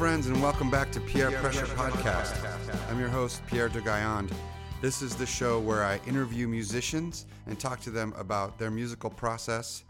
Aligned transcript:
Hello, 0.00 0.12
friends, 0.12 0.28
and 0.28 0.42
welcome 0.42 0.70
back 0.70 0.90
to 0.92 0.98
Pierre 0.98 1.30
Pressure 1.30 1.66
Podcast. 1.66 2.34
I'm 2.88 2.98
your 2.98 3.10
host, 3.10 3.46
Pierre 3.46 3.68
de 3.68 3.82
Gaillande. 3.82 4.32
This 4.80 5.02
is 5.02 5.14
the 5.14 5.26
show 5.26 5.60
where 5.60 5.84
I 5.84 6.00
interview 6.06 6.48
musicians 6.48 7.26
and 7.46 7.60
talk 7.60 7.80
to 7.80 7.90
them 7.90 8.14
about 8.16 8.58
their 8.58 8.70
musical 8.70 9.10
process, 9.10 9.84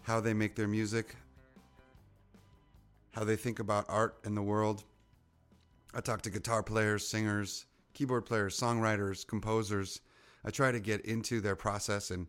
how 0.00 0.18
they 0.18 0.32
make 0.32 0.56
their 0.56 0.66
music, 0.66 1.14
how 3.10 3.22
they 3.22 3.36
think 3.36 3.58
about 3.58 3.84
art 3.90 4.16
and 4.24 4.34
the 4.34 4.40
world. 4.40 4.84
I 5.92 6.00
talk 6.00 6.22
to 6.22 6.30
guitar 6.30 6.62
players, 6.62 7.06
singers, 7.06 7.66
keyboard 7.92 8.24
players, 8.24 8.58
songwriters, 8.58 9.26
composers. 9.26 10.00
I 10.42 10.50
try 10.50 10.72
to 10.72 10.80
get 10.80 11.02
into 11.02 11.42
their 11.42 11.54
process 11.54 12.10
and 12.10 12.28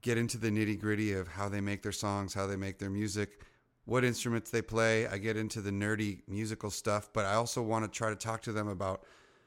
get 0.00 0.16
into 0.16 0.38
the 0.38 0.48
nitty 0.48 0.80
gritty 0.80 1.12
of 1.12 1.28
how 1.28 1.50
they 1.50 1.60
make 1.60 1.82
their 1.82 1.92
songs, 1.92 2.32
how 2.32 2.46
they 2.46 2.56
make 2.56 2.78
their 2.78 2.88
music, 2.88 3.42
what 3.84 4.04
instruments 4.04 4.50
they 4.50 4.62
play. 4.62 5.06
I 5.06 5.18
get 5.18 5.36
into 5.36 5.60
the 5.60 5.70
nerdy 5.70 6.20
musical 6.28 6.70
stuff, 6.70 7.10
but 7.12 7.24
I 7.24 7.34
also 7.34 7.62
want 7.62 7.84
to 7.84 7.96
try 7.96 8.10
to 8.10 8.16
talk 8.16 8.42
to 8.42 8.52
them 8.52 8.68
about 8.68 9.04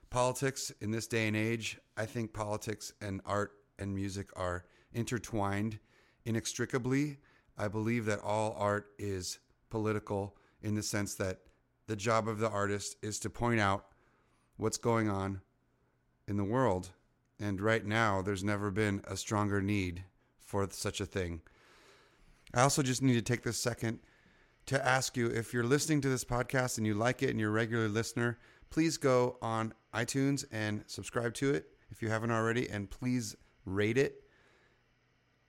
politics 0.10 0.72
in 0.82 0.92
this 0.92 1.08
day 1.08 1.28
and 1.28 1.36
age. 1.36 1.78
I 1.98 2.06
think 2.06 2.34
politics 2.34 2.94
and 3.02 3.22
art 3.26 3.52
and 3.80 3.94
music 3.94 4.30
are 4.36 4.66
intertwined 4.94 5.80
inextricably. 6.26 7.18
I 7.58 7.68
believe 7.68 8.06
that 8.06 8.20
all 8.20 8.56
art 8.58 8.92
is 9.00 9.40
political 9.70 10.36
in 10.62 10.76
the 10.76 10.84
sense 10.84 11.16
that 11.16 11.40
the 11.88 11.96
job 11.96 12.28
of 12.28 12.40
the 12.40 12.50
artist 12.50 12.98
is 13.02 13.20
to 13.20 13.30
point 13.30 13.60
out 13.60 13.86
what's 14.58 14.78
going 14.78 15.10
on 15.10 15.42
in 16.28 16.38
the 16.38 16.44
world. 16.44 16.90
And 17.40 17.62
right 17.62 17.86
now, 17.86 18.22
there's 18.22 18.44
never 18.44 18.72
been 18.72 19.02
a 19.08 19.16
stronger 19.16 19.62
need 19.62 20.04
for 20.40 20.68
such 20.72 21.00
a 21.02 21.06
thing. 21.06 21.42
I 22.54 22.62
also 22.62 22.82
just 22.82 23.02
need 23.02 23.14
to 23.14 23.22
take 23.22 23.44
this 23.44 23.58
second 23.58 24.00
to 24.68 24.86
ask 24.86 25.18
you 25.18 25.28
if 25.28 25.54
you're 25.54 25.64
listening 25.64 26.02
to 26.02 26.10
this 26.10 26.24
podcast 26.24 26.78
and 26.78 26.86
you 26.86 26.94
like 26.94 27.24
it 27.24 27.30
and 27.32 27.40
you're 27.40 27.50
a 27.50 27.54
regular 27.54 27.88
listener, 27.88 28.38
please 28.70 28.98
go 28.98 29.38
on 29.42 29.74
iTunes 29.94 30.46
and 30.52 30.84
subscribe 30.88 31.34
to 31.36 31.54
it 31.54 31.70
if 31.90 32.02
you 32.02 32.10
haven't 32.10 32.32
already, 32.32 32.70
and 32.70 32.90
please 32.90 33.36
rate 33.66 33.98
it. 33.98 34.24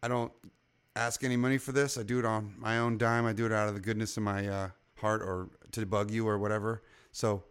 I 0.02 0.08
don't 0.08 0.32
ask 0.94 1.24
any 1.24 1.36
money 1.36 1.58
for 1.58 1.72
this. 1.72 1.98
I 1.98 2.04
do 2.04 2.18
it 2.20 2.24
on 2.24 2.54
my 2.58 2.78
own 2.78 2.96
dime. 2.96 3.26
I 3.26 3.32
do 3.32 3.44
it 3.44 3.52
out 3.52 3.68
of 3.68 3.74
the 3.74 3.80
goodness 3.80 4.16
of 4.16 4.22
my 4.22 4.46
uh, 4.46 4.68
heart 4.96 5.22
or 5.22 5.50
to 5.72 5.84
bug 5.84 6.10
you 6.10 6.28
or 6.28 6.38
whatever. 6.38 6.82
So 7.10 7.42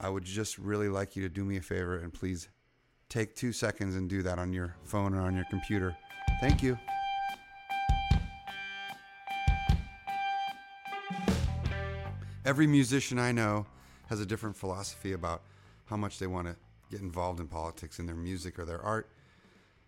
I 0.00 0.08
would 0.08 0.24
just 0.24 0.58
really 0.58 0.88
like 0.88 1.16
you 1.16 1.22
to 1.22 1.28
do 1.28 1.44
me 1.44 1.58
a 1.58 1.62
favor 1.62 1.98
and 1.98 2.12
please 2.12 2.48
take 3.08 3.34
two 3.34 3.52
seconds 3.52 3.94
and 3.94 4.08
do 4.08 4.22
that 4.22 4.38
on 4.38 4.52
your 4.52 4.74
phone 4.84 5.14
or 5.14 5.20
on 5.20 5.34
your 5.34 5.46
computer. 5.50 5.96
Thank 6.40 6.62
you. 6.62 6.78
Every 12.48 12.66
musician 12.66 13.18
I 13.18 13.30
know 13.30 13.66
has 14.08 14.22
a 14.22 14.24
different 14.24 14.56
philosophy 14.56 15.12
about 15.12 15.42
how 15.84 15.98
much 15.98 16.18
they 16.18 16.26
want 16.26 16.46
to 16.46 16.56
get 16.90 17.02
involved 17.02 17.40
in 17.40 17.46
politics 17.46 17.98
in 17.98 18.06
their 18.06 18.16
music 18.16 18.58
or 18.58 18.64
their 18.64 18.80
art. 18.80 19.10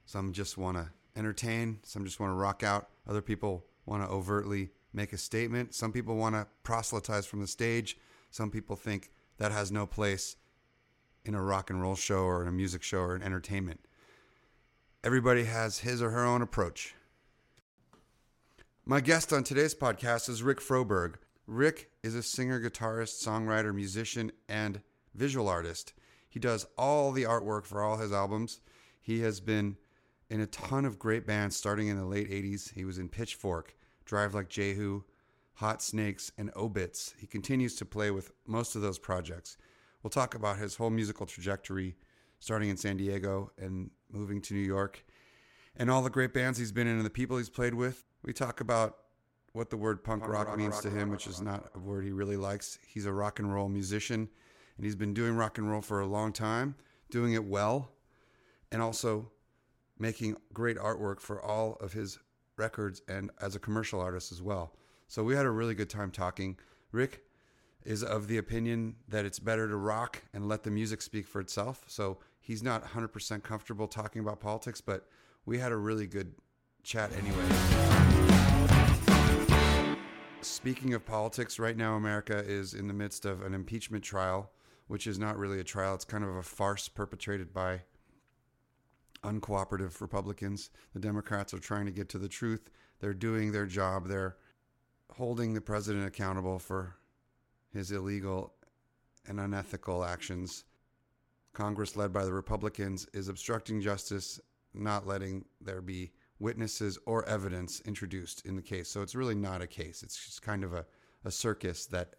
Some 0.05 0.34
just 0.34 0.58
want 0.58 0.77
to 0.77 0.91
entertain, 1.16 1.78
some 1.84 2.05
just 2.05 2.20
want 2.20 2.33
to 2.33 2.34
rock 2.34 2.62
out. 2.62 2.91
Other 3.08 3.22
people 3.22 3.65
want 3.87 4.03
to 4.04 4.10
overtly 4.10 4.69
make 4.93 5.15
a 5.15 5.16
statement. 5.16 5.75
Some 5.75 5.91
people 5.91 6.16
want 6.16 6.34
to 6.34 6.47
proselytize 6.62 7.25
from 7.25 7.41
the 7.41 7.47
stage. 7.47 7.97
Some 8.31 8.50
people 8.50 8.77
think 8.77 9.10
that 9.38 9.53
has 9.53 9.72
no 9.72 9.87
place 9.87 10.37
in 11.25 11.34
a 11.34 11.42
rock 11.42 11.71
and 11.71 11.81
roll 11.81 11.97
show 11.97 12.25
or 12.25 12.42
in 12.42 12.48
a 12.48 12.53
music 12.53 12.82
show 12.82 12.98
or 12.98 13.15
an 13.15 13.22
entertainment. 13.22 13.81
Everybody 15.03 15.44
has 15.44 15.78
his 15.78 16.03
or 16.03 16.10
her 16.10 16.27
own 16.27 16.42
approach. 16.42 16.94
My 18.84 19.00
guest 19.00 19.32
on 19.32 19.44
today's 19.44 19.75
podcast 19.75 20.28
is 20.28 20.42
Rick 20.42 20.60
Froberg. 20.60 21.15
Rick 21.50 21.91
is 22.05 22.15
a 22.15 22.22
singer, 22.22 22.61
guitarist, 22.61 23.27
songwriter, 23.27 23.75
musician, 23.75 24.31
and 24.49 24.81
visual 25.16 25.49
artist. 25.49 25.93
He 26.28 26.38
does 26.38 26.65
all 26.78 27.11
the 27.11 27.25
artwork 27.25 27.66
for 27.66 27.83
all 27.83 27.97
his 27.97 28.12
albums. 28.12 28.61
He 29.00 29.22
has 29.22 29.41
been 29.41 29.77
in 30.31 30.41
a 30.41 30.47
ton 30.47 30.84
of 30.84 30.97
great 30.97 31.27
bands 31.27 31.56
starting 31.56 31.89
in 31.89 31.99
the 31.99 32.05
late 32.05 32.31
80s. 32.31 32.72
He 32.75 32.84
was 32.84 32.99
in 32.99 33.09
Pitchfork, 33.09 33.75
Drive 34.05 34.33
Like 34.33 34.49
Jehu, 34.49 35.03
Hot 35.55 35.83
Snakes, 35.83 36.31
and 36.39 36.53
Obits. 36.55 37.15
He 37.19 37.27
continues 37.27 37.75
to 37.77 37.84
play 37.84 38.12
with 38.12 38.31
most 38.47 38.77
of 38.77 38.83
those 38.83 39.00
projects. 39.00 39.56
We'll 40.05 40.10
talk 40.10 40.37
about 40.37 40.59
his 40.59 40.77
whole 40.77 40.91
musical 40.91 41.27
trajectory 41.27 41.97
starting 42.39 42.69
in 42.69 42.77
San 42.77 42.97
Diego 42.97 43.50
and 43.59 43.91
moving 44.09 44.41
to 44.43 44.55
New 44.55 44.60
York 44.60 45.05
and 45.77 45.91
all 45.91 46.03
the 46.03 46.10
great 46.10 46.33
bands 46.33 46.60
he's 46.60 46.71
been 46.71 46.87
in 46.87 46.94
and 46.94 47.05
the 47.05 47.10
people 47.10 47.39
he's 47.39 47.50
played 47.50 47.75
with. 47.75 48.05
We 48.22 48.33
talk 48.33 48.60
about 48.60 48.99
what 49.53 49.71
the 49.71 49.77
word 49.77 50.05
punk, 50.05 50.22
punk 50.22 50.33
rock, 50.33 50.49
rock, 50.49 50.59
means 50.59 50.75
rock, 50.75 50.83
to 50.83 50.91
him, 50.91 51.11
which 51.11 51.27
is 51.27 51.41
not 51.41 51.71
a 51.75 51.78
word 51.78 52.05
he 52.05 52.12
really 52.12 52.37
likes. 52.37 52.78
He's 52.87 53.06
a 53.06 53.12
rock 53.12 53.38
and 53.38 53.53
roll 53.53 53.69
musician 53.69 54.28
and 54.81 54.87
he's 54.87 54.97
been 54.97 55.12
doing 55.12 55.37
rock 55.37 55.59
and 55.59 55.71
roll 55.71 55.83
for 55.83 56.00
a 56.00 56.06
long 56.06 56.33
time, 56.33 56.75
doing 57.11 57.34
it 57.34 57.44
well, 57.44 57.91
and 58.72 58.81
also 58.81 59.31
making 59.99 60.34
great 60.55 60.78
artwork 60.78 61.21
for 61.21 61.39
all 61.43 61.77
of 61.83 61.93
his 61.93 62.19
records 62.56 63.03
and 63.06 63.31
as 63.43 63.55
a 63.55 63.59
commercial 63.59 64.00
artist 64.00 64.33
as 64.33 64.41
well. 64.41 64.75
So 65.06 65.22
we 65.22 65.37
had 65.37 65.44
a 65.44 65.50
really 65.50 65.75
good 65.75 65.91
time 65.91 66.10
talking. 66.10 66.56
Rick 66.93 67.25
is 67.84 68.03
of 68.03 68.27
the 68.27 68.39
opinion 68.39 68.97
that 69.06 69.27
it's 69.27 69.39
better 69.39 69.69
to 69.69 69.77
rock 69.77 70.22
and 70.33 70.49
let 70.49 70.62
the 70.62 70.71
music 70.71 71.03
speak 71.03 71.27
for 71.27 71.43
itself. 71.43 71.84
So 71.87 72.16
he's 72.41 72.62
not 72.62 72.83
100% 72.83 73.43
comfortable 73.43 73.87
talking 73.87 74.22
about 74.22 74.41
politics, 74.41 74.81
but 74.81 75.06
we 75.44 75.59
had 75.59 75.72
a 75.72 75.77
really 75.77 76.06
good 76.06 76.33
chat 76.83 77.10
anyway. 77.19 78.00
Speaking 80.43 80.95
of 80.95 81.05
politics, 81.05 81.59
right 81.59 81.77
now 81.77 81.97
America 81.97 82.39
is 82.39 82.73
in 82.73 82.89
the 82.89 82.95
midst 82.95 83.27
of 83.27 83.43
an 83.43 83.53
impeachment 83.53 84.03
trial, 84.03 84.51
which 84.89 85.06
is 85.06 85.19
not 85.19 85.37
really 85.37 85.61
a 85.61 85.65
trial. 85.65 85.95
It's 85.95 86.05
kind 86.05 86.25
of 86.25 86.37
a 86.37 86.43
farce 86.43 86.89
perpetrated 86.89 87.53
by 87.53 87.83
uncooperative 89.23 90.01
Republicans. 90.01 90.71
The 90.95 91.01
Democrats 91.01 91.53
are 91.53 91.59
trying 91.59 91.84
to 91.87 91.93
get 91.93 92.09
to 92.11 92.19
the 92.19 92.28
truth. 92.28 92.71
They're 93.01 93.12
doing 93.12 93.53
their 93.53 93.67
job. 93.67 94.09
They're 94.09 94.37
holding 95.11 95.53
the 95.53 95.61
president 95.61 96.06
accountable 96.06 96.59
for 96.59 96.97
his 97.72 97.93
illegal 97.93 98.55
and 99.27 99.41
unethical 99.41 100.05
actions. 100.05 100.65
Congress, 101.53 101.97
led 101.97 102.15
by 102.15 102.25
the 102.25 102.33
Republicans, 102.33 103.07
is 103.12 103.28
obstructing 103.28 103.81
justice, 103.81 104.41
not 104.72 105.07
letting 105.07 105.45
there 105.61 105.83
be 105.83 106.12
witnesses 106.41 106.99
or 107.06 107.25
evidence 107.28 107.81
introduced 107.84 108.45
in 108.47 108.56
the 108.56 108.62
case. 108.62 108.89
So 108.89 109.03
it's 109.03 109.15
really 109.15 109.34
not 109.34 109.62
a 109.62 109.67
case. 109.67 110.03
It's 110.03 110.25
just 110.25 110.43
kind 110.43 110.65
of 110.65 110.73
a, 110.73 110.84
a 111.25 111.31
circus 111.31 111.87
that 111.87 112.15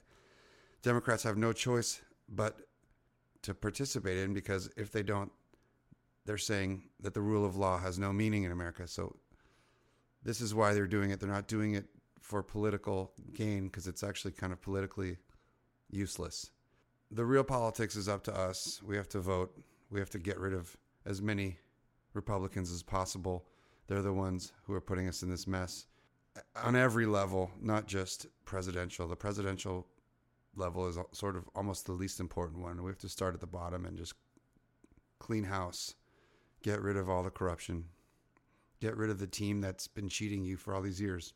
Democrats 0.84 1.24
have 1.24 1.38
no 1.38 1.52
choice 1.52 2.02
but 2.30 2.59
to 3.42 3.54
participate 3.54 4.18
in 4.18 4.34
because 4.34 4.70
if 4.78 4.92
they 4.92 5.04
don't, 5.04 5.32
they're 6.26 6.38
saying 6.38 6.84
that 7.00 7.14
the 7.16 7.22
rule 7.22 7.46
of 7.46 7.58
law 7.58 7.80
has 7.80 7.98
no 7.98 8.14
meaning 8.14 8.44
in 8.44 8.52
America. 8.52 8.88
So 8.88 9.16
this 10.24 10.40
is 10.40 10.53
why 10.53 10.74
they're 10.74 10.88
doing 10.88 11.09
it. 11.09 11.20
They're 11.20 11.30
not 11.30 11.48
doing 11.48 11.74
it 11.74 11.86
for 12.20 12.44
political 12.44 13.12
gain 13.34 13.66
because 13.66 13.88
it's 13.88 14.03
actually 14.03 14.32
kind 14.32 14.53
of 14.53 14.62
politically 14.62 15.18
useless. 15.90 16.52
The 17.09 17.26
real 17.26 17.44
politics 17.44 17.96
is 17.96 18.08
up 18.08 18.24
to 18.26 18.40
us. 18.40 18.82
We 18.86 18.96
have 18.96 19.09
to 19.09 19.20
vote. 19.20 19.52
We 19.90 20.00
have 20.00 20.12
to 20.12 20.20
get 20.20 20.40
rid 20.40 20.53
of 20.53 20.78
as 21.06 21.22
many 21.22 21.58
Republicans 22.14 22.72
as 22.72 22.84
possible. 22.84 23.46
They're 23.91 24.02
the 24.02 24.14
ones 24.14 24.53
who 24.64 24.73
are 24.73 24.79
putting 24.79 25.09
us 25.09 25.22
in 25.22 25.29
this 25.29 25.46
mess 25.46 25.85
uh, 26.38 26.40
on 26.64 26.78
every 26.78 27.05
level, 27.05 27.52
not 27.61 27.88
just 27.88 28.26
presidential. 28.46 29.05
The 29.05 29.17
presidential 29.17 29.85
level 30.55 30.88
is 30.88 30.97
sort 31.11 31.35
of 31.35 31.49
almost 31.58 31.88
the 31.88 31.91
least 31.91 32.22
important 32.22 32.61
one. 32.61 32.82
We 32.82 32.90
have 32.90 32.99
to 32.99 33.09
start 33.09 33.34
at 33.34 33.41
the 33.41 33.47
bottom 33.47 33.85
and 33.85 33.97
just 33.97 34.14
clean 35.20 35.43
house, 35.43 35.96
get 36.64 36.82
rid 36.82 36.96
of 36.96 37.09
all 37.09 37.22
the 37.22 37.29
corruption, 37.29 37.84
get 38.79 38.96
rid 38.96 39.09
of 39.09 39.20
the 39.20 39.28
team 39.28 39.59
that's 39.59 39.88
been 39.88 40.08
cheating 40.08 40.46
you 40.46 40.55
for 40.55 40.73
all 40.73 40.82
these 40.82 41.02
years. 41.02 41.34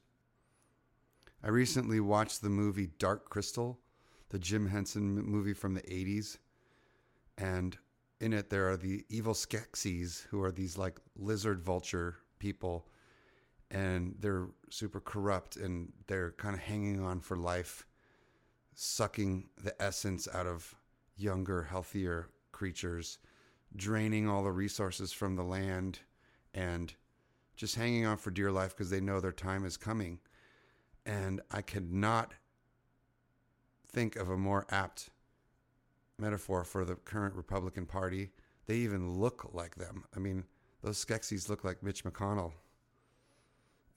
I 1.43 1.49
recently 1.49 1.99
watched 1.99 2.41
the 2.41 2.47
movie 2.47 2.87
Dark 2.99 3.29
Crystal 3.29 3.81
the 4.29 4.39
Jim 4.39 4.67
Henson 4.67 5.15
movie 5.25 5.53
from 5.53 5.73
the 5.73 5.81
80s. 5.81 6.37
And 7.37 7.77
in 8.21 8.31
it, 8.31 8.49
there 8.49 8.69
are 8.69 8.77
the 8.77 9.03
evil 9.09 9.33
Skeksis, 9.33 10.25
who 10.27 10.41
are 10.41 10.53
these 10.53 10.77
like 10.77 11.01
lizard 11.17 11.61
vulture 11.61 12.15
people. 12.45 12.85
And 13.71 14.15
they're 14.19 14.49
super 14.69 14.99
corrupt 14.99 15.55
and 15.57 15.91
they're 16.05 16.31
kind 16.31 16.53
of 16.53 16.61
hanging 16.61 17.03
on 17.03 17.19
for 17.19 17.35
life, 17.35 17.87
sucking 18.75 19.49
the 19.63 19.73
essence 19.81 20.27
out 20.31 20.45
of 20.45 20.75
younger, 21.17 21.63
healthier 21.63 22.29
creatures, 22.51 23.17
draining 23.75 24.29
all 24.29 24.43
the 24.43 24.51
resources 24.51 25.11
from 25.11 25.35
the 25.35 25.43
land, 25.43 25.99
and 26.53 26.93
just 27.55 27.75
hanging 27.75 28.05
on 28.05 28.17
for 28.17 28.29
dear 28.29 28.51
life 28.51 28.75
because 28.75 28.91
they 28.91 29.01
know 29.01 29.19
their 29.19 29.31
time 29.31 29.65
is 29.65 29.77
coming. 29.77 30.19
And 31.05 31.41
I 31.51 31.61
could 31.61 31.91
not 31.91 32.33
think 33.87 34.15
of 34.15 34.29
a 34.29 34.37
more 34.37 34.67
apt 34.69 35.09
metaphor 36.19 36.63
for 36.63 36.85
the 36.85 36.95
current 36.95 37.33
Republican 37.33 37.87
Party. 37.87 38.29
They 38.67 38.75
even 38.77 39.19
look 39.19 39.49
like 39.53 39.75
them. 39.75 40.03
I 40.15 40.19
mean, 40.19 40.45
those 40.85 41.03
Skeksis 41.03 41.49
look 41.49 41.63
like 41.63 41.81
Mitch 41.81 42.03
McConnell 42.03 42.51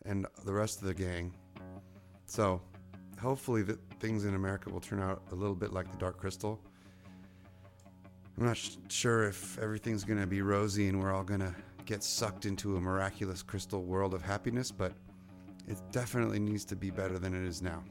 and 0.07 0.27
the 0.47 0.53
rest 0.55 0.81
of 0.81 0.89
the 0.89 0.95
gang. 0.95 1.35
So 2.25 2.63
hopefully 3.21 3.61
that 3.65 3.79
things 4.01 4.25
in 4.25 4.35
America 4.35 4.71
will 4.71 4.81
turn 4.81 5.03
out 5.03 5.23
a 5.31 5.35
little 5.35 5.55
bit 5.55 5.75
like 5.75 5.91
the 5.93 5.99
Dark 5.99 6.19
Crystal. 6.19 6.59
I'm 8.39 8.47
not 8.47 8.57
sh- 8.57 8.77
sure 8.89 9.29
if 9.29 9.59
everything's 9.59 10.03
going 10.03 10.19
to 10.19 10.27
be 10.27 10.41
rosy 10.41 10.89
and 10.89 11.03
we're 11.03 11.13
all 11.13 11.25
going 11.25 11.41
to 11.41 11.55
get 11.85 12.03
sucked 12.03 12.47
into 12.47 12.77
a 12.77 12.81
miraculous 12.81 13.43
crystal 13.43 13.83
world 13.83 14.15
of 14.15 14.23
happiness, 14.23 14.71
but 14.71 14.95
it 15.67 15.77
definitely 15.93 16.39
needs 16.39 16.65
to 16.65 16.77
be 16.77 16.91
better 16.91 17.19
than 17.19 17.35
it 17.35 17.47
is 17.47 17.61
now. 17.61 17.85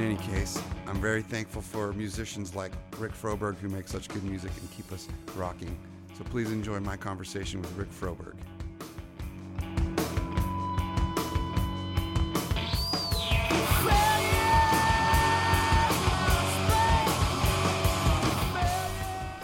In 0.00 0.06
any 0.06 0.16
case, 0.16 0.58
I'm 0.86 0.98
very 0.98 1.20
thankful 1.20 1.60
for 1.60 1.92
musicians 1.92 2.54
like 2.54 2.72
Rick 2.96 3.12
Froberg 3.12 3.58
who 3.58 3.68
make 3.68 3.86
such 3.86 4.08
good 4.08 4.24
music 4.24 4.50
and 4.58 4.70
keep 4.70 4.90
us 4.92 5.06
rocking. 5.36 5.78
So 6.16 6.24
please 6.24 6.50
enjoy 6.50 6.80
my 6.80 6.96
conversation 6.96 7.60
with 7.60 7.70
Rick 7.76 7.90
Froberg. 7.90 8.34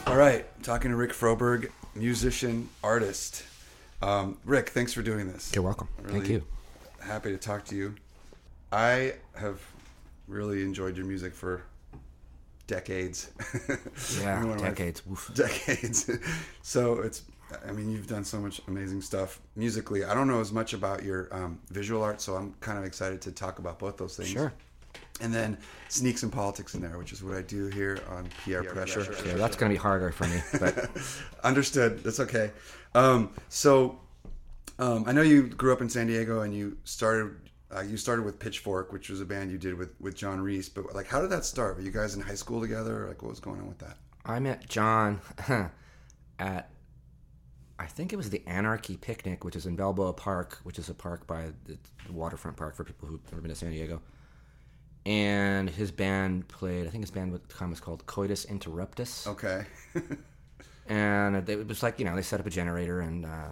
All 0.06 0.17
right, 0.17 0.47
talking 0.62 0.91
to 0.91 0.97
Rick 0.97 1.12
Froberg, 1.12 1.70
musician, 1.94 2.70
artist. 2.82 3.44
Um, 4.00 4.38
Rick, 4.47 4.70
thanks 4.70 4.94
for 4.94 5.03
doing 5.03 5.31
this. 5.31 5.55
You're 5.55 5.64
welcome. 5.64 5.88
Thank 6.05 6.31
you. 6.31 6.47
Happy 7.03 7.31
to 7.31 7.37
talk 7.37 7.67
to 7.67 7.76
you. 7.76 7.94
I 8.73 9.17
have 9.35 9.61
really 10.26 10.62
enjoyed 10.62 10.96
your 10.96 11.06
music 11.06 11.34
for 11.34 11.62
decades. 12.67 13.31
Yeah, 14.20 14.44
One 14.44 14.56
my 14.56 14.69
decades. 14.69 15.02
Decades. 15.34 16.11
so 16.62 17.00
it's, 17.00 17.23
I 17.67 17.73
mean, 17.73 17.90
you've 17.90 18.06
done 18.06 18.25
so 18.25 18.38
much 18.38 18.61
amazing 18.69 19.00
stuff 19.00 19.40
musically. 19.55 20.05
I 20.05 20.14
don't 20.14 20.28
know 20.28 20.40
as 20.40 20.52
much 20.52 20.75
about 20.75 21.02
your 21.02 21.28
um, 21.32 21.61
visual 21.70 22.02
art, 22.02 22.20
so 22.20 22.34
I'm 22.34 22.55
kind 22.61 22.78
of 22.78 22.84
excited 22.84 23.20
to 23.23 23.32
talk 23.32 23.58
about 23.58 23.78
both 23.78 23.96
those 23.96 24.17
things. 24.17 24.31
Sure. 24.31 24.52
And 25.20 25.32
then 25.32 25.56
sneak 25.88 26.19
some 26.19 26.31
politics 26.31 26.75
in 26.75 26.82
there, 26.82 26.99
which 26.99 27.12
is 27.12 27.22
what 27.22 27.37
I 27.37 27.43
do 27.43 27.69
here 27.69 28.00
on 28.11 28.29
Pierre 28.44 28.64
Pressure. 28.64 29.06
Yeah, 29.25 29.34
that's 29.34 29.56
going 29.56 29.70
to 29.70 29.75
be 29.75 29.79
harder 29.79 30.11
for 30.11 30.26
me. 30.26 30.43
But 30.61 30.90
Understood. 31.43 32.02
That's 32.02 32.20
okay. 32.20 32.50
Um, 32.94 33.31
so 33.49 33.99
um, 34.79 35.05
I 35.06 35.12
know 35.12 35.22
you 35.22 35.49
grew 35.49 35.72
up 35.72 35.81
in 35.81 35.88
San 35.88 36.06
Diego 36.06 36.43
and 36.43 36.55
you 36.55 36.76
started. 36.84 37.37
Uh, 37.74 37.80
you 37.80 37.96
started 37.96 38.24
with 38.24 38.38
Pitchfork, 38.38 38.92
which 38.92 39.08
was 39.08 39.20
a 39.20 39.24
band 39.24 39.50
you 39.50 39.58
did 39.58 39.74
with, 39.74 39.90
with 40.00 40.14
John 40.14 40.40
Reis. 40.40 40.68
But 40.68 40.94
like, 40.94 41.06
how 41.06 41.20
did 41.20 41.30
that 41.30 41.44
start? 41.44 41.76
Were 41.76 41.82
you 41.82 41.90
guys 41.90 42.14
in 42.14 42.20
high 42.20 42.34
school 42.34 42.60
together? 42.60 43.06
Like, 43.08 43.22
what 43.22 43.30
was 43.30 43.40
going 43.40 43.60
on 43.60 43.68
with 43.68 43.78
that? 43.78 43.98
I 44.24 44.38
met 44.38 44.68
John 44.68 45.20
at, 46.38 46.70
I 47.78 47.86
think 47.86 48.12
it 48.12 48.16
was 48.16 48.30
the 48.30 48.42
Anarchy 48.46 48.96
Picnic, 48.96 49.44
which 49.44 49.56
is 49.56 49.66
in 49.66 49.76
Balboa 49.76 50.12
Park, 50.12 50.60
which 50.62 50.78
is 50.78 50.88
a 50.88 50.94
park 50.94 51.26
by 51.26 51.48
the 51.64 51.78
waterfront 52.12 52.56
park 52.56 52.76
for 52.76 52.84
people 52.84 53.08
who've 53.08 53.20
never 53.32 53.40
been 53.40 53.50
to 53.50 53.56
San 53.56 53.70
Diego. 53.70 54.00
And 55.04 55.70
his 55.70 55.92
band 55.92 56.48
played, 56.48 56.86
I 56.86 56.90
think 56.90 57.02
his 57.04 57.12
band 57.12 57.34
at 57.34 57.48
the 57.48 57.54
time 57.54 57.70
was 57.70 57.80
called 57.80 58.06
Coitus 58.06 58.46
Interruptus. 58.46 59.26
Okay. 59.26 59.64
and 60.88 61.48
it 61.48 61.66
was 61.66 61.82
like 61.82 61.98
you 61.98 62.04
know 62.04 62.14
they 62.14 62.22
set 62.22 62.40
up 62.40 62.46
a 62.46 62.50
generator 62.50 63.00
and 63.00 63.26
uh, 63.26 63.48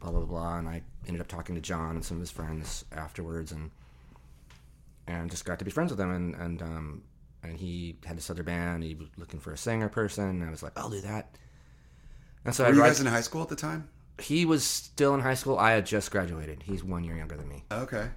blah 0.00 0.10
blah 0.10 0.20
blah 0.20 0.58
and 0.58 0.68
i 0.68 0.82
ended 1.06 1.20
up 1.20 1.28
talking 1.28 1.54
to 1.54 1.60
john 1.60 1.90
and 1.96 2.04
some 2.04 2.16
of 2.16 2.20
his 2.20 2.30
friends 2.30 2.84
afterwards 2.92 3.52
and 3.52 3.70
and 5.06 5.30
just 5.30 5.44
got 5.44 5.58
to 5.58 5.64
be 5.64 5.70
friends 5.70 5.90
with 5.90 6.00
him 6.00 6.10
and 6.10 6.34
and 6.34 6.62
um 6.62 7.02
and 7.42 7.58
he 7.58 7.96
had 8.04 8.16
this 8.16 8.28
other 8.30 8.42
band 8.42 8.82
he 8.82 8.94
was 8.94 9.08
looking 9.16 9.38
for 9.40 9.52
a 9.52 9.56
singer 9.56 9.88
person 9.88 10.24
and 10.24 10.44
i 10.44 10.50
was 10.50 10.62
like 10.62 10.72
i'll 10.76 10.90
do 10.90 11.00
that 11.00 11.36
and 12.44 12.54
so 12.54 12.64
Were 12.64 12.70
I 12.70 12.72
you 12.74 12.80
guys 12.82 13.00
in 13.00 13.06
high 13.06 13.20
school 13.20 13.42
at 13.42 13.48
the 13.48 13.56
time? 13.56 13.88
he 14.20 14.44
was 14.46 14.64
still 14.64 15.14
in 15.14 15.20
high 15.20 15.34
school 15.34 15.58
i 15.58 15.72
had 15.72 15.86
just 15.86 16.10
graduated 16.10 16.62
he's 16.62 16.82
one 16.82 17.04
year 17.04 17.16
younger 17.16 17.36
than 17.36 17.48
me 17.48 17.64
Okay. 17.70 18.08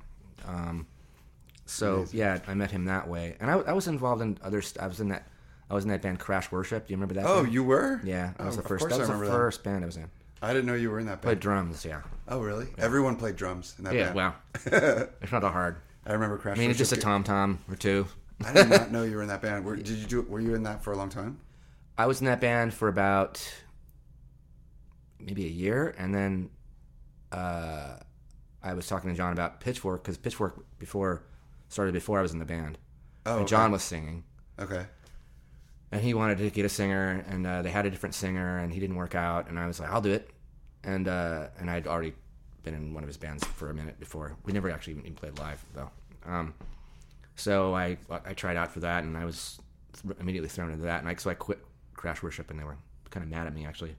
so 1.66 2.06
yeah 2.12 2.40
i 2.48 2.54
met 2.54 2.72
him 2.72 2.86
that 2.86 3.08
way 3.08 3.36
and 3.40 3.52
i, 3.52 3.56
I 3.56 3.74
was 3.74 3.88
involved 3.88 4.22
in 4.22 4.38
other 4.44 4.62
st- 4.62 4.82
i 4.84 4.88
was 4.88 5.00
in 5.00 5.10
that 5.10 5.28
i 5.70 5.74
was 5.74 5.84
in 5.84 5.90
that 5.92 6.02
band 6.02 6.20
Crash 6.20 6.52
Worship 6.52 6.88
do 6.88 6.92
you 6.94 6.98
remember 6.98 7.16
that 7.16 7.26
Oh, 7.26 7.44
band? 7.44 7.54
you 7.54 7.64
were? 7.64 8.02
yeah 8.04 8.34
that 8.38 8.46
was 8.46 8.58
Oh, 8.58 8.62
the 8.62 8.68
first 8.68 8.90
that 8.90 8.98
was 9.00 9.10
I 9.10 9.12
the 9.14 9.20
remember 9.20 9.26
that. 9.28 9.32
first 9.32 9.64
band 9.64 9.84
i 9.84 9.86
was 9.86 9.98
in 9.98 10.10
I 10.42 10.54
didn't 10.54 10.66
know 10.68 10.74
you 10.76 10.90
were 10.90 11.00
in 11.00 11.06
that 11.08 11.22
band. 11.22 11.24
played 11.24 11.40
drums 11.40 11.86
yeah 11.86 12.02
Oh, 12.28 12.40
really? 12.42 12.68
Everyone 12.78 13.16
played 13.16 13.36
drums 13.36 13.74
in 13.78 13.86
that 13.86 13.92
band. 13.94 14.00
Yeah, 14.00 14.14
band. 14.14 14.16
wow. 14.16 14.36
it's 15.22 15.32
not 15.32 15.42
that 15.42 15.52
hard. 15.52 15.78
I 16.06 16.14
remember 16.14 16.38
Crash. 16.38 16.58
I 16.58 16.60
mean, 16.60 16.70
it's 16.70 16.78
just 16.78 16.92
a 16.94 16.98
tom 16.98 17.24
tom 17.24 17.60
or 17.70 17.76
two. 17.76 18.06
I 18.46 18.54
did 18.54 18.70
not 18.70 18.92
know 18.92 19.04
you 19.04 19.16
were 19.18 19.22
in 19.24 19.28
that 19.30 19.42
band. 19.42 19.66
Were, 19.66 19.76
did 19.78 19.90
you 19.90 20.06
do? 20.06 20.22
Were 20.22 20.40
you 20.40 20.54
in 20.56 20.64
that 20.64 20.84
for 20.84 20.94
a 20.94 20.98
long 20.98 21.10
time? 21.10 21.40
I 21.98 22.06
was 22.06 22.22
in 22.22 22.26
that 22.28 22.40
band 22.40 22.74
for 22.74 22.88
about 22.88 23.42
maybe 25.20 25.46
a 25.46 25.50
year, 25.50 25.94
and 25.98 26.14
then 26.14 26.50
uh, 27.32 27.98
I 28.64 28.74
was 28.74 28.88
talking 28.88 29.10
to 29.10 29.16
John 29.16 29.34
about 29.34 29.60
Pitchfork 29.60 30.04
because 30.04 30.18
Pitchfork 30.18 30.64
before 30.78 31.24
started 31.68 31.94
before 31.94 32.20
I 32.20 32.22
was 32.22 32.32
in 32.32 32.40
the 32.40 32.46
band. 32.46 32.78
Oh, 33.26 33.40
and 33.40 33.48
John 33.48 33.72
was 33.72 33.84
singing, 33.84 34.24
Okay. 34.60 34.86
And 35.92 36.02
he 36.02 36.14
wanted 36.14 36.38
to 36.40 36.50
get 36.50 36.66
a 36.66 36.70
singer, 36.70 37.24
and 37.28 37.46
uh, 37.48 37.62
they 37.62 37.70
had 37.72 37.86
a 37.86 37.90
different 37.90 38.16
singer, 38.16 38.60
and 38.60 38.72
he 38.74 38.80
didn't 38.80 38.96
work 38.96 39.16
out, 39.16 39.48
and 39.50 39.58
I 39.60 39.68
was 39.68 39.80
like, 39.80 39.90
I'll 39.90 40.02
do 40.02 40.12
it, 40.12 40.30
and 40.84 41.08
uh, 41.08 41.48
and 41.60 41.70
I'd 41.70 41.88
already 41.88 42.14
been 42.64 42.74
in 42.74 42.94
one 42.94 43.04
of 43.04 43.08
his 43.08 43.18
bands 43.18 43.44
for 43.46 43.70
a 43.70 43.74
minute 43.74 44.00
before. 44.00 44.36
We 44.46 44.54
never 44.54 44.70
actually 44.70 44.98
even 44.98 45.14
played 45.16 45.40
live 45.40 45.64
though. 45.74 45.90
Um, 46.26 46.54
so 47.36 47.74
I 47.76 47.98
I 48.10 48.34
tried 48.34 48.58
out 48.58 48.72
for 48.72 48.82
that, 48.82 49.04
and 49.04 49.18
I 49.18 49.26
was 49.26 49.60
immediately 50.20 50.50
thrown 50.50 50.72
into 50.72 50.84
that, 50.86 51.00
and 51.00 51.10
I, 51.10 51.16
so 51.16 51.30
I 51.30 51.34
quit 51.34 51.60
Crash 51.96 52.22
Worship, 52.22 52.50
and 52.52 52.60
they 52.60 52.64
were 52.64 52.78
kind 53.10 53.24
of 53.24 53.30
mad 53.30 53.48
at 53.48 53.54
me 53.54 53.66
actually. 53.66 53.96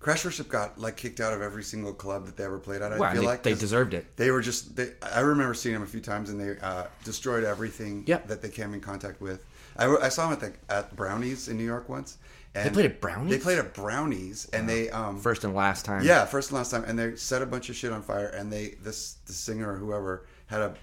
Crash 0.00 0.24
Worship 0.24 0.48
got 0.48 0.78
like 0.78 0.96
kicked 0.96 1.18
out 1.18 1.32
of 1.32 1.42
every 1.42 1.64
single 1.64 1.92
club 1.92 2.26
that 2.26 2.36
they 2.36 2.44
ever 2.44 2.58
played 2.58 2.82
at. 2.82 2.92
I 2.92 2.98
Well, 2.98 3.12
feel 3.12 3.22
they, 3.22 3.26
like 3.26 3.42
they 3.42 3.54
deserved 3.54 3.94
it. 3.94 4.16
They 4.16 4.30
were 4.30 4.40
just. 4.40 4.76
They, 4.76 4.92
I 5.02 5.20
remember 5.20 5.54
seeing 5.54 5.72
them 5.74 5.82
a 5.82 5.86
few 5.86 6.00
times, 6.00 6.30
and 6.30 6.40
they 6.40 6.56
uh, 6.60 6.84
destroyed 7.02 7.42
everything 7.42 8.04
Yep. 8.06 8.28
that 8.28 8.40
they 8.40 8.48
came 8.48 8.74
in 8.74 8.80
contact 8.80 9.20
with. 9.20 9.44
I, 9.78 9.86
I 9.96 10.08
saw 10.08 10.28
them 10.28 10.32
at 10.32 10.40
the 10.68 10.72
at 10.74 10.96
Brownies 10.96 11.48
in 11.48 11.56
New 11.56 11.64
York 11.64 11.88
once. 11.88 12.18
And 12.54 12.64
They 12.66 12.70
played 12.72 12.86
at 12.86 13.00
Brownies? 13.00 13.30
They 13.30 13.38
played 13.38 13.58
at 13.58 13.74
Brownies, 13.74 14.48
and 14.52 14.68
they 14.68 14.90
um 14.90 15.18
First 15.20 15.44
and 15.44 15.54
last 15.54 15.84
time. 15.84 16.02
yeah 16.04 16.24
first 16.24 16.50
and 16.50 16.56
last 16.58 16.70
time, 16.70 16.84
and 16.84 16.98
they 16.98 17.14
set 17.16 17.42
a 17.42 17.46
bunch 17.46 17.68
of 17.70 17.76
shit 17.76 17.92
on 17.92 18.02
fire. 18.02 18.28
And 18.28 18.50
they 18.52 18.74
this 18.82 19.14
the 19.26 19.32
singer 19.32 19.72
or 19.74 19.76
whoever 19.76 20.26
had 20.46 20.60
a 20.62 20.74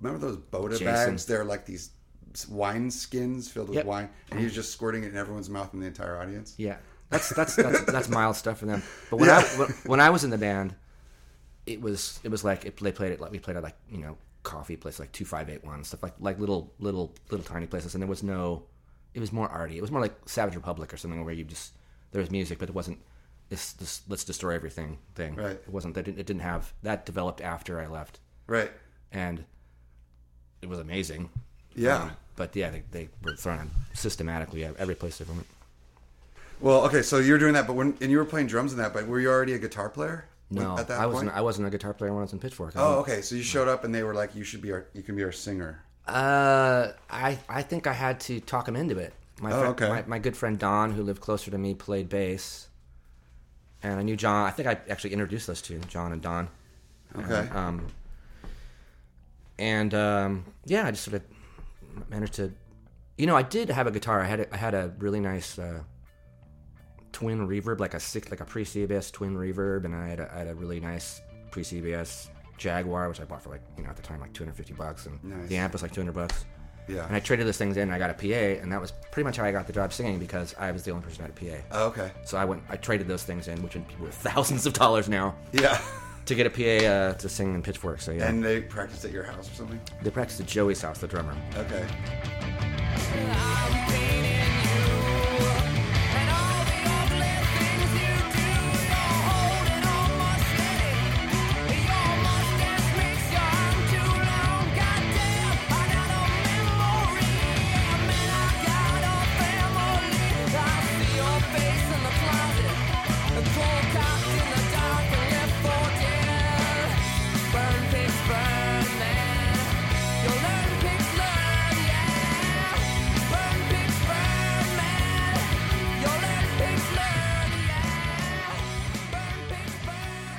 remember 0.00 0.18
those 0.26 0.36
Boda 0.36 0.70
Jason. 0.70 0.86
bags? 0.86 1.26
They're 1.26 1.44
like 1.44 1.66
these 1.66 1.90
wine 2.48 2.90
skins 2.90 3.50
filled 3.50 3.68
with 3.68 3.76
Yep. 3.76 3.86
wine, 3.86 4.08
and 4.30 4.38
he 4.38 4.44
was 4.44 4.54
just 4.54 4.72
squirting 4.72 5.02
it 5.02 5.08
in 5.10 5.16
everyone's 5.16 5.50
mouth 5.50 5.74
in 5.74 5.80
the 5.80 5.86
entire 5.86 6.18
audience. 6.20 6.54
Yeah, 6.56 6.76
that's 7.10 7.28
that's 7.30 7.56
that's, 7.56 7.82
that's 7.92 8.08
mild 8.08 8.36
stuff 8.36 8.58
for 8.58 8.66
them. 8.66 8.82
But 9.10 9.16
when 9.18 9.28
Yeah. 9.28 9.38
I 9.38 9.42
when, 9.58 9.68
when 9.86 10.00
I 10.00 10.10
was 10.10 10.22
in 10.24 10.30
the 10.30 10.38
band, 10.38 10.74
it 11.66 11.80
was 11.82 12.20
it 12.22 12.30
was 12.30 12.44
like 12.44 12.64
it, 12.64 12.76
they 12.78 12.92
played 12.92 13.12
it 13.12 13.20
like 13.20 13.32
we 13.32 13.38
played 13.40 13.56
at 13.56 13.62
like 13.62 13.76
you 13.90 13.98
know 13.98 14.16
coffee 14.48 14.76
place 14.76 14.98
like 14.98 15.12
two 15.12 15.24
five 15.24 15.48
eight 15.50 15.64
one 15.64 15.84
stuff 15.84 16.02
like 16.02 16.14
like 16.20 16.38
little 16.38 16.72
little 16.78 17.12
little 17.30 17.44
tiny 17.44 17.66
places, 17.66 17.94
and 17.94 18.02
there 18.02 18.08
was 18.08 18.22
no. 18.22 18.62
It 19.14 19.20
was 19.20 19.32
more 19.32 19.48
arty. 19.48 19.76
It 19.78 19.80
was 19.82 19.90
more 19.90 20.00
like 20.00 20.14
Savage 20.26 20.54
Republic 20.54 20.92
or 20.92 20.96
something 20.96 21.24
where 21.24 21.34
you 21.34 21.44
just 21.44 21.72
there 22.12 22.20
was 22.20 22.30
music, 22.30 22.58
but 22.58 22.68
it 22.68 22.74
wasn't 22.74 22.98
this 23.48 23.72
this 23.72 24.02
let's 24.08 24.24
destroy 24.24 24.54
everything 24.54 24.98
thing. 25.14 25.34
Right. 25.36 25.52
It 25.68 25.68
wasn't 25.68 25.94
that. 25.94 26.06
It 26.08 26.16
didn't 26.16 26.40
have 26.40 26.72
that 26.82 27.04
developed 27.06 27.40
after 27.40 27.80
I 27.80 27.86
left, 27.86 28.20
Right. 28.46 28.70
and 29.12 29.44
it 30.62 30.68
was 30.68 30.78
amazing. 30.78 31.30
Yeah. 31.74 32.02
Um, 32.02 32.10
but 32.36 32.54
yeah, 32.56 32.70
they, 32.70 32.82
they 32.90 33.08
were 33.22 33.34
thrown 33.36 33.70
systematically 33.94 34.64
at 34.64 34.76
every 34.76 34.94
place 34.94 35.18
they 35.18 35.24
went. 35.24 35.46
Well, 36.60 36.84
okay, 36.86 37.02
so 37.02 37.18
you're 37.18 37.38
doing 37.38 37.54
that, 37.54 37.66
but 37.66 37.74
when 37.74 37.96
and 38.00 38.10
you 38.10 38.18
were 38.18 38.24
playing 38.24 38.46
drums 38.48 38.72
in 38.72 38.78
that, 38.78 38.92
but 38.92 39.06
were 39.06 39.20
you 39.20 39.28
already 39.28 39.54
a 39.54 39.58
guitar 39.58 39.88
player? 39.88 40.26
No, 40.50 40.78
at 40.78 40.88
that 40.88 41.00
I 41.00 41.06
wasn't. 41.06 41.32
I 41.32 41.40
wasn't 41.42 41.68
a 41.68 41.70
guitar 41.70 41.92
player 41.92 42.10
when 42.12 42.20
I 42.20 42.22
was 42.22 42.32
in 42.32 42.38
Pitchfork. 42.38 42.74
I 42.76 42.80
Oh, 42.82 42.94
okay. 43.00 43.20
So 43.20 43.34
you 43.34 43.42
showed 43.42 43.68
up 43.68 43.84
and 43.84 43.94
they 43.94 44.02
were 44.02 44.14
like, 44.14 44.34
"You 44.34 44.44
should 44.44 44.62
be 44.62 44.72
our, 44.72 44.86
you 44.94 45.02
can 45.02 45.14
be 45.14 45.22
our 45.24 45.32
singer." 45.32 45.82
Uh, 46.06 46.92
I 47.10 47.38
I 47.48 47.62
think 47.62 47.86
I 47.86 47.92
had 47.92 48.18
to 48.20 48.40
talk 48.40 48.66
him 48.66 48.74
into 48.76 48.96
it. 48.98 49.12
My 49.40 49.52
Oh, 49.52 49.58
friend, 49.60 49.70
okay. 49.82 49.88
my, 49.88 50.04
my 50.06 50.18
good 50.18 50.36
friend 50.36 50.58
Don, 50.58 50.92
who 50.92 51.02
lived 51.02 51.20
closer 51.20 51.50
to 51.50 51.58
me, 51.58 51.74
played 51.74 52.08
bass, 52.08 52.68
and 53.82 54.00
I 54.00 54.02
knew 54.02 54.16
John. 54.16 54.46
I 54.46 54.50
think 54.50 54.66
I 54.68 54.78
actually 54.90 55.12
introduced 55.12 55.46
those 55.46 55.60
two, 55.62 55.78
John 55.80 56.12
and 56.12 56.22
Don. 56.22 56.48
Okay. 57.16 57.40
And, 57.40 57.52
um, 57.56 57.86
and 59.58 59.94
um, 59.94 60.44
yeah, 60.64 60.86
I 60.86 60.90
just 60.92 61.04
sort 61.04 61.16
of 61.16 61.22
managed 62.10 62.34
to. 62.34 62.52
You 63.16 63.26
know, 63.26 63.36
I 63.36 63.42
did 63.42 63.68
have 63.70 63.86
a 63.86 63.90
guitar. 63.90 64.20
I 64.22 64.26
had 64.26 64.40
a, 64.40 64.54
I 64.54 64.56
had 64.56 64.74
a 64.74 64.92
really 64.98 65.20
nice 65.20 65.58
uh, 65.58 65.80
twin 67.12 67.46
reverb, 67.48 67.80
like 67.80 67.94
a 67.94 68.00
six, 68.00 68.30
like 68.30 68.40
a 68.40 68.44
pre 68.44 68.64
CBS 68.64 69.10
twin 69.12 69.34
reverb, 69.36 69.84
and 69.84 69.94
I 69.94 70.08
had 70.08 70.20
a, 70.20 70.30
I 70.34 70.38
had 70.38 70.48
a 70.48 70.54
really 70.54 70.80
nice 70.80 71.20
pre 71.50 71.62
CBS 71.62 72.28
Jaguar, 72.58 73.08
which 73.08 73.20
I 73.20 73.24
bought 73.24 73.42
for 73.42 73.50
like 73.50 73.62
you 73.76 73.84
know 73.84 73.90
at 73.90 73.96
the 73.96 74.02
time 74.02 74.20
like 74.20 74.32
two 74.32 74.44
hundred 74.44 74.56
fifty 74.56 74.72
bucks, 74.74 75.06
and 75.06 75.22
Nice. 75.24 75.48
the 75.48 75.56
amp 75.56 75.72
was 75.72 75.82
like 75.82 75.92
two 75.92 76.00
hundred 76.00 76.14
bucks. 76.14 76.44
yeah. 76.88 77.06
And 77.06 77.14
I 77.14 77.20
traded 77.20 77.46
those 77.46 77.56
things 77.58 77.76
in. 77.76 77.84
and 77.84 77.92
I 77.94 77.98
got 77.98 78.10
a 78.10 78.14
PA, 78.14 78.60
and 78.62 78.72
that 78.72 78.80
was 78.80 78.92
pretty 79.10 79.24
much 79.24 79.36
how 79.36 79.44
I 79.44 79.52
got 79.52 79.66
the 79.66 79.72
job 79.72 79.92
singing 79.92 80.18
because 80.18 80.54
I 80.58 80.70
was 80.72 80.82
the 80.84 80.90
only 80.90 81.04
person 81.04 81.24
who 81.24 81.30
had 81.32 81.54
a 81.54 81.58
PA. 81.58 81.64
oh, 81.72 81.86
okay. 81.88 82.10
So 82.24 82.36
I 82.38 82.44
went, 82.44 82.62
I 82.68 82.76
traded 82.76 83.06
those 83.08 83.22
things 83.24 83.46
in, 83.48 83.62
which 83.62 83.74
would 83.74 83.86
be 83.86 83.94
worth 83.96 84.14
thousands 84.14 84.66
of 84.66 84.72
dollars 84.72 85.08
now, 85.08 85.34
Yeah. 85.52 85.80
to 86.26 86.34
get 86.34 86.46
a 86.46 86.50
PA 86.50 86.86
uh, 86.86 87.12
to 87.14 87.28
sing 87.28 87.54
in 87.54 87.62
Pitchfork. 87.62 88.00
So 88.00 88.10
yeah, 88.12 88.28
And 88.28 88.42
they 88.44 88.60
practiced 88.60 89.04
at 89.04 89.12
your 89.12 89.22
house 89.24 89.50
or 89.50 89.54
something. 89.54 89.80
they 90.02 90.10
practiced 90.10 90.40
at 90.40 90.46
Joey's 90.46 90.80
house, 90.82 90.98
the 90.98 91.06
drummer. 91.06 91.34
Okay. 91.56 91.86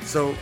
So, 0.10 0.36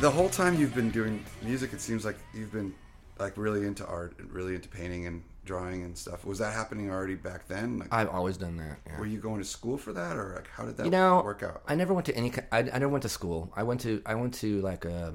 the 0.00 0.08
whole 0.08 0.28
time 0.28 0.54
you've 0.60 0.76
been 0.76 0.92
doing 0.92 1.24
music, 1.42 1.72
it 1.72 1.80
seems 1.80 2.04
like 2.04 2.14
you've 2.32 2.52
been 2.52 2.72
like 3.18 3.36
really 3.36 3.66
into 3.66 3.84
art 3.84 4.14
and 4.20 4.32
really 4.32 4.54
into 4.54 4.68
painting 4.68 5.06
and 5.06 5.24
drawing 5.44 5.82
and 5.82 5.98
stuff. 5.98 6.24
Was 6.24 6.38
that 6.38 6.54
happening 6.54 6.88
already 6.88 7.16
back 7.16 7.48
then? 7.48 7.80
Like, 7.80 7.92
I've 7.92 8.10
always 8.10 8.36
done 8.36 8.56
that. 8.58 8.78
Yeah. 8.86 8.96
were 8.96 9.06
you 9.06 9.18
going 9.18 9.40
to 9.40 9.44
school 9.44 9.76
for 9.76 9.92
that, 9.92 10.16
or 10.16 10.34
like 10.36 10.46
how 10.46 10.66
did 10.66 10.76
that 10.76 10.84
you 10.84 10.92
know, 10.92 11.20
work 11.24 11.42
out? 11.42 11.62
I 11.66 11.74
never 11.74 11.92
went 11.92 12.06
to 12.06 12.16
any. 12.16 12.32
I, 12.52 12.58
I 12.58 12.62
never 12.62 12.90
went 12.90 13.02
to 13.02 13.08
school. 13.08 13.52
I 13.56 13.64
went 13.64 13.80
to. 13.80 14.00
I 14.06 14.14
went 14.14 14.34
to 14.34 14.60
like 14.60 14.84
a. 14.84 15.14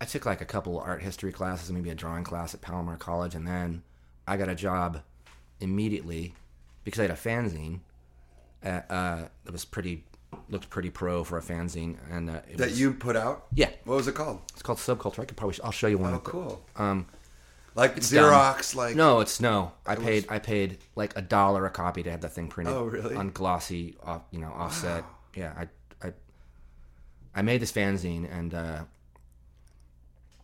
I 0.00 0.06
took 0.06 0.24
like 0.24 0.40
a 0.40 0.46
couple 0.46 0.80
art 0.80 1.02
history 1.02 1.32
classes, 1.32 1.70
maybe 1.70 1.90
a 1.90 1.94
drawing 1.94 2.24
class 2.24 2.54
at 2.54 2.62
Palomar 2.62 2.96
College, 2.96 3.34
and 3.34 3.46
then 3.46 3.82
I 4.26 4.38
got 4.38 4.48
a 4.48 4.54
job 4.54 5.02
immediately 5.60 6.32
because 6.84 7.00
I 7.00 7.02
had 7.02 7.10
a 7.10 7.16
fanzine. 7.16 7.80
At, 8.62 8.90
uh, 8.90 9.28
that 9.44 9.52
was 9.52 9.66
pretty 9.66 10.04
looked 10.48 10.70
pretty 10.70 10.90
pro 10.90 11.24
for 11.24 11.38
a 11.38 11.42
fanzine, 11.42 11.96
and 12.10 12.30
uh, 12.30 12.40
it 12.50 12.58
that 12.58 12.70
was, 12.70 12.80
you 12.80 12.92
put 12.92 13.16
out? 13.16 13.46
Yeah. 13.54 13.70
What 13.84 13.96
was 13.96 14.08
it 14.08 14.14
called? 14.14 14.40
It's 14.52 14.62
called 14.62 14.78
Subculture. 14.78 15.20
I 15.20 15.24
could 15.24 15.36
probably. 15.36 15.58
I'll 15.64 15.70
show 15.72 15.86
you 15.86 15.98
one. 15.98 16.14
Oh, 16.14 16.18
cool. 16.20 16.62
Um, 16.76 17.06
Like 17.74 17.94
dumb. 17.94 18.02
Xerox, 18.02 18.74
like 18.74 18.96
no, 18.96 19.20
it's 19.20 19.40
no. 19.40 19.72
I 19.86 19.94
It 19.94 20.00
paid. 20.02 20.26
I 20.28 20.38
paid 20.38 20.78
like 20.94 21.16
a 21.16 21.22
dollar 21.22 21.66
a 21.66 21.70
copy 21.70 22.02
to 22.02 22.10
have 22.10 22.20
that 22.22 22.32
thing 22.32 22.48
printed. 22.48 22.74
Oh, 22.74 22.84
really? 22.84 23.14
On 23.16 23.30
glossy, 23.30 23.96
off, 24.04 24.22
you 24.30 24.38
know, 24.38 24.52
offset. 24.56 25.04
Yeah, 25.34 25.52
I, 25.56 26.06
I, 26.08 26.12
I 27.34 27.42
made 27.42 27.60
this 27.60 27.72
fanzine, 27.72 28.26
and 28.32 28.54
uh, 28.54 28.84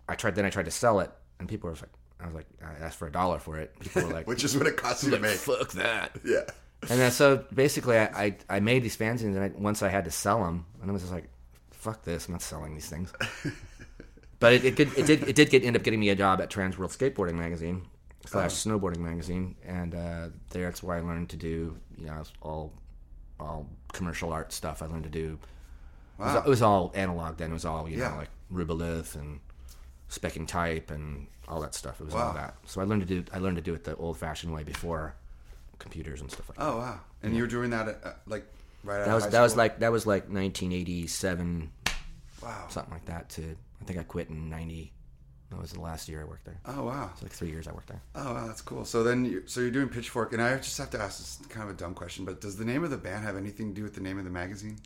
I 0.09 0.15
tried. 0.15 0.35
Then 0.35 0.45
I 0.45 0.51
tried 0.51 0.67
to 0.67 0.71
sell 0.71 1.01
it, 1.01 1.11
and 1.39 1.49
people 1.49 1.71
were 1.71 1.77
like, 1.77 1.89
I 2.21 2.27
was 2.27 2.35
like, 2.35 2.47
I 2.63 2.85
asked 2.85 2.99
for 2.99 3.07
a 3.09 3.13
dollar 3.13 3.39
for 3.39 3.59
it. 3.59 3.79
People 3.81 4.03
were 4.05 4.13
like, 4.13 4.27
which 4.27 4.45
is 4.45 4.57
what 4.57 4.67
it 4.67 4.77
costs 4.77 5.05
you 5.05 5.11
to 5.11 5.19
make. 5.19 5.37
fuck 5.37 5.73
that. 5.73 6.19
Yeah. 6.25 6.45
And 6.91 6.99
then 7.01 7.11
so 7.13 7.45
basically, 7.55 7.97
I, 7.99 8.05
I, 8.25 8.37
I 8.49 8.61
made 8.61 8.83
these 8.83 8.97
fanzines, 8.97 9.37
and 9.37 9.41
I, 9.41 9.53
once 9.57 9.83
I 9.83 9.89
had 9.89 10.05
to 10.07 10.11
sell 10.11 10.43
them, 10.45 10.67
and 10.81 10.91
I 10.91 10.93
was 10.93 11.03
just 11.03 11.13
like, 11.13 11.29
fuck 11.71 12.03
this, 12.03 12.27
I'm 12.27 12.33
not 12.33 12.43
selling 12.43 12.75
these 12.75 12.89
things. 12.89 13.13
but 14.41 14.53
it, 14.53 14.65
it, 14.65 14.77
did, 14.77 14.97
it 14.99 15.07
did 15.07 15.29
it 15.29 15.37
did 15.37 15.51
get 15.51 15.65
end 15.65 15.77
up 15.77 15.83
getting 15.85 16.01
me 16.01 16.09
a 16.09 16.17
job 16.17 16.41
at 16.41 16.51
Trans 16.51 16.77
World 16.77 16.91
Skateboarding 16.91 17.35
Magazine 17.35 17.87
slash 18.27 18.53
Snowboarding 18.53 18.99
Magazine, 18.99 19.55
and 19.65 19.95
uh, 19.95 20.29
there 20.51 20.65
that's 20.65 20.83
where 20.83 20.97
I 20.97 21.01
learned 21.01 21.29
to 21.31 21.37
do 21.37 21.77
you 21.97 22.07
know 22.07 22.23
all 22.41 22.73
all 23.39 23.69
commercial 23.93 24.33
art 24.33 24.53
stuff. 24.53 24.83
I 24.83 24.87
learned 24.87 25.05
to 25.05 25.11
do. 25.11 25.39
It, 26.19 26.23
was, 26.25 26.47
it 26.47 26.49
was 26.49 26.63
all 26.63 26.93
analog 26.95 27.37
then. 27.37 27.51
It 27.51 27.55
was 27.55 27.65
all 27.65 27.89
you 27.89 27.99
Yeah. 27.99 28.11
know 28.11 28.17
like 28.17 28.31
rubylith 28.53 29.15
and 29.15 29.41
specking 30.11 30.47
type 30.47 30.91
and 30.91 31.27
all 31.49 31.61
that 31.61 31.75
stuff. 31.75 32.01
It 32.01 32.05
was 32.05 32.15
all 32.15 32.33
that. 32.35 32.55
So 32.67 32.81
I 32.81 32.85
learned 32.85 33.07
to 33.07 33.09
do 33.09 33.25
I 33.33 33.39
learned 33.39 33.57
to 33.57 33.63
do 33.63 33.75
it 33.75 33.85
the 33.85 33.97
old 33.97 34.19
fashioned 34.19 34.53
way 34.53 34.63
before 34.63 35.15
computers 35.83 36.21
and 36.23 36.31
stuff 36.31 36.49
like 36.49 36.57
that. 36.59 36.65
Oh 36.65 36.79
wow. 36.79 37.01
And 37.23 37.35
you 37.37 37.43
were 37.43 37.49
doing 37.49 37.71
that 37.71 37.89
at, 37.89 38.01
uh, 38.05 38.13
like 38.27 38.45
right 38.85 39.01
out 39.01 39.05
That 39.07 39.17
of 39.17 39.23
was 39.23 39.33
that 39.33 39.41
was 39.43 39.57
like 39.57 39.79
that 39.81 39.93
was 39.93 40.07
like 40.07 40.23
1987, 40.29 41.71
wow. 42.43 42.67
something 42.69 42.93
like 42.93 43.05
that. 43.07 43.29
To 43.31 43.43
I 43.81 43.85
think 43.85 43.99
I 43.99 44.03
quit 44.05 44.29
in 44.31 44.49
90. 44.49 44.93
That 45.51 45.61
was 45.61 45.73
the 45.73 45.81
last 45.83 46.09
year 46.09 46.23
I 46.23 46.25
worked 46.25 46.47
there. 46.47 46.59
Oh 46.65 46.85
wow. 46.85 47.11
It's 47.13 47.23
like 47.23 47.33
three 47.33 47.51
years 47.51 47.69
I 47.69 47.73
worked 47.73 47.89
there. 47.89 48.01
Oh 48.15 48.33
wow, 48.33 48.47
that's 48.47 48.63
cool. 48.63 48.85
So 48.87 49.03
then, 49.03 49.25
you, 49.27 49.43
so 49.47 49.61
you're 49.61 49.71
doing 49.71 49.89
Pitchfork, 49.91 50.33
and 50.33 50.41
I 50.41 50.57
just 50.57 50.79
have 50.79 50.89
to 50.91 51.01
ask 51.01 51.19
this 51.19 51.47
kind 51.51 51.69
of 51.69 51.75
a 51.75 51.79
dumb 51.79 51.93
question, 51.93 52.25
but 52.25 52.41
does 52.41 52.57
the 52.57 52.65
name 52.65 52.85
of 52.85 52.91
the 52.91 52.97
band 52.97 53.23
have 53.25 53.37
anything 53.37 53.69
to 53.69 53.75
do 53.75 53.83
with 53.83 53.95
the 53.95 54.01
name 54.01 54.17
of 54.19 54.25
the 54.25 54.31
magazine? 54.31 54.79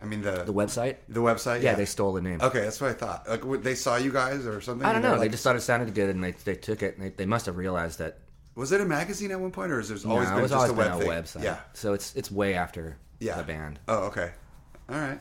I 0.00 0.06
mean 0.06 0.22
the 0.22 0.44
The 0.44 0.52
website? 0.52 0.96
the 1.08 1.20
website. 1.20 1.62
Yeah, 1.62 1.74
they 1.74 1.84
stole 1.84 2.12
the 2.12 2.20
name. 2.20 2.40
Okay, 2.40 2.60
that's 2.60 2.80
what 2.80 2.90
I 2.90 2.92
thought. 2.92 3.28
Like 3.28 3.62
they 3.62 3.74
saw 3.74 3.96
you 3.96 4.12
guys 4.12 4.46
or 4.46 4.60
something. 4.60 4.86
I 4.86 4.92
don't 4.92 5.02
know. 5.02 5.12
They 5.14 5.20
like- 5.22 5.30
just 5.32 5.42
thought 5.42 5.56
it 5.56 5.62
sounded 5.62 5.92
good, 5.94 6.10
and 6.10 6.22
they 6.22 6.32
they 6.32 6.54
took 6.54 6.82
it. 6.82 6.96
And 6.96 7.06
they, 7.06 7.10
they 7.10 7.26
must 7.26 7.46
have 7.46 7.56
realized 7.56 7.98
that. 7.98 8.18
Was 8.54 8.72
it 8.72 8.80
a 8.80 8.84
magazine 8.84 9.30
at 9.30 9.40
one 9.40 9.50
point, 9.50 9.72
or 9.72 9.80
is 9.80 9.88
there 9.88 9.98
always 10.10 10.28
no, 10.28 10.34
been 10.34 10.38
it 10.38 10.42
was 10.42 10.50
just 10.50 10.70
always 10.70 10.70
a 10.70 10.74
been 10.98 11.06
web 11.08 11.18
a 11.18 11.22
website. 11.22 11.42
Yeah. 11.42 11.58
So 11.72 11.92
it's 11.92 12.14
it's 12.16 12.30
way 12.30 12.54
after 12.54 12.96
Yeah. 13.20 13.36
the 13.36 13.42
band. 13.44 13.78
Oh, 13.88 14.04
okay. 14.06 14.32
All 14.88 14.96
right. 14.98 15.20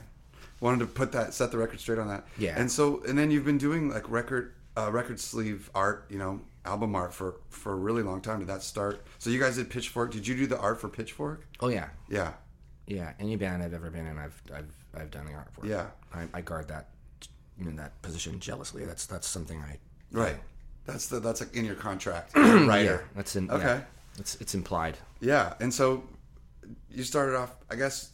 Wanted 0.59 0.79
to 0.79 0.85
put 0.87 1.11
that, 1.11 1.33
set 1.33 1.51
the 1.51 1.57
record 1.57 1.79
straight 1.79 1.99
on 1.99 2.07
that. 2.07 2.25
Yeah. 2.37 2.57
And 2.57 2.71
so, 2.71 3.01
and 3.07 3.17
then 3.17 3.31
you've 3.31 3.43
been 3.45 3.57
doing 3.57 3.89
like 3.89 4.09
record, 4.09 4.53
uh, 4.77 4.89
record 4.91 5.19
sleeve 5.19 5.69
art, 5.75 6.05
you 6.09 6.17
know, 6.17 6.39
album 6.65 6.95
art 6.95 7.13
for 7.13 7.35
for 7.49 7.73
a 7.73 7.75
really 7.75 8.01
long 8.03 8.21
time. 8.21 8.39
Did 8.39 8.47
that 8.47 8.63
start? 8.63 9.03
So 9.19 9.29
you 9.29 9.39
guys 9.39 9.57
did 9.57 9.69
Pitchfork. 9.69 10.11
Did 10.11 10.25
you 10.27 10.35
do 10.35 10.47
the 10.47 10.57
art 10.59 10.79
for 10.79 10.87
Pitchfork? 10.89 11.45
Oh 11.59 11.67
yeah, 11.67 11.89
Yeah. 12.09 12.33
yeah. 12.87 13.11
Any 13.19 13.35
band 13.35 13.61
I've 13.63 13.73
ever 13.73 13.89
been 13.89 14.05
in, 14.07 14.17
I've 14.17 14.41
I've 14.53 14.73
I've 14.95 15.11
done 15.11 15.25
the 15.25 15.33
art 15.33 15.49
for. 15.53 15.65
Yeah. 15.65 15.87
I, 16.13 16.27
I 16.33 16.41
guard 16.41 16.67
that 16.69 16.89
in 17.59 17.75
that 17.77 18.01
position 18.01 18.39
jealously. 18.39 18.85
That's 18.85 19.05
that's 19.05 19.27
something 19.27 19.59
I. 19.61 19.79
Right. 20.11 20.37
That's 20.85 21.07
the 21.07 21.19
that's 21.19 21.39
like 21.41 21.55
in 21.55 21.65
your 21.65 21.75
contract, 21.75 22.35
writer. 22.35 23.05
Yeah, 23.05 23.15
that's 23.15 23.35
in. 23.35 23.49
Okay. 23.49 23.63
Yeah, 23.63 23.81
it's 24.19 24.35
it's 24.41 24.53
implied. 24.53 24.97
Yeah, 25.21 25.53
and 25.59 25.73
so 25.73 26.03
you 26.89 27.03
started 27.03 27.35
off. 27.37 27.55
I 27.71 27.75
guess 27.75 28.11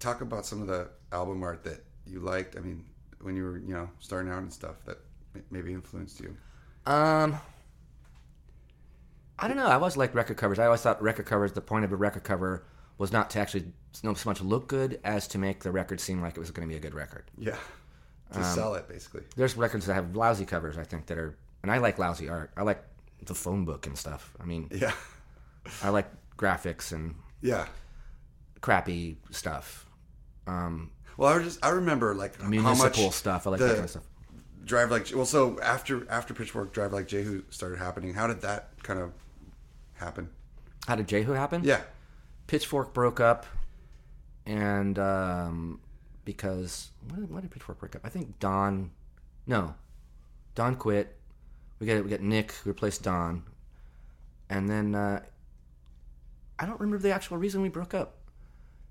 talk 0.00 0.20
about 0.20 0.44
some 0.44 0.60
of 0.60 0.66
the 0.68 0.88
album 1.12 1.42
art 1.42 1.64
that 1.64 1.82
you 2.06 2.20
liked. 2.20 2.56
I 2.56 2.60
mean, 2.60 2.84
when 3.22 3.36
you 3.36 3.44
were 3.44 3.58
you 3.58 3.72
know 3.74 3.88
starting 4.00 4.30
out 4.30 4.38
and 4.42 4.52
stuff 4.52 4.76
that 4.84 4.98
maybe 5.50 5.72
influenced 5.72 6.20
you. 6.20 6.36
Um, 6.86 7.38
I 9.38 9.48
don't 9.48 9.56
know. 9.56 9.66
I 9.66 9.74
always 9.74 9.96
liked 9.96 10.14
record 10.14 10.36
covers. 10.36 10.58
I 10.58 10.66
always 10.66 10.82
thought 10.82 11.02
record 11.02 11.26
covers. 11.26 11.52
The 11.52 11.60
point 11.60 11.84
of 11.84 11.92
a 11.92 11.96
record 11.96 12.22
cover 12.24 12.64
was 12.98 13.10
not 13.10 13.30
to 13.30 13.40
actually 13.40 13.72
not 14.02 14.16
so 14.18 14.28
much 14.30 14.40
look 14.40 14.68
good 14.68 15.00
as 15.04 15.26
to 15.28 15.38
make 15.38 15.60
the 15.64 15.72
record 15.72 16.00
seem 16.00 16.20
like 16.22 16.36
it 16.36 16.40
was 16.40 16.50
going 16.50 16.68
to 16.68 16.72
be 16.72 16.76
a 16.76 16.80
good 16.80 16.94
record. 16.94 17.24
Yeah, 17.38 17.56
to 18.32 18.38
Um, 18.38 18.44
sell 18.44 18.74
it 18.74 18.86
basically. 18.88 19.22
There's 19.36 19.56
records 19.56 19.86
that 19.86 19.94
have 19.94 20.14
lousy 20.14 20.44
covers. 20.44 20.78
I 20.78 20.84
think 20.84 21.06
that 21.06 21.18
are, 21.18 21.36
and 21.64 21.70
I 21.72 21.78
like 21.78 21.98
lousy 21.98 22.28
art. 22.28 22.50
I 22.58 22.62
like 22.62 22.84
the 23.24 23.34
phone 23.34 23.64
book 23.64 23.86
and 23.86 23.96
stuff. 23.96 24.34
I 24.38 24.44
mean, 24.44 24.68
Yeah, 24.70 24.92
I 25.82 25.88
like 25.88 26.06
graphics 26.36 26.92
and 26.92 27.14
yeah. 27.40 27.64
crappy 28.60 29.16
stuff. 29.30 29.86
Um, 30.46 30.90
Well, 31.16 31.32
I 31.32 31.42
just 31.42 31.64
I 31.64 31.70
remember 31.70 32.14
like 32.14 32.38
how 32.40 32.48
municipal 32.48 33.04
much 33.06 33.14
stuff. 33.14 33.46
I 33.46 33.50
like 33.50 33.60
the- 33.60 33.66
that 33.66 33.72
kind 33.74 33.84
of 33.84 33.90
stuff. 33.90 34.04
Drive 34.66 34.90
like 34.90 35.08
well. 35.14 35.24
So 35.26 35.58
after 35.60 36.06
after 36.10 36.34
Pitchfork, 36.34 36.72
Drive 36.72 36.92
Like 36.92 37.06
Jehu 37.06 37.44
started 37.50 37.78
happening. 37.78 38.12
How 38.14 38.26
did 38.26 38.40
that 38.42 38.70
kind 38.82 38.98
of 39.00 39.12
happen? 39.94 40.28
How 40.86 40.96
did 40.96 41.08
Jehu 41.08 41.32
happen? 41.32 41.62
Yeah, 41.64 41.80
Pitchfork 42.46 42.92
broke 42.94 43.20
up, 43.20 43.44
and 44.46 44.98
um, 44.98 45.80
because 46.24 46.90
why 47.08 47.16
did, 47.16 47.30
why 47.30 47.40
did 47.42 47.50
Pitchfork 47.50 47.78
break 47.78 47.94
up? 47.96 48.02
I 48.04 48.08
think 48.08 48.38
Don, 48.38 48.90
no, 49.46 49.74
Don 50.54 50.76
quit. 50.76 51.14
We 51.78 51.86
got 51.86 52.02
we 52.04 52.10
got 52.10 52.20
Nick 52.20 52.52
who 52.52 52.70
replaced 52.70 53.02
Don, 53.02 53.42
and 54.48 54.68
then 54.68 54.94
uh, 54.94 55.20
I 56.58 56.66
don't 56.66 56.80
remember 56.80 56.98
the 57.02 57.12
actual 57.12 57.36
reason 57.36 57.62
we 57.62 57.68
broke 57.68 57.94
up. 57.94 58.18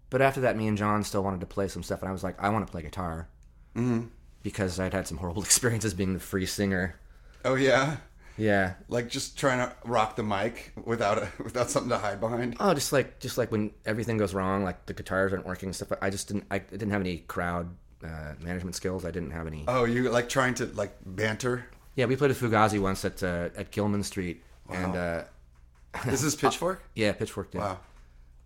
But 0.09 0.21
after 0.21 0.41
that, 0.41 0.55
me 0.57 0.67
and 0.67 0.77
John 0.77 1.03
still 1.03 1.23
wanted 1.23 1.39
to 1.39 1.45
play 1.47 1.67
some 1.67 1.81
stuff, 1.81 2.01
and 2.01 2.09
I 2.09 2.11
was 2.11 2.23
like, 2.23 2.41
I 2.41 2.49
want 2.49 2.65
to 2.67 2.71
play 2.71 2.81
guitar 2.81 3.27
Mm-hmm. 3.75 4.07
because 4.43 4.79
I'd 4.79 4.93
had 4.93 5.07
some 5.07 5.17
horrible 5.17 5.41
experiences 5.49 5.93
being 5.95 6.13
the 6.13 6.19
free 6.19 6.45
singer. 6.45 6.99
Oh 7.43 7.55
yeah. 7.55 7.97
Yeah. 8.37 8.73
Like 8.87 9.09
just 9.09 9.37
trying 9.37 9.57
to 9.59 9.75
rock 9.85 10.15
the 10.15 10.21
mic 10.23 10.73
without 10.85 11.17
a, 11.17 11.27
without 11.43 11.69
something 11.71 11.89
to 11.89 11.97
hide 11.97 12.19
behind. 12.19 12.57
Oh, 12.59 12.73
just 12.75 12.93
like 12.93 13.19
just 13.19 13.37
like 13.39 13.51
when 13.51 13.71
everything 13.85 14.17
goes 14.17 14.33
wrong, 14.35 14.63
like 14.63 14.85
the 14.85 14.93
guitars 14.93 15.33
aren't 15.33 15.45
working 15.47 15.67
and 15.69 15.75
stuff. 15.75 15.91
I 16.01 16.09
just 16.11 16.27
didn't. 16.27 16.45
I 16.51 16.59
didn't 16.59 16.91
have 16.91 17.01
any 17.01 17.17
crowd 17.19 17.75
uh, 18.03 18.33
management 18.41 18.75
skills. 18.75 19.05
I 19.05 19.11
didn't 19.11 19.31
have 19.31 19.47
any. 19.47 19.65
Oh, 19.67 19.85
you 19.85 20.09
like 20.11 20.29
trying 20.29 20.53
to 20.55 20.65
like 20.67 20.95
banter. 21.05 21.65
Yeah, 21.95 22.05
we 22.05 22.15
played 22.15 22.29
with 22.29 22.39
Fugazi 22.41 22.79
once 22.79 23.05
at 23.05 23.21
uh, 23.21 23.49
at 23.55 23.71
Gilman 23.71 24.03
Street, 24.03 24.43
and 24.69 24.95
uh, 24.95 25.23
This 26.05 26.23
is 26.23 26.35
Pitchfork. 26.35 26.81
yeah, 26.95 27.11
Pitchfork 27.11 27.51
did. 27.51 27.59
Wow. 27.59 27.79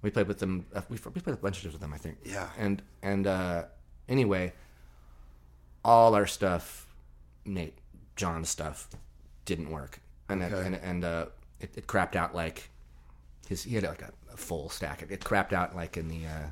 We 0.01 0.11
played 0.11 0.27
with 0.27 0.39
them. 0.39 0.65
Uh, 0.73 0.81
we, 0.89 0.97
we 1.13 1.21
played 1.21 1.33
a 1.33 1.37
bunch 1.37 1.63
of 1.63 1.71
with 1.71 1.81
them, 1.81 1.93
I 1.93 1.97
think. 1.97 2.17
Yeah. 2.23 2.49
And 2.57 2.81
and 3.01 3.25
uh, 3.25 3.63
anyway, 4.09 4.53
all 5.83 6.13
our 6.13 6.27
stuff, 6.27 6.87
Nate, 7.45 7.77
John's 8.15 8.49
stuff, 8.49 8.89
didn't 9.45 9.69
work, 9.71 9.99
and 10.29 10.43
Okay. 10.43 10.65
and 10.65 10.75
and 10.75 11.05
uh, 11.05 11.25
it, 11.59 11.71
it 11.77 11.87
crapped 11.87 12.15
out 12.15 12.35
like 12.35 12.69
his. 13.47 13.63
He 13.63 13.75
had 13.75 13.85
like 13.85 14.01
a, 14.01 14.11
a 14.33 14.37
full 14.37 14.69
stack. 14.69 15.01
It, 15.01 15.11
it 15.11 15.19
crapped 15.21 15.53
out 15.53 15.75
like 15.75 15.97
in 15.97 16.07
the. 16.09 16.25
Uh, 16.25 16.49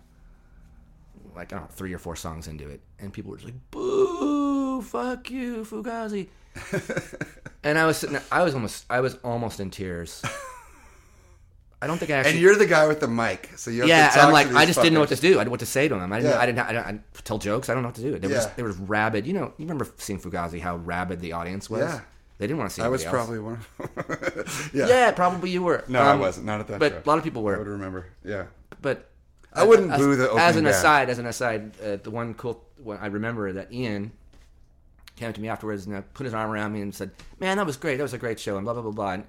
like 1.36 1.52
I 1.52 1.58
don't 1.58 1.66
know, 1.66 1.72
three 1.75 1.94
or 1.94 1.98
four 1.98 2.16
songs 2.16 2.48
into 2.48 2.70
it, 2.70 2.80
and 3.00 3.12
people 3.12 3.32
were 3.32 3.38
just 3.38 3.48
like, 3.48 3.72
"Boo! 3.72 4.55
Fuck 4.82 5.29
you, 5.32 5.63
Fugazi!" 5.65 6.27
and 7.63 7.77
I 7.77 7.86
was 7.86 7.98
sitting. 7.98 8.13
There, 8.13 8.24
I 8.32 8.44
was 8.44 8.53
almost. 8.53 8.86
I 8.89 9.00
was 9.01 9.15
almost 9.24 9.60
in 9.60 9.70
tears. 9.72 10.24
I 11.82 11.88
don't 11.88 11.98
think 11.98 12.10
I 12.12 12.15
actually. 12.15 12.32
And 12.34 12.41
you're 12.41 12.55
the 12.55 12.65
guy 12.65 12.88
with 12.88 13.00
the 13.00 13.08
mic, 13.08 13.51
so 13.58 13.70
you 13.70 13.82
have 13.82 13.89
Yeah, 13.89 14.12
and 14.13 14.22
I'm 14.22 14.32
like, 14.34 14.51
I 14.53 14.65
just 14.65 14.79
didn't 14.82 14.94
know 14.96 15.01
what 15.01 15.10
to 15.10 15.15
do. 15.17 15.27
I 15.27 15.32
didn't 15.32 15.46
know 15.48 15.51
what 15.51 15.60
to 15.60 15.65
say 15.65 15.88
to 15.88 15.96
them. 15.96 16.12
I 16.13 16.20
didn't. 16.20 16.32
Yeah. 16.32 16.39
I 16.39 16.46
didn't. 16.46 16.60
I 16.60 16.67
didn't, 16.72 16.86
I 16.86 16.91
didn't 16.94 17.03
tell 17.25 17.38
jokes. 17.38 17.70
I 17.70 17.74
don't 17.74 17.84
know 17.84 17.89
what 17.89 17.96
to 17.96 18.01
do. 18.01 18.17
They 18.17 18.27
were 18.27 18.34
Yeah. 18.34 18.39
just, 18.39 18.55
they 18.55 18.63
were 18.63 18.72
rabid. 18.72 19.27
You 19.27 19.34
know, 19.34 19.46
you 19.58 19.65
remember 19.65 19.88
seeing 19.98 20.20
Fugazi 20.20 20.62
how 20.62 20.77
rabid 20.77 21.20
the 21.20 21.34
audience 21.34 21.70
was. 21.70 21.82
Yeah. 21.82 22.00
They 22.38 22.48
didn't 22.48 22.60
want 22.60 22.70
to 22.72 22.75
see. 22.75 22.82
I 22.82 22.88
was 22.88 23.03
else. 23.03 23.12
probably 23.13 23.39
one. 23.39 23.60
of 23.79 24.72
yeah. 24.74 24.88
Yeah, 24.88 25.12
probably 25.12 25.51
you 25.51 25.63
were. 25.63 25.84
No, 25.88 26.01
I 26.01 26.12
Um, 26.13 26.20
wasn't. 26.20 26.46
Not 26.46 26.62
at 26.62 26.67
that 26.67 26.79
But 26.79 26.91
show. 26.91 27.01
a 27.05 27.08
lot 27.08 27.17
of 27.17 27.24
people 27.24 27.44
were. 27.44 27.55
I 27.55 27.60
would 27.60 27.67
remember. 27.67 28.08
Yeah. 28.24 28.46
But 28.82 29.10
I 29.53 29.63
wouldn't 29.63 29.91
as, 29.91 30.00
boo 30.00 30.15
the 30.15 30.34
As 30.34 30.55
an 30.55 30.63
band. 30.63 30.75
aside, 30.75 31.10
as 31.10 31.20
an 31.20 31.27
aside, 31.27 31.72
uh, 31.82 31.98
the 32.01 32.10
one 32.12 32.34
cool 32.34 32.63
one 32.84 32.98
I 33.01 33.08
remember 33.08 33.53
that 33.53 33.72
Ian 33.72 34.12
came 35.16 35.30
up 35.30 35.36
to 35.36 35.42
me 35.42 35.48
afterwards 35.50 35.86
and 35.86 35.96
uh, 35.96 36.02
put 36.14 36.26
his 36.26 36.34
arm 36.34 36.52
around 36.52 36.74
me 36.74 36.82
and 36.82 36.94
said, 36.94 37.12
"Man, 37.40 37.58
that 37.58 37.66
was 37.66 37.78
great. 37.78 37.98
That 37.98 38.04
was 38.04 38.14
a 38.14 38.18
great 38.18 38.40
show." 38.40 38.58
And 38.58 38.66
blah 38.66 38.74
blah 38.74 38.82
blah 38.84 38.92
blah. 38.92 39.12
And, 39.12 39.24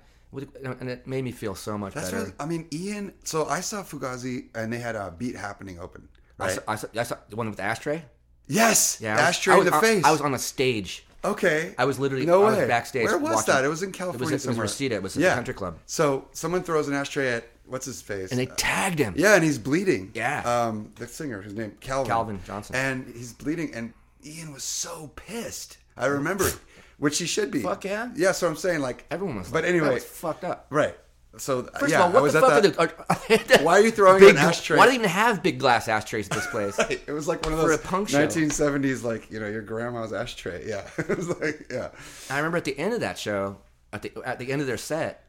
and 0.81 0.91
it 0.91 1.07
made 1.07 1.25
me 1.25 1.31
feel 1.33 1.55
so 1.55 1.79
much 1.79 1.95
That's 1.95 2.11
better. 2.11 2.25
right. 2.25 2.33
I 2.39 2.45
mean, 2.47 2.67
Ian. 2.73 3.15
So 3.25 3.47
I 3.47 3.61
saw 3.61 3.83
Fugazi, 3.83 4.47
and 4.55 4.73
they 4.73 4.79
had 4.79 4.95
a 4.97 5.15
Beat 5.17 5.37
Happening 5.37 5.79
open. 5.79 6.09
I, 6.39 6.45
Right. 6.47 6.53
saw, 6.55 6.61
I, 6.69 6.77
saw, 6.77 6.87
I 6.99 7.03
saw 7.05 7.17
the 7.31 7.37
one 7.37 7.47
with 7.49 7.57
the 7.57 7.63
ashtray. 7.63 8.05
Yes. 8.47 8.99
Yeah, 9.01 9.13
I 9.13 9.15
was- 9.17 9.23
Ashtray 9.23 9.55
I 9.55 9.57
in 9.57 9.59
was 9.65 9.71
the 9.71 9.75
on- 9.77 9.81
face. 9.83 10.05
I 10.05 10.11
was 10.13 10.21
on 10.21 10.33
the 10.33 10.39
stage. 10.39 11.05
Okay. 11.25 11.75
I 11.79 11.85
was 11.87 11.99
literally 11.99 12.27
no 12.27 12.45
I 12.45 12.53
way. 12.53 12.59
was 12.61 12.69
backstage. 12.69 13.05
Where 13.07 13.17
was 13.19 13.35
watching- 13.37 13.55
that? 13.55 13.65
It 13.65 13.69
was 13.69 13.83
in 13.83 13.93
California 13.93 14.29
It 14.29 14.33
was, 14.33 14.33
it 14.33 14.35
was 14.35 14.43
somewhere. 14.57 14.63
Reseda. 14.65 14.95
It 14.97 15.03
was 15.03 15.17
yeah. 15.17 15.31
the 15.31 15.35
country 15.37 15.55
club, 15.55 15.79
So 15.87 16.29
someone 16.33 16.63
throws 16.63 16.87
an 16.89 16.95
ashtray 16.95 17.33
at 17.33 17.45
what's 17.65 17.87
his 17.87 18.03
face? 18.03 18.31
and 18.31 18.39
they 18.39 18.47
tagged 18.47 18.99
him. 18.99 19.15
yeah, 19.17 19.35
and 19.35 19.43
he's 19.43 19.59
bleeding. 19.59 20.11
Yeah. 20.15 20.43
Um, 20.43 20.93
the 20.97 21.07
singer, 21.09 21.41
his 21.43 21.55
name 21.55 21.73
Calvin. 21.81 22.09
Calvin 22.11 22.41
Johnson. 22.47 22.77
And 22.77 23.07
he's 23.17 23.33
bleeding, 23.33 23.75
and 23.75 23.93
Ian 24.25 24.53
was 24.53 24.65
so 24.65 25.13
pissed. 25.17 25.79
I 25.97 26.07
remember, 26.07 26.51
which 26.99 27.19
he 27.19 27.27
should 27.27 27.51
be. 27.51 27.63
Fuck 27.63 27.85
yeah. 27.85 28.11
Yeah. 28.15 28.33
So 28.33 28.49
I'm 28.49 28.57
saying 28.57 28.81
like 28.81 29.05
Everyone 29.11 29.37
was. 29.37 29.51
But 29.51 29.65
like, 29.65 29.71
anyway, 29.71 29.87
that 29.89 29.95
was 29.95 30.05
fucked 30.05 30.45
up. 30.45 30.67
right. 30.71 30.97
So 31.39 31.61
uh, 31.61 31.79
First 31.79 31.93
yeah, 31.93 31.99
of 31.99 32.07
all, 32.07 32.13
what 32.13 32.19
I 32.19 32.23
was 32.23 32.33
the 32.33 32.41
fuck 32.41 32.63
that. 32.63 32.79
are 32.79 33.59
the, 33.59 33.59
Why 33.65 33.75
are 33.75 33.83
you 33.83 33.91
throwing 33.91 34.21
big, 34.21 34.31
an 34.31 34.39
ashtray? 34.39 34.79
Why 34.79 34.87
do 34.87 34.91
they 34.93 34.97
even 34.97 35.11
have 35.11 35.43
big 35.43 35.59
glass 35.59 35.87
ashtrays 35.87 36.29
at 36.31 36.35
this 36.35 36.47
place? 36.47 36.79
It 37.07 37.13
was 37.13 37.29
like 37.29 37.45
one 37.45 37.53
of 37.53 37.59
those 37.59 37.75
a 37.75 37.79
punk 37.79 38.09
show. 38.09 38.27
1970s, 38.27 39.03
like 39.03 39.31
you 39.31 39.39
know, 39.41 39.49
your 39.49 39.63
grandma's 39.63 40.13
ashtray. 40.13 40.67
Yeah, 40.67 40.89
it 40.99 41.17
was 41.17 41.29
like 41.29 41.67
yeah. 41.71 41.91
I 42.31 42.39
remember 42.39 42.57
at 42.57 42.65
the 42.65 42.79
end 42.79 42.95
of 42.95 43.01
that 43.01 43.19
show, 43.19 43.59
at 43.93 44.03
the 44.03 44.13
at 44.25 44.39
the 44.39 44.51
end 44.51 44.63
of 44.63 44.67
their 44.67 44.79
set, 44.79 45.25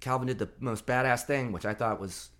Calvin 0.00 0.26
did 0.26 0.38
the 0.38 0.48
most 0.58 0.84
badass 0.84 1.24
thing, 1.26 1.52
which 1.52 1.64
I 1.64 1.74
thought 1.74 2.00
was 2.00 2.30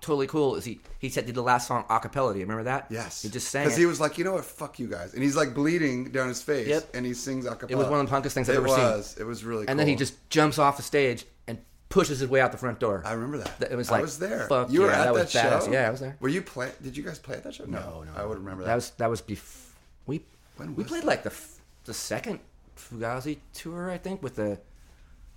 totally 0.00 0.26
cool. 0.26 0.56
Is 0.56 0.64
he 0.64 0.80
he 0.98 1.08
said 1.08 1.26
did 1.26 1.34
the 1.34 1.42
last 1.42 1.66
song 1.68 1.84
a 1.90 2.00
cappella? 2.00 2.32
Do 2.32 2.38
you 2.38 2.44
remember 2.44 2.64
that? 2.64 2.86
Yes, 2.90 3.22
he 3.22 3.28
just 3.28 3.48
sang 3.48 3.64
because 3.64 3.78
he 3.78 3.86
was 3.86 4.00
like, 4.00 4.18
you 4.18 4.24
know 4.24 4.32
what, 4.32 4.44
fuck 4.44 4.78
you 4.78 4.88
guys, 4.88 5.14
and 5.14 5.22
he's 5.22 5.36
like 5.36 5.54
bleeding 5.54 6.10
down 6.10 6.28
his 6.28 6.42
face, 6.42 6.68
Yep. 6.68 6.90
and 6.94 7.04
he 7.06 7.14
sings 7.14 7.46
a 7.46 7.50
cappella. 7.56 7.72
it 7.72 7.76
was 7.76 7.88
one 7.88 8.00
of 8.00 8.08
the 8.08 8.14
punkest 8.16 8.32
things 8.32 8.48
I've 8.48 8.56
It 8.56 8.58
ever 8.58 8.68
seen. 8.68 8.78
was. 8.78 9.16
It 9.18 9.24
was 9.24 9.44
really. 9.44 9.66
And 9.68 9.78
then 9.78 9.86
he 9.88 9.94
just 9.96 10.14
jumps 10.30 10.58
off 10.58 10.76
the 10.76 10.82
stage 10.82 11.24
and 11.46 11.58
pushes 11.88 12.18
his 12.20 12.28
way 12.28 12.40
out 12.40 12.52
the 12.52 12.58
front 12.58 12.78
door. 12.80 13.02
I 13.04 13.12
remember 13.12 13.38
that. 13.38 13.70
It 13.70 13.76
was 13.76 13.90
like 13.90 14.00
I 14.00 14.02
was 14.02 14.18
there. 14.18 14.46
fuck 14.48 14.70
you 14.70 14.80
were 14.82 14.86
yeah, 14.88 15.04
at 15.08 15.14
that 15.14 15.28
that, 15.30 15.52
badass. 15.52 15.64
show. 15.66 15.72
Yeah, 15.72 15.88
I 15.88 15.90
was 15.90 16.00
there. 16.00 16.16
Were 16.20 16.28
you 16.28 16.42
play? 16.42 16.70
Did 16.82 16.96
you 16.96 17.02
guys 17.02 17.18
play 17.18 17.36
at 17.36 17.44
that 17.44 17.54
show? 17.54 17.64
No, 17.64 18.04
no, 18.04 18.10
I 18.16 18.24
would 18.24 18.38
remember 18.38 18.62
that. 18.64 18.68
That 18.68 18.74
was 18.76 18.90
that 18.98 19.10
was 19.10 19.20
before 19.20 19.72
we 20.06 20.24
When 20.56 20.74
we 20.76 20.84
played 20.84 21.04
like 21.04 21.22
the 21.22 21.30
f- 21.30 21.60
the 21.84 21.94
second 21.94 22.40
Fugazi 22.76 23.38
tour 23.52 23.90
I 23.90 23.98
think 23.98 24.22
with 24.22 24.36
the 24.36 24.58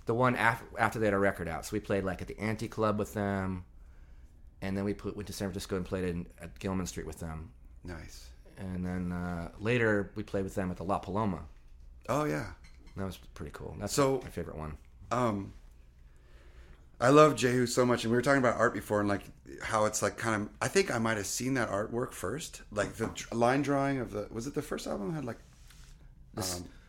the 0.06 0.14
one 0.14 0.36
after 0.36 0.64
after 0.78 0.98
they 0.98 1.06
had 1.06 1.14
a 1.14 1.18
record 1.18 1.48
out. 1.48 1.66
So 1.66 1.70
we 1.72 1.80
played 1.80 2.04
like 2.04 2.22
at 2.22 2.28
the 2.28 2.38
Anti 2.38 2.68
Club 2.68 2.98
with 2.98 3.12
them, 3.14 3.64
and 4.66 4.76
then 4.76 4.84
we 4.84 4.94
put, 4.94 5.16
went 5.16 5.26
to 5.28 5.32
San 5.32 5.48
Francisco 5.48 5.76
and 5.76 5.84
played 5.84 6.04
in, 6.04 6.26
at 6.40 6.58
Gilman 6.58 6.86
Street 6.86 7.06
with 7.06 7.20
them, 7.20 7.50
nice. 7.84 8.28
and 8.58 8.84
then 8.84 9.12
uh, 9.12 9.48
later 9.60 10.10
we 10.14 10.22
played 10.22 10.44
with 10.44 10.54
them 10.54 10.70
at 10.70 10.76
the 10.76 10.84
La 10.84 10.98
Paloma. 10.98 11.40
Oh 12.08 12.24
yeah. 12.24 12.46
That 12.96 13.04
was 13.04 13.18
pretty 13.34 13.52
cool. 13.52 13.76
That's 13.78 13.92
So- 13.92 14.20
my 14.22 14.30
favorite 14.30 14.56
one. 14.58 14.76
um 15.10 15.52
I 16.98 17.10
love 17.10 17.36
Jehu 17.36 17.66
so 17.66 17.84
much, 17.84 18.04
and 18.04 18.10
we 18.10 18.16
were 18.16 18.22
talking 18.22 18.38
about 18.38 18.56
art 18.56 18.72
before, 18.72 19.00
and 19.00 19.08
like 19.08 19.20
how 19.62 19.84
it's 19.84 20.00
like 20.00 20.16
kind 20.16 20.42
of. 20.42 20.48
I 20.62 20.68
think 20.68 20.90
I 20.90 20.96
might 20.98 21.18
have 21.18 21.26
seen 21.26 21.52
that 21.54 21.68
artwork 21.68 22.12
first, 22.12 22.62
like 22.70 22.94
the 22.94 23.10
line 23.32 23.60
drawing 23.60 23.98
of 24.00 24.12
the. 24.12 24.26
Was 24.30 24.46
it 24.46 24.54
the 24.54 24.62
first 24.62 24.86
album 24.86 25.14
had 25.14 25.24
like? 25.26 25.36
Um, 26.38 26.44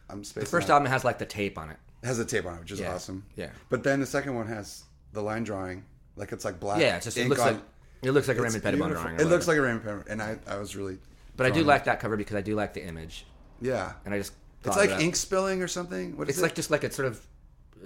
I'm 0.10 0.22
The 0.24 0.46
first 0.46 0.70
out. 0.70 0.76
album 0.76 0.90
has 0.90 1.04
like 1.04 1.20
the 1.20 1.26
tape 1.26 1.58
on 1.58 1.70
it. 1.72 1.78
It 2.04 2.08
has 2.08 2.20
a 2.20 2.26
tape 2.26 2.46
on 2.46 2.56
it, 2.56 2.60
which 2.62 2.72
is 2.72 2.80
Yeah. 2.80 2.94
awesome. 2.96 3.26
Yeah. 3.36 3.50
But 3.68 3.84
then 3.84 4.00
the 4.00 4.06
second 4.06 4.34
one 4.36 4.48
has 4.48 4.84
the 5.12 5.22
line 5.22 5.44
drawing, 5.44 5.84
like 6.18 6.32
it's 6.34 6.44
like 6.46 6.60
black. 6.60 6.82
Yeah, 6.82 6.98
it's 6.98 7.06
just 7.06 7.18
it 7.18 7.28
looks 7.30 7.42
on- 7.42 7.54
like 7.54 7.62
it 8.02 8.12
looks 8.12 8.28
like 8.28 8.38
a 8.38 8.42
Raymond 8.42 8.62
Pettibon 8.64 8.92
drawing. 8.92 9.16
It 9.20 9.26
looks 9.26 9.48
like 9.48 9.58
a 9.58 9.62
Raymond 9.62 9.84
Pettibon, 9.84 10.06
and 10.10 10.22
I, 10.22 10.38
I 10.48 10.58
was 10.58 10.76
really. 10.76 10.98
But 11.36 11.46
I 11.46 11.50
do 11.52 11.64
like 11.64 11.86
that 11.86 12.00
cover 12.00 12.18
because 12.18 12.36
I 12.36 12.42
do 12.42 12.56
like 12.56 12.74
the 12.74 12.84
image, 12.84 13.26
Yeah. 13.62 13.94
and 14.06 14.14
I 14.14 14.18
just 14.18 14.34
It's 14.66 14.76
like 14.76 14.90
that- 14.90 15.02
ink 15.02 15.16
spilling 15.16 15.62
or 15.62 15.68
something. 15.68 16.18
What 16.18 16.28
is 16.30 16.36
It's 16.36 16.40
it? 16.40 16.44
like 16.44 16.56
just 16.56 16.72
like 16.72 16.84
a 16.84 16.92
sort 16.92 17.08
of. 17.08 17.26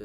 Uh, 0.00 0.04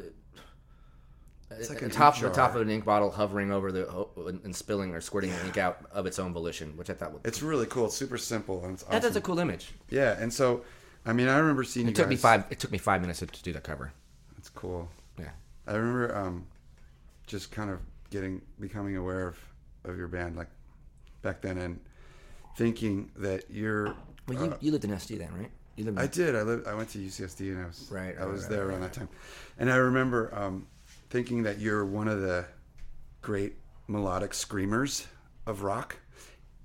It's 1.50 1.70
like 1.70 1.80
the 1.80 1.88
top 1.88 2.14
ink 2.14 2.22
the 2.24 2.30
top 2.30 2.54
of 2.54 2.60
an 2.60 2.68
ink 2.70 2.84
bottle 2.84 3.10
hovering 3.10 3.50
over 3.50 3.72
the 3.72 4.06
and 4.26 4.40
and 4.44 4.54
spilling 4.54 4.94
or 4.94 5.00
squirting 5.00 5.32
ink 5.46 5.56
out 5.56 5.78
of 5.92 6.04
its 6.06 6.18
own 6.18 6.32
volition, 6.34 6.76
which 6.76 6.90
I 6.90 6.92
thought 6.94 7.12
was 7.12 7.22
It's 7.24 7.42
really 7.42 7.66
cool. 7.66 7.86
It's 7.86 7.96
super 7.96 8.18
simple 8.18 8.62
and 8.64 8.74
it's 8.74 8.84
awesome. 8.84 9.00
that's 9.00 9.16
a 9.16 9.20
cool 9.20 9.38
image. 9.38 9.72
yeah, 9.88 10.16
and 10.20 10.32
so, 10.32 10.62
I 11.06 11.12
mean, 11.14 11.26
I 11.28 11.38
remember 11.38 11.64
seeing 11.64 11.88
It 11.88 11.94
took 11.96 12.04
guys. 12.04 12.10
me 12.10 12.16
five. 12.16 12.44
It 12.50 12.60
took 12.60 12.70
me 12.70 12.78
five 12.78 13.00
minutes 13.00 13.20
to, 13.20 13.26
to 13.26 13.42
do 13.42 13.52
that 13.54 13.64
cover. 13.64 13.92
It's 14.36 14.50
cool. 14.50 14.88
Yeah, 15.18 15.30
I 15.66 15.72
remember 15.74 16.14
um, 16.14 16.46
just 17.26 17.50
kind 17.50 17.70
of 17.70 17.80
getting 18.10 18.42
becoming 18.60 18.96
aware 18.96 19.28
of 19.28 19.38
of 19.84 19.96
your 19.96 20.08
band 20.08 20.36
like 20.36 20.48
back 21.22 21.40
then 21.40 21.58
and 21.58 21.80
thinking 22.56 23.10
that 23.16 23.44
you're. 23.50 23.94
well, 24.26 24.44
you 24.44 24.54
you 24.60 24.72
lived 24.72 24.84
in 24.84 24.90
SD 24.90 25.18
then, 25.18 25.32
right? 25.34 25.50
You 25.76 25.84
lived. 25.84 25.98
In, 25.98 26.02
Uh, 26.02 26.04
I 26.04 26.06
did. 26.06 26.34
I 26.34 26.42
lived. 26.42 26.66
I 26.66 26.74
went 26.74 26.88
to 26.90 26.98
UCSD 26.98 27.52
and 27.52 27.62
I 27.62 27.66
was. 27.66 27.88
Right, 27.90 28.14
I 28.18 28.26
was 28.26 28.42
right, 28.42 28.50
there 28.50 28.66
right, 28.66 28.72
around 28.72 28.80
right. 28.82 28.92
that 28.92 28.98
time, 28.98 29.08
and 29.58 29.70
I 29.70 29.76
remember 29.76 30.34
um, 30.34 30.66
thinking 31.10 31.42
that 31.44 31.58
you're 31.58 31.84
one 31.84 32.08
of 32.08 32.20
the 32.20 32.44
great 33.22 33.54
melodic 33.86 34.34
screamers 34.34 35.06
of 35.46 35.62
rock, 35.62 35.96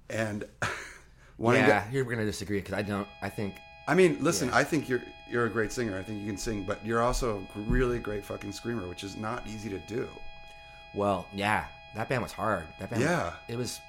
and 0.09 0.45
wanting 1.37 1.61
yeah, 1.61 1.83
to. 1.83 1.89
here 1.89 2.03
we're 2.03 2.11
gonna 2.11 2.25
disagree 2.25 2.57
because 2.57 2.73
I 2.73 2.81
don't. 2.81 3.07
I 3.21 3.29
think 3.29 3.55
I 3.87 3.95
mean, 3.95 4.17
listen. 4.21 4.49
I 4.51 4.63
think 4.63 4.87
you're 4.87 5.03
you're 5.29 5.45
a 5.45 5.49
great 5.49 5.71
singer. 5.71 5.97
I 5.97 6.03
think 6.03 6.21
you 6.21 6.27
can 6.27 6.37
sing, 6.37 6.63
but 6.63 6.83
you're 6.85 7.01
also 7.01 7.45
a 7.55 7.59
really 7.61 7.99
great 7.99 8.25
fucking 8.25 8.51
screamer, 8.51 8.87
which 8.87 9.03
is 9.03 9.15
not 9.15 9.45
easy 9.47 9.69
to 9.69 9.79
do. 9.79 10.07
Well, 10.93 11.27
yeah, 11.33 11.65
that 11.95 12.09
band 12.09 12.21
was 12.23 12.31
hard. 12.31 12.67
That 12.79 12.89
band, 12.89 13.01
Yeah. 13.01 13.33
it 13.47 13.57
was. 13.57 13.79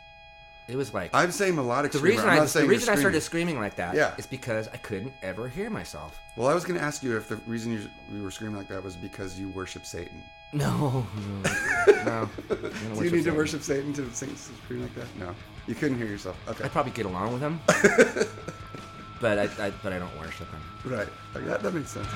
It 0.67 0.77
was 0.77 0.95
like 0.95 1.11
I'm 1.13 1.31
saying 1.31 1.57
melodic. 1.57 1.93
the 1.93 1.99
screamer. 1.99 2.15
reason 2.17 2.29
I'm 2.31 2.33
I 2.33 2.37
not 2.39 2.43
the 2.45 2.49
saying 2.49 2.65
you're 2.65 2.71
reason 2.71 2.89
I 2.89 2.97
started 2.97 3.21
screaming. 3.21 3.49
screaming 3.49 3.63
like 3.63 3.77
that 3.77 3.95
Yeah. 3.95 4.15
is 4.17 4.27
because 4.27 4.67
I 4.69 4.79
couldn't 4.79 5.13
ever 5.23 5.47
hear 5.47 5.69
myself. 5.69 6.19
Well, 6.39 6.49
I 6.49 6.55
was 6.55 6.65
going 6.65 6.79
to 6.79 6.83
ask 6.83 7.03
you 7.03 7.15
if 7.19 7.29
the 7.29 7.37
reason 7.47 7.71
you, 7.73 7.87
you 8.11 8.23
were 8.23 8.31
screaming 8.31 8.57
like 8.57 8.69
that 8.69 8.83
was 8.83 8.97
because 8.97 9.39
you 9.39 9.51
worship 9.51 9.85
Satan. 9.85 10.23
No, 10.55 11.05
no, 11.43 12.05
no. 12.05 12.31
Do 12.49 13.05
you 13.05 13.11
need 13.11 13.25
to 13.25 13.33
worship 13.33 13.61
Satan 13.63 13.93
to 13.95 14.09
sing 14.15 14.31
to 14.31 14.37
scream 14.37 14.83
like 14.83 14.95
that? 14.95 15.07
No, 15.19 15.35
you 15.67 15.75
couldn't 15.75 15.99
hear 15.99 16.07
yourself. 16.07 16.37
Okay, 16.49 16.63
I'd 16.65 16.71
probably 16.71 16.93
get 16.93 17.07
along 17.07 17.33
with 17.33 17.43
him, 17.43 17.59
but 19.21 19.39
I, 19.41 19.43
I 19.67 19.71
but 19.83 19.93
I 19.93 19.99
don't 19.99 20.17
worship 20.21 20.47
him. 20.53 20.63
right. 20.85 21.09
Okay, 21.35 21.45
that, 21.47 21.61
that 21.63 21.75
makes 21.75 21.91
sense. 21.91 22.07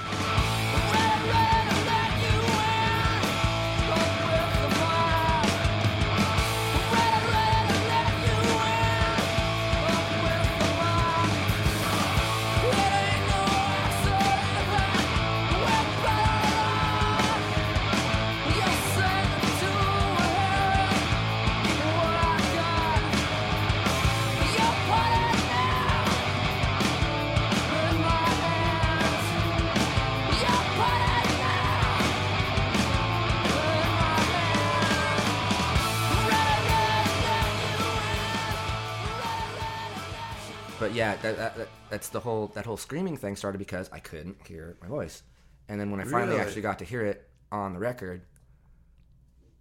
Yeah, 40.99 41.17
that, 41.23 41.37
that, 41.37 41.57
that, 41.59 41.69
that's 41.91 42.09
the 42.11 42.21
whole 42.21 42.49
that 42.57 42.65
whole 42.67 42.77
screaming 42.77 43.17
thing 43.17 43.37
started 43.37 43.59
because 43.59 43.89
I 43.93 44.01
couldn't 44.01 44.37
hear 44.47 44.77
my 44.83 44.89
voice, 44.89 45.23
and 45.69 45.81
then 45.81 45.91
when 45.91 46.01
I 46.01 46.05
finally 46.05 46.31
Really? 46.37 46.41
actually 46.41 46.63
got 46.63 46.79
to 46.81 46.85
hear 46.85 47.03
it 47.13 47.19
on 47.51 47.73
the 47.75 47.79
record, 47.91 48.23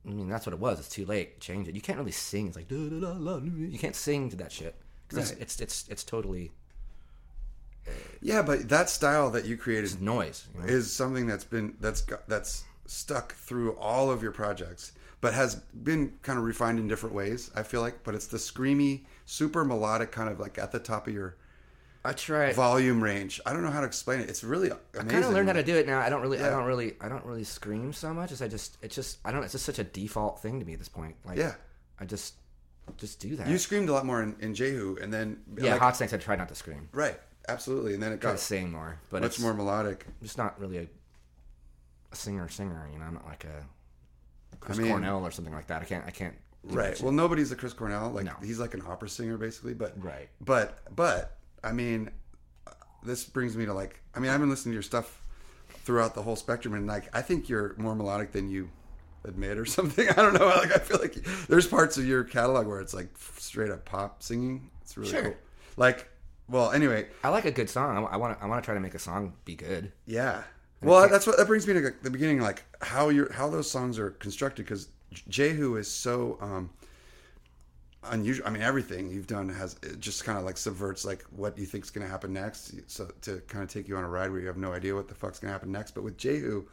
I 0.06 0.10
mean 0.10 0.30
that's 0.30 0.46
what 0.46 0.54
it 0.54 0.60
was. 0.60 0.80
It's 0.80 0.90
too 0.90 1.06
late. 1.06 1.40
Change 1.40 1.68
it. 1.68 1.76
You 1.76 1.82
can't 1.82 1.98
really 1.98 2.12
sing. 2.12 2.48
It's 2.48 2.56
like 2.56 2.68
"Da, 2.68 2.76
da, 2.90 3.00
da, 3.00 3.12
la, 3.14 3.34
la." 3.36 3.38
you 3.76 3.80
can't 3.80 3.96
sing 3.96 4.30
to 4.32 4.36
that 4.38 4.52
shit. 4.52 4.76
'Cause 5.10 5.18
Right. 5.32 5.42
It's, 5.42 5.60
it's 5.60 5.62
it's 5.62 5.90
it's 5.90 6.04
totally 6.04 6.52
Yeah, 8.22 8.42
but 8.42 8.68
that 8.70 8.90
style 8.90 9.30
that 9.32 9.46
you 9.46 9.58
created 9.58 10.02
noise. 10.02 10.48
you 10.54 10.62
know? 10.62 10.68
is 10.68 10.92
something 10.92 11.28
that's 11.28 11.46
been 11.46 11.76
that's 11.80 12.02
got, 12.02 12.28
that's 12.28 12.64
stuck 12.86 13.34
through 13.36 13.76
all 13.78 14.10
of 14.12 14.22
your 14.24 14.32
projects, 14.32 14.92
but 15.22 15.34
has 15.34 15.56
been 15.56 16.14
kind 16.24 16.38
of 16.40 16.46
refined 16.46 16.80
in 16.80 16.88
different 16.88 17.16
ways. 17.16 17.52
I 17.56 17.64
feel 17.64 17.82
like, 17.82 18.04
but 18.04 18.16
it's 18.16 18.28
the 18.28 18.38
screamy, 18.38 19.06
super 19.30 19.64
melodic 19.66 20.12
kind 20.12 20.30
of 20.30 20.40
like 20.40 20.58
at 20.58 20.72
the 20.72 20.80
top 20.80 21.06
of 21.08 21.14
your 21.14 21.36
I 22.06 22.14
try. 22.14 22.54
volume 22.54 23.04
range. 23.04 23.42
I 23.46 23.52
don't 23.54 23.62
know 23.62 23.70
how 23.70 23.82
to 23.82 23.86
explain 23.86 24.22
it. 24.22 24.30
It's 24.30 24.44
really 24.44 24.70
amazing. 24.70 25.10
I 25.10 25.12
kind 25.12 25.26
of 25.26 25.34
learned 25.34 25.50
how 25.50 25.54
to 25.54 25.64
do 25.64 25.76
it 25.76 25.86
now. 25.86 26.00
I 26.00 26.10
don't 26.10 26.22
really, 26.22 26.40
I 26.42 26.50
don't 26.50 26.64
really, 26.64 26.96
I 27.02 27.10
don't 27.10 27.26
really 27.26 27.44
scream 27.44 27.92
so 27.92 28.14
much 28.14 28.32
as 28.32 28.42
I 28.42 28.48
just, 28.48 28.78
it's 28.82 28.96
just, 28.96 29.18
I 29.26 29.32
don't. 29.32 29.44
It's 29.44 29.52
just 29.52 29.66
such 29.66 29.78
a 29.80 29.84
default 29.84 30.42
thing 30.42 30.60
to 30.62 30.66
me 30.66 30.72
at 30.74 30.80
this 30.80 30.88
point. 30.90 31.16
Like, 31.26 31.38
Yeah. 31.38 31.56
I 32.00 32.06
just, 32.06 32.36
just 32.96 33.20
do 33.20 33.36
that. 33.36 33.48
You 33.50 33.58
screamed 33.58 33.90
a 33.90 33.94
lot 33.94 34.06
more 34.06 34.24
in, 34.24 34.36
in 34.40 34.54
Jehu, 34.56 34.98
and 35.02 35.12
then 35.14 35.42
yeah, 35.58 35.72
like- 35.74 35.82
Hot 35.82 35.98
Snakes. 35.98 36.14
I 36.14 36.18
try 36.18 36.38
not 36.38 36.48
to 36.48 36.56
scream. 36.56 36.88
right, 36.94 37.20
absolutely, 37.50 37.94
and 37.96 38.02
then 38.02 38.14
it 38.14 38.22
got 38.22 38.32
to 38.34 38.38
sing 38.38 38.72
more, 38.72 38.98
but 39.10 39.22
much 39.24 39.32
it's 39.32 39.40
more 39.42 39.54
melodic. 39.54 40.06
I'm 40.08 40.14
just 40.26 40.38
not 40.38 40.58
really 40.62 40.78
a, 40.78 40.88
a 42.14 42.16
singer 42.16 42.48
singer. 42.48 42.88
You 42.94 43.00
know, 43.00 43.06
I'm 43.06 43.16
not 43.16 43.26
like 43.26 43.44
a 43.44 43.66
Chris 44.62 44.78
mean- 44.78 44.88
Cornell 44.92 45.26
or 45.26 45.32
something 45.32 45.54
like 45.54 45.68
that. 45.68 45.82
I 45.82 45.86
can't, 45.86 46.06
I 46.06 46.12
can't. 46.12 46.36
Right. 46.64 47.00
Well, 47.02 47.12
nobody's 47.14 47.52
a 47.52 47.56
Chris 47.56 47.74
Cornell. 47.74 48.10
Like 48.12 48.26
No. 48.26 48.34
he's 48.44 48.60
like 48.60 48.74
an 48.74 48.82
opera 48.88 49.10
singer 49.10 49.38
basically, 49.38 49.74
but 49.74 49.94
Right. 50.04 50.30
But 50.42 50.80
but 50.96 51.38
I 51.64 51.72
mean, 51.72 52.10
this 53.04 53.24
brings 53.24 53.56
me 53.56 53.66
to 53.66 53.74
like 53.74 54.02
I 54.16 54.20
mean 54.20 54.32
I've 54.32 54.40
been 54.40 54.50
listening 54.50 54.72
to 54.74 54.76
your 54.76 54.84
stuff 54.84 55.22
throughout 55.86 56.14
the 56.16 56.22
whole 56.22 56.36
spectrum, 56.36 56.74
and 56.74 56.88
like 56.88 57.16
I 57.16 57.22
think 57.22 57.48
you're 57.50 57.74
more 57.78 57.96
melodic 57.96 58.32
than 58.32 58.50
you 58.50 58.70
admit 59.24 59.58
or 59.58 59.66
something. 59.78 60.08
I 60.10 60.14
don't 60.14 60.34
know. 60.34 60.48
Like 60.48 60.76
I 60.76 60.80
feel 60.80 61.00
like 61.00 61.14
there's 61.48 61.68
parts 61.68 61.98
of 61.98 62.06
your 62.06 62.24
catalog 62.24 62.68
where 62.68 62.82
it's 62.82 62.94
like 62.94 63.10
straight 63.38 63.72
up 63.72 63.86
pop 63.86 64.22
singing. 64.24 64.70
It's 64.82 64.98
really 64.98 65.10
Sure. 65.10 65.22
cool. 65.24 65.36
Like 65.78 66.10
Well, 66.50 66.72
anyway, 66.72 67.08
I 67.24 67.30
like 67.30 67.46
a 67.46 67.52
good 67.52 67.70
song. 67.70 68.08
I 68.12 68.18
want 68.18 68.38
to. 68.38 68.44
I 68.44 68.48
want 68.48 68.62
to 68.62 68.66
try 68.66 68.74
to 68.74 68.80
make 68.82 68.96
a 68.96 69.00
song 69.00 69.34
be 69.46 69.56
good. 69.56 69.92
yeah. 70.06 70.44
Well, 70.82 71.10
that's 71.10 71.26
what 71.26 71.38
that 71.38 71.48
brings 71.48 71.66
me 71.66 71.74
to 71.74 71.92
the 72.04 72.12
beginning, 72.12 72.40
like 72.40 72.64
how 72.82 73.10
you 73.10 73.28
how 73.34 73.50
those 73.50 73.70
songs 73.70 73.98
are 73.98 74.12
constructed. 74.12 74.64
Because 74.66 74.90
Jehu 75.30 75.78
is 75.78 75.90
so 75.90 76.38
um, 76.42 76.70
unusual. 78.04 78.48
I 78.48 78.50
mean, 78.50 78.62
everything 78.62 79.10
you've 79.10 79.28
done 79.28 79.50
has 79.50 79.76
it 79.84 80.00
just 80.00 80.24
kind 80.24 80.38
of 80.38 80.44
like 80.44 80.58
subverts 80.58 81.06
like 81.06 81.24
what 81.32 81.58
you 81.58 81.66
think 81.66 81.84
is 81.84 81.90
going 81.90 82.06
to 82.06 82.12
happen 82.12 82.34
next. 82.34 82.74
So 82.90 83.10
to 83.22 83.38
kind 83.48 83.64
of 83.64 83.70
take 83.70 83.88
you 83.88 83.98
on 83.98 84.04
a 84.04 84.10
ride 84.10 84.32
where 84.32 84.40
you 84.40 84.48
have 84.48 84.58
no 84.58 84.74
idea 84.74 84.96
what 84.96 85.08
the 85.08 85.16
fuck's 85.16 85.40
going 85.40 85.50
to 85.50 85.54
happen 85.54 85.72
next. 85.72 85.92
But 85.92 86.04
with 86.04 86.18
Jehu, 86.18 86.66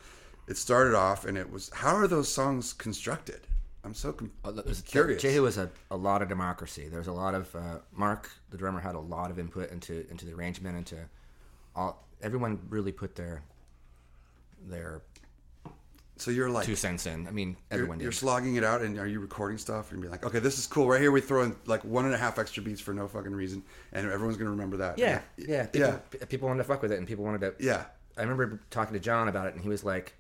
it 0.49 0.57
started 0.57 0.95
off 0.95 1.25
and 1.25 1.39
it 1.39 1.51
was 1.51 1.71
how 1.75 1.95
are 1.95 2.09
those 2.09 2.29
songs 2.29 2.73
constructed? 2.73 3.41
I'm 3.85 3.95
so 3.95 4.13
com- 4.13 4.33
Uh, 4.45 4.53
was- 4.67 4.81
curious. 4.83 5.21
Jehu 5.21 5.43
was 5.43 5.59
a, 5.59 5.71
a 5.91 5.97
lot 5.97 6.23
of 6.23 6.29
democracy. 6.29 6.89
There 6.89 6.99
was 6.99 7.09
a 7.09 7.13
lot 7.13 7.35
of 7.35 7.55
uh, 7.55 7.79
Mark, 7.93 8.31
the 8.51 8.57
drummer, 8.57 8.81
had 8.81 8.95
a 8.95 9.01
lot 9.01 9.31
of 9.31 9.39
input 9.39 9.71
into 9.71 10.09
into 10.11 10.25
the 10.25 10.33
arrangement, 10.33 10.77
into 10.77 10.97
all. 11.77 12.03
Everyone 12.23 12.59
really 12.71 12.93
put 12.93 13.15
their 13.15 13.43
their 14.67 15.03
So 16.17 16.31
you're 16.31 16.49
like 16.49 16.65
two 16.65 16.77
cents 16.77 17.07
in. 17.07 17.27
I 17.27 17.33
mean, 17.33 17.57
you're, 17.71 17.81
everyone 17.81 17.99
you're 18.01 18.11
did. 18.13 18.17
slogging 18.19 18.55
it 18.57 18.63
out 18.65 18.83
and 18.83 18.97
are 18.99 19.07
you 19.07 19.19
recording 19.21 19.59
stuff 19.59 19.91
and 19.91 20.01
be 20.01 20.07
like 20.09 20.25
okay 20.25 20.39
this 20.39 20.59
is 20.59 20.67
cool 20.67 20.87
right 20.89 21.01
here 21.01 21.11
we 21.11 21.21
throw 21.21 21.43
in 21.43 21.57
like 21.67 21.85
one 21.85 22.05
and 22.05 22.15
a 22.15 22.19
half 22.19 22.39
extra 22.39 22.63
beats 22.63 22.81
for 22.81 22.95
no 22.95 23.09
fucking 23.09 23.33
reason 23.33 23.65
and 23.93 24.09
everyone's 24.09 24.37
gonna 24.37 24.51
remember 24.51 24.77
that 24.77 24.97
Yeah, 24.99 25.21
yeah, 25.37 25.67
people, 25.67 25.89
yeah 25.89 25.97
p- 26.11 26.19
people 26.27 26.47
wanted 26.49 26.63
to 26.63 26.69
fuck 26.69 26.83
with 26.83 26.93
it, 26.93 26.99
and 26.99 27.07
people 27.09 27.25
wanted 27.25 27.41
to. 27.41 27.55
yeah 27.65 27.87
I 28.17 28.23
remember 28.23 28.61
talking 28.71 28.95
to 28.95 29.01
John 29.01 29.27
about 29.27 29.49
it, 29.49 29.55
and 29.55 29.63
he 29.63 29.69
was 29.69 29.83
like, 29.83 30.15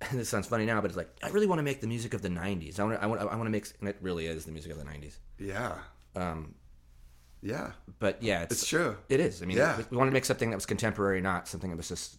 "This 0.12 0.28
sounds 0.28 0.46
funny 0.46 0.66
now, 0.66 0.80
but 0.80 0.86
it's 0.88 0.96
like 0.96 1.08
I 1.22 1.30
really 1.30 1.46
want 1.48 1.58
to 1.58 1.64
make 1.64 1.80
the 1.80 1.88
music 1.88 2.14
of 2.14 2.22
the 2.22 2.28
'90s. 2.28 2.78
I 2.78 2.84
want, 2.84 2.96
to, 2.96 3.02
I 3.02 3.06
want, 3.06 3.20
I 3.22 3.24
want 3.24 3.44
to 3.46 3.50
make, 3.50 3.66
and 3.80 3.88
it 3.88 3.96
really 4.00 4.26
is 4.26 4.44
the 4.44 4.52
music 4.52 4.70
of 4.70 4.78
the 4.78 4.84
'90s. 4.84 5.16
yeah 5.40 5.78
Um, 6.14 6.54
yeah 7.42 7.72
but 7.98 8.22
yeah, 8.22 8.42
it's, 8.42 8.52
it's 8.62 8.66
true 8.68 8.96
It 9.08 9.18
is. 9.18 9.42
I 9.42 9.46
mean, 9.46 9.56
Yeah. 9.56 9.76
we, 9.78 9.84
we 9.90 9.96
wanted 9.96 10.10
to 10.10 10.14
make 10.14 10.24
something 10.26 10.50
that 10.50 10.56
was 10.56 10.66
contemporary, 10.66 11.20
not 11.20 11.48
something 11.48 11.70
that 11.70 11.76
was 11.76 11.88
just. 11.88 12.18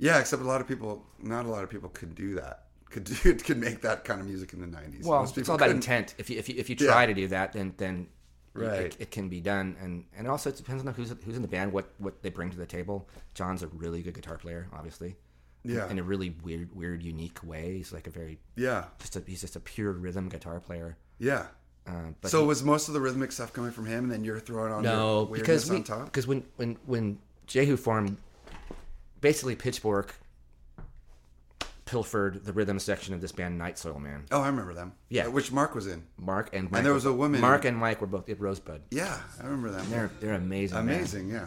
Yeah 0.00 0.18
except 0.18 0.42
a 0.42 0.44
lot 0.46 0.60
of 0.60 0.66
people 0.66 1.04
not 1.20 1.44
a 1.46 1.48
lot 1.48 1.62
of 1.62 1.70
people 1.70 1.88
could 1.90 2.14
do 2.16 2.34
that 2.34 2.64
could 2.90 3.04
do 3.04 3.34
could 3.46 3.58
make 3.58 3.80
that 3.82 4.04
kind 4.04 4.20
of 4.20 4.26
music 4.26 4.52
in 4.52 4.60
the 4.60 4.66
90s 4.66 5.04
Well, 5.04 5.22
it's 5.22 5.48
all 5.48 5.54
about 5.54 5.66
couldn't. 5.68 5.76
intent. 5.76 6.14
If 6.18 6.28
you 6.28 6.38
if 6.38 6.48
you 6.48 6.56
if 6.58 6.68
you 6.68 6.76
Yeah. 6.80 6.86
try 6.90 7.06
to 7.06 7.14
do 7.14 7.28
that, 7.28 7.52
then 7.52 7.74
then 7.76 8.08
Right. 8.52 8.80
it, 8.86 8.96
it 8.98 9.10
can 9.12 9.28
be 9.28 9.40
done, 9.40 9.76
and 9.80 10.04
and 10.18 10.26
also 10.26 10.50
it 10.50 10.56
depends 10.56 10.84
on 10.84 10.92
who's 10.94 11.14
who's 11.24 11.36
in 11.36 11.42
the 11.42 11.46
band, 11.56 11.72
what 11.72 11.86
what 11.98 12.20
they 12.22 12.30
bring 12.30 12.50
to 12.50 12.56
the 12.56 12.66
table. 12.66 13.08
John's 13.32 13.62
a 13.62 13.68
really 13.68 14.02
good 14.02 14.14
guitar 14.14 14.38
player, 14.38 14.66
obviously. 14.72 15.14
Yeah. 15.62 15.88
In 15.88 16.00
a 16.00 16.02
really 16.02 16.30
weird, 16.42 16.74
weird, 16.74 17.00
unique 17.00 17.38
way. 17.44 17.76
He's 17.76 17.92
like 17.92 18.08
a 18.08 18.10
very 18.10 18.40
yeah 18.56 18.86
just 18.98 19.14
a, 19.14 19.22
he's 19.24 19.42
just 19.42 19.54
a 19.54 19.60
pure 19.60 19.92
rhythm 19.92 20.28
guitar 20.28 20.58
player. 20.58 20.96
yeah 21.18 21.46
Uh, 21.86 21.92
but 22.20 22.30
so 22.32 22.40
he- 22.40 22.46
was 22.48 22.64
most 22.64 22.88
of 22.88 22.94
the 22.94 23.00
rhythmic 23.00 23.30
stuff 23.30 23.52
coming 23.52 23.70
from 23.70 23.86
him 23.86 24.04
and 24.04 24.12
then 24.12 24.24
you're 24.24 24.40
throwing 24.40 24.72
on 24.72 24.82
no, 24.82 25.26
because 25.26 25.70
we 25.70 25.76
on 25.76 25.84
top 25.84 26.04
because 26.06 26.26
when 26.26 26.42
when 26.56 26.76
when 26.86 27.18
Jehu 27.46 27.76
formed, 27.76 28.16
basically 29.20 29.56
Pitchfork 29.56 30.14
pilfered 31.84 32.44
the 32.44 32.52
rhythm 32.52 32.78
section 32.78 33.14
of 33.14 33.20
this 33.20 33.32
band, 33.32 33.58
Night 33.58 33.76
Soil 33.76 33.98
Man. 33.98 34.24
oh 34.30 34.40
i 34.42 34.46
remember 34.46 34.74
them 34.74 34.92
Yeah. 35.08 35.26
Which 35.26 35.50
mark 35.50 35.74
was 35.74 35.86
in 35.88 36.04
Mark 36.16 36.50
and 36.54 36.70
Mike 36.70 36.78
and 36.78 36.86
there 36.86 36.94
was 36.94 37.04
a 37.04 37.12
woman- 37.12 37.40
Mark 37.40 37.64
and 37.64 37.76
Mike 37.76 38.00
were 38.00 38.06
both 38.06 38.28
at 38.28 38.38
Rosebud. 38.40 38.80
yeah 38.92 39.18
i 39.40 39.42
remember 39.44 39.70
them 39.72 39.84
They're 39.90 40.10
they're 40.20 40.34
amazing. 40.34 40.86
man. 40.86 40.94
amazing 40.96 41.30
yeah 41.30 41.46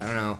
I 0.00 0.06
don't 0.06 0.16
know. 0.16 0.38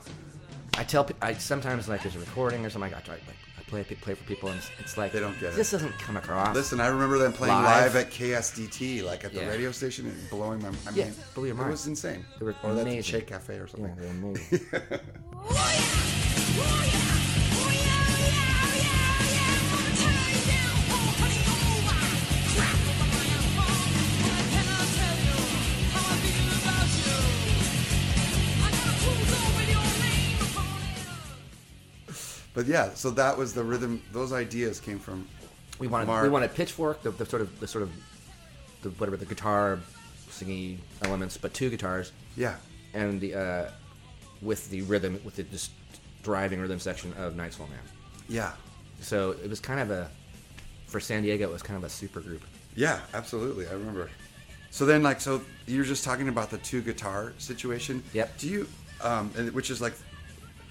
I 0.76 0.82
tell 0.84 1.08
I 1.22 1.34
sometimes 1.34 1.88
like 1.88 2.02
there's 2.02 2.16
a 2.16 2.18
recording 2.18 2.66
or 2.66 2.70
something. 2.70 2.92
I 2.92 2.98
try 3.00 3.14
like 3.14 3.22
I 3.56 3.62
play 3.70 3.84
play 3.84 4.14
for 4.14 4.24
people 4.24 4.48
and 4.50 4.58
it's, 4.58 4.68
it's 4.80 4.98
like 4.98 5.12
They 5.12 5.20
don't 5.20 5.38
get 5.40 5.52
it. 5.52 5.56
This 5.56 5.70
doesn't 5.70 5.92
come 6.00 6.16
across. 6.16 6.54
Listen, 6.54 6.80
I 6.80 6.88
remember 6.88 7.16
them 7.18 7.32
playing 7.32 7.54
live, 7.54 7.94
Live. 7.94 8.06
at 8.06 8.10
KSDT, 8.12 9.04
like 9.04 9.24
at 9.24 9.32
the 9.32 9.40
Yeah. 9.42 9.48
radio 9.48 9.70
station, 9.70 10.06
and 10.06 10.30
blowing 10.30 10.60
my. 10.60 10.68
I 10.68 10.72
Yeah, 10.92 11.04
mean, 11.04 11.14
blew 11.34 11.44
your 11.46 11.54
It 11.54 11.58
mind. 11.58 11.70
was 11.70 11.86
insane. 11.86 12.24
They 12.40 12.44
were 12.46 12.54
or 12.64 12.70
amazing. 12.72 13.02
Shake 13.02 13.28
Cafe 13.28 13.54
or 13.54 13.60
yeah, 13.60 13.66
something. 13.70 13.94
they're 13.96 14.10
amazing. 14.10 14.60
But 32.54 32.66
yeah, 32.66 32.90
so 32.94 33.10
that 33.10 33.36
was 33.36 33.52
the 33.52 33.64
rhythm. 33.64 34.00
Those 34.12 34.32
ideas 34.32 34.78
came 34.78 35.00
from. 35.00 35.26
we 35.80 35.88
wanted 35.88 36.06
Mark. 36.06 36.22
we 36.22 36.28
wanted 36.28 36.54
Pitchfork, 36.54 37.02
the, 37.02 37.10
the 37.10 37.26
sort 37.26 37.42
of 37.42 37.58
the 37.58 37.66
sort 37.66 37.82
of 37.82 37.90
the 38.82 38.90
whatever 38.90 39.16
the 39.16 39.26
guitar 39.26 39.80
singing 40.30 40.78
elements, 41.02 41.36
but 41.36 41.52
two 41.52 41.68
guitars 41.68 42.12
Yeah, 42.36 42.54
and 42.94 43.20
the 43.20 43.34
uh, 43.34 43.70
with 44.40 44.70
the 44.70 44.82
rhythm 44.82 45.20
with 45.24 45.36
the 45.36 45.42
just 45.42 45.72
driving 46.24 46.60
rhythm 46.60 46.80
section 46.80 47.12
of 47.14 47.36
Night 47.36 47.52
Soil 47.52 47.68
Man. 47.68 47.78
yeah, 48.28 48.52
So 49.00 49.32
it 49.32 49.48
was 49.48 49.60
kind 49.60 49.78
of 49.78 49.90
a 49.90 50.10
for 50.86 50.98
San 50.98 51.22
Diego. 51.22 51.48
It 51.48 51.52
was 51.52 51.62
kind 51.62 51.76
of 51.76 51.84
a 51.84 51.88
super 51.90 52.20
group. 52.20 52.42
yeah, 52.74 53.00
absolutely. 53.12 53.68
I 53.68 53.72
remember. 53.72 54.10
So 54.70 54.84
then, 54.86 55.02
like, 55.04 55.20
so 55.20 55.40
you're 55.66 55.84
just 55.84 56.02
talking 56.04 56.28
about 56.28 56.50
the 56.50 56.58
two 56.58 56.82
guitar 56.82 57.32
situation. 57.38 58.02
Yep. 58.12 58.38
Do 58.38 58.48
you, 58.48 58.68
um, 59.02 59.30
and 59.36 59.52
which 59.52 59.70
is 59.70 59.80
like, 59.80 59.94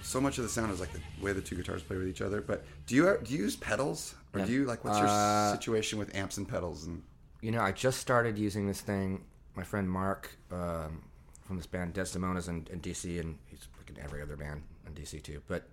so 0.02 0.20
much 0.20 0.36
of 0.36 0.44
the 0.44 0.50
sound 0.50 0.70
is 0.72 0.80
like 0.80 0.92
the 0.92 1.00
way 1.24 1.32
the 1.32 1.40
two 1.40 1.56
guitars 1.56 1.82
play 1.82 1.96
with 1.96 2.08
each 2.08 2.20
other. 2.20 2.42
But 2.42 2.64
do 2.86 2.94
you 2.94 3.16
do 3.24 3.32
you 3.34 3.40
use 3.44 3.56
pedals, 3.56 4.14
or 4.34 4.42
do 4.44 4.52
you 4.52 4.64
like 4.66 4.84
what's 4.84 4.98
your 4.98 5.08
Uh, 5.08 5.52
situation 5.52 5.98
with 5.98 6.14
amps 6.14 6.36
and 6.36 6.46
pedals? 6.46 6.84
And 6.86 7.02
You 7.40 7.50
know, 7.52 7.62
I 7.62 7.72
just 7.72 7.98
started 8.00 8.36
using 8.38 8.66
this 8.66 8.80
thing. 8.82 9.24
My 9.56 9.62
friend 9.64 9.88
Mark 9.88 10.36
um, 10.52 11.02
from 11.46 11.56
this 11.56 11.66
band 11.66 11.94
Desdemona's 11.94 12.48
in, 12.48 12.66
in 12.70 12.80
DC, 12.80 13.18
and 13.20 13.38
he's 13.46 13.66
like 13.86 13.96
in 13.96 14.02
every 14.02 14.22
other 14.22 14.36
band 14.36 14.62
in 14.86 14.92
DC 14.94 15.22
too. 15.22 15.42
But 15.48 15.68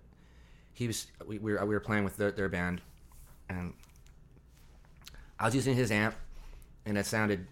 he 0.72 0.86
was 0.86 1.06
we, 1.26 1.38
we, 1.38 1.52
were, 1.52 1.64
we 1.64 1.74
were 1.74 1.80
playing 1.80 2.04
with 2.04 2.16
their, 2.16 2.30
their 2.32 2.48
band, 2.48 2.80
and 3.48 3.72
I 5.38 5.46
was 5.46 5.54
using 5.54 5.74
his 5.74 5.90
amp, 5.90 6.14
and 6.86 6.96
it 6.96 7.06
sounded 7.06 7.46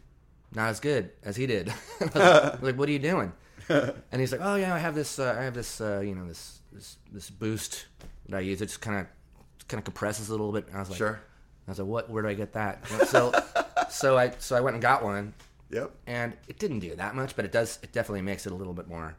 not 0.54 0.68
as 0.68 0.80
good 0.80 1.10
as 1.22 1.36
he 1.36 1.46
did. 1.46 1.72
I 2.00 2.04
was 2.04 2.58
like, 2.62 2.78
"What 2.78 2.88
are 2.88 2.92
you 2.92 2.98
doing?" 2.98 3.32
and 3.68 4.20
he's 4.20 4.32
like, 4.32 4.40
"Oh 4.42 4.56
yeah, 4.56 4.74
I 4.74 4.78
have 4.78 4.94
this. 4.94 5.18
Uh, 5.18 5.36
I 5.38 5.42
have 5.42 5.54
this. 5.54 5.80
Uh, 5.80 6.00
you 6.00 6.14
know, 6.14 6.26
this 6.26 6.60
this 6.72 6.96
this 7.12 7.30
boost 7.30 7.86
that 8.28 8.36
I 8.36 8.40
use. 8.40 8.60
It 8.60 8.66
just 8.66 8.80
kind 8.80 9.00
of 9.00 9.06
kind 9.68 9.78
of 9.78 9.84
compresses 9.84 10.28
a 10.28 10.32
little 10.32 10.52
bit." 10.52 10.66
And 10.68 10.76
I 10.76 10.80
was 10.80 10.90
like, 10.90 10.98
Sure. 10.98 11.20
I 11.66 11.70
was 11.70 11.78
like, 11.78 11.88
"What? 11.88 12.10
Where 12.10 12.22
do 12.22 12.28
I 12.28 12.34
get 12.34 12.52
that?" 12.54 12.86
So, 13.06 13.32
so 13.90 14.16
I 14.18 14.32
so 14.38 14.56
I 14.56 14.60
went 14.60 14.74
and 14.74 14.82
got 14.82 15.04
one, 15.04 15.34
yep, 15.70 15.92
and 16.06 16.32
it 16.48 16.58
didn't 16.58 16.80
do 16.80 16.94
that 16.96 17.14
much, 17.14 17.36
but 17.36 17.44
it 17.44 17.52
does. 17.52 17.78
It 17.82 17.92
definitely 17.92 18.22
makes 18.22 18.46
it 18.46 18.52
a 18.52 18.54
little 18.56 18.74
bit 18.74 18.88
more 18.88 19.14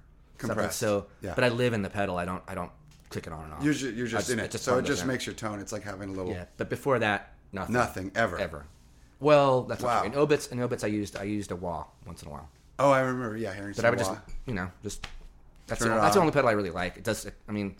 Compressed. 0.47 0.79
So, 0.79 1.07
Yeah. 1.21 1.33
but 1.35 1.43
I 1.43 1.49
live 1.49 1.73
in 1.73 1.81
the 1.81 1.89
pedal. 1.89 2.17
I 2.17 2.25
don't. 2.25 2.43
I 2.47 2.55
don't 2.55 2.71
click 3.09 3.27
it 3.27 3.33
on 3.33 3.43
and 3.43 3.53
off. 3.53 3.63
you're 3.63 3.73
just, 3.73 3.93
you're 3.93 4.07
just 4.07 4.29
I 4.29 4.33
in 4.33 4.39
it. 4.39 4.51
just 4.51 4.63
so 4.63 4.77
it 4.77 4.85
just 4.85 5.05
makes 5.05 5.25
your 5.25 5.35
tone. 5.35 5.59
It's 5.59 5.71
like 5.73 5.83
having 5.83 6.09
a 6.09 6.13
little 6.13 6.31
Yeah, 6.31 6.45
but 6.57 6.69
before 6.69 6.99
that, 6.99 7.33
nothing. 7.51 7.73
nothing 7.73 8.11
ever. 8.15 8.37
ever. 8.39 8.65
Well, 9.19 9.63
that's 9.63 9.83
Wow. 9.83 10.03
In 10.03 10.15
Obits, 10.15 10.47
in 10.47 10.59
Obits, 10.61 10.83
I 10.83 10.87
used 10.87 11.17
I 11.17 11.23
used 11.23 11.51
a 11.51 11.55
wah 11.55 11.85
once 12.05 12.21
in 12.23 12.29
a 12.29 12.31
while, 12.31 12.49
Oh, 12.79 12.89
I 12.91 13.01
remember. 13.01 13.35
Yeah, 13.37 13.53
hearing. 13.53 13.73
but 13.75 13.85
I 13.85 13.89
would 13.89 13.99
some 13.99 14.15
just 14.15 14.35
you 14.45 14.53
know 14.53 14.71
just 14.81 15.05
that's 15.67 15.81
Turn 15.81 15.89
the, 15.93 16.01
that's 16.01 16.15
the 16.15 16.21
only 16.21 16.31
pedal 16.33 16.49
I 16.49 16.53
really 16.53 16.69
like. 16.71 16.97
It 16.97 17.03
does. 17.03 17.25
It, 17.25 17.33
I 17.47 17.51
mean, 17.51 17.75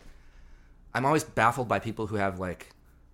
I'm 0.94 1.06
always 1.06 1.24
baffled 1.24 1.68
by 1.68 1.80
people 1.80 2.08
who 2.08 2.18
have 2.18 2.40
like 2.40 2.70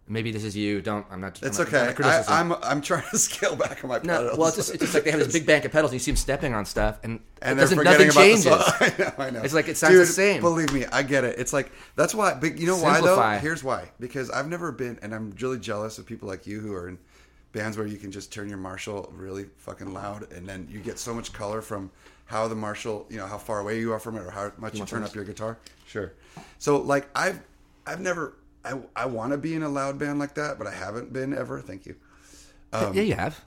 maybe 0.08 0.32
this 0.32 0.44
is 0.44 0.56
you. 0.56 0.82
Don't 0.82 1.06
I'm 1.12 1.22
not. 1.22 1.42
It's 1.42 1.60
I'm 1.60 1.66
not- 1.66 1.74
okay. 1.74 1.78
not 1.86 1.90
a 1.90 1.94
criticism. 1.94 2.34
I, 2.34 2.40
I'm 2.40 2.52
I'm 2.64 2.82
trying 2.82 3.04
to 3.12 3.18
scale 3.20 3.56
back 3.56 3.84
on 3.84 3.90
my 3.90 4.00
pedals. 4.00 4.32
No, 4.34 4.38
well, 4.38 4.48
it's 4.48 4.58
just, 4.58 4.72
it's 4.72 4.82
just 4.82 4.94
like 4.94 5.04
they 5.04 5.12
have 5.12 5.20
this 5.20 5.34
big 5.34 5.46
bank 5.46 5.66
of 5.66 5.72
pedals. 5.72 5.92
And 5.92 5.96
you 5.96 6.00
see 6.04 6.12
them 6.12 6.18
stepping 6.18 6.54
on 6.54 6.66
stuff, 6.66 7.00
and, 7.04 7.20
and 7.42 7.60
doesn't, 7.60 7.84
nothing 7.84 8.10
about 8.10 8.22
changes. 8.22 8.48
I 8.48 8.94
know, 8.98 9.14
I 9.18 9.30
know. 9.30 9.42
It's 9.42 9.54
like 9.54 9.68
it 9.68 9.78
sounds 9.78 9.98
the 9.98 10.06
same. 10.06 10.42
Believe 10.42 10.74
me, 10.74 10.86
I 10.86 11.04
get 11.04 11.24
it. 11.24 11.38
It's 11.40 11.54
like 11.54 11.72
that's 11.96 12.16
why. 12.16 12.34
But 12.34 12.58
you 12.58 12.68
know 12.68 12.78
why 12.78 13.02
though? 13.02 13.22
Here's 13.40 13.64
why. 13.64 13.90
Because 14.00 14.30
I've 14.30 14.48
never 14.48 14.72
been, 14.72 15.00
and 15.02 15.14
I'm 15.14 15.36
really 15.40 15.60
jealous 15.60 15.98
of 15.98 16.06
people 16.06 16.28
like 16.28 16.48
you 16.48 16.60
who 16.60 16.74
are 16.74 16.88
in 16.88 16.98
bands 17.54 17.78
where 17.78 17.88
you 17.88 17.98
can 17.98 18.12
just 18.12 18.32
turn 18.32 18.50
your 18.50 18.58
Marshall 18.58 19.12
really 19.16 19.46
fucking 19.58 19.94
loud, 19.94 20.32
and 20.32 20.48
then 20.48 20.68
you 20.70 20.80
get 20.80 21.00
so 21.00 21.14
much 21.14 21.34
color 21.34 21.62
from 21.62 21.90
how 22.26 22.48
the 22.48 22.56
Marshall, 22.56 23.06
you 23.10 23.18
know, 23.18 23.26
how 23.26 23.38
far 23.38 23.60
away 23.60 23.80
you 23.80 23.94
are 23.94 24.00
from 24.00 24.18
it, 24.18 24.22
or 24.22 24.32
how 24.32 24.52
much 24.58 24.78
you 24.78 24.86
turn 24.86 25.04
up 25.04 25.16
your 25.16 25.24
guitar. 25.24 25.58
Sure. 25.88 26.14
So 26.60 26.78
like 26.78 27.08
I've 27.16 27.42
I've 27.86 28.00
never. 28.02 28.34
I, 28.66 28.80
I 28.96 29.06
want 29.06 29.32
to 29.32 29.38
be 29.38 29.54
in 29.56 29.64
a 29.64 29.70
loud 29.70 29.98
band 29.98 30.20
like 30.20 30.36
that, 30.36 30.58
but 30.58 30.68
I 30.68 30.72
haven't 30.74 31.14
been 31.14 31.34
ever. 31.34 31.62
Thank 31.62 31.86
you. 31.86 31.96
yeah, 32.74 32.92
you 33.02 33.14
have, 33.16 33.40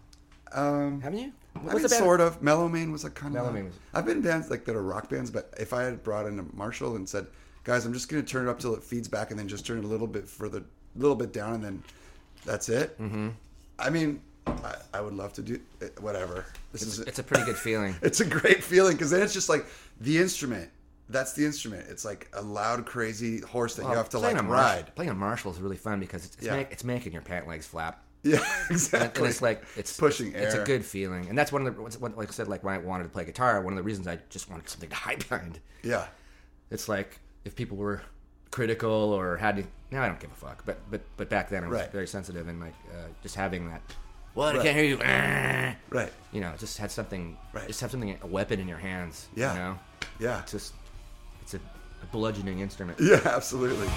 Um, 0.53 1.01
haven't 1.03 1.19
you? 1.19 1.33
I 1.57 1.59
What 1.61 1.77
mean, 1.77 1.89
sort 1.89 2.21
of. 2.21 2.41
Melomane 2.41 2.93
was 2.93 3.05
like 3.05 3.15
kind 3.15 3.37
of. 3.37 3.45
Melomane 3.47 3.67
was- 3.67 3.75
I've 3.93 4.07
been 4.07 4.19
in 4.19 4.23
bands 4.23 4.51
like 4.51 4.65
that 4.65 4.77
are 4.77 4.83
rock 4.83 5.09
bands, 5.11 5.31
but 5.31 5.53
if 5.59 5.73
I 5.73 5.83
had 5.83 6.03
brought 6.03 6.27
in 6.27 6.39
a 6.39 6.45
Marshall 6.55 6.97
and 6.97 7.09
said, 7.09 7.27
"Guys, 7.65 7.85
I'm 7.85 7.93
just 7.93 8.09
going 8.09 8.25
to 8.25 8.29
turn 8.31 8.47
it 8.47 8.51
up 8.51 8.59
till 8.61 8.75
it 8.75 8.83
feeds 8.83 9.09
back, 9.09 9.31
and 9.31 9.39
then 9.39 9.49
just 9.49 9.67
turn 9.67 9.79
it 9.79 9.85
a 9.85 9.89
little 9.89 10.07
bit 10.07 10.29
further, 10.29 10.59
a 10.59 10.99
little 10.99 11.17
bit 11.17 11.33
down, 11.33 11.55
and 11.55 11.65
then 11.65 11.83
that's 12.47 12.69
it." 12.69 12.99
Mm-hmm. 13.01 13.31
I 13.79 13.91
mean, 13.91 14.23
I, 14.47 14.77
I 14.95 15.01
would 15.01 15.15
love 15.15 15.33
to 15.35 15.43
do 15.43 15.61
it, 15.81 16.01
whatever. 16.01 16.47
This 16.73 16.83
is 16.83 17.01
It's 17.01 17.19
a 17.19 17.23
pretty 17.25 17.45
good 17.45 17.57
feeling. 17.59 17.97
it's 18.03 18.21
a 18.21 18.25
great 18.27 18.63
feeling 18.63 18.93
because 18.97 19.11
then 19.11 19.21
it's 19.23 19.35
just 19.35 19.49
like 19.49 19.67
the 20.01 20.19
instrument. 20.19 20.71
That's 21.11 21.33
the 21.33 21.45
instrument. 21.45 21.87
It's 21.89 22.05
like 22.05 22.29
a 22.33 22.43
loud, 22.43 22.87
crazy 22.87 23.41
horse 23.41 23.75
that 23.77 23.83
you 23.83 23.89
have 23.93 24.09
to 24.11 24.19
like 24.19 24.37
a 24.39 24.43
Marsh- 24.43 24.61
ride. 24.63 24.95
Playing 24.95 25.11
a 25.11 25.15
Marshall 25.15 25.51
is 25.53 25.61
really 25.61 25.77
fun 25.77 26.01
because 26.01 26.25
it's 26.25 26.37
it's, 26.37 26.47
Yeah. 26.47 26.57
make, 26.57 26.71
it's 26.73 26.85
making 26.85 27.13
your 27.13 27.23
pant 27.23 27.47
legs 27.49 27.67
flap. 27.67 28.03
Yeah, 28.23 28.45
exactly. 28.71 29.23
and 29.23 29.31
it's 29.31 29.41
like 29.41 29.65
it's 29.77 29.97
pushing 29.97 30.35
air. 30.35 30.43
It's 30.45 30.55
a 30.55 30.63
good 30.65 30.85
feeling, 30.85 31.29
and 31.31 31.39
that's 31.39 31.51
one 31.53 31.67
of 31.67 31.75
the 31.75 31.83
like 32.17 32.29
I 32.29 32.33
said, 32.33 32.49
like 32.49 32.63
when 32.63 32.75
I 32.75 32.79
wanted 32.79 33.05
to 33.05 33.09
play 33.11 33.25
guitar, 33.25 33.61
one 33.63 33.73
of 33.73 33.77
the 33.79 33.83
reasons 33.83 34.07
I 34.07 34.19
just 34.29 34.51
wanted 34.51 34.69
something 34.69 34.91
to 34.91 34.95
hide 34.97 35.27
behind. 35.29 35.59
yeah, 35.83 36.07
It's 36.71 36.87
like 36.89 37.19
if 37.47 37.57
people 37.57 37.77
were 37.79 38.03
critical 38.51 38.91
or 38.91 39.37
had 39.39 39.57
to, 39.57 39.65
now 39.91 40.03
I 40.03 40.09
don't 40.09 40.21
give 40.21 40.31
a 40.31 40.35
fuck. 40.35 40.65
But 40.67 40.79
but 40.91 41.01
but 41.17 41.31
back 41.31 41.49
then 41.49 41.65
I 41.65 41.69
was 41.69 41.81
Right. 41.81 41.91
very 41.93 42.07
sensitive 42.07 42.47
and 42.47 42.61
like 42.61 42.75
uh, 42.93 43.07
just 43.23 43.35
having 43.37 43.69
that. 43.71 43.81
What 44.35 44.55
Right. 44.55 44.61
I 44.61 44.65
can't 44.65 44.77
hear 44.77 44.85
you. 44.85 44.99
Right. 45.91 46.13
You 46.33 46.41
know, 46.41 46.53
just 46.59 46.79
had 46.79 46.91
something. 46.91 47.37
Right. 47.53 47.67
Just 47.67 47.81
have 47.81 47.91
something 47.91 48.17
a 48.23 48.27
weapon 48.27 48.61
in 48.61 48.69
your 48.69 48.79
hands. 48.79 49.29
Yeah. 49.35 49.53
You 49.55 49.59
know, 49.59 49.79
Yeah, 50.19 50.43
just 50.47 50.75
it's 51.55 51.63
a, 51.63 52.05
a 52.05 52.07
bludgeoning 52.13 52.61
instrument. 52.61 52.99
yeah, 53.03 53.21
absolutely. 53.25 53.89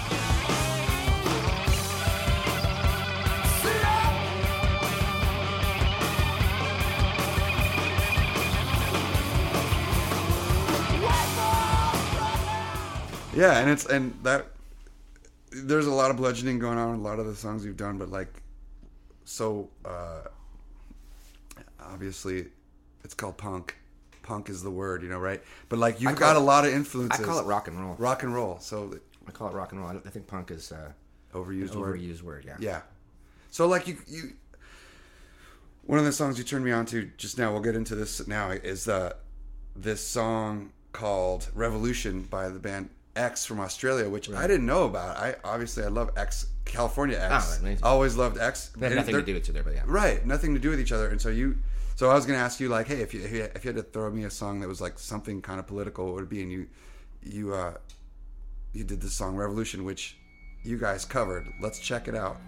Yeah, 13.36 13.58
and 13.58 13.68
it's 13.68 13.86
and 13.86 14.16
that 14.22 14.46
there's 15.50 15.86
a 15.86 15.90
lot 15.92 16.12
of 16.12 16.16
bludgeoning 16.16 16.60
going 16.60 16.78
on 16.78 16.94
in 16.94 17.00
a 17.00 17.02
lot 17.02 17.18
of 17.18 17.26
the 17.26 17.34
songs 17.34 17.64
you've 17.64 17.76
done, 17.76 17.98
but 17.98 18.08
like 18.08 18.28
so 19.24 19.68
uh 19.84 20.22
obviously 21.80 22.46
it's 23.02 23.14
called 23.14 23.36
punk. 23.36 23.76
Punk 24.24 24.48
is 24.50 24.62
the 24.62 24.70
word, 24.70 25.02
you 25.04 25.08
know, 25.08 25.20
right? 25.20 25.40
But 25.68 25.78
like 25.78 26.00
you've 26.00 26.16
got 26.16 26.34
it- 26.34 26.42
a 26.42 26.44
lot 26.44 26.66
of 26.66 26.72
influences. 26.72 27.20
I 27.20 27.24
call 27.24 27.38
it 27.38 27.44
rock 27.44 27.68
and 27.68 27.78
roll. 27.80 27.94
rock 27.98 28.24
and 28.24 28.34
roll. 28.34 28.58
So 28.58 28.98
I 29.28 29.30
call 29.30 29.48
it 29.48 29.54
rock 29.54 29.70
and 29.70 29.80
roll. 29.80 29.90
I, 29.90 29.94
I 29.96 30.10
think 30.10 30.26
punk 30.26 30.50
is 30.50 30.72
uh, 30.72 30.90
overused 31.32 31.76
word. 31.76 32.00
overused 32.00 32.22
word. 32.22 32.44
Yeah. 32.44 32.56
Yeah. 32.58 32.80
So 33.50 33.68
like 33.68 33.86
you 33.86 33.96
you 34.08 34.32
one 35.86 35.98
of 35.98 36.04
the 36.04 36.12
songs 36.12 36.38
you 36.38 36.44
turned 36.44 36.64
me 36.64 36.72
on 36.72 36.86
to 36.86 37.10
just 37.18 37.38
now, 37.38 37.52
we'll 37.52 37.60
get 37.60 37.76
into 37.76 37.94
this 37.94 38.26
now, 38.26 38.50
is 38.50 38.88
uh 38.88 39.12
this 39.76 40.00
song 40.06 40.72
called 40.92 41.48
Revolution 41.54 42.22
by 42.22 42.48
the 42.48 42.58
band 42.58 42.88
X 43.16 43.44
from 43.44 43.60
Australia, 43.60 44.08
which 44.08 44.30
I 44.30 44.46
didn't 44.46 44.66
know 44.66 44.84
about. 44.84 45.16
I 45.16 45.36
obviously 45.44 45.84
I 45.84 45.88
love 45.88 46.10
X 46.16 46.46
California 46.64 47.18
X. 47.20 47.56
Oh, 47.58 47.60
amazing. 47.60 47.84
Always 47.84 48.16
loved 48.16 48.38
X. 48.38 48.70
They 48.76 48.88
had 48.88 48.96
nothing 48.96 49.14
to 49.14 49.22
do 49.22 49.34
with 49.34 49.42
each 49.44 49.50
other, 49.50 49.62
but 49.62 49.74
yeah. 49.74 49.82
Right, 49.86 50.24
nothing 50.26 50.54
to 50.54 50.60
do 50.60 50.70
with 50.70 50.80
each 50.80 50.92
other. 50.92 51.08
And 51.08 51.20
so 51.20 51.28
you, 51.28 51.56
so 51.94 52.10
I 52.10 52.14
was 52.14 52.26
gonna 52.26 52.38
ask 52.38 52.60
you 52.60 52.68
like, 52.68 52.88
hey, 52.88 53.00
if 53.00 53.14
you 53.14 53.22
if 53.22 53.32
you, 53.32 53.48
if 53.54 53.64
you 53.64 53.68
had 53.68 53.76
to 53.76 53.82
throw 53.82 54.10
me 54.10 54.24
a 54.24 54.30
song 54.30 54.60
that 54.60 54.68
was 54.68 54.80
like 54.80 54.98
something 54.98 55.40
kind 55.40 55.60
of 55.60 55.66
political, 55.66 56.06
what 56.06 56.14
would 56.14 56.24
it 56.24 56.30
be? 56.30 56.42
And 56.42 56.50
you, 56.50 56.66
you, 57.22 57.54
uh, 57.54 57.74
you 58.72 58.84
did 58.84 59.00
the 59.00 59.10
song 59.10 59.36
Revolution, 59.36 59.84
which 59.84 60.16
you 60.64 60.78
guys 60.78 61.04
covered. 61.04 61.46
Let's 61.60 61.78
check 61.78 62.08
it 62.08 62.14
out. 62.14 62.38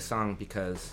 The 0.00 0.06
song 0.06 0.34
because 0.34 0.92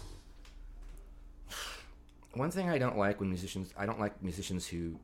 one 2.33 2.51
thing 2.51 2.69
I 2.69 2.77
don't 2.77 2.97
like 2.97 3.21
when 3.21 3.29
musicians 3.29 3.73
I 3.77 3.85
don't 3.85 3.99
like 3.99 4.21
musicians 4.21 4.67
who 4.67 4.99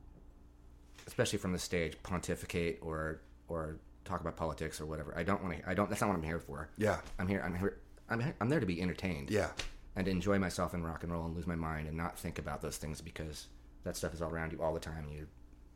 especially 1.06 1.38
from 1.38 1.52
the 1.52 1.58
stage 1.58 1.96
pontificate 2.02 2.80
or 2.82 3.20
or 3.48 3.76
talk 4.04 4.20
about 4.20 4.36
politics 4.36 4.78
or 4.80 4.86
whatever. 4.86 5.14
I 5.16 5.22
don't 5.22 5.42
want 5.42 5.58
to 5.58 5.68
I 5.68 5.72
don't 5.72 5.88
that's 5.88 6.02
not 6.02 6.08
what 6.08 6.16
I'm 6.16 6.22
here 6.22 6.38
for. 6.38 6.68
Yeah. 6.76 6.98
I'm 7.18 7.26
here 7.26 7.42
I'm 7.44 7.54
here 7.54 7.78
I'm, 8.10 8.20
here, 8.20 8.34
I'm 8.40 8.50
there 8.50 8.60
to 8.60 8.66
be 8.66 8.82
entertained. 8.82 9.30
Yeah. 9.30 9.48
And 9.96 10.04
to 10.04 10.10
enjoy 10.10 10.38
myself 10.38 10.74
in 10.74 10.84
rock 10.84 11.02
and 11.02 11.10
roll 11.10 11.24
and 11.24 11.34
lose 11.34 11.46
my 11.46 11.54
mind 11.54 11.88
and 11.88 11.96
not 11.96 12.18
think 12.18 12.38
about 12.38 12.60
those 12.60 12.76
things 12.76 13.00
because 13.00 13.46
that 13.84 13.96
stuff 13.96 14.12
is 14.12 14.20
all 14.20 14.30
around 14.30 14.52
you 14.52 14.60
all 14.60 14.74
the 14.74 14.80
time 14.80 15.04
and 15.04 15.14
you 15.14 15.26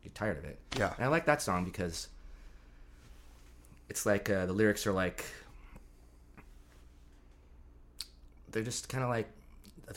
get 0.02 0.14
tired 0.14 0.36
of 0.36 0.44
it. 0.44 0.58
Yeah. 0.76 0.92
And 0.96 1.04
I 1.06 1.08
like 1.08 1.24
that 1.26 1.40
song 1.40 1.64
because 1.64 2.08
it's 3.88 4.04
like 4.04 4.28
uh, 4.28 4.44
the 4.44 4.52
lyrics 4.52 4.86
are 4.86 4.92
like 4.92 5.24
they're 8.52 8.62
just 8.62 8.88
kind 8.88 9.04
of 9.04 9.10
like 9.10 9.28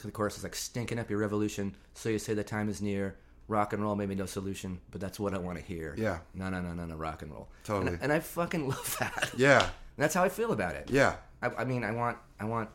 the 0.02 0.12
chorus 0.12 0.38
is 0.38 0.44
like 0.44 0.56
stinking 0.56 1.00
up 1.00 1.10
your 1.10 1.20
revolution. 1.20 1.76
So 1.94 2.10
you 2.10 2.20
say 2.20 2.34
the 2.34 2.44
time 2.44 2.70
is 2.70 2.82
near. 2.82 3.18
Rock 3.48 3.74
and 3.74 3.84
roll 3.84 3.98
maybe 3.98 4.16
no 4.16 4.26
solution, 4.26 4.80
but 4.92 5.02
that's 5.02 5.20
what 5.20 5.34
I 5.34 5.38
want 5.38 5.58
to 5.58 5.64
hear. 5.64 5.94
Yeah. 5.98 6.20
No, 6.34 6.50
no, 6.50 6.62
no, 6.62 6.74
no, 6.74 6.86
no. 6.86 6.96
Rock 6.96 7.22
and 7.22 7.32
roll. 7.32 7.50
Totally. 7.66 7.94
And, 7.94 8.04
and 8.04 8.14
I 8.14 8.22
fucking 8.22 8.70
love 8.70 8.96
that. 9.00 9.32
Yeah. 9.36 9.68
That's 9.98 10.14
how 10.14 10.24
I 10.24 10.30
feel 10.30 10.54
about 10.54 10.76
it. 10.76 10.90
Yeah. 10.90 11.16
I, 11.42 11.50
I 11.58 11.64
mean, 11.66 11.84
I 11.84 11.92
want 11.92 12.18
I 12.40 12.46
want 12.46 12.70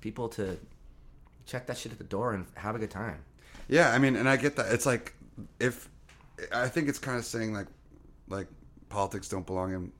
people 0.00 0.28
to 0.30 0.58
check 1.44 1.66
that 1.66 1.76
shit 1.76 1.92
at 1.92 1.98
the 1.98 2.04
door 2.04 2.32
and 2.32 2.46
have 2.54 2.74
a 2.74 2.78
good 2.78 2.90
time. 2.90 3.22
Yeah, 3.68 3.92
I 3.92 3.98
mean, 3.98 4.16
and 4.16 4.28
I 4.28 4.36
get 4.36 4.56
that. 4.56 4.72
It's 4.72 4.86
like 4.86 5.14
if 5.60 5.88
I 6.52 6.68
think 6.68 6.88
it's 6.88 6.98
kind 6.98 7.18
of 7.18 7.24
saying 7.24 7.52
like 7.52 7.66
like 8.28 8.46
politics 8.88 9.28
don't 9.28 9.46
belong 9.46 9.74
in 9.74 9.92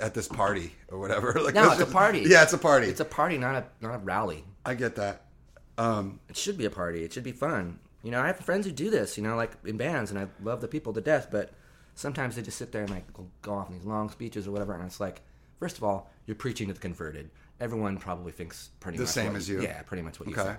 at 0.00 0.14
this 0.14 0.28
party 0.28 0.72
or 0.88 0.98
whatever. 0.98 1.32
Like 1.42 1.54
No, 1.54 1.70
it's 1.72 1.80
a 1.80 1.86
party. 1.86 2.24
Yeah, 2.26 2.42
it's 2.42 2.52
a 2.52 2.58
party. 2.58 2.86
It's 2.88 3.00
a 3.00 3.04
party, 3.04 3.38
not 3.38 3.54
a 3.56 3.64
not 3.80 3.94
a 3.94 3.98
rally. 3.98 4.44
I 4.64 4.74
get 4.74 4.96
that. 4.96 5.22
Um, 5.76 6.20
It 6.28 6.36
should 6.36 6.58
be 6.58 6.64
a 6.64 6.70
party. 6.70 7.04
It 7.04 7.12
should 7.12 7.24
be 7.24 7.32
fun. 7.32 7.78
You 8.02 8.10
know, 8.10 8.20
I 8.22 8.26
have 8.28 8.38
friends 8.38 8.66
who 8.66 8.72
do 8.72 8.90
this. 8.90 9.16
You 9.16 9.22
know, 9.24 9.36
like 9.36 9.52
in 9.64 9.76
bands, 9.76 10.10
and 10.10 10.18
I 10.18 10.26
love 10.42 10.60
the 10.60 10.68
people 10.68 10.92
to 10.92 11.00
death. 11.00 11.28
But 11.30 11.50
sometimes 11.94 12.36
they 12.36 12.42
just 12.42 12.58
sit 12.58 12.72
there 12.72 12.82
and 12.82 12.90
like 12.90 13.04
go- 13.12 13.52
off 13.52 13.68
in 13.70 13.76
these 13.76 13.84
long 13.86 14.10
speeches 14.10 14.46
or 14.46 14.50
whatever, 14.52 14.74
and 14.74 14.84
it's 14.84 15.00
like, 15.00 15.20
first 15.58 15.76
of 15.78 15.84
all, 15.84 16.10
you're 16.26 16.36
preaching 16.36 16.68
to 16.68 16.74
the 16.74 16.80
converted. 16.80 17.30
Everyone 17.60 17.96
probably 17.98 18.30
thinks 18.32 18.70
pretty 18.80 18.98
The 18.98 19.04
much 19.04 19.12
same 19.12 19.32
what- 19.32 19.36
as 19.36 19.48
you. 19.48 19.60
Yeah, 19.62 19.82
pretty 19.82 20.02
much 20.02 20.20
what 20.20 20.28
you 20.28 20.34
Okay. 20.34 20.44
think. 20.50 20.58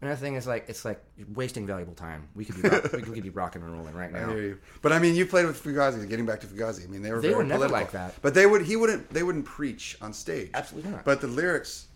Another 0.00 0.16
thing 0.16 0.34
is 0.34 0.46
like 0.46 0.66
it's 0.68 0.84
like 0.84 1.02
wasting 1.34 1.66
valuable 1.66 1.94
time. 1.94 2.28
We 2.34 2.44
could 2.44 2.60
be 2.62 2.68
rock, 2.68 2.92
we 2.92 3.02
could 3.02 3.22
be 3.22 3.30
rocking 3.30 3.62
and 3.62 3.72
rolling 3.72 3.94
right 3.94 4.14
I 4.14 4.20
now. 4.20 4.28
hear 4.28 4.42
you. 4.42 4.58
But 4.82 4.92
I 4.92 4.98
mean, 4.98 5.14
you 5.14 5.24
played 5.24 5.46
with 5.46 5.62
Fugazi. 5.62 6.06
Getting 6.08 6.26
back 6.26 6.40
to 6.40 6.46
Fugazi, 6.46 6.84
I 6.84 6.88
mean, 6.88 7.00
they 7.02 7.10
were 7.10 7.20
They 7.20 7.28
very 7.28 7.38
were 7.38 7.44
never 7.44 7.66
political. 7.68 7.80
like 7.80 7.92
that. 7.92 8.14
But 8.20 8.34
they 8.34 8.44
would 8.46 8.62
he 8.62 8.76
wouldn't 8.76 9.08
they 9.10 9.22
wouldn't 9.22 9.46
preach 9.46 9.96
on 10.02 10.12
stage. 10.12 10.50
Absolutely 10.52 10.90
not. 10.90 11.04
But 11.04 11.20
the 11.22 11.26
lyrics 11.28 11.86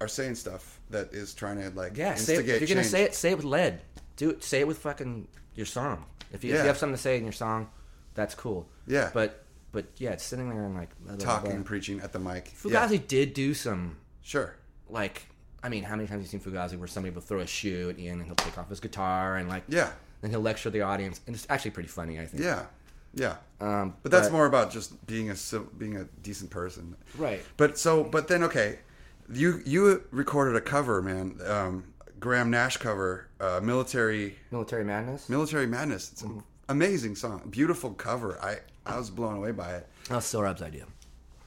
are 0.00 0.08
saying 0.08 0.36
stuff 0.36 0.78
that 0.90 1.12
is 1.12 1.34
trying 1.34 1.60
to 1.60 1.70
like 1.70 1.96
Yeah, 1.96 2.14
say 2.14 2.34
it, 2.34 2.36
instigate 2.38 2.62
if 2.62 2.68
you're 2.68 2.76
gonna 2.76 2.86
say 2.88 3.02
it, 3.02 3.14
say 3.14 3.30
it 3.32 3.36
with 3.36 3.44
lead. 3.46 3.80
Do 4.16 4.30
it. 4.30 4.44
Say 4.44 4.60
it 4.60 4.68
with 4.68 4.78
fucking 4.78 5.26
your 5.54 5.66
song. 5.66 6.04
If 6.32 6.44
you, 6.44 6.54
if 6.54 6.60
you 6.60 6.66
have 6.66 6.78
something 6.78 6.94
to 6.96 7.02
say 7.02 7.16
in 7.16 7.24
your 7.24 7.32
song, 7.32 7.68
that's 8.14 8.34
cool. 8.36 8.68
Yeah. 8.86 9.10
But 9.12 9.44
but 9.72 9.86
yeah, 9.96 10.10
it's 10.10 10.24
sitting 10.24 10.48
there 10.50 10.64
and 10.66 10.74
like 10.76 10.90
blah, 11.00 11.16
blah, 11.16 11.24
talking 11.24 11.56
blah. 11.56 11.62
preaching 11.64 12.00
at 12.00 12.12
the 12.12 12.18
mic. 12.20 12.52
Fugazi 12.54 12.92
Yeah, 12.92 12.98
did 13.08 13.34
do 13.34 13.54
some 13.54 13.96
sure. 14.22 14.54
like 14.88 15.26
I 15.62 15.68
mean, 15.68 15.82
how 15.84 15.96
many 15.96 16.08
times 16.08 16.22
have 16.24 16.32
you 16.32 16.38
seen 16.38 16.52
Fugazi 16.52 16.78
where 16.78 16.88
somebody 16.88 17.14
will 17.14 17.22
throw 17.22 17.40
a 17.40 17.46
shoe 17.46 17.90
at 17.90 17.98
Ian 17.98 18.18
and 18.18 18.24
he'll 18.26 18.34
take 18.36 18.56
off 18.58 18.68
his 18.70 18.80
guitar 18.80 19.36
and 19.36 19.48
like 19.48 19.64
Yeah, 19.68 19.90
then 20.22 20.30
he'll 20.30 20.40
lecture 20.40 20.70
the 20.70 20.80
audience 20.82 21.20
and 21.26 21.34
it's 21.36 21.46
actually 21.50 21.72
pretty 21.72 21.88
funny 21.88 22.18
I 22.18 22.26
think. 22.26 22.42
yeah, 22.42 22.66
yeah. 23.14 23.36
Um, 23.60 23.94
But 24.02 24.10
that's 24.12 24.30
more 24.30 24.46
about 24.46 24.70
just 24.70 25.06
being 25.06 25.30
a 25.30 25.34
being 25.78 25.96
a 25.96 26.04
decent 26.22 26.50
person, 26.50 26.96
Right. 27.16 27.42
But 27.56 27.78
so, 27.78 28.04
but 28.04 28.28
then 28.28 28.42
okay, 28.44 28.78
you 29.32 29.60
you 29.66 30.02
recorded 30.10 30.56
a 30.56 30.60
cover, 30.60 31.02
man. 31.02 31.38
Um, 31.46 31.84
Graham 32.18 32.50
Nash 32.50 32.76
cover, 32.76 33.28
uh, 33.40 33.60
military 33.62 34.36
military 34.50 34.84
madness. 34.84 35.28
military 35.28 35.66
madness. 35.66 36.12
It's 36.12 36.22
an 36.22 36.42
amazing 36.68 37.16
song, 37.16 37.42
beautiful 37.50 37.90
cover. 37.94 38.38
I 38.42 38.58
I 38.86 38.96
was 38.98 39.10
blown 39.10 39.36
away 39.36 39.52
by 39.52 39.74
it. 39.74 39.86
That 40.08 40.16
was 40.16 40.24
Still 40.26 40.42
Rob's 40.42 40.62
idea. 40.62 40.86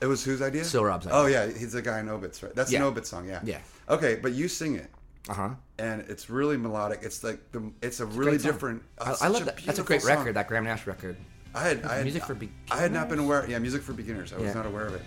It 0.03 0.07
was 0.07 0.21
whose 0.23 0.41
idea? 0.41 0.65
Still 0.65 0.83
Rob's 0.83 1.07
idea. 1.07 1.17
Oh 1.17 1.25
yeah, 1.27 1.45
he's 1.47 1.71
the 1.71 1.81
guy 1.81 1.99
in 2.01 2.09
Obits, 2.09 2.43
right? 2.43 2.53
That's 2.53 2.69
Yeah. 2.71 2.79
an 2.79 2.85
Obits 2.85 3.09
song, 3.09 3.25
yeah. 3.27 3.39
Yeah. 3.43 3.59
Okay, 3.89 4.19
but 4.21 4.33
you 4.33 4.49
sing 4.49 4.75
it, 4.75 4.91
Uh 5.29 5.33
huh. 5.33 5.49
and 5.79 6.01
it's 6.09 6.29
really 6.29 6.57
melodic. 6.57 6.99
It's 7.03 7.23
like 7.23 7.39
the 7.53 7.71
it's 7.81 8.01
a 8.01 8.05
really 8.05 8.37
song. 8.37 8.51
different. 8.51 8.83
oh, 8.99 9.05
I, 9.05 9.09
I 9.11 9.13
such 9.15 9.31
love 9.31 9.45
that. 9.45 9.57
That's 9.65 9.79
a 9.79 9.83
great 9.83 10.01
song. 10.01 10.17
record. 10.17 10.35
That 10.35 10.47
Graham 10.49 10.65
Nash 10.65 10.85
record. 10.87 11.15
I 11.55 11.63
had, 11.69 11.85
I 11.85 11.95
had 11.95 12.03
Music 12.03 12.23
for 12.25 12.37
I 12.71 12.77
had 12.77 12.91
not 12.91 13.07
been 13.09 13.19
aware. 13.19 13.45
Yeah, 13.47 13.59
music 13.59 13.81
for 13.83 13.93
beginners. 13.93 14.33
I 14.33 14.37
was 14.37 14.45
Yeah. 14.47 14.53
not 14.53 14.65
aware 14.65 14.87
of 14.87 14.95
it. 14.95 15.03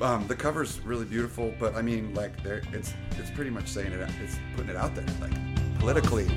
Um, 0.00 0.26
the 0.28 0.36
cover's 0.36 0.78
really 0.82 1.06
beautiful, 1.06 1.52
but 1.58 1.74
I 1.74 1.82
mean, 1.82 2.14
like, 2.14 2.40
there, 2.44 2.62
it's 2.72 2.92
it's 3.18 3.30
pretty 3.30 3.50
much 3.50 3.66
saying 3.66 3.90
it. 3.92 4.08
It's 4.22 4.36
putting 4.54 4.70
it 4.70 4.76
out 4.76 4.94
there, 4.94 5.06
like 5.20 5.32
politically. 5.80 6.28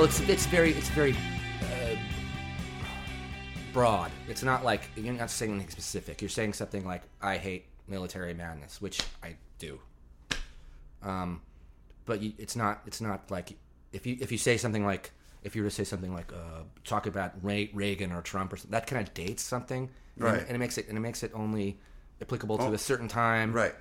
Well, 0.00 0.08
it's 0.08 0.20
it's 0.20 0.46
very 0.46 0.72
it's 0.72 0.88
very 0.88 1.12
uh, 1.12 1.94
broad. 3.74 4.10
It's 4.30 4.42
not 4.42 4.64
like 4.64 4.80
you're 4.96 5.12
not 5.12 5.28
saying 5.30 5.50
anything 5.52 5.68
specific. 5.68 6.22
You're 6.22 6.30
saying 6.30 6.54
something 6.54 6.86
like 6.86 7.02
"I 7.20 7.36
hate 7.36 7.66
military 7.86 8.32
madness," 8.32 8.80
which 8.80 9.02
I 9.22 9.36
do. 9.58 9.78
Um, 11.02 11.42
but 12.06 12.22
you, 12.22 12.32
it's 12.38 12.56
not 12.56 12.80
it's 12.86 13.02
not 13.02 13.30
like 13.30 13.58
if 13.92 14.06
you 14.06 14.16
if 14.22 14.32
you 14.32 14.38
say 14.38 14.56
something 14.56 14.86
like 14.86 15.10
if 15.42 15.54
you 15.54 15.62
were 15.62 15.68
to 15.68 15.74
say 15.74 15.84
something 15.84 16.14
like 16.14 16.32
uh, 16.32 16.62
talk 16.82 17.04
about 17.06 17.34
Ray, 17.42 17.68
Reagan 17.74 18.10
or 18.10 18.22
Trump 18.22 18.54
or 18.54 18.56
something, 18.56 18.70
that 18.70 18.86
kind 18.86 19.06
of 19.06 19.12
dates 19.12 19.42
something, 19.42 19.90
and- 20.16 20.24
Right. 20.24 20.40
And, 20.40 20.52
it 20.52 20.58
makes 20.58 20.78
it 20.78 20.88
and 20.88 20.96
it 20.96 21.02
makes 21.02 21.22
it 21.22 21.32
only 21.34 21.78
applicable 22.22 22.56
to 22.56 22.64
Oh. 22.64 22.72
a 22.72 22.78
certain 22.78 23.08
time, 23.08 23.52
Right. 23.52 23.74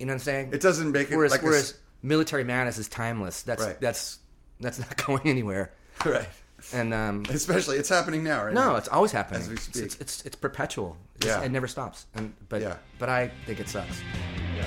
You 0.00 0.06
know 0.06 0.14
what 0.14 0.14
I'm 0.14 0.24
saying? 0.24 0.50
It 0.52 0.60
doesn't 0.62 0.90
make 0.90 1.12
it 1.12 1.16
whereas 1.16 1.30
like 1.30 1.42
a 1.42 1.44
whereas 1.44 1.74
s- 1.74 1.78
military 2.02 2.42
madness 2.42 2.78
is 2.78 2.88
timeless. 2.88 3.42
That's 3.42 3.62
Right. 3.62 3.80
that's 3.80 4.18
that's 4.62 4.78
not 4.78 4.96
going 5.06 5.22
anywhere. 5.26 5.72
right. 6.04 6.28
And 6.72 6.94
um, 6.94 7.24
Especially, 7.28 7.76
it's 7.76 7.88
happening 7.88 8.22
now, 8.22 8.44
right? 8.44 8.54
no, 8.54 8.70
now. 8.70 8.76
it's 8.76 8.86
always 8.88 9.10
happening. 9.10 9.42
It's, 9.50 9.66
it's, 9.76 9.96
it's 9.96 10.22
it's 10.24 10.36
perpetual. 10.36 10.96
It's- 11.16 11.28
Yeah. 11.40 11.44
it 11.44 11.50
never 11.50 11.66
stops. 11.66 12.06
And 12.14 12.34
but 12.48 12.62
Yeah. 12.62 12.76
but 13.00 13.08
I 13.08 13.32
think 13.46 13.58
it 13.58 13.68
sucks. 13.68 14.00
Now 14.56 14.66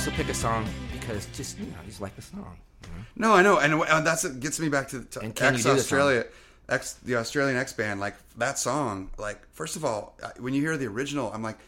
also 0.00 0.10
pick 0.12 0.30
a 0.30 0.34
song 0.34 0.66
because 0.92 1.26
just 1.34 1.58
you 1.58 1.66
know 1.66 1.74
you 1.82 1.88
just 1.88 2.00
like 2.00 2.16
the 2.16 2.22
song. 2.22 2.56
you 2.82 2.88
know? 2.88 3.28
No, 3.28 3.34
I 3.34 3.42
know, 3.42 3.82
and, 3.84 4.06
that's 4.06 4.24
it 4.24 4.40
gets 4.40 4.58
me 4.58 4.70
back 4.70 4.88
to, 4.88 5.04
to 5.04 5.20
And 5.20 5.38
X 5.38 5.58
do 5.58 5.62
the 5.64 5.78
Australia, 5.78 6.24
X 6.70 6.94
the 7.04 7.16
Australian 7.16 7.58
X 7.58 7.74
band. 7.74 8.00
Like 8.00 8.16
that 8.38 8.58
song, 8.58 9.10
like 9.18 9.46
first 9.52 9.76
of 9.76 9.84
all, 9.84 10.16
when 10.38 10.54
you 10.54 10.62
hear 10.62 10.78
the 10.78 10.86
original, 10.86 11.30
I'm 11.34 11.42
like, 11.42 11.58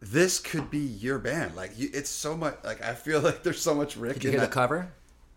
this 0.00 0.40
could 0.40 0.72
be 0.72 0.80
your 0.80 1.20
band. 1.20 1.54
Like 1.54 1.78
you, 1.78 1.88
it's 1.94 2.10
so 2.10 2.36
much. 2.36 2.56
Like 2.64 2.82
I 2.82 2.94
feel 2.94 3.20
like 3.28 3.44
there's 3.44 3.60
so 3.60 3.76
much 3.76 3.96
Rick. 3.96 4.14
Did 4.14 4.24
you 4.24 4.30
in 4.30 4.32
hear 4.32 4.40
the 4.40 4.46
that. 4.46 4.52
cover? 4.52 4.92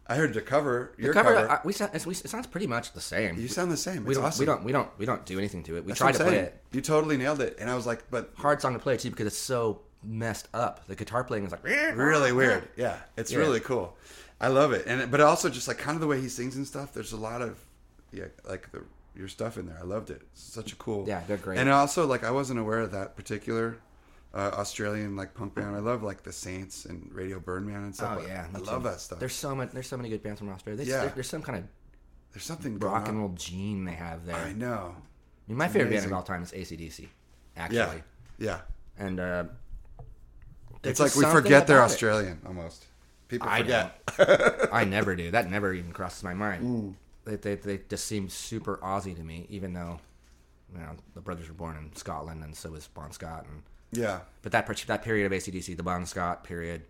I 0.07 0.15
heard 0.15 0.33
the 0.33 0.41
cover. 0.41 0.93
The 0.97 1.03
Your 1.03 1.13
cover, 1.13 1.35
cover. 1.35 1.61
We, 1.63 1.73
sound, 1.73 1.91
we 2.07 2.13
it 2.13 2.27
sounds 2.27 2.47
pretty 2.47 2.65
much 2.65 2.93
the 2.93 3.01
same. 3.01 3.37
you 3.37 3.47
sound 3.47 3.71
the 3.71 3.77
same. 3.77 4.03
we 4.03 4.15
don't 4.15 4.23
awesome. 4.23 4.41
we 4.41 4.45
don't 4.47 4.63
we 4.63 4.71
don't 4.71 4.89
we 4.97 5.05
don't 5.05 5.23
do 5.27 5.37
anything 5.37 5.61
to 5.65 5.77
it. 5.77 5.85
We 5.85 5.89
That's 5.89 5.99
try 5.99 6.11
to 6.11 6.23
play 6.23 6.37
it. 6.37 6.63
You 6.71 6.81
totally 6.81 7.17
nailed 7.17 7.39
it, 7.39 7.57
and 7.59 7.69
I 7.69 7.75
was 7.75 7.85
like, 7.85 8.09
but 8.09 8.31
Hard 8.35 8.63
song 8.63 8.73
to 8.73 8.79
play 8.79 8.97
too 8.97 9.11
because 9.11 9.27
it's 9.27 9.37
so 9.37 9.81
messed 10.03 10.47
up. 10.53 10.87
The 10.87 10.95
guitar 10.95 11.23
playing 11.23 11.45
is 11.45 11.51
like 11.51 11.63
really 11.63 12.31
weird. 12.31 12.67
Yeah, 12.75 12.97
it's 13.17 13.31
Yeah. 13.31 13.39
really 13.39 13.59
cool. 13.59 13.97
I 14.41 14.47
love 14.47 14.71
it, 14.71 14.85
and 14.87 15.11
but 15.11 15.19
also 15.21 15.49
just 15.49 15.67
like 15.67 15.77
kind 15.77 15.95
of 15.95 16.01
the 16.01 16.07
way 16.07 16.21
he 16.21 16.29
sings 16.29 16.55
and 16.55 16.65
stuff. 16.65 16.93
There's 16.93 17.11
a 17.11 17.17
lot 17.17 17.41
of 17.41 17.59
yeah, 18.11 18.25
like 18.47 18.71
the 18.71 18.83
your 19.15 19.27
stuff 19.27 19.57
in 19.57 19.65
there. 19.65 19.77
I 19.79 19.83
loved 19.83 20.09
it. 20.11 20.21
It's 20.31 20.41
such 20.43 20.71
a 20.71 20.75
cool. 20.77 21.05
Yeah, 21.07 21.21
they're 21.27 21.37
great. 21.37 21.59
And 21.59 21.69
also 21.69 22.07
like 22.07 22.23
I 22.23 22.31
wasn't 22.31 22.59
aware 22.59 22.79
of 22.79 22.91
that 22.93 23.17
particular 23.17 23.77
uh, 24.33 24.51
Australian 24.53 25.15
like 25.17 25.33
punk 25.33 25.55
band. 25.55 25.75
I 25.75 25.79
love 25.79 26.03
like 26.03 26.23
the 26.23 26.31
Saints 26.31 26.85
and 26.85 27.09
Radio 27.13 27.39
Birdman 27.39 27.83
and 27.83 27.93
stuff. 27.93 28.19
Oh 28.21 28.25
yeah, 28.27 28.47
I 28.53 28.57
love 28.59 28.83
that 28.83 29.01
stuff. 29.01 29.19
There's 29.19 29.35
so 29.35 29.53
much. 29.53 29.71
There's 29.71 29.87
so 29.87 29.97
many 29.97 30.07
good 30.09 30.23
bands 30.23 30.39
from 30.39 30.49
Australia. 30.49 30.77
There's, 30.77 30.87
Yeah. 30.89 31.01
there- 31.01 31.11
there's 31.15 31.29
some 31.29 31.41
kind 31.41 31.57
of 31.59 31.65
There's 32.31 32.45
something 32.45 32.77
rock 32.79 33.07
and 33.07 33.17
roll 33.19 33.29
gene 33.29 33.83
they 33.85 33.93
have 33.93 34.25
there. 34.27 34.35
I 34.35 34.53
know. 34.53 34.95
I 34.95 35.51
mean, 35.51 35.57
my 35.57 35.67
favorite 35.67 35.89
band 35.91 36.05
of 36.05 36.13
all 36.13 36.21
time 36.21 36.43
is 36.43 36.51
ACDC, 36.53 37.09
actually. 37.57 37.77
Yeah, 37.77 37.91
yeah. 38.37 38.59
And 38.99 39.19
uh, 39.19 39.45
there's 40.81 40.99
It's 40.99 41.15
like 41.15 41.25
we 41.25 41.31
forget 41.31 41.67
they're 41.67 41.77
about 41.77 41.89
it. 41.89 41.93
Australian 41.93 42.41
almost. 42.45 42.85
People 43.27 43.49
forget. 43.49 44.01
I 44.71 44.85
never 44.85 45.15
do. 45.15 45.31
That 45.31 45.49
never 45.51 45.73
even 45.73 45.91
crosses 45.91 46.23
my 46.23 46.33
mind. 46.33 46.63
Mm. 46.63 46.93
They, 47.25 47.35
they, 47.35 47.55
they 47.55 47.79
just 47.89 48.05
seem 48.07 48.27
super 48.29 48.77
Aussie 48.77 49.15
to 49.15 49.21
me, 49.21 49.45
even 49.49 49.73
though, 49.73 49.99
you 50.73 50.79
know, 50.79 50.93
the 51.13 51.21
brothers 51.21 51.47
were 51.47 51.53
born 51.53 51.77
in 51.77 51.95
Scotland 51.95 52.43
and 52.43 52.55
so 52.55 52.71
was 52.71 52.87
Bon 52.87 53.11
Scott. 53.11 53.45
And 53.51 53.61
Yeah, 53.91 54.21
but 54.41 54.51
that 54.53 54.65
that 54.87 55.03
period 55.03 55.25
of 55.25 55.31
ACDC, 55.31 55.77
the 55.77 55.83
Bon 55.83 56.05
Scott 56.07 56.43
period, 56.43 56.81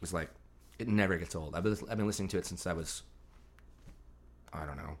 was 0.00 0.14
like 0.14 0.30
it 0.78 0.88
never 0.88 1.18
gets 1.18 1.34
old. 1.34 1.54
I've 1.54 1.62
been, 1.64 1.76
I've 1.90 1.98
been 1.98 2.06
listening 2.06 2.28
to 2.28 2.38
it 2.38 2.46
since 2.46 2.66
I 2.66 2.72
was, 2.72 3.02
I 4.52 4.64
don't 4.64 4.76
know, 4.76 4.96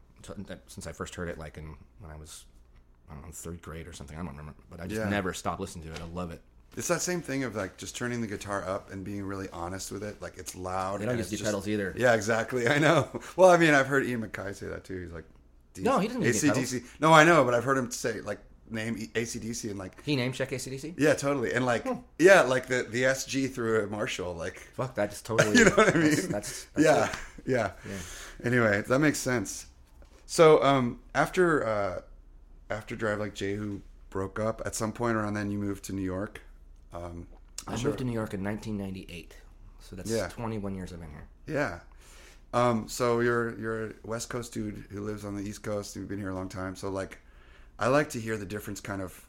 since 0.66 0.86
I 0.86 0.92
first 0.92 1.14
heard 1.14 1.28
it, 1.28 1.38
like 1.38 1.56
in 1.56 1.76
when 2.00 2.10
I 2.10 2.16
was, 2.16 2.44
I 3.10 3.14
don't 3.14 3.22
know, 3.24 3.30
third 3.32 3.62
grade 3.62 3.86
or 3.86 3.92
something. 3.92 4.16
I 4.16 4.20
don't 4.20 4.28
remember, 4.36 4.54
but 4.70 4.80
I 4.80 4.86
just 4.86 5.00
Yeah. 5.00 5.08
never 5.08 5.32
stopped 5.32 5.60
listening 5.60 5.86
to 5.86 5.92
it. 5.92 6.00
I 6.00 6.04
love 6.14 6.30
it. 6.30 6.40
It's 6.76 6.88
that 6.88 7.00
same 7.02 7.20
thing 7.22 7.44
of 7.44 7.54
like 7.54 7.76
just 7.76 7.96
turning 7.96 8.20
the 8.20 8.26
guitar 8.26 8.64
up 8.66 8.90
and 8.92 9.04
being 9.04 9.22
really 9.24 9.48
honest 9.52 9.92
with 9.92 10.02
it. 10.02 10.20
Like 10.20 10.36
it's 10.38 10.56
loud. 10.56 11.00
They 11.00 11.04
don't 11.06 11.10
and 11.14 11.18
use 11.18 11.30
just- 11.30 11.44
pedals 11.44 11.68
either. 11.68 11.94
Yeah, 11.96 12.14
exactly. 12.14 12.68
I 12.74 12.78
know. 12.78 13.08
Well, 13.36 13.50
I 13.50 13.56
mean, 13.56 13.74
I've 13.74 13.86
heard 13.86 14.04
Ian 14.06 14.22
MacKaye 14.22 14.54
say 14.54 14.66
that 14.66 14.84
too. 14.84 15.02
He's 15.02 15.12
like, 15.12 15.24
No, 15.78 15.98
he 15.98 16.08
doesn't 16.08 16.22
use 16.22 16.42
ACDC. 16.42 16.84
No, 17.00 17.12
I 17.12 17.24
know, 17.24 17.44
but 17.44 17.54
I've 17.54 17.64
heard 17.64 17.78
him 17.78 17.90
say 17.90 18.20
like 18.20 18.38
name 18.70 18.96
ACDC 18.96 19.70
and 19.70 19.78
like 19.78 20.02
He 20.04 20.16
name 20.16 20.32
check 20.32 20.50
ACDC. 20.50 20.94
yeah, 20.96 21.14
totally, 21.14 21.52
and 21.52 21.66
like 21.66 21.86
yeah, 22.18 22.40
like 22.42 22.66
the 22.66 22.82
the 22.90 23.02
SG 23.02 23.52
through 23.52 23.84
a 23.84 23.86
Marshall, 23.86 24.34
like 24.34 24.58
Fuck 24.74 24.94
that, 24.96 25.10
just 25.10 25.26
totally. 25.26 25.58
you 25.58 25.66
know 25.66 25.70
what 25.72 25.94
I 25.94 25.98
mean? 25.98 26.10
That's, 26.10 26.26
that's, 26.26 26.64
that's 26.74 26.84
yeah, 26.84 27.04
it. 27.10 27.12
yeah, 27.46 27.70
Anyway, 28.42 28.82
that 28.88 28.98
makes 28.98 29.18
sense. 29.18 29.66
So 30.26 30.62
um, 30.64 31.00
after 31.14 31.66
uh, 31.66 32.00
after 32.70 32.96
Drive 32.96 33.18
Like 33.20 33.34
Jehu 33.34 33.80
broke 34.10 34.40
up, 34.40 34.62
at 34.64 34.74
some 34.74 34.92
point 34.92 35.16
around 35.16 35.34
then, 35.34 35.50
you 35.50 35.58
moved 35.58 35.84
to 35.84 35.92
New 35.92 36.02
York. 36.02 36.40
Um, 36.94 37.26
I 37.66 37.82
moved 37.82 37.98
to 37.98 38.04
New 38.04 38.12
York 38.12 38.34
in 38.34 38.42
1998, 38.44 39.36
so 39.80 39.96
that's 39.96 40.10
Yeah. 40.10 40.28
21 40.28 40.74
years 40.74 40.92
I've 40.92 41.00
been 41.00 41.10
here. 41.10 41.26
Yeah. 41.46 41.80
Um, 42.52 42.86
so 42.88 43.20
you're 43.20 43.58
you're 43.58 43.86
a 43.86 43.92
West 44.04 44.28
Coast 44.28 44.52
dude 44.52 44.84
who 44.90 45.00
lives 45.00 45.24
on 45.24 45.34
the 45.36 45.42
East 45.42 45.62
Coast. 45.62 45.96
You've 45.96 46.08
been 46.08 46.18
here 46.20 46.30
a 46.30 46.34
long 46.34 46.48
time. 46.48 46.76
So 46.76 46.88
like, 46.88 47.18
I 47.78 47.88
like 47.88 48.10
to 48.10 48.20
hear 48.20 48.36
the 48.36 48.46
difference. 48.46 48.80
Kind 48.80 49.02
of 49.02 49.20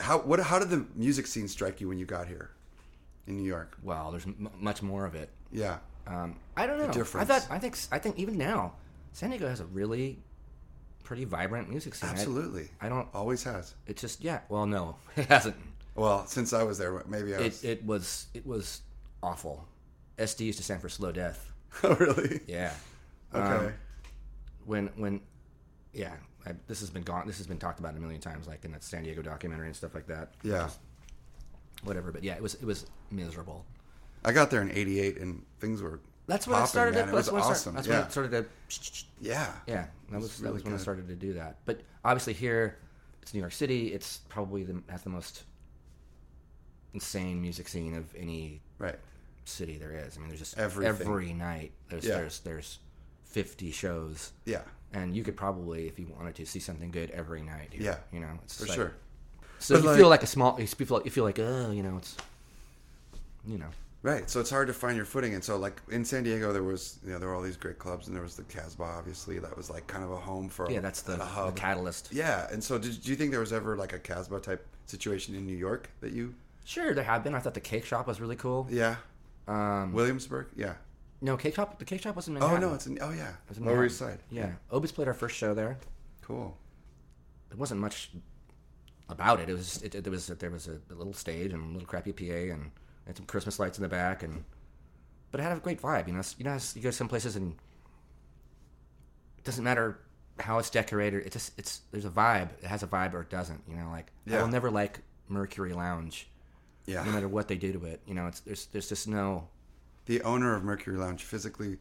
how 0.00 0.18
what 0.18 0.38
how 0.40 0.58
did 0.58 0.68
the 0.70 0.84
music 0.94 1.26
scene 1.26 1.48
strike 1.48 1.80
you 1.80 1.88
when 1.88 1.98
you 1.98 2.06
got 2.06 2.28
here? 2.28 2.50
in 3.26 3.38
New 3.38 3.42
York. 3.48 3.74
Well, 3.82 4.10
there's 4.10 4.26
m- 4.26 4.50
much 4.60 4.82
more 4.82 5.06
of 5.06 5.14
it. 5.14 5.30
Yeah. 5.50 5.78
Um, 6.06 6.36
I 6.58 6.66
don't 6.66 6.76
know. 6.76 6.88
The 6.88 6.92
difference. 6.92 7.30
I 7.30 7.38
thought 7.40 7.50
I 7.50 7.58
think 7.58 7.78
I 7.90 7.98
think 7.98 8.18
even 8.18 8.36
now, 8.36 8.74
San 9.14 9.30
Diego 9.30 9.48
has 9.48 9.60
a 9.60 9.64
really 9.64 10.18
pretty 11.04 11.24
vibrant 11.24 11.70
music 11.70 11.94
scene. 11.94 12.10
I- 12.10 12.12
Absolutely. 12.12 12.68
I, 12.82 12.90
don't. 12.90 13.08
Always 13.14 13.42
has. 13.44 13.74
It's 13.86 14.02
just 14.02 14.22
yeah. 14.22 14.40
Well, 14.50 14.66
no, 14.66 14.96
it 15.16 15.24
hasn't. 15.24 15.56
Well, 15.94 16.26
since 16.26 16.52
I 16.52 16.62
was 16.64 16.78
there, 16.78 17.02
maybe 17.06 17.34
I 17.34 17.40
was. 17.40 17.62
It 17.64 17.70
it 17.80 17.84
was 17.86 18.26
it 18.34 18.46
was 18.46 18.80
awful. 19.22 19.66
SD 20.18 20.40
used 20.40 20.58
to 20.58 20.64
stand 20.64 20.80
for 20.80 20.88
slow 20.88 21.12
death. 21.12 21.52
oh, 21.84 21.94
really? 21.94 22.40
Yeah. 22.46 22.72
Okay. 23.34 23.66
Um, 23.66 23.72
when 24.64 24.86
when 24.96 25.20
yeah, 25.92 26.14
I, 26.46 26.52
this 26.66 26.80
has 26.80 26.90
been 26.90 27.02
gone. 27.02 27.26
This 27.26 27.38
has 27.38 27.46
been 27.46 27.58
talked 27.58 27.80
about 27.80 27.96
a 27.96 28.00
million 28.00 28.20
times, 28.20 28.46
like 28.46 28.64
in 28.64 28.72
that 28.72 28.82
San 28.84 29.02
Diego 29.04 29.22
documentary 29.22 29.66
and 29.66 29.76
stuff 29.76 29.94
like 29.94 30.06
that. 30.08 30.34
yeah. 30.42 30.68
Whatever. 31.82 32.12
But 32.12 32.24
yeah, 32.24 32.34
it 32.34 32.42
was 32.42 32.54
it 32.54 32.64
was 32.64 32.86
miserable. 33.10 33.64
I 34.24 34.32
got 34.32 34.50
there 34.50 34.62
in 34.62 34.70
'88, 34.70 35.18
and 35.18 35.44
things 35.60 35.82
were. 35.82 36.00
That's 36.26 36.46
when 36.46 36.54
it 36.54 36.60
popping, 36.60 36.68
started. 36.70 36.94
man. 36.94 37.04
to, 37.08 37.10
It 37.10 37.14
was 37.14 37.26
that's 37.26 37.32
when 37.32 37.40
it 37.40 37.44
started- 37.44 37.58
awesome. 37.60 37.74
that's 37.74 37.86
yeah. 37.86 37.94
when 37.98 38.06
it 38.06 38.10
started 38.12 38.30
to. 38.30 39.04
yeah. 39.20 39.52
Yeah, 39.66 39.86
that 40.10 40.14
was, 40.20 40.22
was 40.22 40.36
that 40.38 40.42
really 40.44 40.54
was 40.54 40.64
when 40.64 40.74
I 40.74 40.76
started 40.78 41.08
to 41.08 41.14
do 41.16 41.34
that. 41.34 41.58
But 41.66 41.82
obviously 42.04 42.32
here, 42.32 42.78
it's 43.20 43.34
New 43.34 43.40
York 43.40 43.52
City. 43.52 43.92
It's 43.92 44.18
probably 44.30 44.64
the 44.64 44.82
has 44.88 45.02
the 45.02 45.10
most 45.10 45.42
insane 46.94 47.40
music 47.42 47.68
scene 47.68 47.94
of 47.94 48.14
any 48.16 48.62
Right. 48.78 48.98
city 49.44 49.76
there 49.78 49.92
is. 49.92 50.16
I 50.16 50.20
mean, 50.20 50.28
there's 50.28 50.40
just 50.40 50.56
Everything. 50.58 50.88
every 51.00 51.32
night 51.34 51.72
there's 51.90 52.04
Yeah. 52.04 52.16
there's 52.16 52.40
there's 52.40 52.78
50 53.24 53.72
shows, 53.72 54.32
Yeah. 54.44 54.62
and 54.92 55.14
you 55.16 55.24
could 55.24 55.36
probably, 55.36 55.88
if 55.88 55.98
you 55.98 56.06
wanted 56.06 56.36
to, 56.36 56.46
see 56.46 56.60
something 56.60 56.90
good 56.92 57.10
every 57.10 57.42
night. 57.42 57.72
Here, 57.72 57.82
Yeah. 57.82 57.98
you 58.12 58.20
know, 58.20 58.38
it's 58.44 58.58
For 58.58 58.66
like- 58.66 58.74
sure. 58.76 58.92
So 59.58 59.74
But 59.74 59.82
you 59.82 59.88
like- 59.88 59.98
feel 59.98 60.08
like 60.08 60.22
a 60.22 60.26
small. 60.26 60.60
You 60.60 60.66
feel 60.66 60.96
like 60.98 61.04
you 61.04 61.10
feel 61.10 61.24
like, 61.24 61.38
oh, 61.38 61.70
you 61.72 61.82
know, 61.82 61.96
it's, 61.98 62.16
you 63.46 63.58
know, 63.58 63.70
Right. 64.02 64.28
So 64.28 64.38
it's 64.38 64.50
hard 64.50 64.66
to 64.66 64.74
find 64.74 64.96
your 64.98 65.06
footing. 65.06 65.32
And 65.32 65.42
so, 65.42 65.56
like 65.56 65.80
in 65.90 66.04
San 66.04 66.24
Diego, 66.24 66.52
there 66.52 66.62
was, 66.62 66.98
you 67.02 67.12
know, 67.12 67.18
there 67.18 67.30
were 67.30 67.34
all 67.34 67.40
these 67.40 67.56
great 67.56 67.78
clubs, 67.78 68.06
and 68.06 68.14
there 68.14 68.22
was 68.22 68.36
the 68.36 68.42
Casbah, 68.42 68.84
obviously, 68.84 69.38
that 69.38 69.56
was 69.56 69.70
like 69.70 69.86
kind 69.86 70.04
of 70.04 70.10
a 70.10 70.16
home 70.18 70.50
for. 70.50 70.70
yeah, 70.70 70.80
that's 70.80 71.00
the, 71.00 71.14
a 71.14 71.46
the 71.46 71.52
catalyst. 71.56 72.10
Yeah. 72.12 72.46
And 72.52 72.62
so, 72.62 72.76
did 72.76 73.02
do 73.02 73.08
you 73.08 73.16
think 73.16 73.30
there 73.30 73.40
was 73.40 73.54
ever 73.54 73.78
like 73.78 73.94
a 73.94 73.98
Casbah 73.98 74.40
type 74.40 74.66
situation 74.84 75.34
in 75.34 75.46
New 75.46 75.56
York 75.56 75.88
that 76.02 76.12
you? 76.12 76.34
Sure, 76.64 76.94
there 76.94 77.04
have 77.04 77.22
been. 77.22 77.34
I 77.34 77.38
thought 77.40 77.54
the 77.54 77.60
cake 77.60 77.84
shop 77.84 78.06
was 78.06 78.20
really 78.20 78.36
cool. 78.36 78.66
Yeah. 78.70 78.96
Um, 79.46 79.92
Williamsburg. 79.92 80.46
Yeah. 80.56 80.74
no, 81.20 81.36
cake 81.36 81.54
shop. 81.54 81.78
The 81.78 81.84
cake 81.84 82.02
shop 82.02 82.16
was 82.16 82.28
in 82.28 82.42
Oh 82.42 82.56
no, 82.56 82.74
it's 82.74 82.86
in. 82.86 82.98
Oh 83.00 83.10
yeah. 83.10 83.28
It 83.28 83.48
was 83.48 83.58
in 83.58 83.64
Lower 83.66 83.84
East 83.84 83.98
Side. 83.98 84.18
Yeah, 84.30 84.52
Obits 84.72 84.92
played 84.92 85.08
our 85.08 85.14
first 85.14 85.36
show 85.36 85.54
there. 85.54 85.78
Cool. 86.22 86.56
There 87.50 87.58
wasn't 87.58 87.80
much 87.80 88.10
about 89.08 89.40
it. 89.40 89.50
It 89.50 89.52
was 89.52 89.82
it, 89.82 90.02
there 90.02 90.10
was 90.10 90.26
there 90.28 90.50
was 90.50 90.66
a, 90.68 90.80
a 90.90 90.94
little 90.94 91.12
stage 91.12 91.52
and 91.52 91.62
a 91.62 91.72
little 91.72 91.86
crappy 91.86 92.12
PA 92.12 92.52
and, 92.54 92.70
and 93.06 93.16
some 93.16 93.26
Christmas 93.26 93.58
lights 93.58 93.76
in 93.78 93.82
the 93.82 93.88
back 93.88 94.22
and 94.22 94.44
but 95.30 95.40
it 95.40 95.42
had 95.42 95.56
a 95.56 95.60
great 95.60 95.82
vibe. 95.82 96.06
You 96.08 96.14
know, 96.14 96.22
you 96.38 96.44
know, 96.44 96.58
you 96.74 96.80
go 96.82 96.88
to 96.88 96.96
some 96.96 97.08
places 97.08 97.36
and 97.36 97.54
it 99.36 99.44
doesn't 99.44 99.64
matter 99.64 99.98
how 100.40 100.58
it's 100.58 100.70
decorated. 100.70 101.26
It 101.26 101.32
just 101.32 101.52
it's 101.58 101.82
there's 101.90 102.06
a 102.06 102.10
vibe. 102.10 102.50
It 102.62 102.66
has 102.66 102.82
a 102.82 102.86
vibe 102.86 103.12
or 103.14 103.20
it 103.20 103.30
doesn't. 103.30 103.62
You 103.68 103.76
know, 103.76 103.90
like 103.90 104.10
I 104.32 104.40
will 104.40 104.48
never 104.48 104.70
like 104.70 105.00
Mercury 105.28 105.72
Lounge, 105.74 106.28
Yeah. 106.86 107.02
no 107.04 107.12
matter 107.12 107.28
what 107.28 107.48
they 107.48 107.56
do 107.56 107.72
to 107.72 107.84
it. 107.86 108.00
You 108.06 108.14
know, 108.14 108.26
it's 108.26 108.40
there's 108.40 108.66
there's 108.66 108.88
just 108.88 109.08
no. 109.08 109.48
The 110.06 110.20
owner 110.22 110.54
of 110.54 110.62
Mercury 110.64 110.96
Lounge 110.98 111.22
physically 111.24 111.78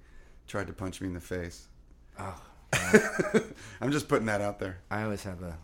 tried 0.47 0.67
to 0.67 0.73
punch 0.73 1.01
me 1.01 1.07
in 1.07 1.13
the 1.13 1.19
face. 1.19 1.67
Oh, 2.19 2.41
I'm 3.81 3.91
just 3.91 4.07
putting 4.07 4.27
that 4.27 4.41
out 4.41 4.59
there. 4.59 4.77
I 4.89 5.03
always 5.03 5.23
have 5.23 5.41
a. 5.41 5.57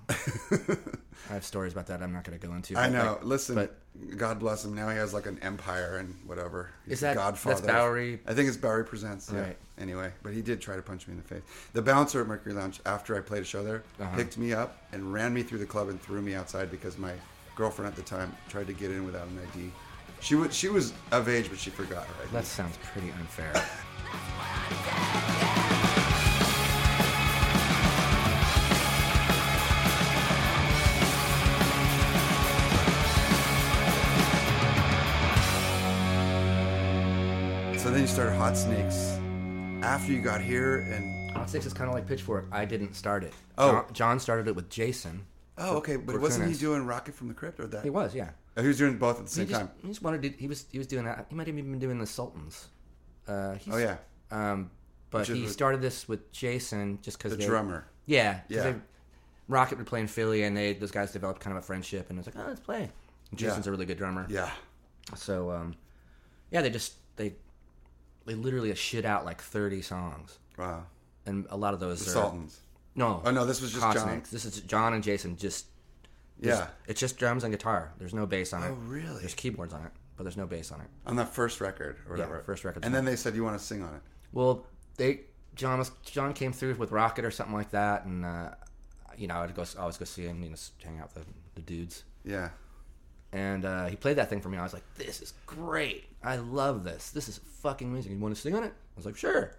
I 1.30 1.34
have 1.34 1.46
stories 1.46 1.74
about 1.74 1.88
that. 1.88 2.02
I'm 2.02 2.12
not 2.14 2.24
going 2.24 2.38
to 2.40 2.48
go 2.48 2.54
into. 2.54 2.78
I 2.78 2.90
know. 2.90 3.14
like, 3.14 3.24
Listen, 3.24 3.56
but 3.56 3.78
God 4.18 4.40
bless 4.40 4.64
him. 4.66 4.74
Now 4.74 4.90
he 4.90 4.98
has 4.98 5.14
like 5.14 5.26
an 5.26 5.38
empire 5.42 5.98
and 5.98 6.16
whatever. 6.26 6.70
He's 6.86 6.94
Is 6.96 7.00
that- 7.02 7.16
Godfather? 7.16 7.56
that's 7.56 7.68
Bowery? 7.68 8.20
I 8.26 8.34
think 8.34 8.48
it's 8.48 8.58
Bowery 8.58 8.86
Presents. 8.86 9.30
Yeah. 9.34 9.42
Right. 9.42 9.58
Anyway, 9.78 10.12
but 10.24 10.34
he 10.34 10.42
did 10.42 10.60
try 10.62 10.76
to 10.76 10.82
punch 10.82 11.08
me 11.08 11.14
in 11.14 11.18
the 11.22 11.28
face. 11.28 11.44
The 11.74 11.82
bouncer 11.82 12.22
at 12.22 12.28
Mercury 12.28 12.54
Lounge, 12.54 12.80
after 12.86 13.16
I 13.18 13.22
played 13.22 13.42
a 13.42 13.46
show 13.46 13.64
there, 13.64 13.84
Uh-huh. 14.00 14.16
picked 14.16 14.38
me 14.38 14.54
up 14.54 14.78
and 14.92 15.14
ran 15.14 15.34
me 15.34 15.44
through 15.44 15.60
the 15.60 15.66
club 15.66 15.90
and 15.90 16.02
threw 16.02 16.22
me 16.22 16.34
outside 16.36 16.72
because 16.72 16.98
my 16.98 17.14
girlfriend 17.60 17.92
at 17.92 17.96
the 17.98 18.02
time 18.02 18.34
tried 18.48 18.68
to 18.68 18.74
get 18.74 18.90
in 18.90 19.06
without 19.06 19.28
an 19.28 19.38
ID. 19.52 19.70
She 20.22 20.36
was 20.36 20.56
she 20.56 20.70
was 20.70 20.94
of 21.12 21.28
age, 21.28 21.50
but 21.50 21.60
she 21.60 21.70
forgot 21.70 22.08
her 22.08 22.24
ID. 22.24 22.32
that 22.32 22.46
sounds 22.46 22.78
pretty 22.94 23.12
unfair. 23.12 23.54
so 37.78 37.92
then 37.92 38.00
you 38.00 38.08
started 38.08 38.38
Hot 38.38 38.56
Snakes 38.56 39.20
after 39.84 40.14
you 40.14 40.22
got 40.22 40.40
here, 40.40 40.78
and 40.78 41.30
Hot 41.32 41.50
Snakes 41.50 41.66
is 41.66 41.74
kind 41.74 41.90
of 41.90 41.94
like 41.94 42.08
Pitchfork. 42.08 42.46
I 42.54 42.64
didn't 42.64 42.94
start 42.94 43.26
it. 43.26 43.34
Oh. 43.58 43.72
John, 43.72 43.86
John 43.92 44.20
started 44.22 44.48
it 44.48 44.56
with 44.56 44.70
Jason. 44.70 45.26
Oh, 45.60 45.78
okay, 45.78 45.96
but 45.98 46.14
for 46.16 46.20
wasn't 46.22 46.50
he 46.50 46.56
doing 46.58 46.86
Rocket 46.86 47.14
from 47.16 47.28
the 47.28 47.34
Crypt 47.34 47.60
or 47.60 47.68
that? 47.68 47.84
He 47.84 47.90
was, 47.90 48.16
yeah. 48.16 48.32
Oh, 48.58 48.62
he 48.62 48.68
was 48.68 48.78
doing 48.78 48.98
both 48.98 49.20
at 49.20 49.26
the 49.26 49.30
He 49.30 49.36
same 49.36 49.48
just, 49.48 49.60
time. 49.62 49.72
he 49.82 49.88
just 49.88 50.02
wanted 50.02 50.22
to. 50.24 50.30
He 50.30 50.48
was 50.48 50.66
he 50.72 50.78
was 50.78 50.88
doing 50.88 51.06
that. 51.06 51.26
He 51.30 51.36
might 51.36 51.48
have 51.48 51.58
even 51.58 51.72
been 51.72 51.80
doing 51.80 52.00
the 52.00 52.06
Sultans. 52.08 52.68
Uh, 53.28 53.56
Oh 53.72 53.78
yeah, 53.78 53.98
Um, 54.32 54.72
but 55.12 55.28
he 55.28 55.48
started 55.48 55.82
this 55.82 56.08
with 56.08 56.32
Jason 56.32 57.00
just 57.02 57.18
because 57.18 57.32
they. 57.38 57.44
the 57.44 57.50
drummer. 57.50 57.86
Yeah, 58.06 58.42
Yeah. 58.48 58.64
they- 58.64 58.76
Rocket 59.48 59.78
would 59.80 59.88
play 59.88 60.00
in 60.00 60.08
Philly, 60.08 60.44
and 60.44 60.56
they 60.56 60.74
those 60.74 60.92
guys 60.92 61.12
developed 61.12 61.40
kind 61.42 61.56
of 61.58 61.64
a 61.64 61.66
friendship, 61.66 62.10
and 62.10 62.18
it 62.18 62.26
was 62.26 62.34
like, 62.36 62.44
oh, 62.46 62.48
let's 62.50 62.60
play. 62.60 62.90
And 63.32 63.40
Jason's 63.40 63.66
Yeah. 63.66 63.70
a 63.70 63.72
really 63.72 63.86
good 63.86 63.98
drummer. 63.98 64.26
Yeah. 64.30 64.52
So, 65.16 65.50
um, 65.52 65.76
yeah, 66.52 66.62
they 66.62 66.70
just 66.70 66.94
they 67.16 67.34
they 68.26 68.36
literally 68.36 68.74
shit 68.76 69.06
out 69.06 69.26
like 69.26 69.42
thirty 69.42 69.82
songs, 69.82 70.38
Wow. 70.58 70.86
and 71.26 71.48
a 71.50 71.58
lot 71.58 71.74
of 71.74 71.80
those 71.80 72.04
The 72.06 72.12
are 72.12 72.14
Sultans. 72.14 72.60
No. 73.00 73.22
Oh 73.26 73.32
no, 73.32 73.46
this 73.46 73.62
was 73.62 73.72
just 73.74 73.82
John. 73.94 74.22
This 74.32 74.46
is 74.46 74.60
John 74.62 74.94
and 74.94 75.04
Jason. 75.04 75.36
Just 75.38 75.66
Yeah. 76.40 76.68
it's 76.88 77.00
just 77.00 77.18
drums 77.18 77.44
and 77.44 77.52
guitar. 77.54 77.94
There's 77.98 78.14
no 78.14 78.26
bass 78.26 78.54
on 78.54 78.64
it. 78.64 78.68
Oh 78.70 78.74
really? 78.86 79.20
There's 79.22 79.34
keyboards 79.34 79.74
on 79.74 79.86
it, 79.86 79.92
but 80.16 80.24
there's 80.24 80.38
no 80.38 80.46
bass 80.46 80.72
on 80.72 80.82
it. 80.82 80.88
On 81.08 81.16
that 81.16 81.30
first 81.30 81.60
record 81.62 81.98
or 82.10 82.18
Yeah, 82.18 82.28
first 82.46 82.64
record. 82.64 82.86
And 82.86 82.94
then 82.94 83.06
they 83.06 83.16
said 83.16 83.36
you 83.36 83.44
want 83.44 83.58
to 83.60 83.64
sing 83.64 83.82
on 83.84 83.96
it. 83.96 84.02
Well, 84.32 84.66
they 84.98 85.22
John 85.56 85.80
was 85.80 85.92
John 86.04 86.34
came 86.34 86.54
through 86.54 86.76
with 86.76 86.92
Rocket 86.92 87.26
or 87.26 87.32
something 87.32 87.56
like 87.56 87.72
that, 87.72 88.06
and 88.06 88.24
uh, 88.26 88.52
you 89.18 89.28
know 89.28 89.36
I'd 89.38 89.54
go 89.56 89.64
I 89.78 89.82
always 89.82 89.98
go 89.98 90.06
see 90.06 90.24
him, 90.24 90.44
you 90.44 90.50
know, 90.52 90.56
hang 90.84 91.00
out 91.00 91.14
with 91.16 91.26
the, 91.26 91.32
the 91.56 91.62
dudes, 91.62 92.04
Yeah. 92.24 92.50
and 93.34 93.66
uh, 93.66 93.86
he 93.88 93.96
played 93.96 94.18
that 94.18 94.30
thing 94.30 94.40
for 94.42 94.50
me. 94.50 94.58
I 94.58 94.64
was 94.64 94.74
like, 94.74 94.84
this 94.96 95.22
is 95.22 95.34
great. 95.46 96.06
I 96.24 96.36
love 96.38 96.84
this. 96.84 97.12
This 97.12 97.28
is 97.28 97.40
fucking 97.64 97.88
amazing." 97.90 98.12
You 98.14 98.20
want 98.20 98.36
to 98.36 98.40
sing 98.42 98.56
on 98.56 98.64
it? 98.64 98.74
I 98.74 98.96
was 98.96 99.06
like, 99.06 99.18
sure. 99.18 99.56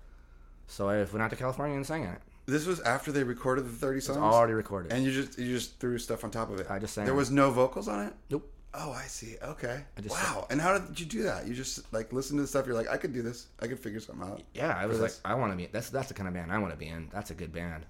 So 0.69 0.89
I 0.89 0.99
went 0.99 1.21
out 1.21 1.31
to 1.31 1.37
California 1.37 1.77
and 1.77 1.85
sang 1.87 2.07
on 2.07 2.15
it. 2.15 2.23
This 2.47 2.67
was 2.67 2.81
after 2.81 3.13
they 3.13 3.23
recorded 3.23 3.65
the 3.65 3.69
30 3.71 4.01
songs. 4.01 4.19
Already 4.19 4.55
recorded. 4.55 4.93
and 4.93 5.05
you 5.05 5.13
just 5.13 5.39
you 5.39 5.47
just 5.55 5.79
threw 5.79 5.99
stuff 5.99 6.25
on 6.25 6.31
top 6.31 6.51
of 6.51 6.59
it. 6.61 6.71
I 6.71 6.79
just 6.79 6.95
sang 6.95 7.05
There 7.05 7.15
it. 7.15 7.17
was 7.17 7.31
no 7.31 7.51
vocals 7.51 7.87
on 7.89 8.07
it? 8.07 8.15
nope. 8.31 8.51
Oh, 8.73 8.93
I 8.93 9.03
see. 9.05 9.35
Okay. 9.43 9.83
I 9.99 10.01
just 10.01 10.15
wow. 10.15 10.47
And 10.49 10.61
how 10.61 10.79
did 10.79 10.99
you 11.01 11.05
do 11.07 11.23
that? 11.25 11.47
You 11.49 11.55
just 11.55 11.93
like 11.93 12.13
listen 12.13 12.37
to 12.37 12.43
the 12.43 12.49
stuff 12.49 12.67
you're 12.67 12.75
like 12.77 12.89
I 12.89 12.97
could 12.97 13.13
do 13.13 13.21
this. 13.23 13.49
I 13.61 13.67
could 13.67 13.79
figure 13.81 13.99
something 14.01 14.29
out. 14.29 14.43
Yeah, 14.55 14.77
I 14.77 14.87
was 14.87 15.01
like, 15.01 15.11
this? 15.11 15.21
I 15.25 15.35
want 15.35 15.53
to 15.53 15.57
be. 15.57 15.67
That's 15.67 15.91
that's 15.91 16.09
the 16.09 16.15
kind 16.15 16.29
of 16.29 16.35
band 16.35 16.53
I 16.53 16.59
want 16.59 16.73
to 16.73 16.79
be 16.79 16.87
in. 16.87 17.09
That's 17.13 17.31
a 17.31 17.35
good 17.35 17.53
band. 17.53 17.85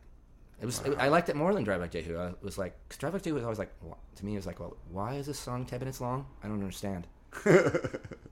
It 0.61 0.67
was. 0.67 0.81
I 0.99 1.09
liked 1.09 1.29
it 1.31 1.37
more 1.37 1.55
than 1.55 1.65
Drive 1.65 1.81
Like 1.81 1.91
Jehu. 1.93 2.19
I 2.19 2.33
was 2.43 2.59
like, 2.59 2.75
'cause 2.89 2.99
Drive 2.99 3.13
Like 3.15 3.23
Jehu 3.23 3.35
was 3.35 3.45
always 3.45 3.59
like, 3.59 3.73
to 4.17 4.25
me, 4.27 4.33
it 4.35 4.37
was 4.37 4.47
like, 4.47 4.59
well, 4.61 4.77
why 4.91 5.15
is 5.15 5.27
this 5.27 5.39
song 5.39 5.65
ten 5.67 5.79
minutes 5.81 6.01
long? 6.03 6.27
I 6.43 6.49
don't 6.49 6.61
understand. 6.61 7.07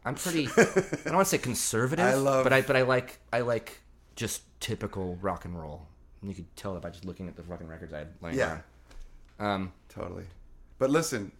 I'm 0.04 0.14
pretty. 0.14 0.46
I 0.48 0.64
don't 1.04 1.14
want 1.14 1.26
to 1.26 1.30
say 1.30 1.38
conservative, 1.38 2.04
I 2.04 2.14
love- 2.14 2.44
but 2.44 2.52
I 2.52 2.62
but 2.62 2.76
I 2.76 2.82
like 2.82 3.18
I 3.32 3.40
like 3.40 3.80
just 4.16 4.42
typical 4.60 5.16
rock 5.20 5.44
and 5.44 5.58
roll. 5.58 5.86
You 6.22 6.34
could 6.34 6.54
tell 6.56 6.74
that 6.74 6.82
by 6.82 6.90
just 6.90 7.04
looking 7.04 7.28
at 7.28 7.36
the 7.36 7.42
fucking 7.42 7.68
records 7.68 7.92
I 7.92 7.98
had 7.98 8.08
laying 8.20 8.36
Yeah. 8.36 8.60
around. 9.38 9.54
Um, 9.54 9.72
Totally. 9.88 10.24
But 10.78 10.90
listen, 10.90 11.32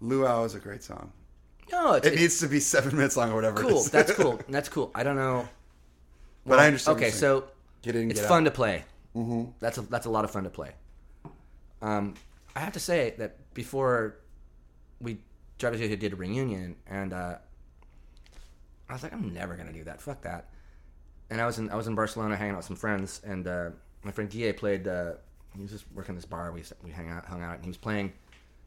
Luau 0.00 0.44
is 0.44 0.54
a 0.54 0.58
great 0.60 0.82
song. 0.82 1.12
no, 1.72 1.94
it's, 1.94 2.06
It 2.06 2.14
needs 2.16 2.38
to 2.40 2.46
be 2.48 2.60
seven 2.60 2.94
minutes 2.96 3.16
long 3.16 3.30
or 3.32 3.34
whatever. 3.34 3.62
cool. 3.62 3.82
That's 3.84 4.12
cool. 4.12 4.40
That's 4.48 4.68
cool. 4.68 4.90
I 4.94 5.02
don't 5.02 5.16
know. 5.16 5.48
But 6.44 6.58
I 6.60 6.66
understand 6.66 6.98
Okay, 6.98 7.10
so 7.10 7.44
Get 7.82 7.96
in, 7.96 8.10
it's 8.10 8.20
get 8.20 8.28
fun 8.28 8.42
out. 8.42 8.44
to 8.46 8.50
play. 8.52 8.84
Mm-hmm. 9.16 9.50
That's 9.60 9.78
a, 9.78 9.82
that's 9.82 10.06
a 10.06 10.10
lot 10.10 10.24
of 10.24 10.30
fun 10.30 10.44
to 10.44 10.50
play. 10.50 10.72
Um, 11.82 12.14
I 12.54 12.60
have 12.60 12.72
to 12.74 12.80
say 12.80 13.14
that 13.18 13.52
before 13.54 14.16
we 15.00 15.18
Drive 15.58 15.76
Jehu 15.78 15.96
did 15.96 16.12
a 16.12 16.16
reunion, 16.16 16.76
and 16.86 17.12
uh, 17.12 17.36
I 18.88 18.92
was 18.92 19.02
like, 19.02 19.12
I'm 19.12 19.32
never 19.32 19.56
gonna 19.56 19.72
do 19.72 19.84
that. 19.84 20.00
Fuck 20.00 20.22
that. 20.22 20.50
And 21.30 21.40
I 21.40 21.46
was 21.46 21.58
in 21.58 21.70
I 21.70 21.76
was 21.76 21.86
in 21.86 21.94
Barcelona 21.94 22.36
hanging 22.36 22.52
out 22.52 22.58
with 22.58 22.66
some 22.66 22.76
friends, 22.76 23.20
and 23.24 23.46
uh, 23.46 23.70
my 24.04 24.10
friend 24.10 24.30
Guille 24.30 24.52
played. 24.52 24.86
Uh, 24.88 25.12
he 25.54 25.62
was 25.62 25.70
just 25.70 25.84
working 25.94 26.14
this 26.14 26.24
bar. 26.24 26.52
We 26.52 26.62
we 26.84 26.90
hang 26.90 27.08
out, 27.10 27.26
hung 27.26 27.42
out, 27.42 27.54
and 27.56 27.64
he 27.64 27.70
was 27.70 27.76
playing, 27.76 28.12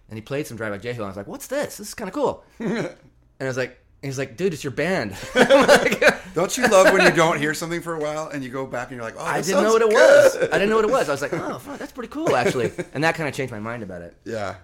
and 0.09 0.17
he 0.17 0.21
played 0.21 0.47
some 0.47 0.57
Drive 0.57 0.71
Like 0.71 0.82
Jehu. 0.82 0.95
And 0.95 1.03
I 1.03 1.07
was 1.07 1.17
like, 1.17 1.27
"What's 1.27 1.47
this? 1.47 1.77
This 1.77 1.89
is 1.89 1.93
kind 1.93 2.07
of 2.07 2.13
cool." 2.13 2.43
and 2.59 2.95
I 3.39 3.45
was 3.45 3.57
like, 3.57 3.80
"He's 4.01 4.17
like, 4.17 4.38
dude, 4.38 4.53
it's 4.53 4.63
your 4.63 4.71
band." 4.71 5.15
Like, 5.36 6.34
Don't 6.36 6.55
you 6.57 6.67
love 6.67 6.93
when 6.93 7.01
you 7.01 7.11
don't 7.11 7.39
hear 7.39 7.53
something 7.53 7.82
for 7.82 7.95
a 7.95 7.99
while 7.99 8.27
and 8.27 8.43
you 8.43 8.49
go 8.49 8.65
back 8.67 8.89
and 8.89 8.95
you're 8.97 9.03
like, 9.03 9.15
oh, 9.17 9.23
I 9.25 9.41
didn't 9.41 9.63
know 9.63 9.73
what 9.73 9.82
it 9.82 9.89
was. 9.89 10.36
I 10.38 10.59
didn't 10.59 10.69
know 10.69 10.75
what 10.75 10.86
it 10.86 10.91
was. 10.91 11.09
I 11.09 11.11
was 11.11 11.23
like, 11.23 11.34
oh, 11.34 11.57
fuck, 11.57 11.80
that's 11.80 11.91
pretty 11.91 12.09
cool, 12.09 12.36
actually. 12.36 12.71
And 12.93 13.03
that 13.03 13.15
kind 13.15 13.27
of 13.27 13.34
changed 13.34 13.51
my 13.51 13.59
mind 13.59 13.82
about 13.82 14.03
it. 14.03 14.15
Yeah. 14.25 14.55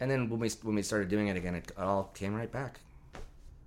And 0.00 0.10
then 0.10 0.30
when 0.30 0.40
we 0.40 0.48
when 0.62 0.74
we 0.74 0.82
started 0.82 1.08
doing 1.10 1.28
it 1.28 1.36
again, 1.36 1.54
it 1.54 1.70
all 1.78 2.10
came 2.14 2.34
right 2.34 2.50
back. 2.50 2.80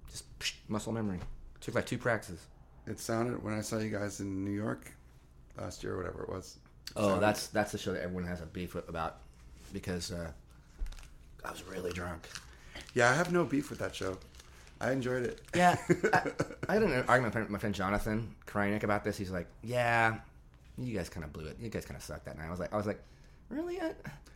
Just 0.10 0.26
muscle 0.68 0.92
memory. 0.92 1.20
took 1.62 1.76
like 1.76 1.86
two 1.86 2.00
practices. 2.00 2.40
It 2.88 3.00
sounded 3.00 3.42
when 3.44 3.54
I 3.54 3.62
saw 3.62 3.78
you 3.78 3.90
guys 3.92 4.20
in 4.20 4.44
New 4.44 4.52
York 4.52 4.92
last 5.58 5.84
year, 5.84 5.94
or 5.94 5.98
whatever 5.98 6.24
it 6.24 6.30
was. 6.30 6.58
Oh, 6.96 7.04
sounded- 7.10 7.22
that's 7.22 7.48
that's 7.48 7.72
the 7.72 7.78
show 7.78 7.94
that 7.94 8.04
everyone 8.04 8.26
has 8.26 8.42
a 8.42 8.46
beef 8.46 8.74
with 8.76 8.88
about 8.90 9.18
because 9.74 10.12
uh, 10.12 10.32
I 11.44 11.52
was 11.52 11.64
really 11.64 11.92
drunk. 11.92 12.28
yeah. 12.94 13.10
I 13.10 13.14
have 13.14 13.32
no 13.32 13.44
beef 13.44 13.70
with 13.70 13.80
that 13.80 13.96
show. 13.96 14.18
I 14.82 14.92
enjoyed 14.92 15.24
it. 15.24 15.42
Yeah, 15.56 15.78
I, 16.14 16.32
I 16.68 16.74
had 16.74 16.84
an 16.84 17.06
argument 17.08 17.34
with 17.36 17.50
my 17.50 17.60
friend, 17.60 17.74
Jonathan 17.74 18.36
Krynick 18.46 18.84
about 18.84 19.04
this. 19.04 19.18
He's 19.18 19.32
like, 19.32 19.48
"Yeah, 19.64 20.16
you 20.78 20.96
guys 20.96 21.10
kind 21.10 21.24
of 21.24 21.32
blew 21.32 21.46
it. 21.46 21.58
You 21.60 21.70
guys 21.70 21.86
kind 21.86 21.96
of 21.98 22.04
sucked 22.04 22.26
that 22.26 22.38
night." 22.38 22.48
I 22.48 22.52
was 22.52 22.60
like, 22.60 22.74
"I 22.74 22.78
was 22.78 22.86
like, 22.86 23.02
really?" 23.50 23.80
I, 23.80 23.94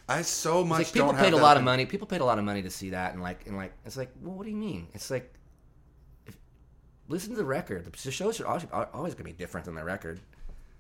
I 0.08 0.22
so 0.22 0.64
much 0.64 0.80
like 0.80 0.94
people 0.94 1.14
paid 1.14 1.34
a 1.34 1.36
that 1.36 1.42
lot 1.42 1.58
of 1.58 1.64
money. 1.64 1.86
People 1.86 2.08
paid 2.08 2.22
a 2.22 2.26
lot 2.26 2.40
of 2.40 2.46
money 2.46 2.62
to 2.62 2.70
see 2.70 2.92
that, 2.92 3.14
and 3.14 3.22
like, 3.22 3.46
and 3.48 3.58
like, 3.58 3.74
it's 3.86 3.98
like, 3.98 4.12
well, 4.22 4.34
what 4.34 4.46
do 4.46 4.50
you 4.50 4.56
mean? 4.58 4.88
It's 4.94 5.12
like, 5.12 5.32
if, 6.26 6.38
listen 7.10 7.32
to 7.32 7.36
the 7.36 7.46
record. 7.46 7.86
The 7.92 8.12
shows 8.12 8.40
are 8.40 8.48
always, 8.48 8.66
always 8.94 9.14
gonna 9.14 9.26
be 9.26 9.34
different 9.34 9.66
than 9.66 9.76
the 9.76 9.84
record. 9.84 10.22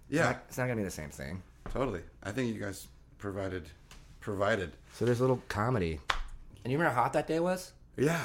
It's 0.09 0.17
Yeah, 0.17 0.23
not, 0.25 0.43
it's 0.47 0.57
not 0.57 0.63
gonna 0.65 0.77
be 0.77 0.83
the 0.83 0.91
same 0.91 1.09
thing. 1.09 1.41
totally. 1.71 2.01
I 2.23 2.31
think 2.31 2.53
you 2.53 2.59
guys 2.59 2.87
provided 3.19 3.69
provided. 4.21 4.71
So 4.95 5.05
there's 5.05 5.19
a 5.19 5.23
little 5.23 5.41
comedy. 5.47 5.99
And 6.63 6.71
you 6.71 6.77
remember 6.77 6.93
how 6.95 7.03
hot 7.03 7.13
that 7.13 7.27
day 7.27 7.39
was? 7.39 7.71
Yeah. 7.95 8.21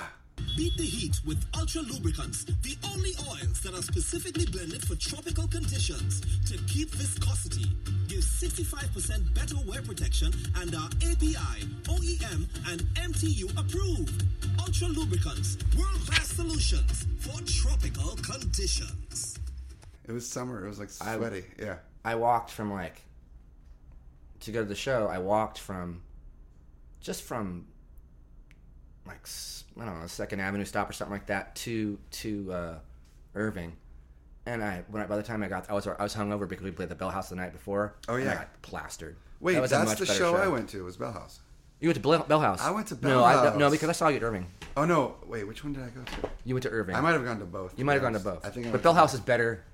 Beat 0.57 0.77
the 0.77 0.83
heat 0.85 1.15
with 1.25 1.45
Ultra 1.57 1.83
Lubricants, 1.83 2.45
the 2.45 2.77
only 2.93 3.13
oils 3.31 3.61
that 3.63 3.73
are 3.75 3.83
specifically 3.83 4.47
blended 4.47 4.83
for 4.85 4.97
tropical 4.97 5.47
conditions 5.47 6.21
to 6.51 6.59
keep 6.67 6.91
viscosity, 6.91 7.67
give 8.09 8.25
65% 8.25 9.33
better 9.35 9.55
wear 9.69 9.81
protection, 9.83 10.33
and 10.57 10.75
are 10.75 10.89
API, 11.07 11.69
OEM, 11.85 12.49
and 12.69 12.81
MTU 12.97 13.47
approved. 13.57 14.25
Ultra 14.59 14.89
Lubricants, 14.89 15.57
world 15.79 16.01
class 16.07 16.29
solutions 16.31 17.07
for 17.21 17.39
tropical 17.47 18.17
conditions. 18.17 19.39
It 20.07 20.13
was 20.13 20.29
summer. 20.29 20.65
It 20.65 20.69
was 20.69 20.79
like 20.79 20.91
I- 21.01 21.17
sweaty. 21.17 21.45
yeah. 21.59 21.77
I 22.05 22.17
walked 22.17 22.51
from 22.51 22.71
like 22.73 23.01
to 24.41 24.53
go 24.53 24.61
to 24.61 24.69
the 24.69 24.75
show. 24.75 25.09
I 25.09 25.19
walked 25.19 25.59
from 25.59 26.03
just 27.01 27.23
from 27.23 27.67
like 29.07 29.27
I 29.81 29.85
don't 29.85 30.01
know 30.01 30.07
Second 30.07 30.41
Avenue 30.41 30.65
stop 30.65 30.89
or 30.89 30.93
something 30.93 31.13
like 31.13 31.27
that 31.27 31.55
to 31.57 31.99
to 32.11 32.53
uh, 32.53 32.79
Irving, 33.35 33.73
and 34.47 34.63
I 34.63 34.85
when 34.89 35.03
I, 35.03 35.07
by 35.07 35.17
the 35.17 35.23
time 35.23 35.43
I 35.43 35.49
got 35.49 35.71
I 35.71 35.75
was 35.75 35.87
I 35.87 36.03
was 36.03 36.15
hungover 36.15 36.47
because 36.49 36.65
we 36.65 36.71
played 36.71 36.91
the 36.91 36.95
Bell 36.95 37.11
House 37.11 37.31
the 37.31 37.37
night 37.37 37.53
before. 37.53 37.95
Oh, 38.09 38.17
yeah. 38.17 38.33
I 38.33 38.35
got 38.35 38.63
plastered. 38.63 39.17
Wait, 39.41 39.55
That 39.55 39.69
that's 39.71 39.95
the 39.95 40.07
better 40.07 40.19
show, 40.19 40.37
I 40.37 40.49
went 40.49 40.69
to. 40.71 40.85
Was 40.85 40.97
Bell 40.97 41.13
House. 41.13 41.41
You 41.81 41.89
went 41.89 41.97
to 41.97 42.03
Bell, 42.03 42.25
Bell 42.27 42.41
House. 42.41 42.61
I 42.63 42.71
went 42.71 42.87
to 42.89 42.95
no, 42.95 43.01
Bell 43.01 43.25
I, 43.25 43.35
no, 43.57 43.65
House. 43.65 43.73
because 43.73 43.89
I 43.89 43.93
saw 43.93 44.09
you 44.09 44.17
at 44.17 44.23
Irving. 44.23 44.47
Oh 44.77 44.85
no! 44.85 45.17
Wait, 45.27 45.45
which 45.45 45.65
one 45.65 45.73
did 45.73 45.83
I 45.83 45.89
go 45.89 46.03
to? 46.03 46.31
You 46.45 46.55
went 46.55 46.63
to 46.63 46.71
Irving. 46.71 46.95
I 46.95 47.01
might 47.01 47.13
have 47.13 47.25
gone 47.25 47.39
to 47.41 47.45
both. 47.45 47.79
you 47.79 47.85
might 47.85 47.95
have 47.95 48.03
gone 48.03 48.13
to 48.15 48.21
both. 48.21 48.45
I 48.47 48.51
think. 48.51 48.67
I 48.67 48.71
but 48.71 48.83
Bell 48.83 48.95
House 48.95 49.13
is 49.15 49.21
better 49.21 49.65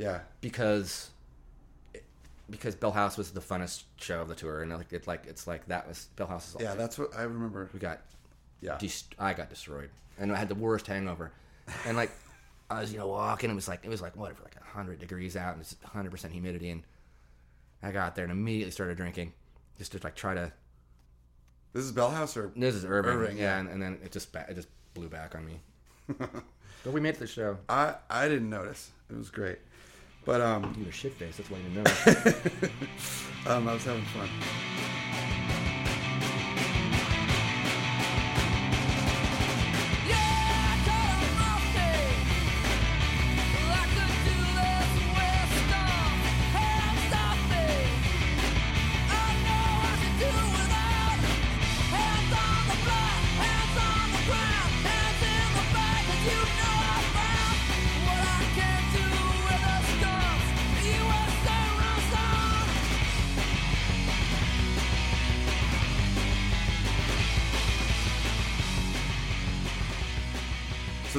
Yeah. 0.00 0.20
because 0.40 1.10
because 2.48 2.74
Bell 2.74 2.90
House 2.90 3.16
was 3.16 3.30
the 3.30 3.40
funnest 3.40 3.84
show 3.96 4.20
of 4.22 4.28
the 4.28 4.34
tour, 4.34 4.62
and 4.62 4.72
like 4.72 4.92
it's 4.92 5.06
like 5.06 5.26
it's 5.26 5.46
like 5.46 5.66
that 5.68 5.86
was 5.86 6.08
Bell 6.16 6.26
House 6.26 6.56
Yeah, 6.58 6.74
that's 6.74 6.98
what 6.98 7.14
I 7.16 7.22
remember. 7.22 7.68
we 7.72 7.78
got 7.78 8.00
Yeah. 8.60 8.76
dest- 8.78 9.14
I 9.18 9.34
got 9.34 9.50
destroyed, 9.50 9.90
and 10.18 10.32
I 10.32 10.36
had 10.36 10.48
the 10.48 10.54
worst 10.56 10.86
hangover, 10.86 11.30
and 11.86 11.96
like 11.96 12.10
I 12.70 12.80
was 12.80 12.92
you 12.92 12.98
know 12.98 13.06
walking, 13.08 13.50
it 13.50 13.54
was 13.54 13.68
like 13.68 13.84
it 13.84 13.88
was 13.88 14.00
like 14.02 14.16
whatever 14.16 14.42
like 14.42 14.56
hundred 14.62 14.98
degrees 15.00 15.36
out, 15.36 15.52
and 15.52 15.60
it's 15.62 15.76
hundred 15.84 16.10
percent 16.10 16.32
humidity, 16.32 16.70
and 16.70 16.82
I 17.82 17.92
got 17.92 18.16
there 18.16 18.24
and 18.24 18.32
immediately 18.32 18.70
started 18.72 18.96
drinking, 18.96 19.32
just 19.78 19.92
to 19.92 20.00
like 20.02 20.16
try 20.16 20.34
to. 20.34 20.52
This 21.72 21.84
is 21.84 21.92
Bell 21.92 22.10
House 22.10 22.36
or 22.36 22.50
This 22.56 22.74
is 22.74 22.84
Irving, 22.84 23.12
Irving, 23.12 23.36
yeah, 23.36 23.42
yeah. 23.44 23.58
And, 23.60 23.68
and 23.68 23.80
then 23.82 23.98
it 24.04 24.10
just 24.10 24.32
ba- 24.32 24.46
it 24.48 24.54
just 24.54 24.66
blew 24.94 25.08
back 25.08 25.36
on 25.36 25.46
me. 25.46 25.60
but 26.18 26.92
we 26.92 27.00
made 27.00 27.14
the 27.16 27.28
show. 27.28 27.58
I 27.68 27.94
I 28.08 28.28
didn't 28.28 28.50
notice. 28.50 28.90
It 29.08 29.16
was 29.16 29.30
great. 29.30 29.58
But 30.24 30.40
um 30.40 30.74
You 30.78 30.86
were 30.86 30.92
shit 30.92 31.14
face. 31.14 31.36
That's 31.36 31.50
why 31.50 31.58
you 31.58 31.64
didn't 31.70 31.84
know. 31.84 32.70
um 33.52 33.68
I 33.68 33.74
was 33.74 33.84
having 33.84 34.04
fun. 34.04 34.28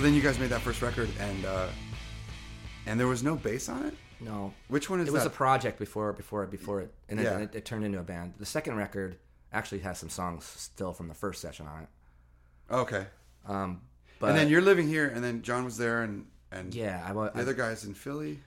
Then 0.02 0.14
you 0.14 0.22
guys 0.22 0.38
made 0.40 0.50
that 0.50 0.62
first 0.62 0.82
record 0.82 1.10
and 1.20 1.46
uh 1.46 1.68
and 2.86 3.00
there 3.00 3.08
was 3.08 3.24
no 3.24 3.36
bass 3.36 3.70
on 3.70 3.86
it? 3.86 3.94
no, 4.20 4.54
Which 4.68 4.90
one 4.90 5.00
is 5.02 5.08
it 5.08 5.12
was 5.14 5.24
that? 5.24 5.30
a 5.32 5.36
project 5.36 5.80
before 5.80 6.14
before 6.14 6.44
it 6.44 6.52
before 6.52 6.82
it, 6.82 6.94
and 7.10 7.18
then 7.20 7.26
Yeah. 7.26 7.40
it, 7.46 7.56
it 7.56 7.66
turned 7.66 7.84
into 7.86 8.00
a 8.00 8.04
band. 8.04 8.34
The 8.40 8.46
second 8.46 8.76
record 8.76 9.18
actually 9.54 9.80
has 9.80 9.98
some 10.00 10.10
songs 10.10 10.46
still 10.46 10.94
from 10.94 11.08
the 11.08 11.14
first 11.14 11.42
session 11.42 11.68
on 11.68 11.84
it. 11.84 11.90
okay. 12.72 13.06
Um, 13.48 13.82
but 14.20 14.30
and 14.30 14.38
then 14.38 14.50
you're 14.50 14.62
living 14.62 14.88
here 14.88 15.08
and 15.08 15.24
then 15.24 15.42
John 15.42 15.66
was 15.66 15.78
there 15.78 16.04
and 16.04 16.26
and 16.52 16.74
yeah, 16.76 17.04
I, 17.08 17.14
the 17.14 17.20
I 17.20 17.42
other 17.42 17.54
guys 17.54 17.86
in 17.86 17.94
Philly. 17.94 18.40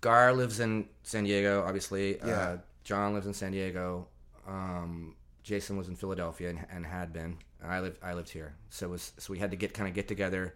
Gar 0.00 0.32
lives 0.32 0.60
in 0.60 0.86
San 1.02 1.24
Diego, 1.24 1.64
obviously. 1.66 2.18
Yeah. 2.18 2.26
Uh, 2.26 2.58
John 2.84 3.12
lives 3.14 3.26
in 3.26 3.34
San 3.34 3.50
Diego. 3.52 4.06
Um, 4.46 5.16
Jason 5.42 5.76
was 5.76 5.88
in 5.88 5.96
Philadelphia 5.96 6.50
and, 6.50 6.64
and 6.70 6.86
had 6.86 7.12
been. 7.12 7.36
I 7.62 7.80
lived. 7.80 7.98
I 8.02 8.14
lived 8.14 8.30
here, 8.30 8.54
so 8.70 8.86
it 8.86 8.90
was 8.90 9.12
so 9.18 9.32
we 9.32 9.38
had 9.40 9.50
to 9.50 9.56
get 9.56 9.74
kind 9.74 9.88
of 9.88 9.94
get 9.94 10.06
together, 10.06 10.54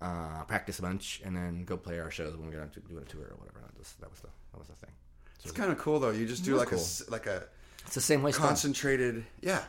uh, 0.00 0.44
practice 0.44 0.78
a 0.78 0.82
bunch, 0.82 1.20
and 1.24 1.36
then 1.36 1.64
go 1.64 1.76
play 1.76 1.98
our 2.00 2.10
shows 2.10 2.36
when 2.36 2.48
we 2.48 2.54
got 2.54 2.62
on 2.62 2.70
to 2.70 2.80
do 2.80 2.98
a 2.98 3.02
tour 3.04 3.22
or 3.24 3.36
whatever. 3.38 3.60
That 3.60 3.78
was, 3.78 3.94
that 4.00 4.10
was 4.10 4.20
the 4.20 4.28
that 4.52 4.58
was 4.58 4.68
the 4.68 4.74
thing. 4.74 4.90
It's 5.42 5.52
kind 5.52 5.70
of 5.70 5.78
cool 5.78 6.00
though. 6.00 6.10
You 6.10 6.26
just 6.26 6.44
do 6.44 6.56
like 6.56 6.68
a 6.68 6.70
cool. 6.70 6.78
s- 6.80 7.04
like 7.08 7.26
a 7.26 7.44
It's 7.86 7.94
the 7.94 8.00
same 8.00 8.22
way. 8.22 8.32
concentrated. 8.32 9.24
Yeah. 9.40 9.62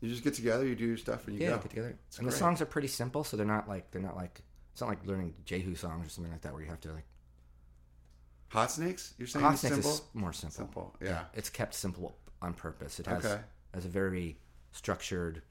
You 0.00 0.10
just 0.10 0.24
get 0.24 0.34
together, 0.34 0.66
you 0.66 0.74
do 0.74 0.84
your 0.84 0.96
stuff 0.98 1.26
and 1.28 1.36
you 1.38 1.44
Yeah, 1.44 1.50
go. 1.52 1.58
get 1.58 1.70
together. 1.70 1.96
It's 2.08 2.18
and 2.18 2.26
the 2.28 2.32
songs 2.32 2.60
are 2.60 2.66
pretty 2.66 2.88
simple, 2.88 3.24
so 3.24 3.36
they're 3.36 3.46
not 3.46 3.68
like 3.68 3.90
they're 3.90 4.02
not 4.02 4.16
like 4.16 4.42
it's 4.72 4.80
not 4.80 4.90
like 4.90 5.06
learning 5.06 5.34
Jehu 5.44 5.74
songs 5.76 6.06
or 6.06 6.10
something 6.10 6.32
like 6.32 6.42
that 6.42 6.52
where 6.52 6.62
you 6.62 6.68
have 6.68 6.80
to 6.80 6.92
like. 6.92 7.04
Hot 8.48 8.70
Snakes? 8.70 9.14
You're 9.18 9.26
saying 9.28 9.44
Hot 9.44 9.58
Snakes 9.58 9.74
simple? 9.76 9.90
is 9.92 10.02
more 10.14 10.32
simple. 10.32 10.56
Simple, 10.56 10.96
yeah. 11.00 11.24
It's 11.34 11.48
kept 11.50 11.74
simple 11.74 12.16
on 12.42 12.54
purpose. 12.54 13.00
It 13.00 13.06
has 13.06 13.24
Okay. 13.24 13.40
has 13.72 13.84
a 13.84 13.88
very 13.88 14.38
structured 14.72 15.42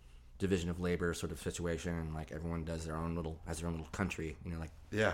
division 0.44 0.70
of 0.70 0.80
labor 0.80 1.14
sort 1.14 1.32
of 1.32 1.42
situation, 1.42 1.94
and 1.94 2.14
like 2.14 2.32
everyone 2.32 2.64
does 2.64 2.86
their 2.86 2.96
own 2.96 3.16
little 3.16 3.40
has 3.48 3.58
their 3.60 3.68
own 3.68 3.74
little 3.74 3.88
country. 3.92 4.36
You 4.46 4.52
know, 4.52 4.60
like 4.60 4.72
Yeah. 4.92 5.14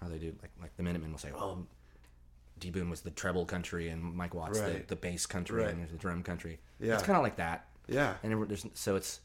how 0.00 0.08
they 0.08 0.18
do. 0.18 0.32
Like 0.42 0.52
like 0.62 0.76
the 0.76 0.82
Minutemen 0.84 1.10
will 1.10 1.18
say, 1.18 1.32
"Oh, 1.34 1.66
D 2.60 2.70
Boon 2.70 2.88
was 2.90 3.00
the 3.00 3.10
treble 3.10 3.44
country, 3.44 3.88
and 3.88 4.02
Mike 4.14 4.34
Watt's 4.34 4.58
Right. 4.60 4.86
the, 4.86 4.94
the 4.94 5.00
bass 5.00 5.26
country, 5.26 5.62
Right. 5.62 5.70
and 5.70 5.80
there's 5.80 5.90
the 5.90 5.98
drum 5.98 6.22
country." 6.22 6.58
Yeah. 6.78 6.94
it's 6.94 7.02
kind 7.02 7.16
of 7.16 7.22
like 7.22 7.36
that. 7.36 7.66
Yeah. 7.88 8.14
and 8.22 8.32
it, 8.32 8.48
there's 8.48 8.66
so 8.74 8.96
it's 8.96 9.20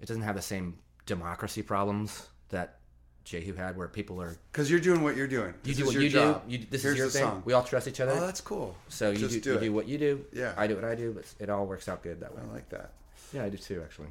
it 0.00 0.06
doesn't 0.06 0.22
have 0.22 0.36
the 0.36 0.42
same 0.42 0.78
democracy 1.06 1.62
problems 1.62 2.28
that 2.50 2.76
Jehu 3.24 3.52
had, 3.54 3.76
where 3.76 3.88
people 3.88 4.22
are 4.22 4.36
Because 4.52 4.70
you're 4.70 4.80
doing 4.80 5.02
what 5.02 5.16
you're 5.16 5.26
doing. 5.26 5.52
you 5.64 5.74
This 5.74 5.76
do 5.76 5.82
is 5.82 5.86
what 5.86 5.94
your 5.94 6.02
you 6.04 6.08
job. 6.10 6.46
do. 6.46 6.52
You, 6.52 6.66
this 6.70 6.82
Here's 6.82 6.94
is 6.94 6.98
your 6.98 7.08
thing. 7.10 7.22
song. 7.22 7.42
We 7.44 7.52
all 7.52 7.62
trust 7.64 7.86
each 7.88 8.00
other. 8.00 8.12
Oh, 8.12 8.20
that's 8.20 8.40
cool. 8.40 8.74
so 8.88 9.10
you 9.10 9.18
do, 9.28 9.40
do 9.40 9.52
you 9.54 9.60
do 9.60 9.72
what 9.72 9.86
you 9.88 9.98
do. 9.98 10.24
Yeah. 10.32 10.54
I 10.56 10.66
do 10.66 10.74
what 10.76 10.84
I 10.84 10.94
do, 10.94 11.12
but 11.12 11.24
it 11.38 11.50
all 11.50 11.66
works 11.66 11.88
out 11.88 12.02
good 12.02 12.20
that 12.20 12.34
way. 12.34 12.42
I 12.48 12.52
like 12.54 12.68
that. 12.70 12.92
Yeah, 13.34 13.44
I 13.44 13.48
do 13.50 13.58
too, 13.58 13.82
actually. 13.82 14.08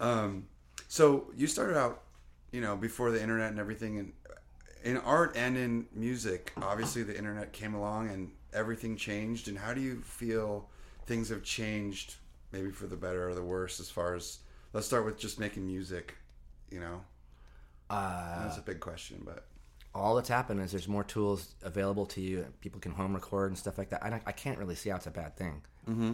Um, 0.00 0.46
so 0.88 1.30
you 1.36 1.46
started 1.46 1.76
out, 1.76 2.02
you 2.52 2.60
know, 2.60 2.76
before 2.76 3.10
the 3.10 3.20
internet 3.20 3.50
and 3.50 3.58
everything, 3.58 3.98
and 3.98 4.12
in 4.84 4.96
art 4.98 5.36
and 5.36 5.56
in 5.56 5.86
music. 5.92 6.52
Obviously, 6.62 7.02
the 7.02 7.16
internet 7.16 7.52
came 7.52 7.74
along 7.74 8.10
and 8.10 8.30
everything 8.52 8.96
changed. 8.96 9.48
And 9.48 9.58
how 9.58 9.74
do 9.74 9.80
you 9.80 10.00
feel 10.02 10.68
things 11.06 11.28
have 11.30 11.42
changed, 11.42 12.14
maybe 12.52 12.70
for 12.70 12.86
the 12.86 12.96
better 12.96 13.28
or 13.28 13.34
the 13.34 13.42
worse? 13.42 13.80
As 13.80 13.90
far 13.90 14.14
as 14.14 14.38
let's 14.72 14.86
start 14.86 15.04
with 15.04 15.18
just 15.18 15.40
making 15.40 15.66
music. 15.66 16.14
You 16.70 16.80
know, 16.80 17.00
Uh, 17.90 18.44
that's 18.44 18.58
a 18.58 18.62
big 18.62 18.80
question, 18.80 19.22
but 19.24 19.46
all 19.94 20.14
that's 20.14 20.28
happened 20.28 20.60
is 20.60 20.70
there's 20.70 20.86
more 20.86 21.02
tools 21.02 21.54
available 21.62 22.06
to 22.06 22.20
you. 22.20 22.46
People 22.60 22.78
can 22.78 22.92
home 22.92 23.14
record 23.14 23.50
and 23.50 23.58
stuff 23.58 23.78
like 23.78 23.88
that. 23.90 24.02
I, 24.02 24.20
I 24.26 24.32
can't 24.32 24.58
really 24.58 24.74
see 24.74 24.90
how 24.90 24.96
it's 24.96 25.06
a 25.06 25.10
bad 25.10 25.36
thing. 25.36 25.62
Mm-hmm. 25.88 26.12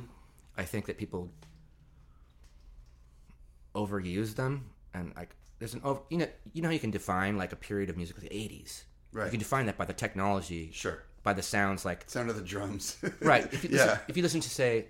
I 0.57 0.65
think 0.65 0.87
that 0.87 0.97
people 0.97 1.29
overuse 3.75 4.35
them, 4.35 4.71
and 4.93 5.13
like 5.17 5.35
there's 5.59 5.75
an 5.75 5.81
over. 5.85 6.01
You 6.11 6.19
know, 6.19 6.29
you 6.53 6.63
know 6.63 6.69
how 6.69 6.73
you 6.73 6.81
can 6.81 6.91
define 6.91 7.37
like 7.37 7.53
a 7.53 7.57
period 7.57 7.91
of 7.91 7.97
music, 7.97 8.17
like 8.19 8.29
the 8.29 8.37
'80s. 8.37 8.85
Right. 9.13 9.27
You 9.27 9.31
can 9.31 9.39
define 9.39 9.67
that 9.67 9.79
by 9.79 9.85
the 9.85 9.93
technology, 9.93 10.71
sure. 10.73 11.03
by 11.23 11.35
the 11.35 11.43
sounds, 11.43 11.85
like 11.85 12.03
Sound 12.11 12.31
of 12.31 12.37
the 12.37 12.43
drums. 12.43 12.97
right. 13.21 13.45
If 13.53 13.65
you 13.65 13.71
yeah. 13.73 13.85
listen, 13.85 13.99
if 14.09 14.17
you 14.17 14.23
listen 14.23 14.41
to 14.41 14.51
say 14.51 14.87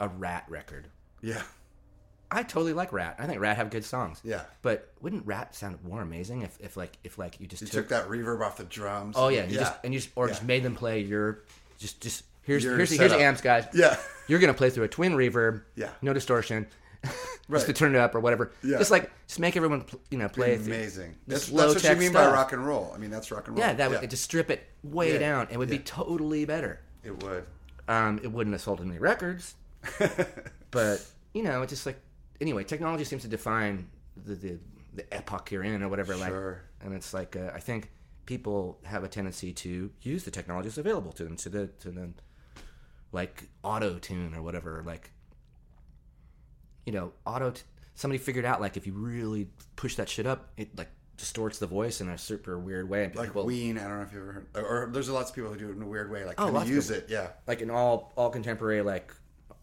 a 0.00 0.08
Ratt 0.08 0.44
record, 0.48 0.88
yeah. 1.22 1.42
I 2.30 2.42
totally 2.42 2.74
like 2.74 2.92
Ratt. 2.92 3.16
I 3.18 3.26
think 3.26 3.40
Ratt 3.40 3.56
have 3.56 3.70
good 3.70 3.84
songs. 3.84 4.20
Yeah. 4.22 4.42
But 4.60 4.92
wouldn't 5.00 5.24
Ratt 5.26 5.54
sound 5.54 5.78
more 5.82 6.02
amazing 6.02 6.42
if, 6.42 6.58
if 6.60 6.76
like 6.76 6.98
if 7.04 7.18
like 7.18 7.40
you 7.40 7.46
just 7.46 7.62
You 7.62 7.68
took, 7.68 7.88
took 7.88 7.88
that 7.88 8.08
reverb 8.08 8.42
off 8.42 8.58
the 8.58 8.64
drums. 8.64 9.14
oh 9.16 9.28
yeah, 9.28 9.42
and 9.42 9.52
you 9.52 9.58
yeah. 9.58 9.64
just 9.64 9.76
and 9.84 9.94
you 9.94 10.00
just 10.00 10.12
or 10.16 10.28
just 10.28 10.44
made 10.44 10.62
them 10.62 10.74
play 10.74 11.00
your 11.00 11.44
just 11.78 12.00
just 12.00 12.24
here's 12.42 12.64
Your 12.64 12.76
here's 12.76 12.90
the, 12.90 12.96
here's 12.96 13.12
the 13.12 13.20
amps 13.20 13.40
guys. 13.40 13.66
Yeah. 13.72 13.96
You're 14.26 14.40
gonna 14.40 14.54
play 14.54 14.70
through 14.70 14.84
a 14.84 14.88
twin 14.88 15.14
reverb. 15.14 15.62
Yeah. 15.74 15.90
No 16.02 16.12
distortion. 16.12 16.66
Right. 17.48 17.56
just 17.58 17.66
to 17.66 17.72
turn 17.72 17.94
it 17.94 17.98
up 17.98 18.14
or 18.14 18.20
whatever. 18.20 18.52
Yeah. 18.62 18.76
Just 18.78 18.90
like 18.90 19.10
just 19.26 19.40
make 19.40 19.56
everyone 19.56 19.80
pl- 19.82 20.00
you 20.10 20.18
know 20.18 20.28
play 20.28 20.54
amazing. 20.56 21.16
That's, 21.26 21.46
that's 21.48 21.74
what 21.82 21.82
you 21.84 21.96
mean 21.96 22.12
by 22.12 22.26
rock 22.30 22.52
and 22.52 22.66
roll. 22.66 22.92
I 22.94 22.98
mean, 22.98 23.10
that's 23.10 23.30
rock 23.30 23.48
and 23.48 23.56
roll. 23.56 23.66
Yeah, 23.66 23.72
that 23.74 23.90
would 23.90 24.10
just 24.10 24.24
strip 24.24 24.50
it 24.50 24.66
way 24.82 25.14
Yeah. 25.14 25.18
down. 25.18 25.48
It 25.50 25.56
would 25.58 25.70
be 25.70 25.78
totally 25.78 26.44
better. 26.44 26.80
it 27.02 27.22
would. 27.22 27.44
Um, 27.88 28.20
it 28.22 28.28
wouldn't 28.30 28.52
have 28.52 28.60
sold 28.60 28.82
any 28.82 28.98
records, 28.98 29.54
but 30.70 31.04
you 31.32 31.42
know, 31.42 31.62
it's 31.62 31.70
just 31.72 31.86
like 31.86 31.98
anyway. 32.40 32.64
Technology 32.64 33.04
seems 33.04 33.22
to 33.22 33.28
define 33.28 33.88
the 34.26 34.34
the, 34.34 34.58
the 34.94 35.14
epoch 35.14 35.50
you're 35.50 35.64
in 35.64 35.82
or 35.82 35.88
whatever. 35.88 36.14
Sure. 36.14 36.62
Like, 36.80 36.86
and 36.86 36.94
it's 36.94 37.14
like 37.14 37.34
uh, 37.36 37.50
I 37.54 37.60
think 37.60 37.90
people 38.26 38.78
have 38.84 39.04
a 39.04 39.08
tendency 39.08 39.54
to 39.54 39.90
use 40.02 40.24
the 40.24 40.30
technologies 40.30 40.76
available 40.76 41.12
to 41.12 41.24
them 41.24 41.36
to 41.36 41.48
the 41.48 41.66
to 41.80 41.90
the 41.90 42.10
like 43.12 43.48
auto 43.62 43.98
tune 43.98 44.34
or 44.34 44.42
whatever. 44.42 44.82
Like 44.86 45.10
you 46.88 46.92
know, 46.92 47.12
auto. 47.26 47.50
T- 47.50 47.60
somebody 47.96 48.16
figured 48.16 48.46
out 48.46 48.62
like 48.62 48.78
if 48.78 48.86
you 48.86 48.94
really 48.94 49.46
push 49.76 49.96
that 49.96 50.08
shit 50.08 50.26
up, 50.26 50.48
it 50.56 50.74
like 50.78 50.88
distorts 51.18 51.58
the 51.58 51.66
voice 51.66 52.00
in 52.00 52.08
a 52.08 52.16
super 52.16 52.58
weird 52.58 52.88
way. 52.88 53.04
And 53.04 53.14
Like 53.14 53.28
people- 53.28 53.44
Ween, 53.44 53.76
I 53.76 53.82
don't 53.82 53.98
know 53.98 54.02
if 54.04 54.12
you've 54.14 54.22
ever 54.22 54.32
heard, 54.32 54.46
or, 54.54 54.84
or 54.84 54.90
there's 54.90 55.10
lots 55.10 55.28
of 55.28 55.36
people 55.36 55.50
who 55.50 55.58
do 55.58 55.68
it 55.68 55.76
in 55.76 55.82
a 55.82 55.86
weird 55.86 56.10
way. 56.10 56.24
Like, 56.24 56.40
Oh, 56.40 56.46
can 56.46 56.54
lots 56.54 56.66
you 56.70 56.72
of 56.72 56.76
use 56.76 56.90
it? 56.90 57.06
Yeah, 57.10 57.28
like 57.46 57.60
in 57.60 57.70
all 57.70 58.10
all 58.16 58.30
contemporary 58.30 58.80
like 58.80 59.12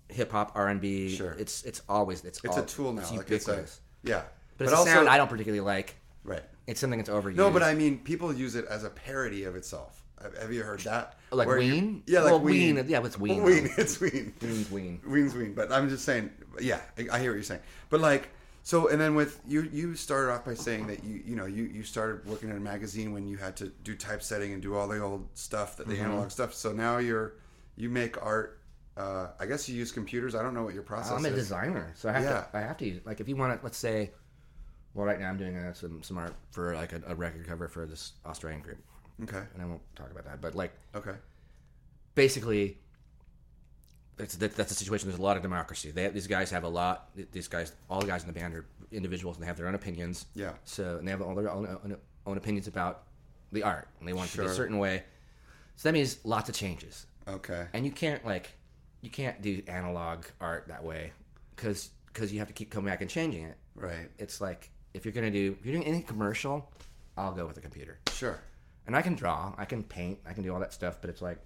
hip 0.10 0.32
hop 0.32 0.52
R 0.54 0.68
and 0.68 0.80
B. 0.80 1.16
Sure. 1.16 1.32
It's 1.40 1.64
it's 1.64 1.82
always 1.90 2.24
it's 2.24 2.40
it's 2.44 2.58
all, 2.58 2.64
a 2.64 2.68
tool 2.68 2.94
now. 2.94 3.02
It's 3.02 3.12
like 3.12 3.32
it's 3.32 3.48
a, 3.48 3.52
ubiquitous. 3.54 3.82
yeah, 4.04 4.22
but, 4.60 4.66
it's 4.66 4.74
a 4.74 4.84
sound 4.86 5.10
I 5.10 5.18
don't 5.18 5.30
particularly 5.32 5.62
like. 5.66 5.96
Right. 6.24 6.44
It's 6.68 6.80
something 6.80 7.00
that's 7.00 7.10
overused. 7.10 7.38
No, 7.38 7.50
but 7.50 7.64
I 7.64 7.74
mean, 7.74 7.98
people 8.00 8.32
use 8.34 8.54
it 8.54 8.66
as 8.66 8.84
a 8.84 8.90
parody 8.92 9.46
of 9.46 9.56
itself. 9.56 10.04
Have, 10.26 10.38
have 10.42 10.52
you 10.54 10.64
heard 10.64 10.80
that? 10.82 11.18
Like 11.32 11.48
Where 11.48 11.60
you- 11.60 11.72
Ween? 11.74 12.04
Yeah, 12.08 12.22
like 12.22 12.32
Well, 12.32 12.42
Ween. 12.42 12.76
Ween, 12.76 12.86
yeah, 12.90 13.06
it's 13.06 13.18
Ween, 13.20 13.44
Ween. 13.44 13.64
though. 13.66 13.70
It's 13.78 14.00
Ween. 14.02 14.34
Ween's 14.42 14.72
Ween. 14.72 15.02
Ween's 15.06 15.36
Ween. 15.36 15.54
But 15.54 15.72
I'm 15.72 15.88
just 15.90 16.04
saying. 16.06 16.32
Yeah, 16.60 16.82
I, 16.98 17.08
I 17.14 17.20
hear 17.20 17.32
what 17.32 17.36
you're 17.36 17.44
saying. 17.44 17.62
But 17.90 18.00
like, 18.00 18.30
so 18.64 18.88
and 18.88 19.00
then 19.00 19.14
with 19.16 19.40
you, 19.48 19.62
you 19.72 19.96
started 19.96 20.32
off 20.34 20.46
by 20.46 20.56
saying 20.56 20.88
that 20.88 21.04
you, 21.04 21.22
you 21.26 21.36
know, 21.36 21.46
you 21.46 21.66
you 21.66 21.84
started 21.84 22.26
working 22.26 22.50
in 22.50 22.56
a 22.58 22.60
magazine 22.60 23.14
when 23.14 23.28
you 23.28 23.38
had 23.38 23.56
to 23.58 23.68
do 23.84 23.96
typesetting 23.96 24.54
and 24.54 24.62
do 24.62 24.76
all 24.76 24.88
the 24.88 25.00
old 25.02 25.28
stuff, 25.36 25.78
that 25.78 25.88
the 25.88 25.94
Mm-hmm. 25.96 26.06
analog 26.06 26.32
stuff. 26.32 26.54
So 26.54 26.72
now 26.74 26.98
you're 26.98 27.34
you 27.76 27.90
make 27.90 28.22
art. 28.26 28.60
Uh, 28.98 29.28
I 29.40 29.46
guess 29.46 29.68
you 29.68 29.76
use 29.76 29.92
computers. 29.92 30.34
I 30.36 30.42
don't 30.42 30.54
know 30.54 30.64
what 30.64 30.74
your 30.74 30.84
process 30.84 31.12
I'm 31.18 31.26
a 31.26 31.28
is. 31.28 31.36
designer, 31.36 31.92
so 31.96 32.08
I 32.10 32.14
have 32.14 32.24
Yeah. 32.24 32.30
to 32.30 32.48
I 32.58 32.62
have 32.62 32.78
to 32.78 32.86
use 32.88 33.02
like 33.06 33.20
if 33.20 33.28
you 33.28 33.36
want 33.36 33.60
to 33.60 33.64
let's 33.64 33.78
say, 33.78 34.12
well, 34.94 35.06
right 35.06 35.20
now 35.20 35.30
I'm 35.30 35.38
doing 35.38 35.58
uh, 35.58 35.74
some 35.74 36.02
some 36.02 36.18
art 36.18 36.34
for 36.52 36.74
like 36.76 36.94
a, 36.94 37.02
a 37.08 37.14
record 37.16 37.46
cover 37.46 37.68
for 37.68 37.86
this 37.86 38.14
Australian 38.26 38.62
group, 38.62 38.78
Okay. 39.24 39.42
and 39.54 39.62
I 39.62 39.66
won't 39.66 39.82
talk 39.96 40.12
about 40.12 40.26
that, 40.26 40.42
but 40.42 40.56
like 40.56 40.72
Okay. 40.96 41.16
basically 42.16 42.78
that's 44.18 44.36
that, 44.38 44.56
that's 44.56 44.70
the 44.70 44.76
situation. 44.76 45.10
There's 45.10 45.20
a 45.20 45.24
lot 45.24 45.36
of 45.36 45.44
democracy. 45.44 45.92
They, 45.92 46.08
these 46.08 46.28
guys 46.28 46.50
have 46.52 46.64
a 46.64 46.70
lot. 46.70 47.10
These 47.34 47.48
guys, 47.50 47.74
all 47.90 48.00
the 48.00 48.08
guys 48.08 48.22
in 48.24 48.28
the 48.28 48.34
band 48.40 48.54
are 48.56 48.66
individuals, 48.92 49.36
and 49.36 49.44
they 49.44 49.48
have 49.48 49.58
their 49.58 49.68
own 49.68 49.76
opinions. 49.76 50.26
Yeah. 50.36 50.54
So 50.64 50.98
and 50.98 51.06
they 51.08 51.12
have 51.12 51.22
all 51.22 51.36
their 51.36 51.50
own, 51.52 51.66
own, 51.68 51.98
own 52.26 52.38
opinions 52.38 52.68
about 52.68 53.04
the 53.52 53.64
art, 53.64 53.90
and 54.00 54.08
they 54.08 54.14
want 54.14 54.30
it 54.30 54.32
to 54.34 54.38
be 54.38 54.44
Sure. 54.46 54.52
a 54.54 54.56
certain 54.56 54.78
way. 54.78 55.04
So 55.76 55.90
that 55.90 55.94
means 55.94 56.20
lots 56.24 56.48
of 56.48 56.56
changes, 56.56 57.06
Okay. 57.28 57.68
and 57.74 57.86
you 57.86 57.92
can't 57.92 58.26
like 58.26 58.52
you 59.02 59.10
can't 59.10 59.42
do 59.42 59.62
analog 59.68 60.24
art 60.40 60.66
that 60.70 60.84
way 60.84 61.12
because 61.56 61.90
because 62.08 62.32
you 62.32 62.40
have 62.40 62.48
to 62.48 62.54
keep 62.54 62.70
coming 62.72 62.90
back 62.90 63.02
and 63.02 63.10
changing 63.10 63.44
it. 63.44 63.58
Right. 63.76 64.10
It's 64.18 64.40
like 64.40 64.70
if 64.94 65.04
you're 65.04 65.12
gonna 65.14 65.30
do 65.30 65.58
if 65.60 65.66
you're 65.66 65.76
doing 65.76 65.86
any 65.86 66.02
commercial, 66.02 66.72
I'll 67.18 67.34
go 67.34 67.46
with 67.46 67.58
a 67.58 67.62
computer. 67.62 68.00
Sure. 68.14 68.40
And 68.88 68.96
I 68.96 69.02
can 69.02 69.16
draw, 69.16 69.54
I 69.58 69.66
can 69.66 69.84
paint, 69.84 70.20
I 70.28 70.34
can 70.34 70.44
do 70.44 70.54
all 70.54 70.60
that 70.60 70.74
stuff, 70.74 71.00
but 71.02 71.10
it's 71.10 71.22
like 71.22 71.40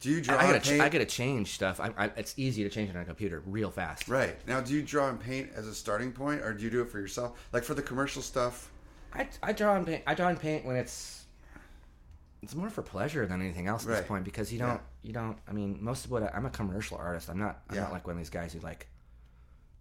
Do 0.00 0.10
you 0.10 0.20
draw 0.20 0.36
I 0.36 0.42
gotta, 0.42 0.60
ch- 0.60 0.80
I 0.80 0.88
gotta 0.88 1.04
change 1.06 1.54
stuff. 1.54 1.80
I, 1.80 1.92
I, 1.96 2.04
it's 2.16 2.34
easy 2.36 2.62
to 2.64 2.68
change 2.70 2.90
it 2.90 2.96
on 2.96 3.02
a 3.02 3.04
computer 3.04 3.42
real 3.46 3.70
fast. 3.70 4.08
Right. 4.08 4.36
Now, 4.46 4.60
do 4.60 4.74
you 4.74 4.82
draw 4.82 5.08
and 5.08 5.18
paint 5.18 5.50
as 5.54 5.66
a 5.66 5.74
starting 5.74 6.12
point, 6.12 6.42
or 6.42 6.52
do 6.52 6.62
you 6.64 6.70
do 6.70 6.82
it 6.82 6.88
for 6.90 6.98
yourself? 6.98 7.38
Like 7.52 7.64
for 7.64 7.74
the 7.74 7.82
commercial 7.82 8.20
stuff? 8.22 8.70
I, 9.14 9.28
I 9.42 9.52
draw 9.52 9.74
and 9.76 9.86
paint. 9.86 10.02
I 10.06 10.14
draw 10.14 10.28
and 10.28 10.38
paint 10.38 10.64
when 10.66 10.76
it's 10.76 11.24
it's 12.42 12.54
more 12.54 12.68
for 12.68 12.82
pleasure 12.82 13.26
than 13.26 13.40
anything 13.40 13.66
else 13.66 13.84
at 13.84 13.88
Right. 13.90 13.98
this 14.00 14.06
point 14.06 14.24
because 14.24 14.52
you 14.52 14.58
don't 14.58 14.80
you 15.02 15.12
don't. 15.14 15.38
I 15.48 15.52
mean, 15.52 15.78
most 15.80 16.04
of 16.04 16.10
what 16.10 16.22
I, 16.22 16.30
I'm 16.34 16.44
a 16.44 16.50
commercial 16.50 16.98
artist. 16.98 17.30
I'm 17.30 17.38
not. 17.38 17.62
I'm 17.70 17.76
Yeah. 17.76 17.82
not 17.84 17.92
like 17.92 18.06
one 18.06 18.12
of 18.16 18.18
these 18.18 18.30
guys 18.30 18.52
who 18.52 18.60
like. 18.60 18.88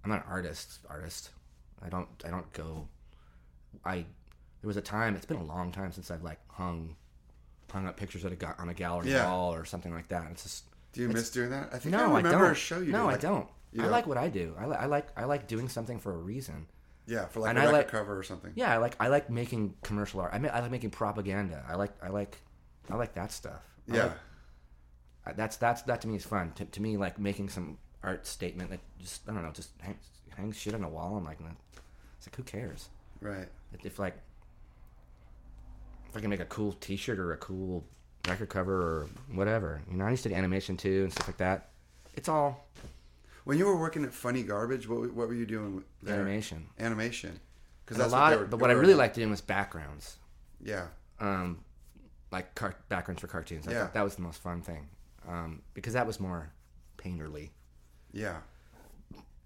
I'm 0.04 0.10
not 0.12 0.24
an 0.26 0.32
artist. 0.32 0.80
Artist. 0.90 1.32
I 1.82 1.90
don't. 1.90 2.08
I 2.26 2.30
don't 2.30 2.50
go. 2.54 2.88
I. 3.84 4.06
There 4.66 4.70
was 4.70 4.78
a 4.78 4.82
time. 4.82 5.16
It's 5.16 5.28
been 5.28 5.38
a 5.38 5.44
long 5.44 5.72
time 5.72 5.92
since 5.92 6.10
I've 6.10 6.24
like 6.24 6.40
hung, 6.48 6.96
hung 7.72 7.86
up 7.86 7.98
pictures 7.98 8.26
at 8.26 8.32
a 8.32 8.36
ga- 8.36 8.56
on 8.58 8.68
a 8.70 8.74
gallery 8.74 9.12
Yeah. 9.12 9.30
wall 9.30 9.54
or 9.54 9.64
something 9.64 9.94
like 9.94 10.08
that. 10.08 10.26
It's 10.32 10.42
just. 10.42 10.64
Do 10.92 11.02
you 11.02 11.08
miss 11.08 11.30
doing 11.30 11.52
that? 11.52 11.70
I 11.72 11.78
think 11.78 11.92
No, 11.92 12.00
I 12.00 12.02
I, 12.02 12.18
remember 12.18 12.46
don't. 12.46 12.52
a 12.52 12.56
show 12.56 12.80
you 12.80 12.92
no. 12.92 13.08
I 13.08 13.16
don't. 13.18 13.48
you 13.72 13.84
I 13.84 13.86
like 13.90 14.08
what 14.08 14.18
I 14.18 14.28
do. 14.28 14.56
I, 14.58 14.66
li- 14.66 14.76
I 14.80 14.88
like 14.88 15.08
I 15.16 15.26
like 15.26 15.48
doing 15.48 15.70
something 15.70 16.00
for 16.00 16.16
a 16.16 16.18
reason. 16.18 16.66
Yeah, 17.06 17.28
for 17.28 17.42
like 17.42 17.52
and 17.52 17.60
a 17.60 17.62
I 17.62 17.66
like- 17.72 17.90
cover 17.90 18.18
or 18.18 18.24
something. 18.24 18.54
Yeah, 18.56 18.74
I 18.74 18.78
like 18.78 18.96
I 19.00 19.10
like 19.10 19.30
making 19.30 19.76
commercial 19.84 20.20
art. 20.22 20.32
I, 20.34 20.40
ma- 20.40 20.48
I 20.50 20.62
like 20.62 20.72
making 20.72 20.90
propaganda. 20.90 21.64
I 21.70 21.76
like 21.76 21.92
I 22.02 22.10
like 22.10 22.40
I 22.90 22.96
like 22.96 23.14
that 23.14 23.32
stuff. 23.32 23.62
I 23.92 23.96
Yeah. 23.98 24.04
like- 24.06 24.14
uh, 25.28 25.34
that's 25.36 25.58
that's 25.58 25.84
that 25.84 26.02
to 26.02 26.08
me 26.08 26.16
is 26.16 26.26
fun. 26.26 26.54
To, 26.54 26.66
to 26.66 26.82
me, 26.82 26.98
like 26.98 27.20
making 27.20 27.50
some 27.50 27.78
art 28.02 28.26
statement 28.26 28.72
that 28.72 28.80
just 28.98 29.30
I 29.30 29.34
don't 29.34 29.44
know, 29.44 29.52
just 29.52 29.70
hangs 29.80 30.08
hangs 30.36 30.58
shit 30.58 30.74
on 30.74 30.84
a 30.84 30.90
wall. 30.90 31.18
I'm 31.18 31.24
like, 31.24 31.40
nah. 31.40 31.50
it's 32.18 32.26
like 32.26 32.36
who 32.36 32.42
cares? 32.42 32.90
Right. 33.22 33.48
If, 33.74 33.86
if 33.86 34.00
like 34.00 34.16
if 36.16 36.20
I 36.20 36.22
can 36.22 36.30
make 36.30 36.40
a 36.40 36.46
cool 36.46 36.72
T-shirt 36.72 37.20
or 37.20 37.34
a 37.34 37.38
cool 37.38 37.84
record 38.26 38.48
cover 38.48 38.74
or 38.82 39.08
whatever, 39.34 39.82
you 39.92 39.98
know, 39.98 40.06
I 40.06 40.12
used 40.12 40.24
to 40.24 40.30
do 40.30 40.36
animation 40.36 40.78
too 40.78 41.04
and 41.04 41.12
stuff 41.12 41.28
like 41.28 41.38
that. 41.38 41.72
It's 42.14 42.30
all 42.30 42.66
When 43.44 43.58
you 43.58 43.66
were 43.66 43.76
working 43.76 44.06
at 44.06 44.14
Funny 44.14 44.42
Garbage, 44.42 44.88
what 44.88 45.12
what 45.14 45.28
were 45.28 45.34
you 45.34 45.46
doing 45.46 45.84
there? 46.02 46.16
animation. 46.16 46.68
Animation. 46.80 47.38
Because 47.86 48.02
a 48.02 48.08
lot, 48.08 48.50
but 48.50 48.62
what 48.62 48.70
I 48.70 48.74
really 48.74 48.94
liked 48.94 49.16
doing 49.16 49.30
was 49.30 49.42
backgrounds. 49.42 50.16
Yeah. 50.64 50.88
um, 51.20 51.60
like 52.32 52.56
car- 52.56 52.76
backgrounds 52.90 53.20
for 53.22 53.28
cartoons. 53.28 53.68
I 53.68 53.72
Yeah. 53.72 53.90
that 53.94 54.02
was 54.02 54.16
the 54.16 54.22
most 54.22 54.42
fun 54.42 54.62
thing 54.62 54.88
um, 55.28 55.62
because 55.74 55.94
that 55.94 56.08
was 56.08 56.20
more 56.22 56.50
painterly. 56.98 57.50
Yeah. 58.14 58.38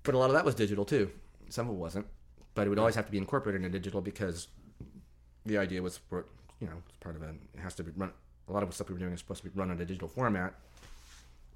But 0.03 0.13
a 0.13 0.17
lot 0.19 0.27
of 0.29 0.33
that 0.33 0.45
was 0.45 0.53
digital 0.53 0.85
too. 0.85 1.09
Some 1.49 1.67
of 1.67 1.73
it 1.73 1.77
wasn't, 1.79 2.05
but 2.53 2.67
it 2.67 2.69
would 2.69 2.77
always 2.79 2.93
have 2.95 3.05
to 3.07 3.11
be 3.11 3.17
incorporated 3.17 3.63
into 3.65 3.77
digital 3.79 4.01
because 4.01 4.47
the 5.45 5.57
idea 5.57 5.81
was 5.81 5.97
for 5.97 6.25
you 6.59 6.67
know 6.67 6.73
it's 6.87 6.97
part 6.99 7.15
of 7.15 7.21
a 7.23 7.29
it 7.29 7.59
has 7.61 7.75
to 7.75 7.83
be 7.83 7.91
run. 7.95 8.11
A 8.47 8.51
lot 8.53 8.63
of 8.63 8.69
the 8.69 8.75
stuff 8.75 8.87
we 8.89 8.93
were 8.93 8.99
doing 8.99 9.13
is 9.13 9.19
supposed 9.19 9.43
to 9.43 9.49
be 9.49 9.57
run 9.59 9.69
in 9.71 9.79
a 9.79 9.85
digital 9.85 10.07
format. 10.07 10.53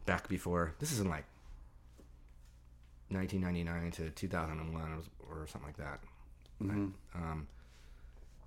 Back 0.06 0.28
before 0.28 0.74
this 0.80 0.91
is 0.91 0.99
in 0.99 1.08
like 1.10 1.26
1999 3.10 3.91
to 3.91 4.10
2001 4.12 4.82
or, 5.30 5.41
or 5.43 5.47
something 5.47 5.68
like 5.68 5.78
that. 5.78 5.99
Um, 6.62 7.47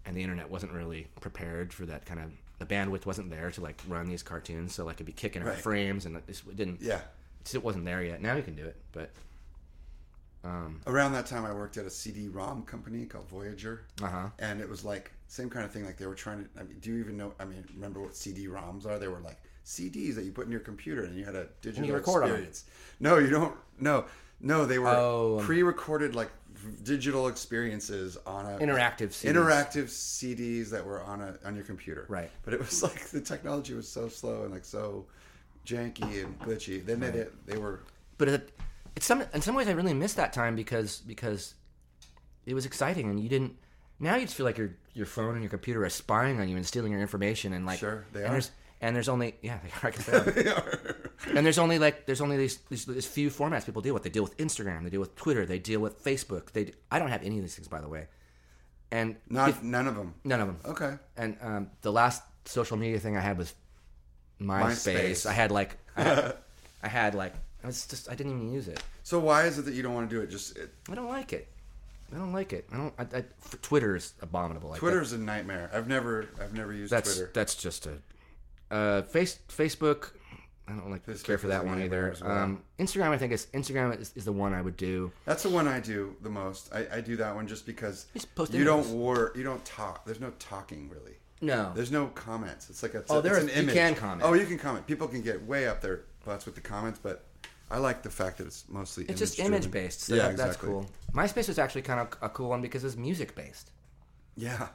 and 0.04 0.16
the 0.16 0.22
internet 0.22 0.50
wasn't 0.50 0.72
really 0.72 1.06
prepared 1.20 1.72
for 1.72 1.84
that 1.86 2.06
kind 2.06 2.20
of 2.20 2.30
the 2.58 2.64
bandwidth 2.66 3.04
wasn't 3.04 3.28
there 3.30 3.50
to 3.50 3.60
like 3.60 3.80
run 3.88 4.06
these 4.06 4.22
cartoons 4.22 4.74
so 4.74 4.84
like 4.86 4.96
it'd 4.96 5.06
be 5.06 5.12
kicking 5.12 5.42
out 5.42 5.48
Right. 5.48 5.58
frames 5.58 6.06
and 6.06 6.16
it, 6.16 6.42
didn't 6.56 6.80
Yeah. 6.80 7.00
it 7.52 7.62
wasn't 7.62 7.84
there 7.84 8.02
yet 8.02 8.22
now 8.22 8.34
you 8.34 8.42
can 8.42 8.54
do 8.54 8.64
it 8.64 8.76
but 8.92 9.10
um 10.44 10.80
Around 10.86 11.12
that 11.12 11.26
time, 11.26 11.44
I 11.44 11.52
worked 11.52 11.76
at 11.76 11.84
a 11.84 11.90
CD-ROM 11.90 12.62
company 12.62 13.04
called 13.04 13.28
Voyager, 13.28 13.82
uh-huh 14.02 14.28
and 14.38 14.60
it 14.62 14.68
was 14.68 14.84
like 14.84 15.10
same 15.28 15.50
kind 15.50 15.64
of 15.64 15.72
thing. 15.72 15.84
Like 15.84 15.96
they 15.96 16.06
were 16.06 16.14
trying 16.14 16.44
to. 16.44 16.50
I 16.58 16.62
mean, 16.64 16.78
do 16.80 16.90
you 16.92 16.98
even 16.98 17.16
know? 17.16 17.34
I 17.40 17.44
mean, 17.44 17.64
remember 17.74 18.00
what 18.00 18.14
CD-ROMs 18.16 18.86
are? 18.86 18.98
They 18.98 19.08
were 19.08 19.20
like 19.20 19.38
CDs 19.64 20.14
that 20.14 20.24
you 20.24 20.32
put 20.32 20.46
in 20.46 20.52
your 20.52 20.60
computer, 20.60 21.04
and 21.04 21.16
you 21.16 21.24
had 21.24 21.34
a 21.34 21.48
digital 21.60 21.96
experience. 21.96 22.64
No, 23.00 23.18
you 23.18 23.30
don't. 23.30 23.54
No, 23.78 24.04
no, 24.40 24.64
they 24.64 24.78
were 24.78 24.88
Oh, 24.88 25.40
pre-recorded 25.42 26.14
like 26.14 26.30
digital 26.82 27.28
experiences 27.28 28.16
on 28.26 28.46
a 28.46 28.58
interactive 28.58 29.08
CDs. 29.10 29.32
interactive 29.34 29.84
CDs 29.84 30.70
that 30.70 30.84
were 30.84 31.02
on 31.02 31.20
a 31.20 31.36
on 31.44 31.54
your 31.54 31.64
computer. 31.64 32.06
Right. 32.08 32.30
But 32.44 32.54
it 32.54 32.60
was 32.60 32.82
like 32.84 33.08
the 33.08 33.20
technology 33.20 33.74
was 33.74 33.88
so 33.88 34.08
slow 34.08 34.44
and 34.44 34.52
like 34.52 34.64
so 34.64 35.06
janky 35.66 36.24
and 36.24 36.38
glitchy. 36.40 36.84
Then 36.84 37.00
they 37.00 37.10
did, 37.10 37.32
they 37.46 37.58
were 37.58 37.80
but 38.18 38.28
it, 38.28 38.58
it's 38.94 39.04
some 39.04 39.22
in 39.34 39.42
some 39.42 39.54
ways 39.54 39.68
I 39.68 39.72
really 39.72 39.92
miss 39.94 40.14
that 40.14 40.32
time 40.32 40.54
because 40.56 41.00
because 41.00 41.54
it 42.46 42.54
was 42.54 42.64
exciting 42.64 43.10
and 43.10 43.20
you 43.20 43.28
didn't 43.28 43.56
now 44.00 44.16
you 44.16 44.22
just 44.22 44.34
feel 44.36 44.46
like 44.46 44.58
your 44.58 44.70
your 44.94 45.06
phone 45.06 45.32
and 45.34 45.42
your 45.42 45.50
computer 45.50 45.84
are 45.84 45.90
spying 45.90 46.40
on 46.40 46.48
you 46.48 46.56
and 46.56 46.66
stealing 46.66 46.92
your 46.92 47.00
information 47.00 47.52
and 47.52 47.66
like 47.66 47.78
Sure, 47.78 48.04
they 48.12 48.20
and 48.20 48.28
are. 48.28 48.32
There's, 48.32 48.50
and 48.80 48.94
there's 48.94 49.08
only 49.08 49.34
yeah 49.42 49.58
they 49.62 49.70
are, 49.70 49.88
I 49.88 49.90
guess 49.90 50.06
they 50.34 50.50
are. 50.50 51.10
and 51.34 51.44
there's 51.46 51.58
only 51.58 51.78
like 51.78 52.06
there's 52.06 52.20
only 52.20 52.36
these, 52.36 52.58
these 52.68 52.84
these 52.84 53.06
few 53.06 53.30
formats 53.30 53.64
people 53.66 53.82
deal 53.82 53.94
with. 53.94 54.02
They 54.02 54.10
deal 54.10 54.22
with 54.22 54.36
Instagram, 54.36 54.84
they 54.84 54.90
deal 54.90 55.00
with 55.00 55.16
Twitter, 55.16 55.46
they 55.46 55.58
deal 55.58 55.80
with 55.80 56.02
Facebook. 56.04 56.52
They 56.52 56.72
I 56.90 56.98
don't 56.98 57.08
have 57.08 57.22
any 57.22 57.36
of 57.38 57.42
these 57.42 57.54
things 57.54 57.68
by 57.68 57.80
the 57.80 57.88
way, 57.88 58.06
and 58.90 59.16
not 59.28 59.48
if- 59.50 59.62
none 59.62 59.86
of 59.86 59.96
them. 59.96 60.14
none 60.24 60.40
of 60.40 60.46
them. 60.48 60.58
Okay. 60.66 60.94
And 61.16 61.36
um, 61.40 61.70
the 61.82 61.90
last 61.92 62.22
social 62.44 62.76
media 62.76 62.98
thing 63.00 63.16
I 63.16 63.20
had 63.20 63.38
was 63.38 63.54
MySpace. 64.40 64.94
MySpace. 64.94 65.26
I 65.26 65.32
had 65.32 65.50
like 65.50 65.78
I 65.96 66.02
had, 66.02 66.36
I 66.82 66.88
had 66.88 67.14
like 67.14 67.34
I 67.64 67.68
just 67.68 68.08
I 68.10 68.14
didn't 68.14 68.32
even 68.32 68.52
use 68.52 68.68
it. 68.68 68.82
So 69.02 69.18
why 69.18 69.44
is 69.44 69.58
it 69.58 69.64
that 69.64 69.74
you 69.74 69.82
don't 69.82 69.94
want 69.94 70.10
to 70.10 70.16
do 70.16 70.22
it? 70.22 70.28
Just 70.30 70.56
it, 70.58 70.70
I 70.90 70.94
don't 70.94 71.08
like 71.08 71.32
it. 71.32 71.48
I 72.12 72.16
don't 72.18 72.32
like 72.32 72.52
it. 72.52 72.68
I 72.72 72.76
don't. 72.76 72.94
I, 72.98 73.02
I, 73.18 73.24
Twitter 73.62 73.96
is 73.96 74.14
abominable. 74.20 74.70
Like 74.70 74.78
Twitter's 74.80 75.12
a 75.12 75.18
nightmare. 75.18 75.70
I've 75.72 75.88
never 75.88 76.28
I've 76.40 76.54
never 76.54 76.72
used 76.72 76.92
That's 76.92 77.14
Twitter. 77.16 77.30
that's 77.34 77.54
just 77.56 77.86
a 77.86 77.98
uh, 78.70 79.02
face 79.02 79.38
Facebook. 79.48 80.10
I 80.68 80.72
don't 80.72 80.90
like 80.90 81.06
Facebook 81.06 81.24
care 81.24 81.38
for 81.38 81.46
that 81.48 81.64
one 81.64 81.80
either. 81.80 82.14
well. 82.20 82.30
Um, 82.30 82.62
Instagram, 82.80 83.10
I 83.10 83.18
think 83.18 83.32
is 83.32 83.46
Instagram 83.54 84.00
is, 84.00 84.12
is 84.16 84.24
the 84.24 84.32
one 84.32 84.52
I 84.52 84.60
would 84.60 84.76
do. 84.76 85.12
That's 85.24 85.44
the 85.44 85.48
one 85.50 85.68
I 85.68 85.78
do 85.78 86.16
the 86.22 86.28
most. 86.30 86.74
I, 86.74 86.86
I 86.96 87.00
do 87.00 87.16
that 87.16 87.34
one 87.34 87.46
just 87.46 87.66
because 87.66 88.06
Just 88.14 88.28
you 88.52 88.64
don't 88.64 88.88
war 88.90 89.32
you 89.36 89.44
don't 89.44 89.64
talk. 89.64 90.04
There's 90.04 90.20
no 90.20 90.32
talking 90.38 90.88
really. 90.90 91.14
No, 91.42 91.70
There's 91.74 91.92
no 91.92 92.06
comments. 92.06 92.70
It's 92.70 92.82
like 92.82 92.94
a, 92.94 93.00
it's 93.00 93.10
Oh, 93.10 93.18
a- 93.18 93.22
there 93.22 93.36
it's 93.36 93.44
is- 93.44 93.50
an 93.50 93.56
you 93.56 93.62
image. 93.64 93.74
can 93.74 93.94
comment. 93.94 94.22
Oh, 94.24 94.32
you 94.32 94.46
can 94.46 94.58
comment. 94.58 94.86
People 94.86 95.06
can 95.06 95.20
get 95.20 95.44
way 95.44 95.68
up 95.68 95.82
their 95.82 96.04
butts 96.24 96.46
with 96.46 96.54
the 96.54 96.62
comments, 96.62 96.98
but 97.02 97.25
I 97.70 97.78
like 97.78 98.02
the 98.02 98.10
fact 98.10 98.38
that 98.38 98.46
it's 98.46 98.64
mostly 98.68 99.04
it's 99.06 99.18
just 99.18 99.38
image-driven. 99.38 99.54
image 99.64 99.70
based. 99.72 100.00
So 100.02 100.14
yeah, 100.14 100.28
that, 100.28 100.36
that's 100.36 100.56
exactly. 100.56 100.68
cool. 100.70 100.90
MySpace 101.12 101.48
was 101.48 101.58
actually 101.58 101.82
kind 101.82 102.00
of 102.00 102.16
a 102.22 102.28
cool 102.28 102.48
one 102.50 102.62
because 102.62 102.84
it 102.84 102.86
was 102.86 102.96
music 102.96 103.34
based. 103.34 103.72
Yeah, 104.36 104.68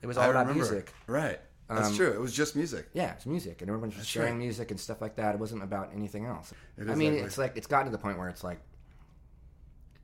It 0.00 0.06
was 0.06 0.16
all 0.16 0.24
I 0.24 0.28
about 0.28 0.46
remember. 0.46 0.62
music. 0.70 0.92
Right. 1.06 1.40
That's 1.68 1.88
Um, 1.88 1.96
true. 1.96 2.10
It 2.12 2.20
was 2.20 2.32
just 2.32 2.56
music. 2.56 2.88
Yeah, 2.94 3.12
it's 3.12 3.26
music, 3.26 3.60
and 3.60 3.68
everyone 3.68 3.90
was 3.90 3.96
That's 3.96 4.08
sharing 4.08 4.34
right. 4.34 4.38
music 4.38 4.70
and 4.70 4.80
stuff 4.80 5.02
like 5.02 5.16
that. 5.16 5.34
It 5.34 5.38
wasn't 5.40 5.62
about 5.62 5.90
anything 5.94 6.24
else. 6.24 6.54
It 6.78 6.88
I 6.88 6.94
mean, 6.94 7.12
it's 7.14 7.36
like 7.36 7.56
it's 7.56 7.66
gotten 7.66 7.86
to 7.86 7.92
the 7.92 7.98
point 7.98 8.16
where 8.18 8.28
it's 8.30 8.42
like 8.44 8.60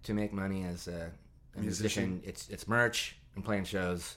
to 0.02 0.12
make 0.12 0.32
money 0.34 0.64
as 0.64 0.88
a, 0.88 1.10
a 1.56 1.60
musician. 1.60 2.20
It's 2.24 2.48
it's 2.50 2.68
merch 2.68 3.16
and 3.34 3.42
playing 3.44 3.64
shows, 3.64 4.16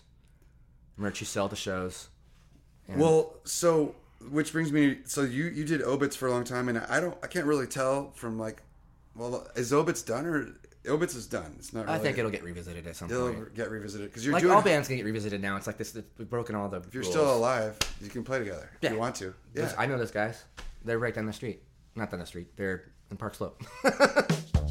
merch 0.98 1.22
you 1.22 1.26
sell 1.26 1.48
to 1.48 1.56
shows. 1.56 2.10
Well, 2.90 3.36
so 3.46 3.96
which 4.30 4.52
brings 4.52 4.72
me. 4.72 5.00
So 5.06 5.22
you 5.24 5.46
you 5.46 5.64
did 5.66 5.82
obits 5.82 6.16
for 6.16 6.28
a 6.28 6.32
long 6.32 6.44
time, 6.44 6.70
and 6.70 6.78
I 6.80 7.00
don't. 7.00 7.18
I 7.24 7.28
can't 7.28 7.46
really 7.46 7.68
tell 7.68 8.12
from 8.12 8.38
like. 8.38 8.62
Well, 9.16 9.48
is 9.56 9.74
obits 9.74 10.04
done 10.04 10.26
or 10.28 10.48
obits 10.88 11.16
is 11.16 11.26
done? 11.26 11.56
It's 11.58 11.74
not. 11.74 11.86
Really, 11.86 11.98
I 11.98 12.00
think 12.00 12.18
it'll 12.20 12.30
get 12.32 12.44
revisited 12.44 12.86
at 12.86 12.96
some 12.96 13.10
point. 13.10 13.20
it'll 13.20 13.34
point. 13.34 13.56
get 13.56 13.72
revisited 13.72 14.10
because 14.10 14.24
you're 14.26 14.34
Like 14.34 14.44
doing. 14.44 14.54
all 14.54 14.62
bands 14.62 14.88
can 14.88 14.98
get 14.98 15.06
revisited 15.06 15.42
now. 15.42 15.56
It's 15.58 15.66
like 15.68 15.78
this. 15.78 15.98
We've 16.18 16.30
broken 16.30 16.56
all 16.56 16.70
the. 16.70 16.78
if 16.78 16.94
you're 16.94 17.04
still 17.04 17.36
alive, 17.36 17.78
you 18.02 18.10
can 18.10 18.24
play 18.24 18.40
together 18.40 18.70
if 18.82 18.92
you 18.92 18.98
want 18.98 19.16
to. 19.16 19.34
Yeah. 19.56 19.74
I 19.78 19.86
know 19.88 19.98
those 19.98 20.12
guys. 20.12 20.44
They're 20.86 21.00
right 21.00 21.14
down 21.14 21.26
the 21.26 21.34
street. 21.34 21.64
Not 21.96 22.12
down 22.12 22.20
the 22.20 22.26
street. 22.28 22.56
They're 22.56 22.92
in 23.10 23.18
Park 23.18 23.34
Slope. 23.36 23.62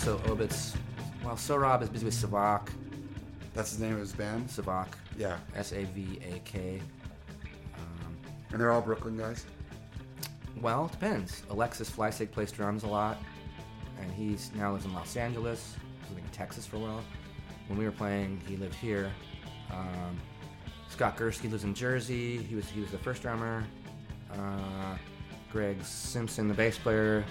also, 0.00 0.32
Obits. 0.32 0.74
Well, 1.22 1.36
So 1.36 1.58
Rob 1.58 1.82
is 1.82 1.90
busy 1.90 2.06
with 2.06 2.14
Savak. 2.14 2.70
That's 3.52 3.70
his 3.70 3.80
name 3.80 3.92
of 3.92 3.98
his 3.98 4.12
band. 4.12 4.48
Savak. 4.48 4.86
Yeah, 5.18 5.36
S 5.54 5.72
A 5.72 5.84
V 5.84 6.18
A 6.24 6.38
K. 6.38 6.80
Um, 7.74 8.16
and 8.50 8.58
they're 8.58 8.70
all 8.70 8.80
Brooklyn 8.80 9.18
guys. 9.18 9.44
Well, 10.58 10.86
it 10.86 10.92
depends. 10.92 11.42
Alexis 11.50 11.90
Fleissig 11.90 12.30
plays 12.30 12.50
drums 12.50 12.82
a 12.84 12.86
lot, 12.86 13.18
and 14.00 14.10
he's 14.10 14.50
now 14.54 14.72
lives 14.72 14.86
in 14.86 14.94
Los 14.94 15.16
Angeles. 15.16 15.74
He 15.74 16.00
was 16.00 16.08
living 16.10 16.24
in 16.24 16.30
Texas 16.30 16.64
for 16.64 16.76
a 16.76 16.80
while. 16.80 17.04
When 17.68 17.78
we 17.78 17.84
were 17.84 17.92
playing, 17.92 18.40
he 18.48 18.56
lived 18.56 18.76
here. 18.76 19.12
Um, 19.70 20.18
Scott 20.88 21.18
Gursky 21.18 21.50
lives 21.50 21.64
in 21.64 21.74
Jersey. 21.74 22.38
He 22.38 22.54
was 22.54 22.66
he 22.70 22.80
was 22.80 22.90
the 22.90 22.98
first 22.98 23.20
drummer. 23.20 23.64
Uh, 24.32 24.96
Greg 25.52 25.84
Simpson, 25.84 26.48
the 26.48 26.54
bass 26.54 26.78
player, 26.78 27.22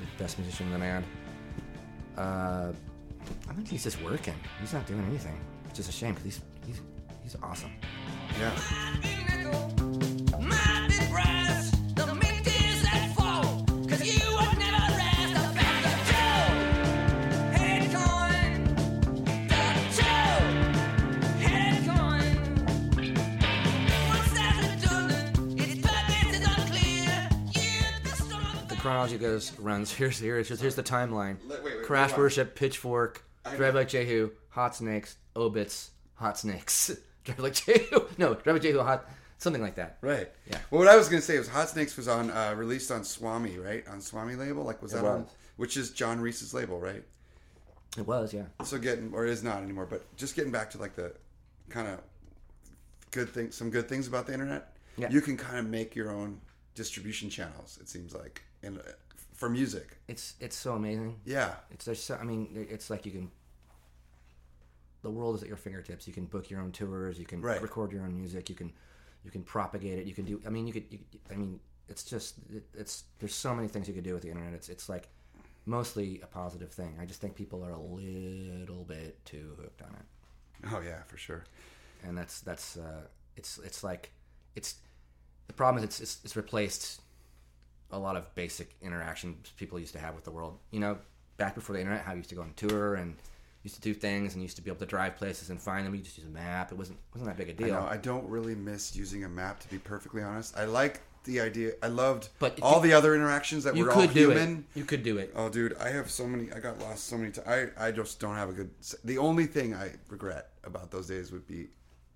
the 0.00 0.22
best 0.22 0.38
musician 0.38 0.66
in 0.66 0.72
the 0.74 0.78
band. 0.78 1.06
Uh, 2.16 2.72
I 3.48 3.52
think 3.54 3.68
he's 3.68 3.82
just 3.82 4.00
working. 4.02 4.34
He's 4.60 4.72
not 4.72 4.86
doing 4.86 5.04
anything. 5.08 5.38
It's 5.66 5.76
just 5.76 5.88
a 5.88 5.92
shame 5.92 6.14
because 6.14 6.24
he's 6.24 6.40
he's 6.66 6.80
he's 7.22 7.36
awesome. 7.42 7.72
Yeah. 8.38 9.70
Chronology 28.84 29.16
goes 29.16 29.58
runs 29.58 29.90
here's 29.94 30.18
here's 30.18 30.60
here's 30.60 30.74
the 30.74 30.82
timeline. 30.82 31.38
Wait, 31.48 31.64
wait, 31.64 31.82
Crash. 31.84 32.14
Worship, 32.14 32.54
Pitchfork, 32.54 33.24
Drive 33.56 33.74
Like 33.74 33.88
Jehu, 33.88 34.30
Hot 34.50 34.76
Snakes, 34.76 35.16
Obits, 35.34 35.90
Hot 36.16 36.36
Snakes, 36.36 36.94
Drive 37.24 37.38
Like 37.38 37.54
Jehu. 37.54 38.04
No, 38.18 38.34
Drive 38.34 38.56
Like 38.56 38.62
Jehu, 38.62 38.80
Hot 38.80 39.08
something 39.38 39.62
like 39.62 39.76
that. 39.76 39.96
Right. 40.02 40.28
Yeah. 40.50 40.58
Well, 40.70 40.80
what 40.80 40.88
I 40.88 40.96
was 40.96 41.08
gonna 41.08 41.22
say 41.22 41.38
was 41.38 41.48
Hot 41.48 41.70
Snakes 41.70 41.96
was 41.96 42.08
on 42.08 42.30
uh, 42.30 42.52
released 42.54 42.90
on 42.90 43.04
Swami, 43.04 43.56
right? 43.56 43.88
On 43.88 44.02
Swami 44.02 44.34
label, 44.34 44.64
like 44.64 44.82
was 44.82 44.92
that 44.92 45.06
on? 45.06 45.26
Which 45.56 45.78
is 45.78 45.90
John 45.90 46.20
Reis's 46.20 46.52
label, 46.52 46.78
right? 46.78 47.02
It 47.96 48.06
was, 48.06 48.34
yeah. 48.34 48.44
So 48.64 48.76
getting 48.76 49.14
or 49.14 49.24
is 49.24 49.42
not 49.42 49.62
anymore, 49.62 49.86
but 49.86 50.14
just 50.16 50.36
getting 50.36 50.52
back 50.52 50.68
to 50.72 50.78
like 50.78 50.94
the 50.94 51.14
kind 51.70 51.88
of 51.88 52.00
good 53.12 53.30
thing, 53.30 53.50
some 53.50 53.70
good 53.70 53.88
things 53.88 54.08
about 54.08 54.26
the 54.26 54.34
internet. 54.34 54.76
Yeah. 54.98 55.08
You 55.08 55.22
can 55.22 55.38
kind 55.38 55.58
of 55.58 55.64
make 55.66 55.96
your 55.96 56.10
own 56.10 56.38
distribution 56.74 57.30
channels. 57.30 57.78
It 57.80 57.88
seems 57.88 58.14
like 58.14 58.42
in 58.64 58.80
for 59.34 59.48
music. 59.48 59.96
It's 60.08 60.34
it's 60.40 60.56
so 60.56 60.74
amazing. 60.74 61.20
Yeah. 61.24 61.54
It's 61.70 61.84
there's 61.84 62.02
so, 62.02 62.16
I 62.20 62.24
mean 62.24 62.48
it's 62.70 62.90
like 62.90 63.04
you 63.06 63.12
can. 63.12 63.30
The 65.02 65.10
world 65.10 65.34
is 65.36 65.42
at 65.42 65.48
your 65.48 65.56
fingertips. 65.58 66.06
You 66.06 66.14
can 66.14 66.24
book 66.24 66.50
your 66.50 66.60
own 66.60 66.72
tours. 66.72 67.18
You 67.18 67.26
can 67.26 67.42
Right. 67.42 67.60
record 67.60 67.92
your 67.92 68.02
own 68.04 68.14
music. 68.14 68.48
You 68.48 68.54
can, 68.54 68.72
you 69.22 69.30
can 69.30 69.42
propagate 69.42 69.98
it. 69.98 70.06
You 70.06 70.14
can 70.14 70.24
do. 70.24 70.40
I 70.46 70.50
mean, 70.50 70.66
you 70.66 70.72
could. 70.72 70.84
You, 70.90 70.98
I 71.30 71.34
mean, 71.34 71.60
it's 71.88 72.04
just. 72.04 72.36
It, 72.50 72.62
it's 72.74 73.04
there's 73.18 73.34
so 73.34 73.54
many 73.54 73.68
things 73.68 73.86
you 73.86 73.92
could 73.94 74.04
do 74.04 74.14
with 74.14 74.22
the 74.22 74.30
internet. 74.30 74.54
It's 74.54 74.70
it's 74.70 74.88
like 74.88 75.08
mostly 75.66 76.20
a 76.22 76.26
positive 76.26 76.70
thing. 76.72 76.96
I 77.00 77.04
just 77.04 77.20
think 77.20 77.34
people 77.34 77.62
are 77.62 77.72
a 77.72 77.78
little 77.78 78.84
bit 78.84 79.22
too 79.26 79.54
hooked 79.60 79.82
on 79.82 79.90
it, 79.94 80.68
Oh 80.72 80.80
yeah, 80.80 81.02
for 81.02 81.18
sure. 81.18 81.44
and 82.02 82.16
that's 82.16 82.40
that's. 82.40 82.78
Uh, 82.78 83.02
it's 83.36 83.58
it's 83.58 83.84
like, 83.84 84.10
it's. 84.56 84.76
The 85.48 85.52
problem 85.52 85.84
is 85.84 85.90
it's 85.90 86.00
it's, 86.00 86.18
it's 86.24 86.36
replaced 86.36 87.02
a 87.94 87.98
lot 87.98 88.16
of 88.16 88.34
basic 88.34 88.74
interactions 88.82 89.52
people 89.56 89.78
used 89.78 89.92
to 89.94 89.98
have 90.00 90.14
with 90.14 90.24
the 90.24 90.30
world. 90.30 90.58
You 90.70 90.80
know, 90.80 90.98
back 91.36 91.54
before 91.54 91.74
the 91.74 91.80
internet, 91.80 92.02
how 92.04 92.12
you 92.12 92.18
used 92.18 92.30
to 92.30 92.34
go 92.36 92.42
on 92.42 92.52
tour 92.56 92.94
and 92.96 93.16
used 93.62 93.76
to 93.76 93.80
do 93.82 93.94
things 93.94 94.34
and 94.34 94.42
used 94.42 94.56
to 94.56 94.62
be 94.62 94.70
able 94.70 94.80
to 94.80 94.86
drive 94.86 95.16
places 95.16 95.50
and 95.50 95.60
find 95.60 95.86
them. 95.86 95.94
You 95.94 96.02
just 96.02 96.18
use 96.18 96.26
a 96.26 96.30
map. 96.30 96.72
It 96.72 96.78
wasn't 96.78 96.98
wasn't 97.14 97.28
that 97.30 97.36
big 97.38 97.48
a 97.48 97.52
I 97.64 97.66
deal. 97.68 97.74
know. 97.80 97.86
I 97.86 97.96
don't 97.96 98.28
really 98.28 98.54
miss 98.54 98.94
using 98.96 99.24
a 99.24 99.28
map 99.28 99.60
to 99.60 99.68
be 99.68 99.78
perfectly 99.78 100.22
honest. 100.22 100.56
I 100.56 100.64
like 100.64 101.00
the 101.24 101.40
idea. 101.40 101.72
I 101.82 101.86
loved 101.86 102.28
But 102.38 102.60
all 102.60 102.76
you- 102.82 102.88
the 102.88 102.92
other 102.92 103.14
interactions 103.14 103.64
that 103.64 103.74
were 103.74 103.90
all 103.90 104.02
could 104.02 104.12
do 104.12 104.28
human. 104.30 104.66
it. 104.74 104.78
You 104.78 104.84
could 104.84 105.02
do 105.02 105.16
it. 105.16 105.32
Oh, 105.34 105.48
dude, 105.48 105.74
I 105.78 105.88
have 105.90 106.10
so 106.10 106.26
many. 106.26 106.52
I 106.52 106.58
got 106.60 106.78
lost 106.80 107.04
so 107.06 107.16
many 107.16 107.30
times. 107.30 107.48
I 107.78 107.86
I 107.86 107.90
just 107.92 108.20
don't 108.20 108.34
have 108.34 108.50
a 108.50 108.52
good. 108.52 108.70
The 109.04 109.16
only 109.18 109.46
thing 109.46 109.74
I 109.74 109.92
regret 110.10 110.50
about 110.64 110.90
those 110.90 111.06
days 111.06 111.32
would 111.32 111.46
be 111.46 111.68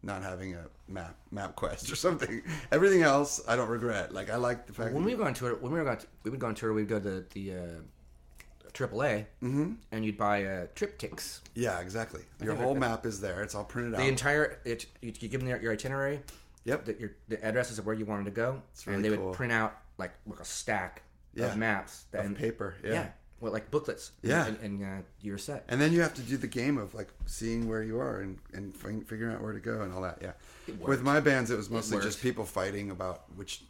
not 0.03 0.23
having 0.23 0.55
a 0.55 0.65
map 0.89 1.17
MapQuest 1.35 1.93
or 1.93 1.97
something. 1.97 2.43
Everything 2.73 3.03
else, 3.03 3.41
I 3.49 3.57
don't 3.57 3.69
regret. 3.69 4.15
Like 4.15 4.31
I 4.31 4.37
like 4.37 4.67
the 4.67 4.73
fact 4.73 4.95
When 4.95 5.03
that 5.03 5.11
we 5.11 5.17
go 5.17 5.25
on 5.25 5.35
tour, 5.35 5.57
when 5.57 5.73
we 5.73 5.79
were 5.79 5.85
going, 5.85 5.99
we 6.25 6.31
would 6.31 6.41
go 6.41 6.47
on 6.47 6.55
tour. 6.55 6.73
We'd 6.73 6.89
go 6.89 7.01
to 7.01 7.25
the 7.33 7.53
uh, 7.53 8.69
AAA, 8.73 9.27
mm-hmm. 9.43 9.73
and 9.93 10.05
you'd 10.05 10.17
buy 10.19 10.45
uh, 10.45 10.67
TripTiks. 10.77 11.41
yeah, 11.55 11.81
exactly. 11.81 12.23
Your 12.43 12.55
whole 12.55 12.75
map 12.75 13.07
is 13.07 13.21
there. 13.21 13.43
It's 13.43 13.55
all 13.55 13.65
printed 13.65 13.95
out. 13.95 13.99
The 13.99 14.09
entire 14.09 14.61
it, 14.65 14.87
you, 15.01 15.13
you 15.19 15.29
give 15.29 15.41
them 15.41 15.49
your, 15.49 15.61
your 15.61 15.73
itinerary. 15.73 16.21
Yep. 16.65 16.85
The, 16.85 16.97
your, 16.99 17.13
the 17.29 17.43
addresses 17.45 17.79
of 17.79 17.87
where 17.87 17.95
you 17.95 18.05
wanted 18.05 18.27
to 18.27 18.31
go, 18.31 18.63
really 18.87 18.97
and 18.97 19.05
they 19.05 19.11
would 19.11 19.35
print 19.35 19.53
out 19.53 19.79
like, 19.97 20.13
like 20.27 20.41
a 20.41 20.45
stack 20.45 21.03
Yeah. 21.35 21.47
of 21.47 21.57
maps 21.57 22.05
Of 22.13 22.25
and 22.27 22.37
paper, 22.37 22.77
yeah. 22.85 23.09
Well, 23.41 23.53
like 23.53 23.71
booklets. 23.71 24.13
Yeah. 24.23 24.47
and, 24.47 24.59
and 24.61 24.85
uh, 24.85 25.03
you 25.23 25.33
were 25.33 25.39
set. 25.39 25.65
And 25.69 25.81
then 25.81 25.93
you 25.93 26.01
have 26.01 26.15
to 26.15 26.23
do 26.23 26.37
the 26.37 26.47
game 26.47 26.79
of 26.79 26.95
like 26.95 27.09
seeing 27.27 27.69
where 27.69 27.83
you 27.83 27.99
are 27.99 28.21
and, 28.21 28.39
and 28.53 28.75
fi- 28.77 29.01
figuring 29.07 29.35
out 29.35 29.43
where 29.43 29.53
to 29.53 29.61
go 29.61 29.83
and 29.83 29.93
all 29.93 30.03
that. 30.03 30.19
Yeah. 30.21 30.33
With 30.81 31.03
my 31.03 31.21
bands, 31.21 31.51
it 31.51 31.57
was 31.57 31.71
mostly 31.71 31.97
worked. 31.97 32.07
just 32.07 32.21
people 32.23 32.45
fighting 32.45 32.91
about 32.91 33.25
which 33.37 33.63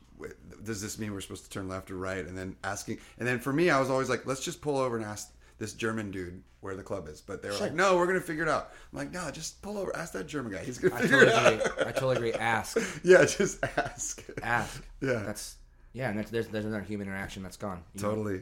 does 0.65 0.83
this 0.83 0.99
mean 0.99 1.13
we're 1.13 1.21
supposed 1.21 1.45
to 1.45 1.51
turn 1.51 1.69
left 1.69 1.91
or 1.91 1.97
right, 1.97 2.27
and 2.27 2.37
then 2.37 2.57
asking. 2.65 2.99
And 3.19 3.29
then 3.29 3.39
for 3.39 3.53
me, 3.53 3.71
I 3.71 3.79
was 3.79 3.91
always 3.91 4.09
like, 4.09 4.27
let's 4.27 4.41
just 4.43 4.61
pull 4.61 4.77
over 4.79 4.97
and 4.97 5.05
ask 5.05 5.33
this 5.59 5.73
German 5.75 6.11
dude 6.11 6.43
where 6.61 6.75
the 6.75 6.83
club 6.83 7.09
is. 7.09 7.21
But 7.21 7.43
they 7.43 7.51
were 7.51 7.57
like, 7.59 7.75
no, 7.75 7.97
we're 7.97 8.07
gonna 8.07 8.21
figure 8.21 8.43
it 8.43 8.49
out. 8.49 8.73
I'm 8.93 8.99
like, 8.99 9.13
no, 9.13 9.31
just 9.31 9.63
pull 9.63 9.79
over, 9.79 9.95
ask 9.97 10.13
that 10.15 10.27
German 10.27 10.53
guy. 10.53 10.65
He's 10.65 10.79
gonna 10.79 10.95
I 10.95 11.01
figure 11.03 11.27
totally 11.27 11.55
it 11.55 11.61
agree. 11.67 11.83
out. 11.83 11.87
I 11.87 11.93
totally 11.93 12.17
agree. 12.17 12.33
Ask, 12.33 12.79
yeah, 13.05 13.25
just 13.25 13.63
ask. 13.77 14.25
ask. 14.43 14.85
Yeah. 15.01 15.23
that's 15.25 15.57
yeah, 15.93 16.11
and 16.11 16.19
that's, 16.19 16.31
there's 16.31 16.49
there's 16.49 16.65
another 16.65 16.83
human 16.83 17.07
interaction 17.07 17.43
that's 17.43 17.57
gone. 17.57 17.83
you? 17.95 18.01
Totally. 18.01 18.37
Uh, 18.39 18.41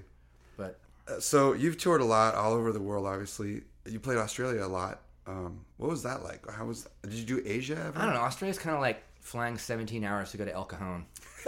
So 1.21 1.53
you've 1.53 1.79
toured 1.79 2.01
a 2.01 2.05
lot 2.05 2.35
all 2.35 2.53
over 2.53 2.73
the 2.73 2.81
world. 2.81 3.07
Obviously, 3.07 3.63
you 3.85 4.01
played 4.01 4.19
Australia 4.19 4.65
a 4.65 4.67
lot. 4.69 5.03
Um, 5.27 5.65
what 5.77 5.91
was 5.91 6.03
that 6.05 6.23
like? 6.23 6.49
How 6.51 6.67
was? 6.67 6.89
Did 7.03 7.13
you 7.15 7.25
do 7.25 7.43
Asia 7.45 7.75
ever? 7.89 7.99
I 7.99 8.05
don't 8.07 8.15
know. 8.15 8.21
Australia's 8.21 8.59
kind 8.59 8.75
of 8.75 8.81
like 8.81 9.03
flying 9.21 9.59
17 9.59 10.05
hours 10.05 10.31
to 10.33 10.37
go 10.37 10.45
to 10.45 10.53
El 10.53 10.65
Cajon. 10.65 11.07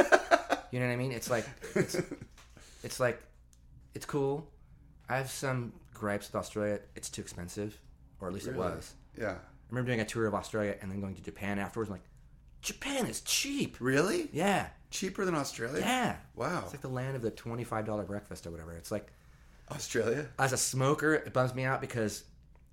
you 0.70 0.80
know 0.80 0.86
what 0.86 0.92
I 0.92 0.96
mean? 0.96 1.12
It's 1.12 1.30
like 1.30 1.46
it's, 1.74 1.96
it's 2.82 3.00
like 3.00 3.20
it's 3.94 4.06
cool. 4.06 4.48
I 5.08 5.16
have 5.16 5.30
some 5.30 5.72
gripes 5.94 6.28
with 6.28 6.36
Australia. 6.36 6.80
It's 6.96 7.08
too 7.08 7.22
expensive, 7.22 7.78
or 8.20 8.28
at 8.28 8.34
least 8.34 8.46
it 8.46 8.54
was. 8.54 8.94
Yeah. 9.18 9.32
I 9.32 9.70
remember 9.70 9.88
doing 9.88 10.00
a 10.00 10.04
tour 10.04 10.26
of 10.26 10.34
Australia 10.34 10.76
and 10.80 10.90
then 10.90 11.00
going 11.00 11.14
to 11.14 11.22
Japan 11.22 11.58
afterwards. 11.58 11.90
I'm 11.90 11.94
like, 11.94 12.04
Japan 12.62 13.06
is 13.06 13.20
cheap. 13.20 13.76
Really? 13.80 14.28
Yeah, 14.32 14.68
Cheaper 14.90 15.24
than 15.24 15.34
Australia? 15.34 15.80
yeah. 15.80 16.16
Wow. 16.34 16.62
It's 16.64 16.72
like 16.72 16.80
the 16.80 16.88
land 16.88 17.14
of 17.16 17.22
the 17.22 17.30
twenty-five 17.30 17.84
dollar 17.84 18.04
breakfast 18.04 18.46
or 18.46 18.50
whatever. 18.50 18.72
It's 18.72 18.90
like 18.90 19.12
Australia? 19.70 20.28
as 20.38 20.52
a 20.52 20.56
smoker, 20.56 21.14
it 21.14 21.32
bums 21.32 21.54
me 21.54 21.64
out 21.64 21.80
because 21.80 22.24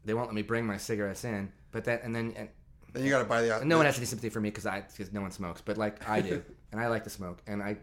they 0.03 0.13
won't 0.13 0.27
let 0.27 0.35
me 0.35 0.41
bring 0.41 0.65
my 0.65 0.77
cigarettes 0.77 1.23
in. 1.23 1.51
But 1.71 1.83
then 1.85 1.99
and 2.03 2.15
then 2.15 2.33
and 2.37 2.49
Then 2.93 3.03
you 3.03 3.09
got 3.09 3.19
to 3.19 3.25
buy 3.25 3.41
the. 3.41 3.65
No 3.65 3.77
one 3.77 3.85
has 3.85 3.97
any 3.97 4.05
sympathy 4.05 4.29
for 4.29 4.39
me 4.39 4.49
because 4.49 4.65
I 4.65 4.81
because 4.81 5.11
no 5.11 5.21
one 5.21 5.31
smokes, 5.31 5.61
but 5.61 5.77
like 5.77 6.07
I 6.07 6.21
do, 6.21 6.43
and 6.71 6.79
I 6.79 6.87
like 6.87 7.03
to 7.03 7.09
smoke, 7.09 7.41
and 7.47 7.61
I 7.61 7.77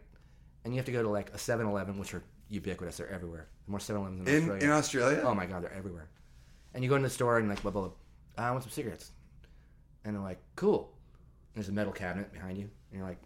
and 0.64 0.72
you 0.72 0.78
have 0.78 0.86
to 0.86 0.92
go 0.92 1.02
to 1.02 1.08
like 1.08 1.30
a 1.30 1.38
7-Eleven, 1.38 1.98
which 1.98 2.14
are 2.14 2.22
ubiquitous, 2.48 2.98
they're 2.98 3.10
everywhere. 3.10 3.48
More 3.66 3.80
7-Elevens 3.80 4.28
in, 4.28 4.34
in 4.34 4.40
Australia. 4.42 4.64
in 4.64 4.70
Australia. 4.70 5.22
oh 5.24 5.34
my 5.34 5.46
god, 5.46 5.62
they're 5.64 5.74
everywhere. 5.74 6.08
And 6.74 6.82
you 6.82 6.88
go 6.88 6.96
into 6.96 7.08
the 7.08 7.14
store 7.14 7.38
and 7.38 7.48
like 7.48 7.62
blah 7.62 7.70
blah, 7.70 7.82
blah 7.82 7.92
I 8.38 8.50
want 8.50 8.62
some 8.62 8.70
cigarettes, 8.70 9.10
and 10.04 10.14
they're 10.14 10.22
like, 10.22 10.40
cool. 10.56 10.92
And 11.54 11.62
there's 11.62 11.68
a 11.68 11.72
metal 11.72 11.92
cabinet 11.92 12.32
behind 12.32 12.56
you, 12.56 12.64
and 12.90 12.98
you're 12.98 13.06
like, 13.06 13.20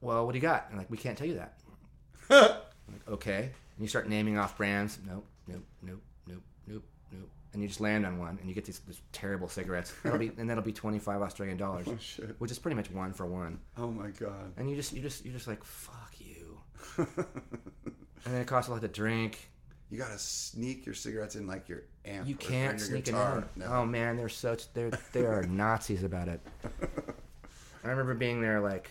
well, 0.00 0.26
what 0.26 0.32
do 0.32 0.38
you 0.38 0.42
got? 0.42 0.66
And 0.68 0.78
like, 0.78 0.90
we 0.90 0.98
can't 0.98 1.16
tell 1.16 1.26
you 1.26 1.40
that. 2.28 2.62
Like, 2.88 3.08
okay. 3.08 3.50
And 3.76 3.84
you 3.84 3.88
start 3.88 4.08
naming 4.08 4.38
off 4.38 4.56
brands. 4.56 4.98
Nope, 5.06 5.26
nope, 5.46 5.62
nope, 5.82 6.00
nope, 6.26 6.42
nope, 6.66 6.82
nope. 7.12 7.28
And 7.52 7.62
you 7.62 7.68
just 7.68 7.80
land 7.80 8.04
on 8.06 8.18
one, 8.18 8.38
and 8.40 8.48
you 8.48 8.54
get 8.54 8.64
these, 8.64 8.80
these 8.80 9.00
terrible 9.12 9.48
cigarettes. 9.48 9.92
That'll 10.02 10.18
be 10.18 10.30
and 10.38 10.48
that'll 10.48 10.62
be 10.64 10.72
twenty 10.72 10.98
five 10.98 11.20
Australian 11.22 11.56
dollars, 11.58 11.86
Oh, 11.88 11.96
shit. 11.98 12.34
which 12.38 12.50
is 12.50 12.58
pretty 12.58 12.74
much 12.76 12.90
one 12.90 13.12
for 13.12 13.26
one. 13.26 13.60
Oh 13.76 13.90
my 13.90 14.08
god. 14.10 14.52
And 14.56 14.68
you 14.70 14.76
just 14.76 14.92
you 14.92 15.02
just 15.02 15.24
you're 15.24 15.34
just 15.34 15.46
like 15.48 15.62
fuck 15.64 16.12
you. 16.18 16.58
and 16.98 18.34
then 18.34 18.40
it 18.40 18.46
costs 18.46 18.68
a 18.68 18.72
lot 18.72 18.80
to 18.82 18.88
drink. 18.88 19.50
You 19.90 19.98
gotta 19.98 20.18
sneak 20.18 20.84
your 20.84 20.94
cigarettes 20.94 21.36
in 21.36 21.46
like 21.46 21.68
your 21.68 21.82
amp. 22.04 22.26
You 22.26 22.34
can't 22.34 22.78
your 22.78 22.88
sneak 22.88 22.98
it 23.00 23.04
guitar. 23.12 23.44
No. 23.56 23.66
Oh 23.66 23.84
man, 23.86 24.16
they're 24.16 24.28
such 24.28 24.72
they're 24.72 24.90
they 25.12 25.24
are 25.24 25.42
Nazis 25.48 26.02
about 26.02 26.28
it. 26.28 26.40
I 27.84 27.88
remember 27.88 28.14
being 28.14 28.40
there 28.40 28.60
like 28.60 28.90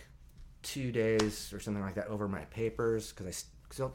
two 0.63 0.91
days 0.91 1.51
or 1.53 1.59
something 1.59 1.83
like 1.83 1.95
that 1.95 2.07
over 2.07 2.27
my 2.27 2.45
papers 2.45 3.11
because 3.11 3.27
I 3.27 3.71
still 3.73 3.93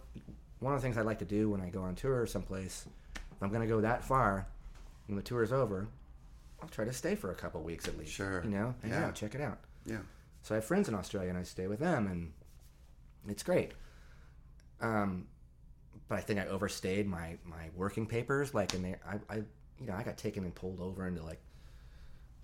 one 0.60 0.74
of 0.74 0.80
the 0.80 0.82
things 0.86 0.96
I 0.98 1.02
like 1.02 1.18
to 1.20 1.24
do 1.24 1.50
when 1.50 1.60
I 1.60 1.68
go 1.70 1.82
on 1.82 1.94
tour 1.94 2.26
someplace. 2.26 2.86
If 3.16 3.42
I'm 3.42 3.50
gonna 3.50 3.66
go 3.66 3.80
that 3.80 4.04
far, 4.04 4.46
when 5.06 5.16
the 5.16 5.22
tour 5.22 5.42
is 5.42 5.52
over, 5.52 5.88
I'll 6.62 6.68
try 6.68 6.84
to 6.84 6.92
stay 6.92 7.14
for 7.14 7.30
a 7.30 7.34
couple 7.34 7.62
weeks 7.62 7.88
at 7.88 7.96
least. 7.98 8.12
Sure. 8.12 8.42
You 8.44 8.50
know, 8.50 8.74
hang 8.82 8.92
Yeah. 8.92 9.06
out, 9.06 9.14
check 9.14 9.34
it 9.34 9.40
out. 9.40 9.58
Yeah. 9.86 9.98
So 10.42 10.54
I 10.54 10.56
have 10.56 10.64
friends 10.64 10.88
in 10.88 10.94
Australia, 10.94 11.30
and 11.30 11.38
I 11.38 11.42
stay 11.42 11.66
with 11.66 11.80
them, 11.80 12.06
and 12.06 12.32
it's 13.28 13.42
great. 13.42 13.72
Um, 14.80 15.26
but 16.08 16.18
I 16.18 16.20
think 16.22 16.40
I 16.40 16.46
overstayed 16.46 17.06
my 17.06 17.36
my 17.44 17.70
working 17.74 18.06
papers. 18.06 18.54
Like, 18.54 18.74
and 18.74 18.84
they, 18.84 18.96
I, 19.06 19.18
I, 19.28 19.36
you 19.78 19.86
know, 19.86 19.94
I 19.94 20.02
got 20.02 20.16
taken 20.16 20.44
and 20.44 20.54
pulled 20.54 20.80
over 20.80 21.06
into 21.06 21.22
like 21.22 21.40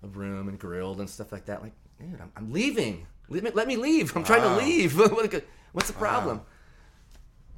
a 0.03 0.07
room 0.07 0.47
and 0.47 0.57
grilled 0.59 0.99
and 0.99 1.09
stuff 1.09 1.31
like 1.31 1.45
that. 1.45 1.61
Like, 1.61 1.73
dude, 1.99 2.19
I'm, 2.21 2.31
I'm 2.35 2.51
leaving. 2.51 3.05
Let 3.29 3.43
me, 3.43 3.51
let 3.53 3.67
me 3.67 3.75
leave. 3.75 4.15
I'm 4.15 4.23
trying 4.23 4.41
to 4.43 4.55
leave. 4.63 4.97
What's 5.73 5.87
the 5.87 5.93
problem? 5.93 6.41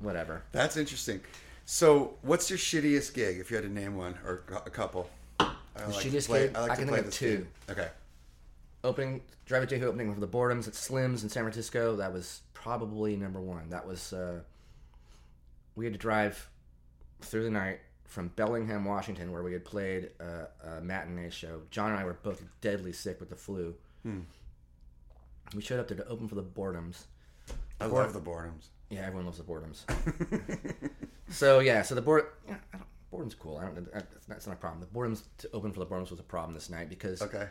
Whatever. 0.01 0.43
That's 0.51 0.77
interesting. 0.77 1.21
So, 1.65 2.15
what's 2.21 2.49
your 2.49 2.57
shittiest 2.57 3.13
gig 3.13 3.37
if 3.39 3.51
you 3.51 3.57
had 3.57 3.63
to 3.63 3.71
name 3.71 3.95
one 3.95 4.17
or 4.25 4.43
a 4.65 4.69
couple? 4.69 5.09
I 5.39 5.45
like 5.85 5.99
to 6.01 6.09
shittiest 6.09 6.27
play, 6.27 6.47
gig? 6.47 6.55
I 6.55 6.61
like 6.61 6.71
I 6.71 6.75
to 6.75 6.81
can 6.81 6.89
play 6.89 6.97
think 6.97 7.07
of 7.07 7.13
two. 7.13 7.47
Okay. 7.69 7.87
Opening 8.83 9.21
Drive 9.45 9.67
J 9.67 9.81
opening 9.83 10.13
for 10.13 10.19
the 10.19 10.27
Boredoms 10.27 10.67
at 10.67 10.75
Slim's 10.75 11.23
in 11.23 11.29
San 11.29 11.43
Francisco. 11.43 11.95
That 11.97 12.13
was 12.13 12.41
probably 12.53 13.15
number 13.15 13.41
one. 13.41 13.69
That 13.69 13.85
was 13.85 14.13
uh, 14.13 14.39
we 15.75 15.85
had 15.85 15.93
to 15.93 15.99
drive 15.99 16.49
through 17.21 17.43
the 17.43 17.49
night 17.51 17.79
from 18.05 18.29
Bellingham, 18.29 18.85
Washington, 18.85 19.31
where 19.31 19.43
we 19.43 19.53
had 19.53 19.63
played 19.63 20.09
a, 20.19 20.47
a 20.77 20.81
matinee 20.81 21.29
show. 21.29 21.61
John 21.69 21.91
and 21.91 21.99
I 21.99 22.03
were 22.05 22.17
both 22.23 22.43
deadly 22.61 22.91
sick 22.93 23.19
with 23.19 23.29
the 23.29 23.35
flu. 23.35 23.75
We 25.55 25.61
showed 25.61 25.79
up 25.79 25.87
there 25.87 25.97
to 25.97 26.07
open 26.07 26.27
for 26.27 26.35
the 26.35 26.43
Boredoms. 26.43 27.03
I 27.81 27.85
love 27.85 28.13
the 28.13 28.19
boredoms. 28.19 28.69
Yeah, 28.89 29.01
everyone 29.01 29.25
loves 29.25 29.37
the 29.37 29.43
Boredoms. 29.43 29.83
so 31.29 31.59
yeah, 31.59 31.81
so 31.83 31.95
the 31.95 32.01
board, 32.01 32.25
yeah, 32.47 32.55
I 32.73 32.77
don't, 32.77 32.87
Boredom's 33.11 33.35
cool. 33.35 33.57
I 33.57 33.65
don't. 33.65 33.75
That's 33.91 34.05
not, 34.27 34.27
that's 34.27 34.47
not 34.47 34.53
a 34.53 34.57
problem. 34.57 34.81
The 34.81 34.87
Boredoms 34.87 35.23
to 35.39 35.49
open 35.53 35.71
for 35.71 35.79
the 35.79 35.85
Boredoms 35.85 36.09
was 36.11 36.19
a 36.19 36.23
problem 36.23 36.53
this 36.53 36.69
night 36.69 36.89
because 36.89 37.21
Okay. 37.21 37.47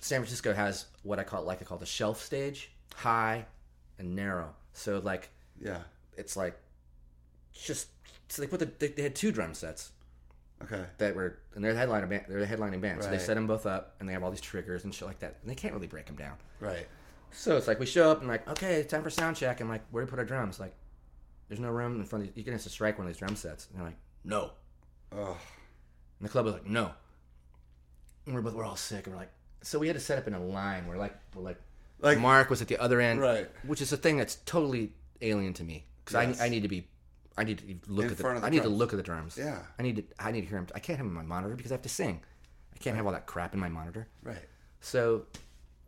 San 0.00 0.20
Francisco 0.20 0.52
has 0.52 0.86
what 1.02 1.18
I 1.18 1.24
call 1.24 1.42
like 1.44 1.58
to 1.60 1.64
call 1.64 1.78
the 1.78 1.86
shelf 1.86 2.22
stage, 2.22 2.70
high 2.94 3.46
and 3.98 4.14
narrow. 4.14 4.54
So 4.74 4.98
like 5.02 5.30
Yeah. 5.60 5.78
it's 6.16 6.36
like 6.36 6.56
just 7.52 7.88
so 8.28 8.42
they 8.42 8.48
put 8.48 8.60
the 8.60 8.70
they, 8.78 8.88
they 8.88 9.02
had 9.02 9.14
two 9.14 9.32
drum 9.32 9.54
sets 9.54 9.92
Okay. 10.62 10.84
that 10.98 11.14
were 11.16 11.38
and 11.54 11.64
they're 11.64 11.72
the 11.72 11.78
headliner 11.78 12.06
band 12.06 12.24
they're 12.28 12.40
the 12.40 12.46
headlining 12.46 12.80
band. 12.80 13.02
So 13.02 13.08
they 13.10 13.16
Right. 13.16 13.24
set 13.24 13.34
them 13.34 13.46
both 13.46 13.66
up 13.66 13.94
and 13.98 14.08
they 14.08 14.12
have 14.12 14.22
all 14.22 14.30
these 14.30 14.40
triggers 14.40 14.84
and 14.84 14.94
shit 14.94 15.06
like 15.08 15.20
that. 15.20 15.36
And 15.42 15.50
they 15.50 15.54
can't 15.54 15.74
really 15.74 15.86
break 15.86 16.06
them 16.06 16.16
down. 16.16 16.36
Right. 16.60 16.86
So 17.32 17.56
it's 17.56 17.66
like 17.66 17.78
we 17.80 17.86
show 17.86 18.10
up 18.10 18.20
and 18.20 18.28
like 18.28 18.48
okay, 18.48 18.74
it's 18.76 18.90
time 18.90 19.02
for 19.02 19.10
sound 19.10 19.36
check. 19.36 19.60
And 19.60 19.68
like 19.68 19.82
where 19.90 20.02
do 20.02 20.06
we 20.06 20.10
put 20.10 20.18
our 20.18 20.24
drums? 20.24 20.60
Like 20.60 20.74
there's 21.48 21.60
no 21.60 21.70
room 21.70 22.00
in 22.00 22.04
front 22.06 22.22
of 22.22 22.26
you. 22.28 22.32
You 22.36 22.44
can 22.44 22.52
have 22.52 22.62
to 22.62 22.70
strike 22.70 22.98
one 22.98 23.06
of 23.06 23.12
these 23.12 23.18
drum 23.18 23.36
sets. 23.36 23.66
And 23.68 23.78
they're 23.78 23.86
like 23.86 23.98
no. 24.24 24.50
Oh. 25.12 25.36
And 26.18 26.28
the 26.28 26.28
club 26.28 26.44
was 26.46 26.54
like, 26.54 26.66
no. 26.66 26.90
And 28.26 28.34
we're 28.34 28.40
both 28.40 28.54
we're 28.54 28.64
all 28.64 28.76
sick, 28.76 29.06
and 29.06 29.14
we're 29.14 29.20
like, 29.20 29.32
so 29.62 29.78
we 29.78 29.86
had 29.86 29.94
to 29.96 30.00
set 30.00 30.18
up 30.18 30.26
in 30.26 30.34
a 30.34 30.42
line. 30.42 30.86
We're 30.86 30.96
like, 30.96 31.14
we're 31.34 31.42
like, 31.42 31.60
Like- 32.00 32.18
Mark 32.18 32.50
was 32.50 32.62
at 32.62 32.68
the 32.68 32.78
other 32.78 33.00
end, 33.00 33.20
Right. 33.20 33.50
Which 33.64 33.80
is 33.82 33.92
a 33.92 33.96
thing 33.96 34.16
that's 34.16 34.36
totally 34.46 34.92
alien 35.20 35.52
to 35.54 35.64
me 35.64 35.86
because 36.04 36.28
Yes. 36.28 36.40
I, 36.40 36.46
I 36.46 36.48
need 36.48 36.62
to 36.62 36.68
be, 36.68 36.88
I 37.36 37.44
need 37.44 37.58
to 37.58 37.64
look 37.92 38.06
In 38.06 38.10
at 38.12 38.16
the, 38.16 38.22
the 38.22 38.46
I 38.46 38.48
need 38.50 38.62
to 38.62 38.68
look 38.68 38.92
at 38.92 38.96
the 38.96 39.02
drums. 39.02 39.36
Yeah. 39.38 39.58
I 39.78 39.82
need 39.82 39.96
to, 39.96 40.04
I 40.18 40.30
need 40.32 40.42
to 40.42 40.46
hear 40.46 40.58
him. 40.58 40.66
I 40.74 40.78
can't 40.78 40.98
have 40.98 41.06
him 41.06 41.16
on 41.18 41.26
my 41.26 41.34
monitor 41.34 41.54
because 41.56 41.72
I 41.72 41.74
have 41.74 41.82
to 41.82 41.88
sing. 41.88 42.20
I 42.74 42.78
can't 42.78 42.96
have 42.96 43.06
all 43.06 43.12
that 43.12 43.26
crap 43.26 43.54
in 43.54 43.60
my 43.60 43.68
monitor. 43.68 44.08
Right. 44.22 44.44
So 44.80 45.26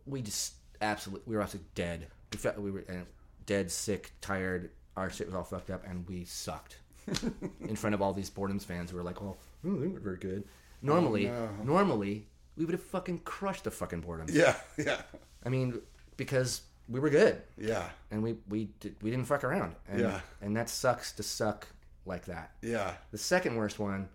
we 0.05 0.21
just 0.21 0.53
absolutely, 0.81 1.29
we 1.29 1.35
were 1.35 1.41
absolutely 1.41 1.69
dead. 1.75 2.07
We 2.31 2.37
felt 2.39 2.57
we 2.59 2.71
were 2.71 2.83
uh, 2.89 3.05
dead, 3.45 3.71
sick, 3.71 4.11
tired. 4.21 4.71
Our 4.95 5.09
shit 5.09 5.27
was 5.27 5.35
all 5.35 5.43
fucked 5.43 5.69
up, 5.69 5.85
and 5.87 6.07
we 6.07 6.25
sucked 6.25 6.77
in 7.61 7.75
front 7.75 7.93
of 7.93 8.01
all 8.01 8.13
these 8.13 8.29
Boredoms 8.29 8.63
fans 8.65 8.91
who 8.91 8.97
were 8.97 9.03
like, 9.03 9.21
"Oh, 9.21 9.37
oh 9.65 9.75
they 9.75 9.87
were 9.87 9.99
very 9.99 10.17
good." 10.17 10.43
Normally, 10.81 11.25
no. 11.25 11.49
normally 11.63 12.27
we 12.55 12.65
would 12.65 12.73
have 12.73 12.83
fucking 12.83 13.19
crushed 13.19 13.63
the 13.63 13.71
fucking 13.71 14.01
Boredoms. 14.03 14.33
Yeah. 14.33 14.55
Yeah. 14.77 15.01
I 15.45 15.49
mean, 15.49 15.79
because 16.17 16.61
we 16.89 16.99
were 16.99 17.09
good 17.09 17.41
Yeah. 17.57 17.87
and 18.11 18.23
we 18.23 18.35
we 18.49 18.69
did, 18.79 18.95
we 19.01 19.11
didn't 19.11 19.25
fuck 19.25 19.43
around. 19.43 19.75
And, 19.87 20.01
Yeah. 20.01 20.19
and 20.41 20.55
that 20.57 20.69
sucks 20.69 21.11
to 21.13 21.23
suck 21.23 21.67
like 22.05 22.25
that. 22.25 22.51
Yeah. 22.61 22.93
The 23.11 23.17
second 23.17 23.55
worst 23.55 23.79
one 23.79 24.09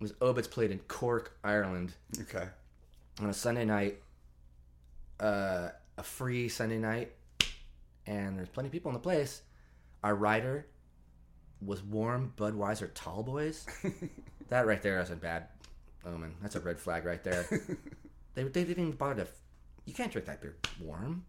was 0.00 0.14
Obits 0.20 0.48
played 0.48 0.70
in 0.70 0.78
Cork, 0.80 1.36
Ireland 1.44 1.94
Okay. 2.22 2.48
on 3.20 3.28
a 3.30 3.34
Sunday 3.34 3.64
night, 3.64 4.00
uh, 5.20 5.68
a 5.96 6.02
free 6.02 6.48
Sunday 6.48 6.78
night, 6.78 7.12
and 8.06 8.38
there's 8.38 8.48
plenty 8.48 8.68
of 8.68 8.72
people 8.72 8.90
in 8.90 8.94
the 8.94 9.00
place. 9.00 9.42
Our 10.02 10.14
rider 10.14 10.66
was 11.60 11.82
warm 11.82 12.32
Budweiser 12.36 12.90
Tall 12.94 13.22
Boys. 13.22 13.66
that 14.48 14.66
right 14.66 14.82
there 14.82 15.00
is 15.00 15.10
a 15.10 15.16
bad 15.16 15.48
omen. 16.04 16.34
That's 16.42 16.56
a 16.56 16.60
red 16.60 16.78
flag 16.78 17.04
right 17.04 17.22
there. 17.22 17.46
they, 18.34 18.42
they 18.42 18.64
didn't 18.64 18.70
even 18.70 18.92
bother 18.92 19.24
to. 19.24 19.30
You 19.86 19.94
can't 19.94 20.10
drink 20.12 20.26
that 20.26 20.40
beer 20.40 20.56
warm. 20.80 21.24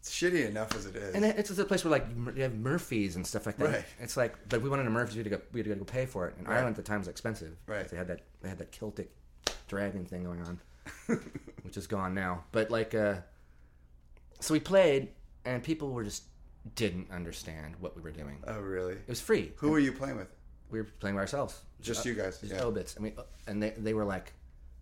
It's 0.00 0.14
shitty 0.14 0.48
enough 0.48 0.74
as 0.76 0.86
it 0.86 0.94
is. 0.94 1.14
And 1.14 1.24
it's 1.24 1.48
just 1.48 1.60
a 1.60 1.64
place 1.64 1.84
where 1.84 1.90
like 1.90 2.06
you 2.36 2.42
have 2.42 2.54
Murphys 2.54 3.16
and 3.16 3.26
stuff 3.26 3.46
like 3.46 3.56
that. 3.56 3.68
Right. 3.68 3.84
It's 3.98 4.16
like, 4.16 4.36
but 4.48 4.62
we 4.62 4.68
wanted 4.68 4.86
a 4.86 4.90
Murphys, 4.90 5.16
we 5.16 5.24
had 5.24 5.30
to 5.30 5.36
go, 5.36 5.42
we 5.52 5.60
had 5.60 5.66
to 5.66 5.74
go 5.74 5.84
pay 5.84 6.06
for 6.06 6.28
it. 6.28 6.36
And 6.38 6.46
Ireland 6.46 6.70
at 6.70 6.76
the 6.76 6.82
time 6.82 7.00
was 7.00 7.08
expensive. 7.08 7.56
Right. 7.66 7.88
They 7.88 7.96
had 7.96 8.06
that, 8.06 8.20
they 8.40 8.48
had 8.48 8.58
that 8.58 8.70
Celtic 8.70 9.10
dragon 9.66 10.04
thing 10.04 10.22
going 10.22 10.40
on, 10.42 10.60
which 11.62 11.76
is 11.76 11.86
gone 11.86 12.14
now. 12.14 12.44
But 12.52 12.70
like, 12.70 12.94
uh, 12.94 13.16
so 14.40 14.54
we 14.54 14.60
played, 14.60 15.08
and 15.44 15.62
people 15.62 15.90
were 15.90 16.04
just 16.04 16.24
didn't 16.74 17.10
understand 17.10 17.74
what 17.80 17.96
we 17.96 18.02
were 18.02 18.10
doing. 18.10 18.38
oh, 18.46 18.60
really? 18.60 18.92
It 18.94 19.08
was 19.08 19.20
free. 19.20 19.52
Who 19.56 19.70
were 19.70 19.78
you 19.78 19.92
playing 19.92 20.16
with? 20.16 20.28
We 20.70 20.80
were 20.80 20.88
playing 21.00 21.16
by 21.16 21.22
ourselves. 21.22 21.58
Just 21.80 22.04
you 22.04 22.14
guys, 22.14 22.38
Just 22.38 22.52
yeah. 22.52 22.62
obits. 22.62 22.94
I 22.98 23.00
mean, 23.02 23.14
uh, 23.16 23.22
and 23.46 23.62
they 23.62 23.70
they 23.70 23.94
were 23.94 24.04
like, 24.04 24.32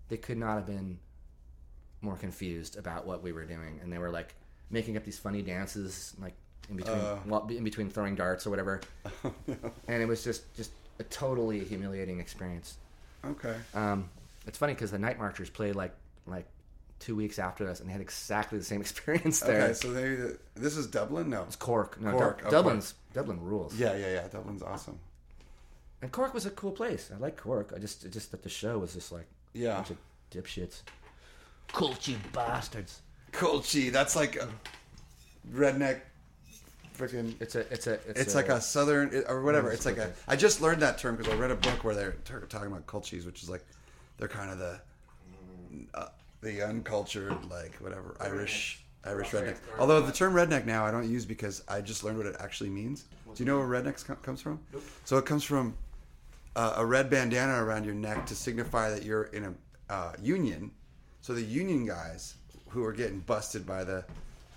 they 0.09 0.17
could 0.17 0.39
not 0.39 0.55
have 0.57 0.67
been 0.67 0.99
more 2.01 2.17
confused 2.17 2.77
about 2.77 3.07
what 3.07 3.23
we 3.23 3.33
were 3.33 3.45
doing, 3.45 3.79
and 3.83 3.93
they 3.93 3.99
were 3.99 4.11
like 4.11 4.35
making 4.71 4.97
up 4.97 5.05
these 5.05 5.19
funny 5.19 5.43
dances, 5.43 6.15
like 6.21 6.35
in 6.69 6.77
between 6.77 6.97
Uh. 6.99 7.17
while- 7.25 7.47
in 7.49 7.63
between 7.65 7.89
throwing 7.91 8.15
darts 8.17 8.47
or 8.47 8.51
whatever, 8.51 8.81
and 9.89 10.03
it 10.03 10.09
was 10.09 10.25
just 10.25 10.53
just 10.57 10.73
a 10.99 11.05
totally 11.05 11.63
humiliating 11.65 12.19
experience. 12.21 12.77
Okay. 13.25 13.55
Um, 13.75 14.09
it's 14.47 14.59
funny 14.59 14.75
because 14.75 14.91
the 14.91 14.99
Night 14.99 15.19
Marchers 15.19 15.51
played 15.51 15.75
like 15.77 15.93
like 16.27 16.47
two 16.99 17.15
weeks 17.15 17.39
after 17.39 17.69
us, 17.69 17.81
and 17.81 17.89
they 17.89 17.93
had 17.93 18.01
exactly 18.01 18.59
the 18.59 18.65
same 18.65 18.81
experience 18.87 19.41
there. 19.41 19.63
Okay, 19.65 19.73
so 19.75 19.89
maybe 19.89 20.17
the, 20.17 20.39
this 20.55 20.77
is 20.77 20.87
Dublin. 20.87 21.29
No, 21.31 21.43
it's 21.43 21.57
Cork. 21.57 22.01
No, 22.01 22.13
Cork, 22.13 22.43
oh, 22.47 22.51
Dublin's 22.51 22.95
Dublin 23.13 23.41
rules. 23.43 23.75
yeah, 23.77 23.97
yeah, 23.97 24.13
yeah. 24.15 24.29
Dublin's 24.29 24.63
awesome. 24.63 24.99
And 26.03 26.13
Cork 26.13 26.35
was 26.35 26.45
a 26.47 26.51
cool 26.51 26.73
place. 26.73 27.11
I 27.15 27.19
like 27.19 27.37
Cork. 27.39 27.73
I 27.75 27.79
just, 27.79 28.05
it 28.05 28.13
just 28.13 28.31
that 28.31 28.43
the 28.43 28.49
show 28.51 28.79
was 28.79 28.93
just 28.95 29.13
like 29.13 29.27
Yeah. 29.55 29.77
bunch 29.77 29.91
of 29.91 29.97
dipshits, 30.31 30.83
culty 31.69 32.17
bastards. 32.33 33.01
Culchie, 33.33 33.91
that's 33.91 34.15
like 34.17 34.37
a 34.37 34.49
redneck. 35.53 36.01
Freaking. 36.97 37.35
It's 37.41 37.55
a, 37.55 37.61
it's 37.73 37.87
a, 37.87 37.95
it's, 38.09 38.21
It's 38.21 38.35
like 38.35 38.49
a 38.49 38.61
southern 38.61 39.25
or 39.29 39.43
whatever. 39.43 39.71
It's 39.71 39.85
like 39.85 39.99
a. 39.99 40.13
I 40.27 40.37
just 40.37 40.63
learned 40.63 40.81
that 40.83 40.97
term 40.99 41.17
because 41.17 41.33
I 41.33 41.37
read 41.37 41.51
a 41.51 41.57
book 41.57 41.85
where 41.85 41.95
they're 41.95 42.13
talking 42.49 42.69
about 42.69 42.87
culchies, 42.87 43.27
which 43.27 43.43
is 43.43 43.51
like 43.51 43.65
they're 44.19 44.29
kind 44.29 44.51
of 44.51 44.59
the 44.59 44.81
uh, 45.95 46.07
the 46.41 46.63
uncultured, 46.67 47.35
like 47.51 47.75
whatever 47.77 48.17
Irish 48.21 48.83
Irish 49.05 49.31
redneck. 49.31 49.57
Although 49.79 50.01
the 50.01 50.13
term 50.13 50.35
redneck 50.35 50.65
now 50.67 50.85
I 50.85 50.91
don't 50.91 51.09
use 51.09 51.25
because 51.25 51.63
I 51.69 51.81
just 51.81 52.03
learned 52.05 52.19
what 52.19 52.27
it 52.27 52.37
actually 52.41 52.71
means. 52.71 53.05
Do 53.35 53.43
you 53.43 53.45
know 53.45 53.59
where 53.59 53.67
redneck 53.83 54.05
co- 54.05 54.15
comes 54.17 54.41
from? 54.41 54.61
Nope. 54.73 54.83
So 55.05 55.19
it 55.19 55.27
comes 55.27 55.45
from 55.45 55.77
uh, 56.57 56.75
a 56.77 56.87
red 56.87 57.11
bandana 57.11 57.63
around 57.63 57.85
your 57.85 57.95
neck 57.95 58.27
to 58.27 58.35
signify 58.35 58.91
that 58.91 59.05
you're 59.05 59.25
in 59.25 59.45
a 59.45 59.93
uh, 59.93 60.13
union. 60.23 60.71
So 61.21 61.35
the 61.35 61.43
union 61.43 61.85
guys 61.87 62.35
who 62.69 62.85
are 62.85 62.93
getting 62.93 63.21
busted 63.21 63.67
by 63.67 63.85
the 63.85 64.05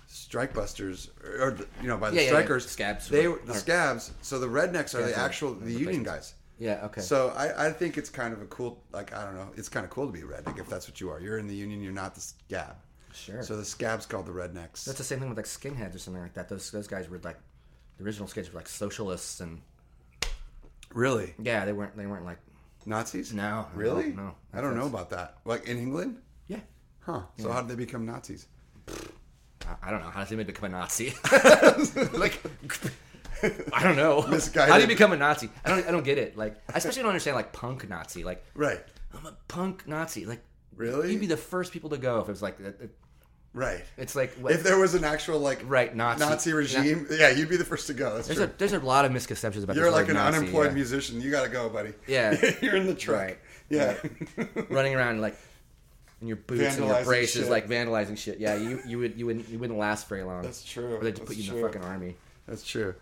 strike 0.06 0.52
busters, 0.54 1.10
or, 1.22 1.48
or 1.48 1.50
the- 1.52 1.66
you 1.82 1.88
know, 1.88 1.96
by 1.96 2.10
the 2.10 2.16
Yeah, 2.16 2.22
yeah, 2.22 2.26
yeah. 2.28 2.32
strikers, 2.34 2.68
Scabs. 2.68 3.08
They 3.08 3.26
Or- 3.26 3.38
the 3.44 3.54
scabs. 3.54 4.12
So 4.22 4.38
the 4.38 4.46
rednecks 4.48 4.94
are 4.94 5.02
the 5.02 5.16
actual 5.16 5.54
the 5.54 5.66
the 5.66 5.72
union 5.72 6.02
guys. 6.02 6.34
Yeah. 6.60 6.84
Okay. 6.84 7.00
So 7.00 7.30
I, 7.30 7.68
I 7.68 7.72
think 7.72 7.96
it's 7.96 8.10
kind 8.10 8.34
of 8.34 8.42
a 8.42 8.46
cool, 8.46 8.84
like 8.92 9.16
I 9.16 9.24
don't 9.24 9.34
know, 9.34 9.48
it's 9.56 9.68
kind 9.68 9.84
of 9.84 9.90
cool 9.90 10.06
to 10.06 10.12
be 10.12 10.20
a 10.20 10.24
redneck 10.24 10.60
if 10.60 10.68
that's 10.68 10.86
what 10.86 11.00
you 11.00 11.10
are. 11.10 11.18
You're 11.18 11.38
in 11.38 11.48
the 11.48 11.54
union, 11.54 11.82
you're 11.82 11.92
not 11.92 12.14
the 12.14 12.20
scab. 12.20 12.76
Sure. 13.14 13.42
So 13.42 13.56
the 13.56 13.64
scab's 13.64 14.06
called 14.06 14.26
the 14.26 14.32
rednecks. 14.32 14.84
That's 14.84 14.98
the 14.98 15.04
same 15.04 15.18
thing 15.18 15.30
with 15.30 15.38
like 15.38 15.46
skinheads 15.46 15.94
or 15.94 15.98
something 15.98 16.22
like 16.22 16.34
that. 16.34 16.48
Those 16.48 16.70
those 16.70 16.86
guys 16.86 17.08
were 17.08 17.18
like 17.24 17.38
the 17.96 18.04
original 18.04 18.28
skinheads 18.28 18.52
were 18.52 18.58
like 18.58 18.68
socialists 18.68 19.40
and 19.40 19.62
really 20.92 21.34
yeah, 21.42 21.64
they 21.64 21.72
weren't 21.72 21.96
they 21.96 22.06
weren't 22.06 22.26
like 22.26 22.38
Nazis. 22.84 23.32
No, 23.32 23.66
really? 23.74 24.12
no, 24.12 24.24
no. 24.24 24.34
I 24.52 24.60
don't 24.60 24.76
know 24.76 24.86
about 24.86 25.10
that. 25.10 25.38
Like 25.46 25.66
in 25.66 25.78
England, 25.78 26.18
yeah. 26.46 26.60
huh? 27.00 27.22
So 27.38 27.50
how 27.50 27.62
did 27.62 27.70
they 27.70 27.84
become 27.84 28.04
Nazis? 28.04 28.46
I- 29.82 29.90
don't 29.90 30.00
know 30.00 30.10
how 30.10 30.20
does 30.20 30.30
he 30.30 30.36
become 30.36 30.66
a 30.66 30.68
Nazi? 30.68 31.14
like 32.12 32.38
I 33.72 33.82
don't 33.82 33.96
know. 33.96 34.20
How 34.22 34.76
do 34.76 34.80
you 34.82 34.86
become 34.88 35.12
a 35.12 35.16
Nazi? 35.16 35.50
I 35.64 35.70
don't 35.70 35.86
I 35.86 35.90
don't 35.90 36.04
get 36.04 36.18
it. 36.18 36.36
Like 36.36 36.56
I 36.72 36.78
especially 36.78 37.02
don't 37.02 37.10
understand 37.10 37.36
like 37.36 37.52
punk 37.52 37.88
Nazi. 37.88 38.24
Like 38.24 38.44
Right, 38.54 38.80
I'm 39.14 39.26
a 39.26 39.36
punk 39.48 39.86
Nazi. 39.86 40.26
Like 40.26 40.40
Really? 40.76 41.12
You'd 41.12 41.20
be 41.20 41.26
the 41.26 41.36
first 41.36 41.72
people 41.72 41.90
to 41.90 41.98
go 41.98 42.20
if 42.20 42.28
it 42.28 42.32
was 42.32 42.42
like 42.42 42.58
it- 42.60 42.90
right. 43.52 43.82
it's 43.98 44.14
like 44.14 44.32
what, 44.34 44.52
If 44.52 44.62
there 44.62 44.78
was 44.78 44.94
an 44.94 45.04
actual 45.04 45.38
like 45.40 45.60
Right, 45.64 45.94
Nazi- 45.94 46.20
Nazi 46.24 46.52
regime, 46.52 47.06
yeah, 47.10 47.30
you'd 47.30 47.48
be 47.48 47.56
the 47.56 47.64
first 47.64 47.86
to 47.88 47.94
go. 47.94 48.14
That's 48.14 48.28
there's 48.28 48.38
true. 48.38 48.46
a 48.46 48.58
there's 48.58 48.72
a 48.72 48.78
lot 48.80 49.04
of 49.04 49.12
misconceptions 49.12 49.64
about 49.64 49.76
You're 49.76 49.90
like 49.90 50.08
an 50.08 50.14
Nazi, 50.14 50.38
unemployed 50.38 50.68
yeah. 50.68 50.74
musician. 50.74 51.20
You 51.20 51.30
got 51.30 51.42
to 51.44 51.50
go, 51.50 51.68
buddy. 51.68 51.92
Yeah. 52.06 52.36
you're 52.62 52.76
in 52.76 52.86
the 52.86 52.94
truck. 52.94 53.20
Right. 53.20 53.38
Yeah. 53.68 53.96
running 54.70 54.94
around 54.94 55.20
like 55.20 55.36
in 56.20 56.26
your 56.28 56.36
boots 56.36 56.76
and 56.76 56.86
your 56.86 57.02
braces, 57.04 57.42
shit. 57.42 57.50
like 57.50 57.68
vandalizing 57.68 58.16
shit. 58.16 58.38
Yeah, 58.40 58.54
you 58.56 58.80
you 58.86 58.98
would 58.98 59.16
you 59.18 59.26
wouldn't 59.26 59.48
you 59.48 59.58
wouldn't 59.58 59.78
last 59.78 60.08
very 60.08 60.22
long. 60.22 60.42
That's 60.42 60.62
true. 60.64 60.96
Or 60.96 61.00
they'd 61.02 61.16
just 61.16 61.26
put 61.26 61.36
you 61.36 61.50
in 61.52 61.60
the 61.60 61.66
fucking 61.66 61.82
army. 61.82 62.16
That's 62.46 62.62
true. 62.66 62.94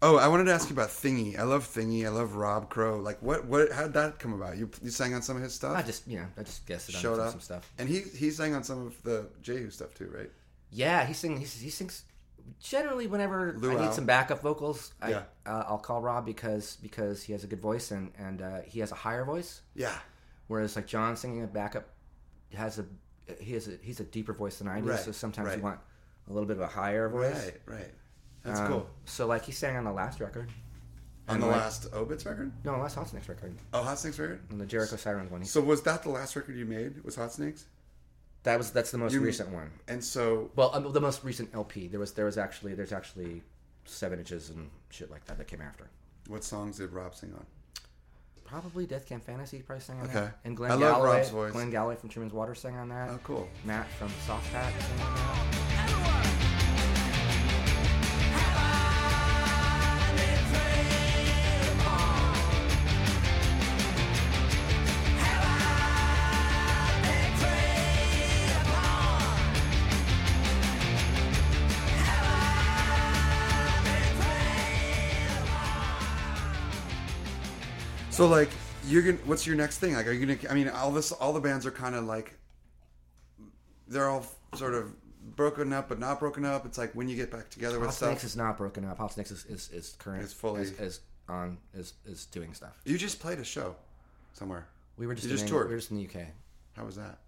Oh, 0.00 0.16
I 0.16 0.28
wanted 0.28 0.44
to 0.44 0.52
ask 0.52 0.68
you 0.70 0.74
about 0.76 0.90
Thingy. 0.90 1.36
I 1.38 1.42
love 1.42 1.64
Thingy. 1.64 2.04
I 2.06 2.08
love 2.10 2.36
Rob 2.36 2.70
Crow. 2.70 2.98
Like, 3.00 3.20
what? 3.20 3.46
What? 3.46 3.72
How 3.72 3.82
did 3.82 3.94
that 3.94 4.18
come 4.20 4.32
about? 4.32 4.56
You 4.56 4.70
you 4.82 4.90
sang 4.90 5.12
on 5.14 5.22
some 5.22 5.36
of 5.36 5.42
his 5.42 5.54
stuff. 5.54 5.76
I 5.76 5.82
just 5.82 6.06
you 6.06 6.18
know 6.20 6.26
I 6.36 6.42
just 6.44 6.64
guessed 6.66 6.88
it 6.88 6.92
showed 6.92 7.16
some, 7.16 7.26
up 7.26 7.30
some 7.32 7.40
stuff. 7.40 7.72
and 7.78 7.88
he 7.88 8.00
he 8.00 8.30
sang 8.30 8.54
on 8.54 8.62
some 8.62 8.86
of 8.86 9.02
the 9.02 9.26
Jehu 9.42 9.70
stuff 9.70 9.94
too, 9.94 10.10
right? 10.16 10.30
Yeah, 10.70 11.04
he 11.04 11.14
sings. 11.14 11.40
He, 11.54 11.64
he 11.64 11.70
sings. 11.70 12.04
Generally, 12.60 13.08
whenever 13.08 13.58
I 13.62 13.74
need 13.84 13.92
some 13.92 14.06
backup 14.06 14.40
vocals, 14.40 14.94
I, 15.02 15.10
Yeah. 15.10 15.22
uh, 15.44 15.64
I'll 15.68 15.78
call 15.78 16.00
Rob 16.00 16.24
because 16.24 16.76
because 16.80 17.22
he 17.22 17.32
has 17.32 17.44
a 17.44 17.46
good 17.46 17.60
voice 17.60 17.90
and 17.90 18.12
and 18.18 18.40
uh, 18.40 18.60
he 18.64 18.80
has 18.80 18.92
a 18.92 18.94
higher 18.94 19.24
voice. 19.24 19.60
Yeah. 19.74 19.92
Whereas 20.46 20.74
like 20.76 20.86
John 20.86 21.16
singing 21.16 21.42
a 21.42 21.46
backup 21.46 21.88
has 22.54 22.78
a 22.78 22.86
he 23.40 23.52
has 23.52 23.66
a 23.68 23.72
he's 23.82 24.00
a 24.00 24.04
deeper 24.04 24.32
voice 24.32 24.58
than 24.58 24.68
I 24.68 24.80
do. 24.80 24.90
Right, 24.90 24.98
So 25.00 25.12
sometimes 25.12 25.48
right. 25.48 25.56
you 25.58 25.62
want 25.62 25.80
a 26.30 26.32
little 26.32 26.46
bit 26.46 26.56
of 26.56 26.62
a 26.62 26.66
higher 26.68 27.08
voice. 27.10 27.34
Right. 27.66 27.76
Right. 27.80 27.90
That's 28.42 28.60
Um, 28.60 28.66
cool. 28.68 28.90
So 29.06 29.26
like 29.26 29.44
he 29.44 29.52
sang 29.52 29.76
on 29.76 29.84
the 29.84 29.92
last 29.92 30.20
record. 30.20 30.50
On 31.28 31.40
the 31.40 31.46
like- 31.46 31.56
last 31.56 31.92
Obits 31.92 32.24
record. 32.24 32.52
No, 32.64 32.78
last 32.78 32.94
Hot 32.94 33.08
Snakes 33.08 33.28
record. 33.28 33.54
Oh, 33.74 33.82
Hot 33.82 33.98
Snakes 33.98 34.18
record. 34.18 34.40
On 34.50 34.58
the 34.58 34.64
Jericho 34.66 34.96
Sirens 34.96 35.30
one. 35.30 35.44
So 35.44 35.60
was 35.60 35.82
that 35.82 36.02
the 36.02 36.08
last 36.08 36.34
record 36.36 36.56
you 36.56 36.64
made? 36.64 37.04
Was 37.04 37.16
Hot 37.16 37.32
Snakes? 37.32 37.66
That 38.44 38.56
was 38.56 38.70
that's 38.70 38.90
the 38.92 38.98
most 38.98 39.12
You- 39.12 39.20
recent 39.20 39.50
one. 39.50 39.70
And 39.88 40.02
so 40.02 40.50
Well, 40.56 40.74
um, 40.74 40.90
the 40.92 41.00
most 41.00 41.24
recent 41.24 41.54
LP. 41.54 41.86
There 41.88 42.00
was 42.00 42.12
there 42.14 42.24
was 42.24 42.38
actually 42.38 42.74
there's 42.74 42.92
actually 42.92 43.42
seven 43.84 44.18
inches 44.18 44.48
and 44.50 44.70
shit 44.90 45.10
like 45.10 45.24
that 45.26 45.36
that 45.38 45.46
came 45.48 45.60
after. 45.60 45.88
what 46.28 46.44
songs 46.44 46.76
did 46.78 46.92
Rob 46.92 47.14
sing 47.14 47.32
on? 47.34 47.46
Probably 48.44 48.86
Death 48.86 49.04
Camp 49.06 49.24
Fantasy 49.24 49.60
probably 49.62 49.82
sang 49.82 49.98
on 50.00 50.04
Okay. 50.06 50.14
that. 50.14 50.38
And 50.44 50.56
Glenn 50.56 50.70
I 50.70 50.74
love 50.74 50.80
Galloway, 50.94 51.16
Rob's 51.18 51.28
voice. 51.30 51.52
Glenn 51.52 51.70
Galloway 51.70 51.96
from 51.96 52.08
Truman's 52.08 52.32
Water 52.32 52.54
sang 52.54 52.76
on 52.76 52.88
that. 52.88 53.10
Oh, 53.10 53.18
cool. 53.24 53.48
Matt 53.64 53.90
from 53.92 54.08
Soft 54.26 54.50
Pat 54.52 55.67
So 78.18 78.26
like 78.26 78.50
you're 78.88 79.02
gonna 79.02 79.18
what's 79.26 79.46
your 79.46 79.54
next 79.54 79.78
thing? 79.78 79.94
Like 79.94 80.08
are 80.08 80.12
you 80.12 80.26
gonna 80.26 80.50
I 80.50 80.54
mean 80.54 80.68
all 80.68 80.90
this 80.90 81.12
all 81.12 81.32
the 81.32 81.38
bands 81.38 81.64
are 81.66 81.70
kind 81.70 81.94
of 81.94 82.02
like 82.02 82.36
they're 83.86 84.08
all 84.08 84.26
sort 84.56 84.74
of 84.74 84.90
broken 85.36 85.72
up 85.72 85.88
but 85.88 86.00
not 86.00 86.18
broken 86.18 86.44
up. 86.44 86.66
It's 86.66 86.78
like 86.78 86.92
when 86.96 87.08
you 87.08 87.14
get 87.14 87.30
back 87.30 87.48
together 87.48 87.78
with 87.78 87.90
Hot 87.90 87.94
stuff. 87.94 88.08
Snakes 88.08 88.24
is 88.24 88.36
not 88.36 88.58
broken 88.58 88.84
up. 88.84 89.12
Snakes 89.12 89.30
is 89.30 89.44
is, 89.44 89.70
is 89.70 89.94
current. 90.00 90.24
It's 90.24 90.32
fully- 90.32 90.62
is, 90.62 90.72
is 90.80 91.00
on 91.28 91.58
is 91.72 91.92
is 92.06 92.26
doing 92.26 92.54
stuff. 92.54 92.80
You 92.84 92.98
just 92.98 93.20
played 93.20 93.38
a 93.38 93.44
show 93.44 93.76
somewhere. 94.32 94.66
We 94.96 95.06
were 95.06 95.14
just 95.14 95.28
You 95.28 95.32
just 95.32 95.44
in, 95.44 95.50
toured. 95.50 95.68
We 95.68 95.74
were 95.74 95.78
just 95.78 95.92
in 95.92 95.98
the 95.98 96.04
UK. 96.08 96.26
How 96.76 96.86
was 96.86 96.96
that? 96.96 97.20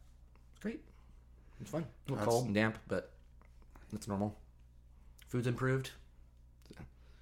Great. 0.61 0.81
It's 1.61 1.71
fun. 1.71 1.83
A 1.83 2.11
little 2.11 2.17
That's- 2.17 2.29
cold 2.29 2.47
and 2.47 2.55
damp, 2.57 2.79
but 2.89 3.13
it's 3.93 4.09
normal. 4.09 4.37
Food's 5.29 5.47
improved. 5.47 5.93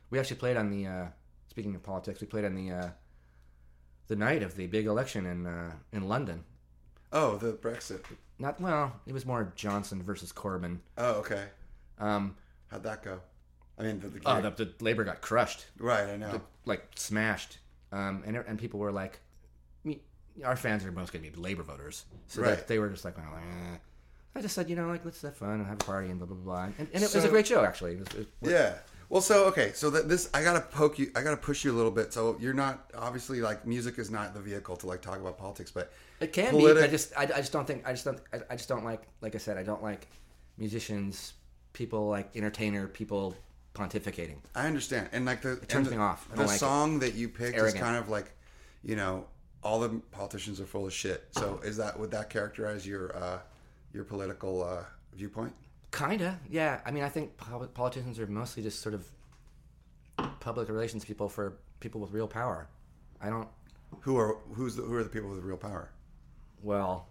We 0.09 0.19
actually 0.19 0.37
played 0.37 0.57
on 0.57 0.71
the. 0.71 0.87
Uh, 0.87 1.07
speaking 1.49 1.75
of 1.75 1.83
politics, 1.83 2.23
we 2.23 2.27
played 2.29 2.47
on 2.47 2.55
the 2.55 2.71
uh, 2.71 2.89
the 4.09 4.17
night 4.17 4.43
of 4.43 4.57
the 4.57 4.67
big 4.67 4.87
election 4.87 5.27
in 5.27 5.47
uh, 5.47 5.73
in 5.93 6.09
London. 6.09 6.45
Oh, 7.13 7.37
the 7.37 7.53
Brexit. 7.53 8.05
Not 8.39 8.61
well. 8.61 8.93
It 9.07 9.13
was 9.13 9.25
more 9.25 9.53
Johnson 9.57 10.03
versus 10.03 10.33
Corbyn. 10.33 10.79
Oh, 10.99 11.13
okay. 11.21 11.47
Um, 11.99 12.37
How'd 12.69 12.83
that 12.85 13.03
go? 13.03 13.21
I 13.79 13.83
mean, 13.83 14.01
the, 14.01 14.09
the, 14.09 14.21
oh, 14.27 14.41
the, 14.43 14.51
the 14.51 14.73
Labor 14.81 15.05
got 15.05 15.21
crushed, 15.21 15.65
right. 15.79 16.09
I 16.09 16.17
know. 16.17 16.41
like 16.67 16.85
smashed, 16.97 17.59
um, 17.93 18.23
and 18.27 18.37
and 18.37 18.59
people 18.59 18.81
were 18.81 18.91
like, 18.93 19.21
me, 19.85 20.01
our 20.45 20.57
fans 20.57 20.85
are 20.85 20.91
most 20.93 21.13
going 21.13 21.25
to 21.25 21.31
be 21.31 21.37
Labor 21.41 21.63
voters, 21.63 22.05
so 22.27 22.43
Right. 22.43 22.67
they 22.67 22.79
were 22.81 22.89
just 22.89 23.05
like, 23.05 23.17
well, 23.17 23.35
eh. 23.37 23.77
I 24.35 24.41
just 24.41 24.55
said, 24.55 24.69
you 24.69 24.75
know, 24.77 24.89
like 24.89 25.05
let's 25.05 25.23
have 25.23 25.37
fun 25.37 25.51
and 25.51 25.67
have 25.67 25.75
a 25.81 25.85
party 25.85 26.09
and 26.11 26.19
blah 26.19 26.27
blah 26.27 26.37
blah, 26.37 26.65
and, 26.65 26.75
and 26.93 27.03
it 27.03 27.15
was 27.15 27.25
a 27.25 27.29
great 27.29 27.47
show 27.47 27.65
actually. 27.65 27.93
It 27.95 27.99
was, 28.01 28.09
it 28.21 28.29
was- 28.43 28.53
Yeah. 28.53 28.75
Well, 29.09 29.23
so 29.23 29.47
okay, 29.47 29.73
so 29.75 29.89
that 29.91 30.09
this 30.09 30.29
I 30.35 30.43
gotta 30.43 30.61
poke 30.61 30.99
you, 30.99 31.11
I 31.17 31.23
gotta 31.23 31.37
push 31.37 31.65
you 31.65 31.73
a 31.73 31.77
little 31.77 31.91
bit. 31.91 32.13
So 32.13 32.37
you're 32.41 32.53
not 32.53 32.91
obviously 32.95 33.41
like 33.41 33.67
music 33.67 33.99
is 33.99 34.11
not 34.11 34.35
the 34.35 34.41
vehicle 34.41 34.77
to 34.77 34.87
like 34.87 35.01
talk 35.01 35.19
about 35.19 35.39
politics, 35.39 35.71
but 35.71 35.93
It 36.21 36.33
can 36.33 36.53
politi- 36.53 36.77
be. 36.77 36.83
I 36.83 36.87
just, 36.89 37.13
I, 37.17 37.23
I 37.23 37.27
just 37.27 37.53
don't 37.53 37.67
think. 37.67 37.87
I 37.87 37.93
just 37.93 38.05
don't. 38.05 38.21
I, 38.33 38.41
I 38.51 38.57
just 38.57 38.69
don't 38.69 38.85
like. 38.85 39.03
Like 39.23 39.35
I 39.35 39.39
said, 39.39 39.57
I 39.57 39.63
don't 39.63 39.83
like 39.83 40.09
musicians, 40.59 41.35
people 41.73 42.09
like 42.09 42.37
entertainer, 42.37 42.87
people 42.87 43.35
pontificating. 43.75 44.37
I 44.55 44.67
understand, 44.67 45.09
and 45.13 45.25
like 45.25 45.41
the 45.41 45.53
it 45.53 45.69
turns 45.69 45.91
me 45.91 45.97
off. 45.97 46.29
The 46.35 46.43
like 46.43 46.57
it. 46.57 46.59
song 46.59 46.99
that 46.99 47.15
you 47.15 47.29
picked 47.29 47.57
is 47.57 47.73
kind 47.75 47.97
of 47.97 48.11
like, 48.11 48.33
you 48.83 48.97
know, 48.97 49.27
all 49.63 49.81
the 49.81 49.89
politicians 50.11 50.61
are 50.61 50.67
full 50.67 50.87
of 50.87 50.93
shit. 50.93 51.29
So 51.31 51.61
is 51.65 51.79
that 51.79 51.99
would 51.99 52.11
that 52.11 52.29
characterize 52.29 52.87
your 52.87 53.17
uh, 53.17 53.39
your 53.95 54.05
political 54.05 54.63
uh, 54.63 54.85
viewpoint? 55.15 55.55
Kinda, 55.91 56.39
yeah. 56.51 56.81
I 56.85 56.91
mean, 56.91 57.03
I 57.03 57.09
think 57.09 57.37
politicians 57.75 58.19
are 58.19 58.27
mostly 58.27 58.63
just 58.63 58.81
sort 58.81 58.95
of 58.95 59.09
public 60.41 60.69
relations 60.69 61.05
people 61.05 61.29
for 61.29 61.59
people 61.81 62.01
with 62.01 62.13
real 62.13 62.29
power. 62.29 62.69
I 63.21 63.31
don't. 63.31 63.49
Who 64.01 64.17
are 64.19 64.37
who's 64.53 64.77
the, 64.77 64.83
who 64.83 64.95
are 64.95 65.03
the 65.03 65.09
people 65.09 65.31
with 65.31 65.41
real 65.43 65.57
power? 65.57 65.91
Well, 66.63 67.09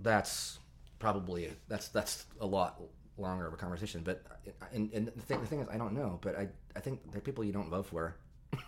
that's 0.00 0.58
probably 0.98 1.52
that's 1.68 1.88
that's 1.88 2.26
a 2.40 2.46
lot 2.46 2.80
longer 3.16 3.46
of 3.46 3.54
a 3.54 3.56
conversation. 3.56 4.02
But 4.04 4.22
uh, 4.30 4.64
and, 4.72 4.92
and 4.92 5.06
the, 5.06 5.22
thing, 5.22 5.40
the 5.40 5.46
thing 5.46 5.60
is, 5.60 5.68
I 5.68 5.76
don't 5.78 5.92
know. 5.94 6.18
But 6.20 6.36
I 6.36 6.48
I 6.74 6.80
think 6.80 7.00
they're 7.12 7.20
people 7.20 7.44
you 7.44 7.52
don't 7.52 7.70
vote 7.70 7.86
for. 7.86 8.16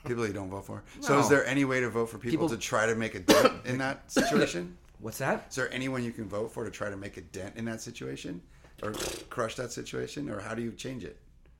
People 0.07 0.27
you 0.27 0.33
don't 0.33 0.51
vote 0.51 0.67
for. 0.67 0.83
So 1.01 1.19
is 1.19 1.29
there 1.29 1.45
any 1.47 1.65
way 1.65 1.81
to 1.81 1.89
vote 1.89 2.07
for 2.11 2.19
people, 2.19 2.31
People- 2.31 2.49
to 2.51 2.57
try 2.59 2.87
to 2.87 2.95
make 2.95 3.15
a 3.15 3.21
dent 3.21 3.53
in 3.65 3.79
that 3.79 4.11
situation? 4.11 4.77
What's 5.01 5.19
that? 5.19 5.47
Is 5.51 5.57
there 5.57 5.73
anyone 5.73 6.03
you 6.05 6.11
can 6.13 6.29
vote 6.29 6.53
for 6.53 6.65
to 6.65 6.71
try 6.71 6.91
to 6.91 6.97
make 6.97 7.17
a 7.17 7.21
dent 7.21 7.57
in 7.57 7.65
that 7.67 7.81
situation, 7.81 8.43
or 8.83 8.93
crush 9.31 9.57
that 9.57 9.73
situation, 9.73 10.29
or 10.31 10.41
how 10.41 10.55
do 10.55 10.63
you 10.63 10.73
change 10.73 11.05
it? 11.05 11.19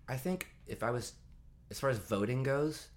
I 0.09 0.17
think 0.17 0.49
if 0.67 0.83
I 0.83 0.91
was, 0.91 1.13
as 1.71 1.81
far 1.81 1.91
as 1.91 1.99
voting 1.99 2.43
goes, 2.43 2.89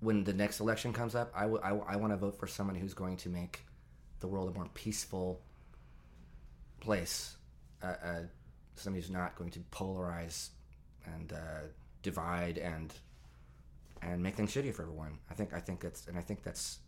when 0.00 0.24
the 0.24 0.32
next 0.32 0.60
election 0.60 0.92
comes 0.92 1.14
up, 1.14 1.32
I, 1.34 1.42
w- 1.42 1.60
I, 1.62 1.96
want 1.96 2.12
to 2.12 2.16
vote 2.16 2.38
for 2.38 2.46
someone 2.46 2.76
who's 2.76 2.94
going 2.94 3.16
to 3.18 3.28
make 3.28 3.64
the 4.20 4.28
world 4.28 4.48
a 4.48 4.52
more 4.52 4.68
peaceful 4.74 5.40
place. 6.80 7.36
Uh, 7.82 7.94
uh, 8.04 8.18
somebody 8.76 9.02
who's 9.02 9.10
not 9.10 9.34
going 9.36 9.50
to 9.50 9.60
polarize 9.72 10.50
and 11.14 11.32
uh, 11.32 11.66
divide 12.02 12.58
and 12.58 12.92
and 14.00 14.22
make 14.22 14.36
things 14.36 14.52
shitty 14.54 14.72
for 14.72 14.82
everyone. 14.82 15.18
I 15.30 15.34
think 15.34 15.52
I 15.52 15.60
think 15.60 15.80
that's 15.80 16.06
and 16.06 16.16
I 16.16 16.22
think 16.22 16.42
that's 16.42 16.78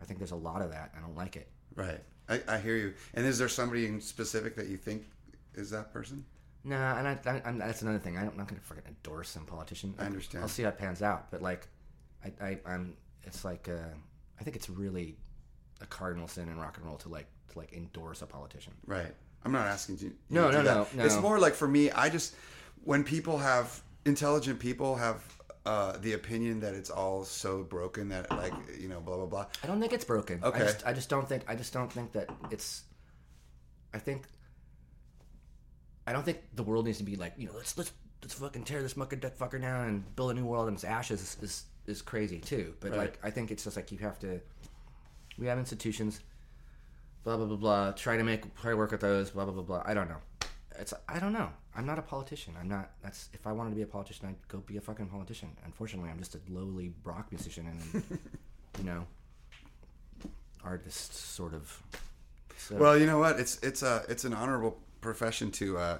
I 0.00 0.04
think 0.04 0.18
there's 0.18 0.32
a 0.32 0.36
lot 0.36 0.62
of 0.62 0.70
that. 0.70 0.92
I 0.96 1.00
don't 1.00 1.16
like 1.16 1.36
it. 1.36 1.48
Right. 1.74 2.00
I, 2.28 2.40
I 2.46 2.58
hear 2.58 2.76
you. 2.76 2.94
And 3.14 3.26
is 3.26 3.38
there 3.38 3.48
somebody 3.48 3.86
in 3.86 4.00
specific 4.00 4.56
that 4.56 4.68
you 4.68 4.76
think 4.76 5.06
is 5.58 5.70
that 5.70 5.92
person? 5.92 6.24
Nah, 6.64 6.98
and 6.98 7.08
I, 7.08 7.18
I, 7.26 7.42
I'm, 7.44 7.58
that's 7.58 7.82
another 7.82 7.98
thing. 7.98 8.16
I 8.16 8.20
don't, 8.22 8.32
I'm 8.32 8.36
not 8.36 8.48
going 8.48 8.60
to 8.60 8.66
fucking 8.66 8.84
endorse 8.86 9.30
some 9.30 9.44
politician. 9.44 9.94
I 9.98 10.04
understand. 10.04 10.42
I'll 10.42 10.48
see 10.48 10.62
how 10.62 10.70
it 10.70 10.78
pans 10.78 11.02
out. 11.02 11.30
But 11.30 11.42
like, 11.42 11.68
I, 12.24 12.32
I 12.44 12.58
I'm. 12.66 12.96
It's 13.22 13.44
like 13.44 13.68
uh, 13.68 13.94
I 14.40 14.44
think 14.44 14.56
it's 14.56 14.70
really 14.70 15.16
a 15.80 15.86
cardinal 15.86 16.28
sin 16.28 16.48
in 16.48 16.58
rock 16.58 16.76
and 16.76 16.86
roll 16.86 16.96
to 16.98 17.08
like 17.08 17.26
to 17.52 17.58
like 17.58 17.72
endorse 17.72 18.22
a 18.22 18.26
politician. 18.26 18.72
Right. 18.86 19.14
I'm 19.44 19.52
not 19.52 19.66
asking 19.66 19.98
you. 19.98 20.12
No, 20.30 20.50
to 20.50 20.58
no, 20.58 20.62
no, 20.62 20.86
no. 20.94 21.04
It's 21.04 21.20
more 21.20 21.38
like 21.38 21.54
for 21.54 21.68
me, 21.68 21.90
I 21.90 22.08
just 22.08 22.34
when 22.84 23.04
people 23.04 23.38
have 23.38 23.82
intelligent 24.04 24.58
people 24.58 24.96
have 24.96 25.22
uh, 25.64 25.96
the 25.98 26.14
opinion 26.14 26.60
that 26.60 26.74
it's 26.74 26.90
all 26.90 27.24
so 27.24 27.62
broken 27.62 28.08
that 28.08 28.30
like 28.30 28.52
you 28.78 28.88
know 28.88 29.00
blah 29.00 29.16
blah 29.16 29.26
blah. 29.26 29.46
I 29.62 29.66
don't 29.66 29.80
think 29.80 29.92
it's 29.92 30.04
broken. 30.04 30.42
Okay. 30.42 30.60
I 30.60 30.64
just, 30.64 30.86
I 30.86 30.92
just 30.92 31.08
don't 31.08 31.28
think. 31.28 31.44
I 31.46 31.54
just 31.54 31.72
don't 31.72 31.92
think 31.92 32.12
that 32.12 32.30
it's. 32.50 32.82
I 33.94 33.98
think. 33.98 34.24
I 36.08 36.12
don't 36.12 36.24
think 36.24 36.38
the 36.54 36.62
world 36.62 36.86
needs 36.86 36.98
to 36.98 37.04
be 37.04 37.16
like 37.16 37.34
you 37.36 37.46
know 37.46 37.52
let's 37.56 37.76
let's 37.76 37.92
let's 38.22 38.34
fucking 38.34 38.64
tear 38.64 38.82
this 38.82 38.96
mucker 38.96 39.16
duck 39.16 39.36
fucker 39.36 39.60
down 39.60 39.88
and 39.88 40.16
build 40.16 40.30
a 40.30 40.34
new 40.34 40.44
world 40.46 40.68
and 40.68 40.74
its 40.76 40.84
ashes 40.84 41.20
is 41.20 41.36
is, 41.42 41.64
is 41.86 42.02
crazy 42.02 42.38
too. 42.38 42.74
But 42.80 42.90
Right. 42.92 42.98
like 42.98 43.18
I 43.22 43.30
think 43.30 43.50
it's 43.50 43.64
just 43.64 43.76
like 43.76 43.92
you 43.92 43.98
have 43.98 44.18
to. 44.20 44.40
We 45.38 45.46
have 45.46 45.58
institutions. 45.58 46.20
Blah 47.24 47.36
blah 47.36 47.46
blah 47.46 47.56
blah. 47.56 47.92
Try 47.92 48.16
to 48.16 48.24
make 48.24 48.42
try 48.60 48.70
to 48.70 48.76
work 48.76 48.90
with 48.90 49.00
those. 49.02 49.30
Blah 49.30 49.44
blah 49.44 49.52
blah 49.54 49.62
blah. 49.62 49.82
I 49.84 49.92
don't 49.94 50.08
know. 50.08 50.20
It's 50.78 50.94
I 51.08 51.18
don't 51.18 51.32
know. 51.32 51.50
I'm 51.76 51.84
not 51.86 51.98
a 51.98 52.02
politician. 52.02 52.54
I'm 52.58 52.68
not. 52.68 52.90
That's 53.02 53.28
if 53.34 53.46
I 53.46 53.52
wanted 53.52 53.70
to 53.70 53.76
be 53.76 53.82
a 53.82 53.86
politician, 53.86 54.28
I'd 54.28 54.48
go 54.48 54.58
be 54.58 54.78
a 54.78 54.80
fucking 54.80 55.08
politician. 55.08 55.50
Unfortunately, 55.64 56.08
I'm 56.10 56.18
just 56.18 56.34
a 56.34 56.40
lowly 56.48 56.92
rock 57.04 57.30
musician, 57.30 57.66
and 57.66 58.02
you 58.78 58.84
know, 58.84 59.06
artist 60.64 61.14
sort 61.14 61.54
of. 61.54 61.82
So 62.56 62.76
Well, 62.76 62.96
you 62.98 63.06
know 63.06 63.18
what? 63.18 63.38
It's 63.38 63.58
it's 63.62 63.82
a 63.82 64.04
it's 64.08 64.24
an 64.24 64.32
honorable 64.34 64.80
profession 65.00 65.50
to 65.52 65.78
uh, 65.78 65.98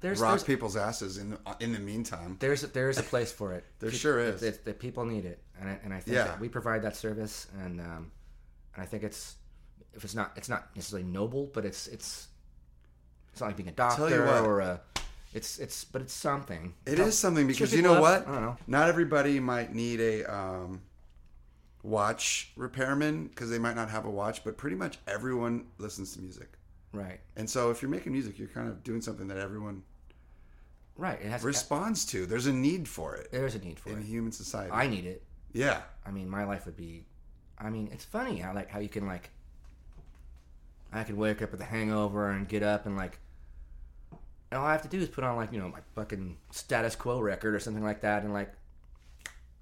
there's 0.00 0.20
rock 0.20 0.32
there's, 0.32 0.44
people's 0.44 0.76
asses 0.76 1.18
in 1.18 1.30
the, 1.30 1.38
in 1.60 1.72
the 1.72 1.78
meantime. 1.78 2.36
there's 2.40 2.62
there 2.62 2.90
is 2.90 2.98
a 2.98 3.02
place 3.02 3.30
for 3.32 3.52
it. 3.52 3.64
There 3.78 3.90
Pe- 3.90 3.96
sure 3.96 4.18
is. 4.18 4.40
That 4.40 4.78
people 4.78 5.04
need 5.04 5.24
it, 5.24 5.40
and 5.60 5.68
I, 5.68 5.78
and 5.84 5.94
I 5.94 6.00
think 6.00 6.16
Yeah. 6.16 6.24
that 6.24 6.40
we 6.40 6.48
provide 6.48 6.82
that 6.82 6.96
service, 6.96 7.46
and 7.64 7.80
um, 7.80 8.10
and 8.74 8.82
I 8.82 8.86
think 8.86 9.02
it's 9.04 9.36
if 9.94 10.04
it's 10.04 10.14
not 10.14 10.32
it's 10.36 10.48
not 10.48 10.74
necessarily 10.74 11.08
noble, 11.08 11.50
but 11.52 11.64
it's 11.64 11.86
it's 11.86 12.28
it's 13.32 13.40
not 13.40 13.46
like 13.48 13.56
being 13.56 13.68
a 13.68 13.72
doctor 13.72 14.26
what. 14.26 14.44
or 14.44 14.60
a 14.60 14.80
it's 15.34 15.58
it's 15.58 15.84
but 15.84 16.02
it's 16.02 16.12
something. 16.12 16.74
It 16.84 16.98
is 16.98 17.16
something 17.18 17.46
because 17.46 17.72
you 17.74 17.82
know 17.82 18.00
what? 18.00 18.26
I 18.28 18.32
don't 18.32 18.42
know. 18.42 18.56
Not 18.66 18.88
everybody 18.88 19.40
might 19.40 19.72
need 19.74 20.00
a 20.00 20.24
um, 20.24 20.82
watch 21.82 22.52
repairman 22.56 23.28
because 23.28 23.50
they 23.50 23.58
might 23.58 23.76
not 23.76 23.90
have 23.90 24.04
a 24.04 24.10
watch, 24.10 24.44
but 24.44 24.56
pretty 24.56 24.76
much 24.76 24.98
everyone 25.06 25.66
listens 25.78 26.12
to 26.14 26.20
music. 26.20 26.52
Right, 26.92 27.20
And 27.36 27.48
so 27.48 27.70
if 27.70 27.80
you're 27.80 27.90
making 27.90 28.12
music, 28.12 28.38
you're 28.38 28.48
kind 28.48 28.68
of 28.68 28.84
doing 28.84 29.00
something 29.00 29.26
that 29.28 29.38
everyone 29.38 29.82
right. 30.96 31.18
It 31.22 31.28
has 31.30 31.42
responds 31.42 32.04
to. 32.06 32.26
There's 32.26 32.46
a 32.46 32.52
need 32.52 32.86
for 32.86 33.16
it 33.16 33.28
there's 33.32 33.54
a 33.54 33.58
need 33.60 33.78
for 33.80 33.88
it. 33.88 33.92
in 33.94 33.98
it. 34.00 34.04
human 34.04 34.30
society. 34.32 34.70
I 34.72 34.86
need 34.88 35.06
it. 35.06 35.22
yeah. 35.52 35.80
I 36.04 36.10
mean, 36.10 36.28
my 36.28 36.44
life 36.44 36.66
would 36.66 36.76
be. 36.76 37.06
I 37.58 37.70
mean, 37.70 37.88
it's 37.92 38.04
funny 38.04 38.36
how 38.36 38.52
like 38.54 38.70
how 38.70 38.78
you 38.80 38.88
can 38.90 39.06
like. 39.06 39.30
I 40.92 41.04
could 41.04 41.16
wake 41.16 41.40
up 41.40 41.50
with 41.52 41.60
a 41.62 41.64
hangover 41.64 42.28
and 42.30 42.46
get 42.48 42.62
up 42.62 42.84
and 42.86 42.96
like. 42.96 43.18
And 44.50 44.60
all 44.60 44.66
I 44.66 44.72
have 44.72 44.82
to 44.82 44.88
do 44.88 44.98
is 44.98 45.08
put 45.08 45.24
on 45.24 45.36
like 45.36 45.50
you 45.52 45.58
know 45.58 45.68
my 45.68 45.80
fucking 45.94 46.36
status 46.50 46.94
quo 46.94 47.20
record 47.20 47.54
or 47.54 47.58
something 47.60 47.82
like 47.84 48.02
that, 48.02 48.22
and 48.24 48.32
like. 48.34 48.52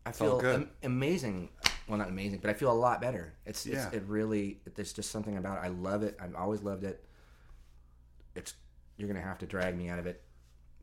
I 0.04 0.12
feel 0.12 0.40
am- 0.44 0.70
amazing. 0.82 1.50
Well, 1.86 1.98
not 1.98 2.08
amazing, 2.08 2.40
but 2.40 2.50
I 2.50 2.54
feel 2.54 2.72
a 2.72 2.74
lot 2.74 3.00
better. 3.00 3.34
It's, 3.44 3.66
Yeah. 3.66 3.86
it's 3.86 3.96
it 3.96 4.02
really. 4.06 4.60
There's 4.74 4.92
just 4.92 5.10
something 5.10 5.36
about 5.36 5.58
it. 5.58 5.66
I 5.66 5.68
love 5.68 6.02
it. 6.02 6.16
I've 6.20 6.34
always 6.34 6.62
loved 6.62 6.84
it. 6.84 7.04
It's 8.34 8.54
you're 8.96 9.08
gonna 9.08 9.20
have 9.20 9.38
to 9.38 9.46
drag 9.46 9.76
me 9.76 9.88
out 9.88 9.98
of 9.98 10.06
it, 10.06 10.22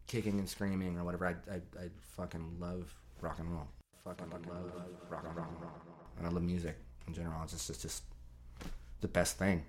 kicking 0.07 0.39
and 0.39 0.47
screaming 0.49 0.97
or 0.97 1.03
whatever. 1.03 1.27
I 1.27 1.35
I, 1.51 1.55
I 1.55 1.89
fucking 2.15 2.57
love 2.59 2.93
rock 3.21 3.39
and 3.39 3.51
roll. 3.51 3.67
Fucking 4.03 4.29
love 4.29 4.71
rock 5.09 5.25
and 5.27 5.35
roll. 5.37 5.47
And 6.17 6.27
I 6.27 6.29
love 6.29 6.43
music 6.43 6.77
in 7.07 7.13
general. 7.13 7.41
It's 7.43 7.53
just 7.53 7.69
it's 7.69 7.81
just 7.81 8.03
the 9.01 9.07
best 9.07 9.37
thing. 9.37 9.63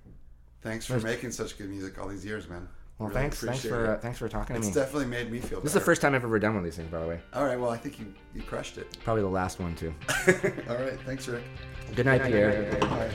Thanks 0.62 0.86
for 0.86 0.98
making 1.00 1.30
such 1.30 1.56
good 1.56 1.68
music 1.70 1.98
all 1.98 2.08
these 2.08 2.24
years, 2.24 2.48
man. 2.48 2.68
Well, 2.98 3.10
Really 3.10 3.20
thanks 3.20 3.40
thanks 3.40 3.64
for 3.64 3.92
uh, 3.92 3.98
thanks 4.00 4.18
for 4.18 4.28
talking 4.28 4.56
to 4.56 4.60
me. 4.60 4.66
It's 4.66 4.74
definitely 4.74 5.06
made 5.06 5.30
me 5.30 5.38
feel 5.38 5.60
this 5.60 5.70
is 5.70 5.74
the 5.74 5.80
first 5.80 6.02
time 6.02 6.16
I've 6.16 6.24
ever 6.24 6.38
done 6.40 6.54
one 6.54 6.58
of 6.58 6.64
these 6.64 6.74
things, 6.76 6.90
by 6.90 7.00
the 7.00 7.06
way. 7.06 7.20
All 7.32 7.44
right. 7.44 7.58
Well, 7.58 7.70
I 7.70 7.76
think 7.76 8.00
you 8.00 8.12
you 8.34 8.42
crushed 8.42 8.76
it. 8.76 8.96
Probably 9.04 9.22
the 9.22 9.28
last 9.28 9.60
one 9.60 9.76
too. 9.76 9.94
all 10.68 10.76
right. 10.76 10.98
Thanks, 11.06 11.28
Rick. 11.28 11.44
Good 11.94 12.06
night, 12.06 12.24
Pierre. 12.24 12.76
Bye. 12.80 13.10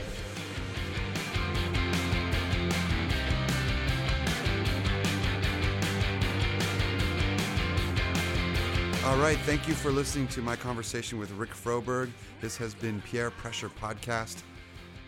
All 9.04 9.18
right, 9.18 9.36
thank 9.40 9.68
you 9.68 9.74
for 9.74 9.90
listening 9.90 10.26
to 10.28 10.40
my 10.40 10.56
conversation 10.56 11.18
with 11.18 11.30
Rick 11.32 11.50
Froberg. 11.50 12.10
This 12.40 12.56
has 12.56 12.74
been 12.74 13.02
Pierre 13.02 13.30
Pressure 13.30 13.68
Podcast. 13.68 14.42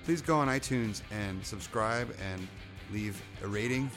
Please 0.05 0.21
go 0.21 0.37
on 0.37 0.49
iTunes 0.49 1.01
and 1.11 1.43
subscribe 1.43 2.15
and 2.23 2.47
leave 2.93 3.23
a 3.43 3.49
rating. 3.49 3.91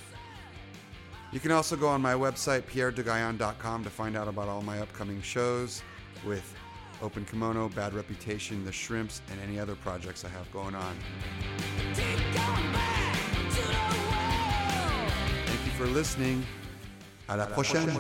You 1.34 1.42
can 1.42 1.52
also 1.52 1.76
go 1.76 1.90
on 1.90 2.02
my 2.02 2.14
website, 2.14 2.62
pierredegaillon.com, 2.62 3.84
to 3.84 3.90
find 3.90 4.16
out 4.16 4.30
about 4.30 4.48
all 4.48 4.62
my 4.62 4.80
upcoming 4.80 5.22
shows 5.22 5.84
with 6.26 6.56
Open 7.02 7.26
Kimono, 7.26 7.68
Bad 7.68 7.94
Reputation, 7.94 8.64
The 8.64 8.72
Shrimps, 8.72 9.22
and 9.30 9.40
any 9.42 9.60
other 9.60 9.76
projects 9.76 10.24
I 10.24 10.30
have 10.30 10.50
going 10.54 10.76
on. 10.76 10.96
Thank 15.46 15.66
you 15.66 15.72
for 15.78 15.88
listening. 15.88 16.46
À 17.28 17.36
la 17.36 17.46
prochaine. 17.48 17.92